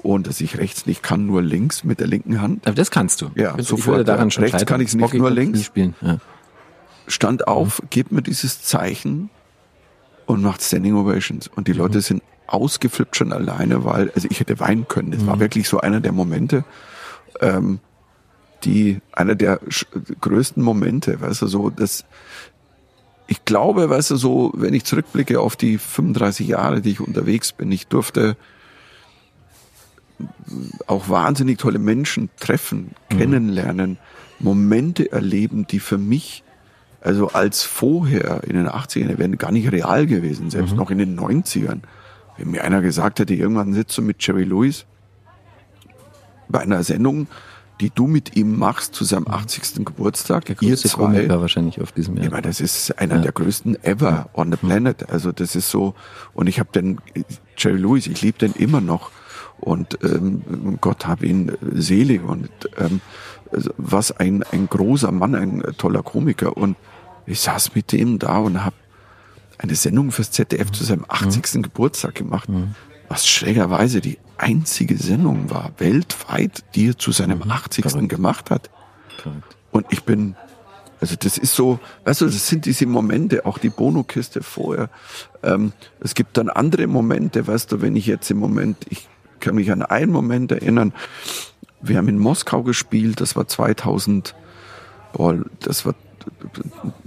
Und 0.00 0.28
dass 0.28 0.40
ich 0.40 0.58
rechts 0.58 0.86
nicht 0.86 1.02
kann, 1.02 1.26
nur 1.26 1.42
links 1.42 1.82
mit 1.82 1.98
der 1.98 2.06
linken 2.06 2.40
Hand. 2.40 2.64
Aber 2.68 2.76
das 2.76 2.92
kannst 2.92 3.20
du. 3.20 3.30
Ja, 3.34 3.56
ich 3.58 3.66
sofort, 3.66 4.06
daran 4.06 4.28
ja. 4.28 4.30
schon 4.30 4.44
Rechts 4.44 4.64
kann 4.64 4.80
ich's 4.80 4.94
nicht, 4.94 5.02
Spocky 5.02 5.18
nur 5.18 5.30
links. 5.30 5.58
nie 5.58 5.64
Spielen. 5.64 5.94
Ja. 6.02 6.18
Stand 7.08 7.48
auf, 7.48 7.82
gibt 7.90 8.12
mir 8.12 8.22
dieses 8.22 8.62
Zeichen 8.62 9.30
und 10.28 10.42
macht 10.42 10.62
Standing 10.62 10.94
Ovations. 10.94 11.48
Und 11.48 11.68
die 11.68 11.72
Mhm. 11.72 11.78
Leute 11.78 12.00
sind 12.00 12.22
ausgeflippt 12.46 13.16
schon 13.16 13.32
alleine, 13.32 13.84
weil, 13.84 14.10
also 14.14 14.28
ich 14.30 14.40
hätte 14.40 14.60
weinen 14.60 14.86
können. 14.86 15.10
Das 15.10 15.22
Mhm. 15.22 15.26
war 15.26 15.40
wirklich 15.40 15.68
so 15.68 15.80
einer 15.80 16.00
der 16.00 16.12
Momente, 16.12 16.64
ähm, 17.40 17.80
die, 18.64 19.00
einer 19.12 19.34
der 19.34 19.60
größten 20.20 20.62
Momente, 20.62 21.20
weißt 21.20 21.42
du, 21.42 21.46
so, 21.46 21.70
das, 21.70 22.04
ich 23.26 23.44
glaube, 23.44 23.88
weißt 23.90 24.10
du, 24.12 24.16
so, 24.16 24.52
wenn 24.54 24.74
ich 24.74 24.84
zurückblicke 24.84 25.40
auf 25.40 25.56
die 25.56 25.78
35 25.78 26.48
Jahre, 26.48 26.80
die 26.80 26.90
ich 26.90 27.00
unterwegs 27.00 27.52
bin, 27.52 27.70
ich 27.72 27.86
durfte 27.86 28.36
auch 30.86 31.08
wahnsinnig 31.08 31.58
tolle 31.58 31.78
Menschen 31.78 32.28
treffen, 32.40 32.90
kennenlernen, 33.08 33.98
Momente 34.40 35.10
erleben, 35.12 35.66
die 35.66 35.80
für 35.80 35.98
mich, 35.98 36.42
also 37.08 37.28
als 37.28 37.62
vorher 37.62 38.44
in 38.44 38.54
den 38.54 38.68
80ern, 38.68 39.08
die 39.08 39.18
wären 39.18 39.38
gar 39.38 39.50
nicht 39.50 39.72
real 39.72 40.06
gewesen, 40.06 40.50
selbst 40.50 40.76
noch 40.76 40.90
in 40.90 40.98
den 40.98 41.18
90ern. 41.18 41.80
Wenn 42.36 42.50
mir 42.50 42.62
einer 42.62 42.82
gesagt 42.82 43.18
hätte, 43.18 43.32
irgendwann 43.32 43.72
sitzt 43.72 43.96
du 43.96 44.02
mit 44.02 44.24
Jerry 44.24 44.44
Lewis 44.44 44.84
bei 46.50 46.60
einer 46.60 46.82
Sendung, 46.82 47.26
die 47.80 47.88
du 47.88 48.06
mit 48.06 48.36
ihm 48.36 48.58
machst 48.58 48.94
zu 48.94 49.04
seinem 49.04 49.26
80. 49.26 49.86
Geburtstag, 49.86 50.44
Der 50.44 50.56
ihr 50.60 50.68
größte 50.68 50.88
zwei, 50.88 51.04
Komiker 51.04 51.40
wahrscheinlich 51.40 51.80
auf 51.80 51.92
diesem 51.92 52.18
ich 52.18 52.24
Jahr. 52.24 52.32
meine, 52.32 52.42
das 52.42 52.60
ist 52.60 52.98
einer 52.98 53.20
der 53.20 53.32
größten 53.32 53.82
ever 53.84 54.28
on 54.34 54.52
the 54.52 54.58
planet. 54.58 55.08
Also 55.08 55.32
das 55.32 55.56
ist 55.56 55.70
so, 55.70 55.94
und 56.34 56.46
ich 56.46 56.60
habe 56.60 56.68
den 56.74 57.00
Jerry 57.56 57.78
Lewis, 57.78 58.06
ich 58.06 58.20
liebe 58.20 58.36
den 58.36 58.52
immer 58.52 58.82
noch. 58.82 59.12
Und 59.60 59.98
ähm, 60.04 60.78
Gott 60.82 61.06
hab 61.06 61.22
ihn 61.22 61.52
selig. 61.72 62.22
Und 62.22 62.50
ähm, 62.76 63.00
also 63.50 63.70
was 63.78 64.12
ein, 64.12 64.44
ein 64.52 64.68
großer 64.68 65.10
Mann, 65.10 65.34
ein 65.34 65.62
toller 65.78 66.02
Komiker. 66.02 66.56
Und 66.56 66.76
ich 67.30 67.40
saß 67.40 67.74
mit 67.74 67.92
dem 67.92 68.18
da 68.18 68.38
und 68.38 68.64
habe 68.64 68.76
eine 69.58 69.74
Sendung 69.74 70.12
fürs 70.12 70.30
ZDF 70.30 70.70
zu 70.70 70.84
seinem 70.84 71.04
80. 71.08 71.62
Geburtstag 71.62 72.14
gemacht, 72.14 72.48
was 73.08 73.26
schrägerweise 73.26 74.00
die 74.00 74.18
einzige 74.36 74.96
Sendung 74.96 75.50
war, 75.50 75.72
weltweit, 75.78 76.64
die 76.74 76.90
er 76.90 76.98
zu 76.98 77.12
seinem 77.12 77.42
80. 77.42 77.84
Verrückt. 77.84 78.08
gemacht 78.08 78.50
hat. 78.50 78.70
Verrückt. 79.20 79.56
Und 79.72 79.86
ich 79.90 80.04
bin, 80.04 80.36
also 81.00 81.16
das 81.16 81.38
ist 81.38 81.54
so, 81.54 81.80
weißt 82.04 82.20
du, 82.20 82.26
das 82.26 82.48
sind 82.48 82.66
diese 82.66 82.86
Momente, 82.86 83.46
auch 83.46 83.58
die 83.58 83.70
Bonokiste 83.70 84.42
vorher. 84.42 84.90
Ähm, 85.42 85.72
es 86.00 86.14
gibt 86.14 86.36
dann 86.36 86.48
andere 86.48 86.86
Momente, 86.86 87.46
weißt 87.46 87.72
du, 87.72 87.82
wenn 87.82 87.96
ich 87.96 88.06
jetzt 88.06 88.30
im 88.30 88.38
Moment, 88.38 88.78
ich 88.88 89.08
kann 89.40 89.56
mich 89.56 89.70
an 89.72 89.82
einen 89.82 90.12
Moment 90.12 90.52
erinnern, 90.52 90.92
wir 91.80 91.96
haben 91.96 92.08
in 92.08 92.18
Moskau 92.18 92.62
gespielt, 92.62 93.20
das 93.20 93.36
war 93.36 93.46
2000, 93.46 94.34
boah, 95.12 95.36
das 95.60 95.86
war 95.86 95.94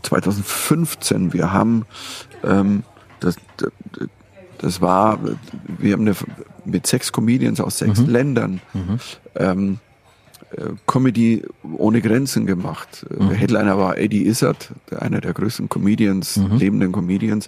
2015, 0.03 1.33
wir 1.33 1.51
haben, 1.51 1.85
ähm, 2.43 2.83
das, 3.19 3.35
das 4.57 4.81
war, 4.81 5.19
wir 5.67 5.93
haben 5.93 6.01
eine, 6.01 6.15
mit 6.65 6.87
sechs 6.87 7.11
Comedians 7.11 7.59
aus 7.59 7.79
sechs 7.79 7.99
Ländern, 7.99 8.61
ähm, 9.35 9.79
äh, 10.55 10.73
Comedy 10.85 11.43
ohne 11.77 12.01
Grenzen 12.01 12.45
gemacht. 12.45 13.05
Der 13.09 13.37
Headliner 13.37 13.77
war 13.77 13.97
Eddie 13.97 14.27
Izzard, 14.27 14.71
einer 14.99 15.21
der 15.21 15.33
größten 15.33 15.69
Comedians, 15.69 16.37
lebenden 16.59 16.91
Comedians. 16.91 17.47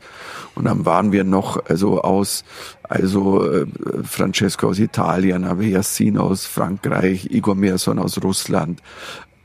Und 0.56 0.66
dann 0.66 0.86
waren 0.86 1.12
wir 1.12 1.24
noch 1.24 1.66
also 1.66 2.02
aus, 2.02 2.44
also 2.84 3.46
äh, 3.46 3.66
Francesco 4.04 4.70
aus 4.70 4.80
Italien, 4.80 5.44
Yassin 5.62 6.18
aus 6.18 6.46
Frankreich, 6.46 7.30
Igor 7.30 7.56
Merson 7.56 8.00
aus 8.00 8.24
Russland, 8.24 8.82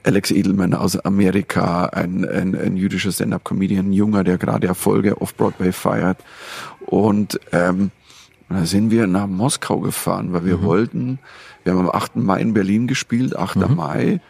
Alex 0.08 0.30
Edelman 0.30 0.72
aus 0.72 0.98
Amerika, 0.98 1.84
ein, 1.84 2.26
ein, 2.26 2.56
ein 2.56 2.78
jüdischer 2.78 3.12
Stand-up-Comedian, 3.12 3.90
ein 3.90 3.92
Junger, 3.92 4.24
der 4.24 4.38
gerade 4.38 4.66
Erfolge 4.66 5.20
auf 5.20 5.34
Broadway 5.34 5.70
feiert. 5.70 6.24
Und 6.86 7.38
ähm, 7.52 7.90
da 8.48 8.64
sind 8.64 8.90
wir 8.90 9.06
nach 9.06 9.26
Moskau 9.26 9.80
gefahren, 9.80 10.32
weil 10.32 10.46
wir 10.46 10.56
mhm. 10.56 10.62
wollten, 10.62 11.18
wir 11.62 11.74
haben 11.74 11.80
am 11.80 11.94
8. 11.94 12.16
Mai 12.16 12.40
in 12.40 12.54
Berlin 12.54 12.86
gespielt, 12.86 13.36
8. 13.36 13.56
Mhm. 13.56 13.76
Mai 13.76 14.20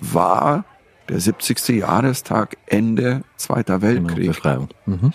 war 0.00 0.64
der 1.08 1.20
70. 1.20 1.68
Jahrestag 1.68 2.56
Ende 2.66 3.22
Zweiter 3.36 3.78
genau, 3.78 4.08
Weltkrieg. 4.08 4.42
Genau. 4.42 4.66
Mhm. 4.86 5.12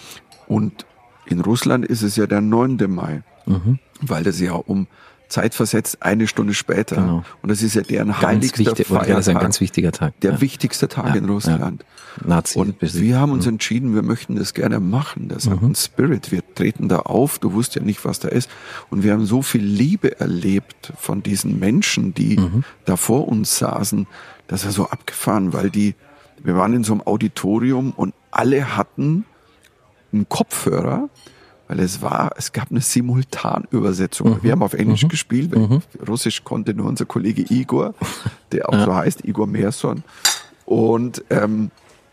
Und 0.48 0.86
in 1.26 1.42
Russland 1.42 1.86
ist 1.86 2.02
es 2.02 2.16
ja 2.16 2.28
der 2.28 2.40
9. 2.40 2.78
Mai, 2.88 3.24
mhm. 3.46 3.80
weil 4.00 4.24
das 4.24 4.40
ja 4.40 4.54
um 4.54 4.88
zeitversetzt 5.30 6.02
eine 6.02 6.28
Stunde 6.28 6.54
später. 6.54 6.96
Genau. 6.96 7.24
Und 7.42 7.50
das 7.50 7.62
ist 7.62 7.76
ja 7.76 7.82
deren 7.82 8.10
ganz 8.10 8.22
heiligster 8.22 8.66
wichtig, 8.66 8.88
Feiertag. 8.88 9.08
Das 9.08 9.28
ist 9.28 9.30
ein 9.30 9.40
ganz 9.40 9.62
wichtiger 9.62 9.92
Tag. 9.92 10.20
Der 10.22 10.34
ja. 10.34 10.42
wichtigste 10.42 10.88
Tag 10.88 11.10
ja, 11.10 11.16
in 11.16 11.26
Russland. 11.26 11.84
Ja. 12.22 12.28
Nazi. 12.28 12.58
Und 12.58 12.76
wir 12.82 13.20
haben 13.20 13.32
uns 13.32 13.46
mhm. 13.46 13.54
entschieden, 13.54 13.96
wir 13.96 14.02
möchten 14.02 14.36
das 14.36 14.54
gerne 14.54 14.80
machen. 14.80 15.28
Das 15.28 15.48
hat 15.48 15.60
mhm. 15.60 15.68
einen 15.68 15.76
Spirit. 15.76 16.32
Wir 16.32 16.42
treten 16.56 16.88
da 16.88 17.00
auf. 17.00 17.40
Du 17.40 17.54
wusst 17.54 17.76
ja 17.76 17.82
nicht, 17.84 18.06
was 18.06 18.20
da 18.20 18.28
ist. 18.30 18.50
Und 18.90 19.04
wir 19.04 19.14
haben 19.14 19.26
so 19.26 19.42
viel 19.42 19.64
Liebe 19.64 20.20
erlebt 20.20 20.94
von 20.98 21.22
diesen 21.22 21.60
Menschen, 21.60 22.14
die 22.14 22.38
mhm. 22.38 22.64
da 22.86 22.96
vor 22.96 23.28
uns 23.28 23.58
saßen. 23.58 24.08
Das 24.48 24.66
war 24.66 24.72
so 24.72 24.90
abgefahren, 24.90 25.54
weil 25.54 25.70
die, 25.70 25.96
wir 26.42 26.56
waren 26.56 26.74
in 26.74 26.84
so 26.84 26.94
einem 26.94 27.02
Auditorium 27.02 27.92
und 27.92 28.14
alle 28.32 28.78
hatten 28.78 29.26
einen 30.14 30.30
Kopfhörer, 30.30 31.10
weil 31.68 31.80
es 31.80 32.02
war, 32.02 32.32
es 32.38 32.54
gab 32.54 32.72
eine 32.72 32.82
Simultanübersetzung. 32.82 34.30
Mhm. 34.30 34.44
Wir 34.44 34.52
haben 34.54 34.64
auf 34.64 34.74
Englisch 34.74 35.04
mhm. 35.04 35.10
gespielt, 35.10 35.56
mhm. 35.56 35.82
Russisch 36.08 36.44
konnte 36.44 36.74
nur 36.74 36.88
unser 36.88 37.06
Kollege 37.06 37.44
Igor, 37.50 37.94
der 38.52 38.70
auch 38.70 38.74
ja. 38.74 38.86
so 38.86 38.96
heißt, 38.96 39.26
Igor 39.26 39.48
Merson. 39.48 40.04
Und 40.66 41.24
ähm, 41.30 41.72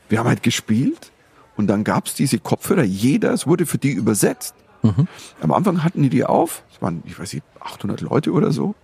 wir 0.08 0.18
haben 0.18 0.28
halt 0.28 0.42
gespielt 0.42 1.12
und 1.56 1.66
dann 1.68 1.84
gab 1.84 2.06
es 2.06 2.14
diese 2.14 2.38
Kopfhörer, 2.38 2.84
jeder, 2.84 3.32
es 3.32 3.46
wurde 3.46 3.66
für 3.66 3.78
die 3.78 3.92
übersetzt. 3.92 4.54
Mhm. 4.82 5.08
Am 5.40 5.52
Anfang 5.52 5.82
hatten 5.82 6.02
die 6.02 6.10
die 6.10 6.24
auf, 6.24 6.62
es 6.72 6.82
waren, 6.82 7.02
ich 7.06 7.18
weiß 7.18 7.32
nicht, 7.32 7.44
800 7.60 8.00
Leute 8.00 8.32
oder 8.32 8.52
so. 8.52 8.74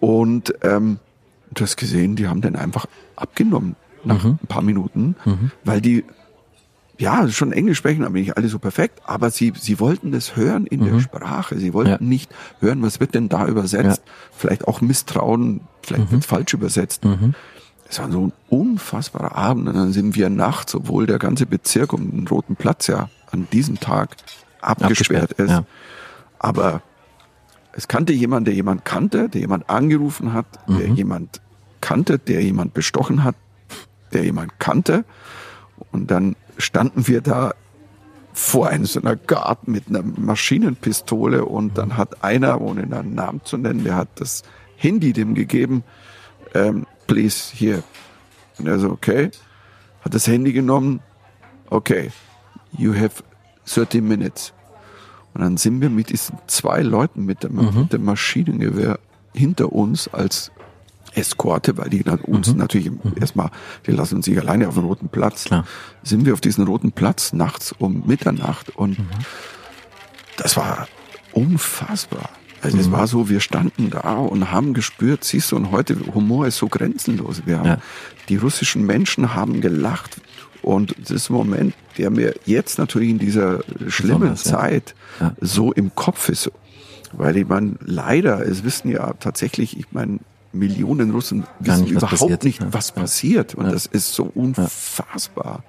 Und 0.00 0.54
ähm, 0.62 0.98
du 1.52 1.62
hast 1.62 1.76
gesehen, 1.76 2.16
die 2.16 2.26
haben 2.26 2.40
dann 2.40 2.56
einfach 2.56 2.86
abgenommen 3.16 3.76
nach 4.02 4.24
mhm. 4.24 4.38
ein 4.42 4.46
paar 4.46 4.62
Minuten, 4.62 5.14
mhm. 5.24 5.50
weil 5.64 5.80
die 5.80 6.04
ja, 7.00 7.26
schon 7.28 7.52
Englisch 7.52 7.78
sprechen, 7.78 8.04
aber 8.04 8.18
nicht 8.18 8.36
alle 8.36 8.48
so 8.48 8.58
perfekt, 8.58 9.00
aber 9.06 9.30
sie, 9.30 9.54
sie 9.58 9.80
wollten 9.80 10.12
das 10.12 10.36
hören 10.36 10.66
in 10.66 10.80
mhm. 10.80 10.92
der 10.92 11.00
Sprache. 11.00 11.58
Sie 11.58 11.72
wollten 11.72 11.90
ja. 11.90 11.98
nicht 12.00 12.30
hören, 12.60 12.82
was 12.82 13.00
wird 13.00 13.14
denn 13.14 13.30
da 13.30 13.46
übersetzt. 13.46 14.02
Ja. 14.04 14.12
Vielleicht 14.36 14.68
auch 14.68 14.82
Misstrauen, 14.82 15.62
vielleicht 15.82 16.10
mhm. 16.10 16.12
wird 16.12 16.24
falsch 16.26 16.52
übersetzt. 16.52 17.06
Mhm. 17.06 17.34
Es 17.88 17.98
war 17.98 18.12
so 18.12 18.26
ein 18.26 18.32
unfassbarer 18.50 19.34
Abend 19.34 19.66
und 19.68 19.74
dann 19.74 19.92
sind 19.92 20.14
wir 20.14 20.28
nachts, 20.28 20.74
obwohl 20.74 21.06
der 21.06 21.18
ganze 21.18 21.46
Bezirk 21.46 21.94
um 21.94 22.10
den 22.10 22.28
Roten 22.28 22.54
Platz 22.54 22.86
ja 22.86 23.08
an 23.32 23.48
diesem 23.50 23.80
Tag 23.80 24.16
abgesperrt, 24.60 25.30
abgesperrt 25.30 25.32
ist. 25.32 25.50
Ja. 25.50 25.64
Aber 26.38 26.82
es 27.72 27.88
kannte 27.88 28.12
jemand, 28.12 28.46
der 28.46 28.54
jemand 28.54 28.84
kannte, 28.84 29.30
der 29.30 29.40
jemand 29.40 29.70
angerufen 29.70 30.34
hat, 30.34 30.46
der 30.68 30.88
mhm. 30.88 30.96
jemand 30.96 31.40
kannte, 31.80 32.18
der 32.18 32.42
jemand 32.42 32.74
bestochen 32.74 33.24
hat, 33.24 33.36
der 34.12 34.22
jemand 34.22 34.58
kannte. 34.58 35.04
Und 35.92 36.10
dann 36.10 36.36
standen 36.60 37.06
wir 37.06 37.20
da 37.20 37.52
vor 38.32 38.68
einem 38.68 38.86
so 38.86 39.00
einer 39.00 39.16
Garten 39.16 39.72
mit 39.72 39.88
einer 39.88 40.02
Maschinenpistole 40.02 41.44
und 41.44 41.76
dann 41.76 41.96
hat 41.96 42.22
einer, 42.22 42.60
ohne 42.60 42.82
einen 42.82 43.14
Namen 43.14 43.40
zu 43.44 43.56
nennen, 43.56 43.84
der 43.84 43.96
hat 43.96 44.08
das 44.16 44.42
Handy 44.76 45.12
dem 45.12 45.34
gegeben, 45.34 45.82
ähm, 46.54 46.86
please, 47.06 47.52
hier. 47.54 47.82
Und 48.58 48.66
er 48.66 48.78
so, 48.78 48.90
okay, 48.90 49.30
hat 50.02 50.14
das 50.14 50.26
Handy 50.26 50.52
genommen, 50.52 51.00
okay, 51.68 52.10
you 52.76 52.94
have 52.94 53.22
30 53.66 54.02
minutes. 54.02 54.52
Und 55.34 55.42
dann 55.42 55.56
sind 55.56 55.80
wir 55.80 55.90
mit 55.90 56.10
diesen 56.10 56.38
zwei 56.46 56.82
Leuten 56.82 57.24
mit 57.24 57.42
dem, 57.42 57.56
mhm. 57.56 57.80
mit 57.82 57.92
dem 57.92 58.04
Maschinengewehr 58.04 58.98
hinter 59.32 59.72
uns 59.72 60.08
als 60.08 60.50
Eskorte, 61.14 61.76
weil 61.76 61.90
die 61.90 62.02
dann 62.02 62.20
uns 62.20 62.52
mhm. 62.52 62.58
natürlich 62.58 62.90
mhm. 62.90 63.14
erstmal, 63.20 63.50
die 63.86 63.92
lassen 63.92 64.16
uns 64.16 64.26
nicht 64.26 64.38
alleine 64.38 64.68
auf 64.68 64.74
dem 64.74 64.84
roten 64.84 65.08
Platz. 65.08 65.44
Klar. 65.44 65.64
Sind 66.02 66.26
wir 66.26 66.32
auf 66.32 66.40
diesem 66.40 66.64
roten 66.64 66.92
Platz 66.92 67.32
nachts 67.32 67.72
um 67.72 68.04
Mitternacht 68.06 68.76
und 68.76 68.98
mhm. 68.98 69.08
das 70.36 70.56
war 70.56 70.88
unfassbar. 71.32 72.30
Also 72.62 72.78
es 72.78 72.88
mhm. 72.88 72.92
war 72.92 73.06
so, 73.06 73.28
wir 73.28 73.40
standen 73.40 73.90
da 73.90 74.14
und 74.14 74.50
haben 74.50 74.74
gespürt, 74.74 75.24
siehst 75.24 75.52
du, 75.52 75.56
und 75.56 75.70
heute 75.70 75.96
Humor 76.14 76.46
ist 76.46 76.58
so 76.58 76.68
grenzenlos. 76.68 77.42
Wir 77.46 77.58
haben, 77.58 77.66
ja. 77.66 77.78
die 78.28 78.36
russischen 78.36 78.84
Menschen 78.84 79.34
haben 79.34 79.60
gelacht. 79.60 80.20
Und 80.62 80.94
das 80.98 81.10
ist 81.10 81.30
ein 81.30 81.34
Moment, 81.34 81.74
der 81.96 82.10
mir 82.10 82.34
jetzt 82.44 82.78
natürlich 82.78 83.08
in 83.08 83.18
dieser 83.18 83.60
schlimmen 83.88 84.20
Besonders, 84.20 84.42
Zeit 84.44 84.94
ja. 85.18 85.28
Ja. 85.28 85.34
so 85.40 85.72
im 85.72 85.94
Kopf 85.94 86.28
ist. 86.28 86.50
Weil 87.12 87.38
ich 87.38 87.48
meine, 87.48 87.76
leider, 87.80 88.46
es 88.46 88.62
wissen 88.62 88.90
ja 88.90 89.14
tatsächlich, 89.14 89.78
ich 89.78 89.86
meine, 89.90 90.18
Millionen 90.52 91.10
Russen 91.10 91.44
wissen 91.60 91.82
nicht, 91.82 91.92
überhaupt 91.92 92.18
passiert. 92.18 92.44
nicht, 92.44 92.72
was 92.72 92.92
passiert. 92.92 93.54
Und 93.54 93.70
das 93.70 93.86
ist 93.86 94.12
so 94.14 94.24
unfassbar. 94.34 95.62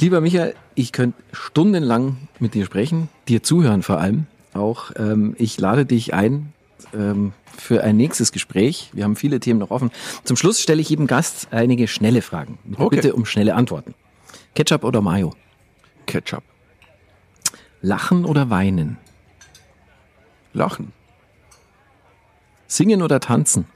Lieber 0.00 0.20
Michael, 0.20 0.54
ich 0.74 0.92
könnte 0.92 1.22
stundenlang 1.32 2.16
mit 2.40 2.54
dir 2.54 2.64
sprechen, 2.64 3.08
dir 3.28 3.42
zuhören 3.42 3.82
vor 3.82 3.98
allem 3.98 4.26
auch. 4.52 4.90
Ähm, 4.96 5.34
ich 5.38 5.58
lade 5.58 5.86
dich 5.86 6.12
ein 6.12 6.52
ähm, 6.92 7.32
für 7.56 7.84
ein 7.84 7.96
nächstes 7.96 8.32
Gespräch. 8.32 8.90
Wir 8.92 9.04
haben 9.04 9.16
viele 9.16 9.38
Themen 9.40 9.60
noch 9.60 9.70
offen. 9.70 9.90
Zum 10.24 10.36
Schluss 10.36 10.60
stelle 10.60 10.80
ich 10.80 10.88
jedem 10.88 11.06
Gast 11.06 11.48
einige 11.52 11.86
schnelle 11.86 12.22
Fragen. 12.22 12.58
Okay. 12.76 12.96
Bitte 12.96 13.14
um 13.14 13.24
schnelle 13.24 13.54
Antworten. 13.54 13.94
Ketchup 14.54 14.84
oder 14.84 15.00
Mayo? 15.00 15.34
Ketchup. 16.06 16.42
Lachen 17.80 18.24
oder 18.24 18.50
weinen? 18.50 18.98
Lachen. 20.52 20.92
Singen 22.72 23.02
oder 23.02 23.20
tanzen? 23.20 23.66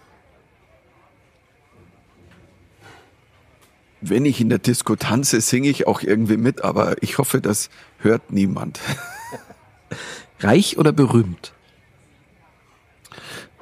Wenn 4.00 4.24
ich 4.24 4.40
in 4.40 4.48
der 4.48 4.58
Disco 4.58 4.96
tanze, 4.96 5.42
singe 5.42 5.68
ich 5.68 5.86
auch 5.86 6.00
irgendwie 6.00 6.38
mit, 6.38 6.62
aber 6.62 7.02
ich 7.02 7.18
hoffe, 7.18 7.42
das 7.42 7.68
hört 7.98 8.32
niemand. 8.32 8.80
Reich 10.40 10.78
oder 10.78 10.92
berühmt? 10.92 11.52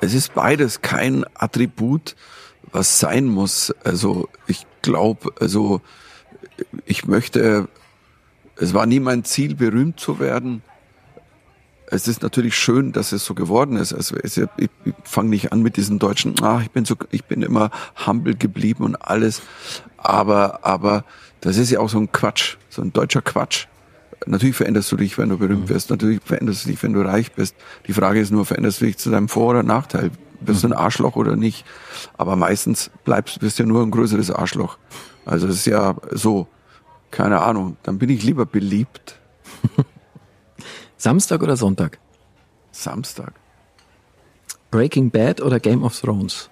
Es 0.01 0.15
ist 0.15 0.35
beides 0.35 0.83
kein 0.83 1.25
Attribut, 1.35 2.15
was 2.71 3.01
sein 3.01 3.25
muss. 3.25 3.75
Also 3.83 4.29
ich 4.47 4.67
glaube, 4.83 5.33
also 5.41 5.81
ich 6.85 7.07
möchte, 7.07 7.69
es 8.55 8.73
war 8.73 8.87
nie 8.87 9.01
mein 9.01 9.25
Ziel, 9.25 9.57
berühmt 9.57 9.99
zu 9.99 10.21
werden 10.21 10.63
es 11.87 12.09
ist 12.09 12.23
natürlich 12.23 12.57
schön, 12.57 12.93
dass 12.93 13.13
es 13.13 13.25
so 13.25 13.35
geworden 13.35 13.77
ist. 13.77 13.93
Also 13.93 14.17
ich, 14.23 14.39
ich 14.57 14.71
fange 15.05 15.29
nicht 15.29 15.53
an 15.53 15.63
mit 15.63 15.77
diesen 15.77 15.99
deutschen, 15.99 16.35
ah, 16.43 16.61
ich 16.63 16.71
bin 16.71 16.85
so, 16.85 16.97
ich 17.11 17.25
bin 17.25 17.43
immer 17.43 17.71
humble 18.07 18.35
geblieben 18.35 18.85
und 18.85 18.97
alles. 18.97 19.43
Aber, 19.97 20.65
aber 20.65 21.05
das 21.41 21.57
ist 21.57 21.71
ja 21.71 21.81
auch 21.81 21.89
so 21.89 21.99
ein 21.99 22.11
Quatsch, 22.11 22.57
so 22.69 22.83
ein 22.83 22.93
deutscher 22.93 23.23
Quatsch. 23.23 23.67
Natürlich 24.27 24.57
veränderst 24.57 24.91
du 24.91 24.97
dich, 24.97 25.19
wenn 25.19 25.29
du 25.29 25.39
berühmt 25.39 25.65
mhm. 25.65 25.69
wirst. 25.69 25.91
Natürlich 25.91 26.21
veränderst 26.25 26.65
du 26.65 26.71
dich, 26.71 26.83
wenn 26.83 26.95
du 26.95 27.03
reich 27.03 27.33
bist. 27.33 27.55
Die 27.87 27.93
Frage 27.93 28.21
ist 28.21 28.31
nur, 28.31 28.47
veränderst 28.47 28.81
du 28.81 28.87
dich 28.87 28.97
zu 28.97 29.11
deinem 29.11 29.29
Vor- 29.29 29.51
oder 29.51 29.63
Nachteil? 29.63 30.11
Bist 30.41 30.63
du 30.63 30.69
ein 30.69 30.71
mhm. 30.71 30.79
Arschloch 30.79 31.17
oder 31.17 31.37
nicht? 31.37 31.65
Aber 32.17 32.37
meistens 32.37 32.91
bleibst, 33.05 33.41
bist 33.41 33.59
du 33.59 33.65
ja 33.65 33.69
nur 33.69 33.83
ein 33.83 33.91
größeres 33.91 34.31
Arschloch. 34.31 34.79
Also 35.27 35.47
es 35.47 35.57
ist 35.57 35.67
ja 35.67 35.97
so, 36.11 36.49
keine 37.11 37.43
Ahnung, 37.43 37.77
dann 37.83 37.99
bin 37.99 38.09
ich 38.09 38.23
lieber 38.23 38.47
beliebt. 38.47 39.19
Samstag 41.05 41.43
oder 41.43 41.59
Sonntag? 41.59 41.99
Samstag. 42.73 43.35
Breaking 44.71 45.11
Bad 45.11 45.43
oder 45.43 45.61
Game 45.61 45.83
of 45.83 46.01
Thrones? 46.01 46.49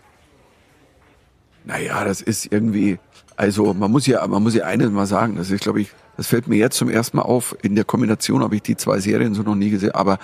Naja, 1.65 2.05
das 2.05 2.21
ist 2.21 2.53
irgendwie, 2.53 2.99
also 3.35 3.73
man 3.73 3.91
muss 3.91 4.07
ja, 4.07 4.27
man 4.27 4.43
muss 4.43 4.55
ja 4.55 4.65
eines 4.65 4.91
mal 4.91 5.07
sagen, 5.07 5.37
das 5.37 5.51
ist, 5.51 5.63
glaube 5.63 5.81
ich, 5.81 5.93
das 6.19 6.27
fällt 6.27 6.49
mir 6.49 6.57
jetzt 6.57 6.77
zum 6.77 6.91
ersten 6.91 7.17
Mal 7.17 7.23
auf. 7.23 7.57
In 7.63 7.77
der 7.77 7.87
Kombination 7.87 8.43
habe 8.43 8.57
ich 8.57 8.61
die 8.61 8.77
zwei 8.77 8.99
Serien 8.99 9.33
so 9.33 9.41
noch 9.41 9.55
nie 9.55 9.71
gesehen, 9.71 9.93
aber 9.93 10.19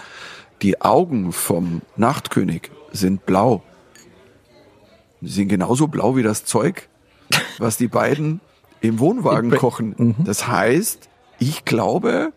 die 0.60 0.78
Augen 0.82 1.32
vom 1.32 1.80
Nachtkönig 1.96 2.70
sind 2.92 3.24
blau. 3.24 3.62
Die 5.22 5.30
sind 5.30 5.48
genauso 5.48 5.88
blau 5.88 6.16
wie 6.16 6.22
das 6.22 6.44
Zeug, 6.44 6.90
was 7.58 7.78
die 7.78 7.88
beiden 7.88 8.42
im 8.82 8.98
Wohnwagen 8.98 9.52
kochen. 9.52 9.94
Mhm. 9.96 10.16
Das 10.26 10.46
heißt, 10.46 11.08
ich 11.38 11.64
glaube, 11.64 12.34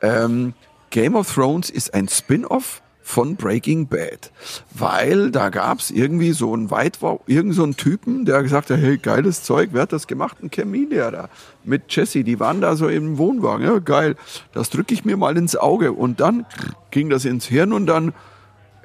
ähm, 0.00 0.54
Game 0.94 1.16
of 1.16 1.34
Thrones 1.34 1.70
ist 1.70 1.92
ein 1.92 2.06
Spin-off 2.06 2.80
von 3.02 3.34
Breaking 3.34 3.88
Bad, 3.88 4.30
weil 4.70 5.32
da 5.32 5.48
gab's 5.48 5.90
irgendwie 5.90 6.30
so 6.30 6.54
ein 6.54 6.70
Weitwau, 6.70 7.20
irgend 7.26 7.56
so 7.56 7.64
einen 7.64 7.76
Typen, 7.76 8.24
der 8.24 8.44
gesagt 8.44 8.70
hat, 8.70 8.78
hey, 8.78 8.96
geiles 8.96 9.42
Zeug, 9.42 9.70
wer 9.72 9.82
hat 9.82 9.92
das 9.92 10.06
gemacht? 10.06 10.36
Ein 10.40 10.52
Chemielehrer 10.52 11.30
mit 11.64 11.82
Jesse, 11.88 12.22
die 12.22 12.38
waren 12.38 12.60
da 12.60 12.76
so 12.76 12.86
im 12.86 13.18
Wohnwagen, 13.18 13.66
ja, 13.66 13.80
geil, 13.80 14.14
das 14.52 14.70
drücke 14.70 14.94
ich 14.94 15.04
mir 15.04 15.16
mal 15.16 15.36
ins 15.36 15.56
Auge 15.56 15.90
und 15.90 16.20
dann 16.20 16.46
ging 16.92 17.10
das 17.10 17.24
ins 17.24 17.46
Hirn 17.46 17.72
und 17.72 17.86
dann 17.86 18.14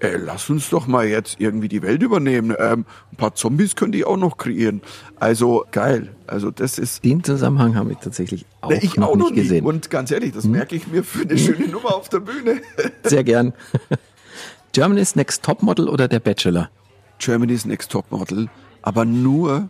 ey, 0.02 0.18
lass 0.18 0.50
uns 0.50 0.70
doch 0.70 0.88
mal 0.88 1.06
jetzt 1.08 1.40
irgendwie 1.40 1.68
die 1.68 1.82
Welt 1.82 2.02
übernehmen. 2.02 2.56
Ähm, 2.58 2.86
ein 3.12 3.16
paar 3.18 3.36
Zombies 3.36 3.76
könnte 3.76 3.98
ich 3.98 4.06
auch 4.06 4.18
noch 4.18 4.38
kreieren. 4.38 4.82
Also 5.20 5.66
geil. 5.72 6.10
Also 6.28 6.52
das 6.52 6.78
ist. 6.78 7.04
Den 7.04 7.24
Zusammenhang 7.24 7.76
habe 7.76 7.92
ich 7.92 7.98
tatsächlich 7.98 8.46
auch 8.62 8.72
ich 8.72 8.96
noch 8.96 9.10
auch 9.10 9.16
nicht 9.16 9.24
noch 9.24 9.32
nie. 9.32 9.42
gesehen. 9.42 9.66
Und 9.66 9.90
ganz 9.90 10.12
ehrlich, 10.12 10.34
das 10.34 10.46
merke 10.46 10.76
ich 10.76 10.88
mir 10.88 11.04
für 11.04 11.24
eine 11.24 11.38
schöne 11.38 11.68
Nummer 11.68 11.96
auf 11.96 12.10
der 12.10 12.20
Bühne. 12.20 12.62
Sehr 13.04 13.24
gern. 13.24 13.54
Germany's 14.72 15.16
Next 15.16 15.44
Topmodel 15.44 15.90
oder 15.90 16.08
der 16.08 16.20
Bachelor? 16.20 16.70
Germany's 17.18 17.66
Next 17.66 17.92
Topmodel, 17.92 18.50
aber 18.82 19.04
nur 19.06 19.70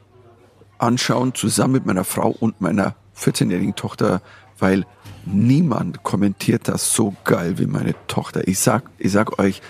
anschauen, 0.78 1.34
zusammen 1.34 1.74
mit 1.74 1.86
meiner 1.86 2.04
Frau 2.04 2.30
und 2.30 2.62
meiner 2.62 2.96
14-jährigen 3.18 3.76
Tochter, 3.76 4.22
weil 4.60 4.86
niemand 5.26 6.04
kommentiert 6.04 6.68
das 6.68 6.94
so 6.94 7.16
geil 7.24 7.58
wie 7.60 7.66
meine 7.66 7.96
Tochter. 8.08 8.48
Ich 8.48 8.60
sag, 8.60 8.84
ich 8.98 9.12
sag 9.12 9.40
euch, 9.40 9.62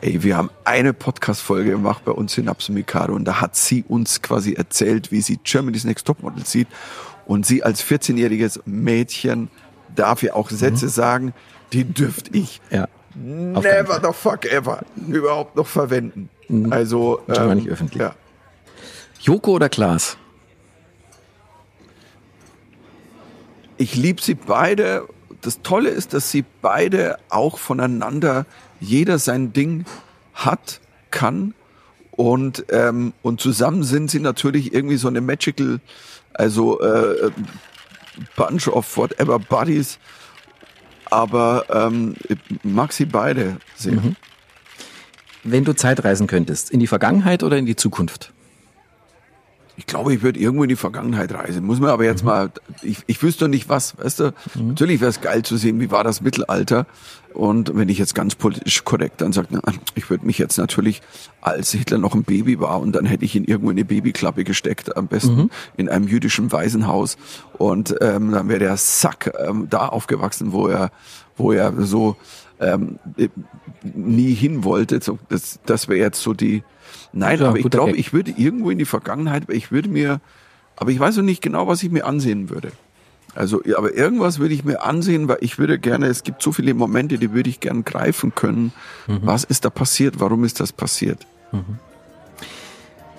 ey, 0.00 0.22
wir 0.22 0.36
haben 0.36 0.50
eine 0.64 0.92
Podcast-Folge 0.92 1.70
gemacht 1.70 2.04
bei 2.04 2.12
uns 2.12 2.36
in 2.38 2.50
Mikado 2.70 3.14
und 3.14 3.24
da 3.24 3.40
hat 3.40 3.56
sie 3.56 3.84
uns 3.86 4.22
quasi 4.22 4.54
erzählt, 4.54 5.12
wie 5.12 5.20
sie 5.20 5.38
Germany's 5.42 5.84
Next 5.84 6.06
Topmodel 6.06 6.46
sieht 6.46 6.68
und 7.26 7.46
sie 7.46 7.62
als 7.62 7.84
14-jähriges 7.84 8.60
Mädchen 8.64 9.50
darf 9.94 10.22
ja 10.22 10.34
auch 10.34 10.50
Sätze 10.50 10.88
sagen, 10.88 11.32
die 11.72 11.84
dürfte 11.84 12.30
ich 12.32 12.60
Ja. 12.70 12.88
Never 13.14 14.00
the 14.02 14.12
fuck 14.12 14.46
ever 14.46 14.82
überhaupt 15.08 15.56
noch 15.56 15.66
verwenden. 15.66 16.28
Also 16.70 17.20
Schon 17.26 17.46
mal 17.46 17.54
nicht 17.56 17.68
öffentlich. 17.68 18.00
Ja. 18.00 18.14
Joko 19.20 19.52
oder 19.52 19.68
Klaas? 19.68 20.16
Ich 23.76 23.96
liebe 23.96 24.22
sie 24.22 24.34
beide. 24.34 25.08
Das 25.40 25.62
Tolle 25.62 25.90
ist, 25.90 26.12
dass 26.14 26.30
sie 26.30 26.44
beide 26.62 27.16
auch 27.30 27.58
voneinander 27.58 28.46
jeder 28.80 29.18
sein 29.18 29.52
Ding 29.52 29.84
hat, 30.34 30.80
kann 31.10 31.54
und 32.12 32.66
ähm, 32.70 33.12
und 33.22 33.40
zusammen 33.40 33.82
sind 33.82 34.10
sie 34.10 34.20
natürlich 34.20 34.74
irgendwie 34.74 34.96
so 34.96 35.08
eine 35.08 35.20
magical, 35.20 35.80
also 36.34 36.80
äh, 36.80 37.30
bunch 38.36 38.68
of 38.68 38.96
whatever 38.96 39.38
buddies. 39.38 39.98
Aber 41.06 41.64
ähm, 41.70 42.14
mag 42.62 42.92
sie 42.92 43.06
beide 43.06 43.56
sehr. 43.74 43.94
Wenn 45.42 45.64
du 45.64 45.74
Zeitreisen 45.74 46.26
könntest, 46.26 46.70
in 46.70 46.80
die 46.80 46.86
Vergangenheit 46.86 47.42
oder 47.42 47.56
in 47.56 47.66
die 47.66 47.74
Zukunft? 47.74 48.32
Ich 49.80 49.86
glaube, 49.86 50.12
ich 50.12 50.20
würde 50.20 50.38
irgendwo 50.38 50.62
in 50.64 50.68
die 50.68 50.76
Vergangenheit 50.76 51.32
reisen. 51.32 51.64
Muss 51.64 51.80
man 51.80 51.88
aber 51.88 52.04
jetzt 52.04 52.22
mal, 52.22 52.50
ich, 52.82 52.98
ich 53.06 53.22
wüsste 53.22 53.46
doch 53.46 53.50
nicht 53.50 53.70
was, 53.70 53.96
weißt 53.96 54.20
du? 54.20 54.34
Natürlich 54.56 55.00
wäre 55.00 55.08
es 55.08 55.22
geil 55.22 55.42
zu 55.42 55.56
sehen, 55.56 55.80
wie 55.80 55.90
war 55.90 56.04
das 56.04 56.20
Mittelalter. 56.20 56.86
Und 57.32 57.74
wenn 57.74 57.88
ich 57.88 57.96
jetzt 57.96 58.14
ganz 58.14 58.34
politisch 58.34 58.84
korrekt 58.84 59.22
dann 59.22 59.32
sage, 59.32 59.48
na, 59.52 59.62
ich 59.94 60.10
würde 60.10 60.26
mich 60.26 60.36
jetzt 60.36 60.58
natürlich, 60.58 61.00
als 61.40 61.72
Hitler 61.72 61.96
noch 61.96 62.14
ein 62.14 62.24
Baby 62.24 62.60
war 62.60 62.78
und 62.78 62.92
dann 62.92 63.06
hätte 63.06 63.24
ich 63.24 63.34
ihn 63.34 63.44
irgendwo 63.44 63.70
in 63.70 63.78
eine 63.78 63.86
Babyklappe 63.86 64.44
gesteckt, 64.44 64.98
am 64.98 65.06
besten 65.06 65.48
in 65.78 65.88
einem 65.88 66.06
jüdischen 66.06 66.52
Waisenhaus. 66.52 67.16
Und 67.56 67.94
ähm, 68.02 68.32
dann 68.32 68.50
wäre 68.50 68.58
der 68.58 68.76
Sack 68.76 69.32
ähm, 69.38 69.68
da 69.70 69.88
aufgewachsen, 69.88 70.52
wo 70.52 70.68
er, 70.68 70.90
wo 71.38 71.52
er 71.52 71.72
so 71.86 72.16
ähm, 72.60 72.98
nie 73.82 74.34
hin 74.34 74.62
wollte. 74.62 75.00
So, 75.00 75.18
das 75.30 75.58
das 75.64 75.88
wäre 75.88 75.98
jetzt 75.98 76.20
so 76.20 76.34
die. 76.34 76.64
Nein, 77.12 77.38
Ja, 77.40 77.48
aber 77.48 77.58
ich 77.58 77.68
glaube, 77.70 77.92
ich 77.96 78.12
würde 78.12 78.32
irgendwo 78.36 78.70
in 78.70 78.78
die 78.78 78.84
Vergangenheit, 78.84 79.44
ich 79.48 79.70
würde 79.72 79.88
mir, 79.88 80.20
aber 80.76 80.90
ich 80.90 81.00
weiß 81.00 81.16
noch 81.16 81.24
nicht 81.24 81.42
genau, 81.42 81.66
was 81.66 81.82
ich 81.82 81.90
mir 81.90 82.06
ansehen 82.06 82.50
würde. 82.50 82.72
Also, 83.34 83.62
aber 83.76 83.94
irgendwas 83.94 84.38
würde 84.40 84.54
ich 84.54 84.64
mir 84.64 84.82
ansehen, 84.82 85.28
weil 85.28 85.38
ich 85.40 85.56
würde 85.58 85.78
gerne, 85.78 86.06
es 86.06 86.24
gibt 86.24 86.42
so 86.42 86.50
viele 86.50 86.74
Momente, 86.74 87.16
die 87.18 87.32
würde 87.32 87.48
ich 87.48 87.60
gern 87.60 87.84
greifen 87.84 88.34
können. 88.34 88.72
Mhm. 89.06 89.20
Was 89.22 89.44
ist 89.44 89.64
da 89.64 89.70
passiert? 89.70 90.18
Warum 90.18 90.42
ist 90.44 90.58
das 90.58 90.72
passiert? 90.72 91.26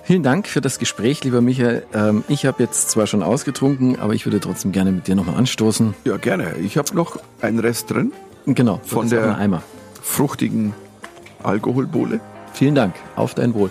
Vielen 0.04 0.22
Dank 0.22 0.48
für 0.48 0.60
das 0.60 0.78
Gespräch, 0.78 1.22
lieber 1.24 1.40
Michael. 1.40 1.84
Ähm, 1.94 2.24
ich 2.28 2.44
habe 2.44 2.62
jetzt 2.62 2.90
zwar 2.90 3.06
schon 3.06 3.22
ausgetrunken, 3.22 3.98
aber 4.00 4.14
ich 4.14 4.26
würde 4.26 4.40
trotzdem 4.40 4.72
gerne 4.72 4.90
mit 4.92 5.06
dir 5.06 5.14
nochmal 5.14 5.36
anstoßen. 5.36 5.94
Ja, 6.04 6.16
gerne. 6.16 6.56
Ich 6.58 6.76
habe 6.76 6.94
noch 6.94 7.18
einen 7.40 7.58
Rest 7.60 7.90
drin, 7.90 8.12
Genau, 8.44 8.80
Von 8.84 9.08
der- 9.08 9.38
Eimer. 9.38 9.62
fruchtigen 10.02 10.74
Alkoholbowle. 11.44 12.20
Vielen 12.52 12.74
Dank. 12.74 12.94
Auf 13.16 13.34
dein 13.34 13.54
Wohl. 13.54 13.70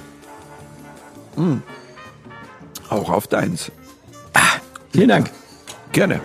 Auch 2.89 3.09
auf 3.09 3.27
deins. 3.27 3.71
Vielen 4.91 5.09
Dank. 5.09 5.29
Gerne. 5.91 6.19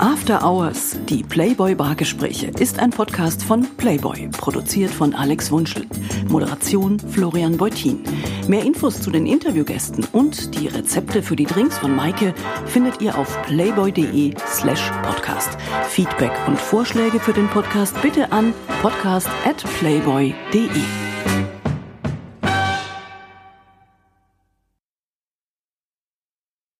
After 0.00 0.42
Hours, 0.42 0.96
die 1.10 1.22
Playboy-Bargespräche, 1.22 2.46
ist 2.58 2.78
ein 2.78 2.88
Podcast 2.88 3.42
von 3.42 3.66
Playboy, 3.76 4.28
produziert 4.28 4.90
von 4.90 5.14
Alex 5.14 5.50
Wunschel. 5.50 5.86
Moderation 6.26 6.98
Florian 6.98 7.58
Beutin. 7.58 8.02
Mehr 8.48 8.64
Infos 8.64 9.02
zu 9.02 9.10
den 9.10 9.26
Interviewgästen 9.26 10.06
und 10.12 10.58
die 10.58 10.68
Rezepte 10.68 11.22
für 11.22 11.36
die 11.36 11.44
Drinks 11.44 11.76
von 11.76 11.94
Maike 11.94 12.34
findet 12.64 13.02
ihr 13.02 13.18
auf 13.18 13.42
playboy.de 13.42 14.34
slash 14.46 14.90
podcast. 15.02 15.58
Feedback 15.90 16.32
und 16.46 16.58
Vorschläge 16.58 17.20
für 17.20 17.34
den 17.34 17.48
Podcast 17.48 18.00
bitte 18.00 18.32
an 18.32 18.54
podcast 18.80 19.28
at 19.44 19.62
playboy.de. 19.80 21.09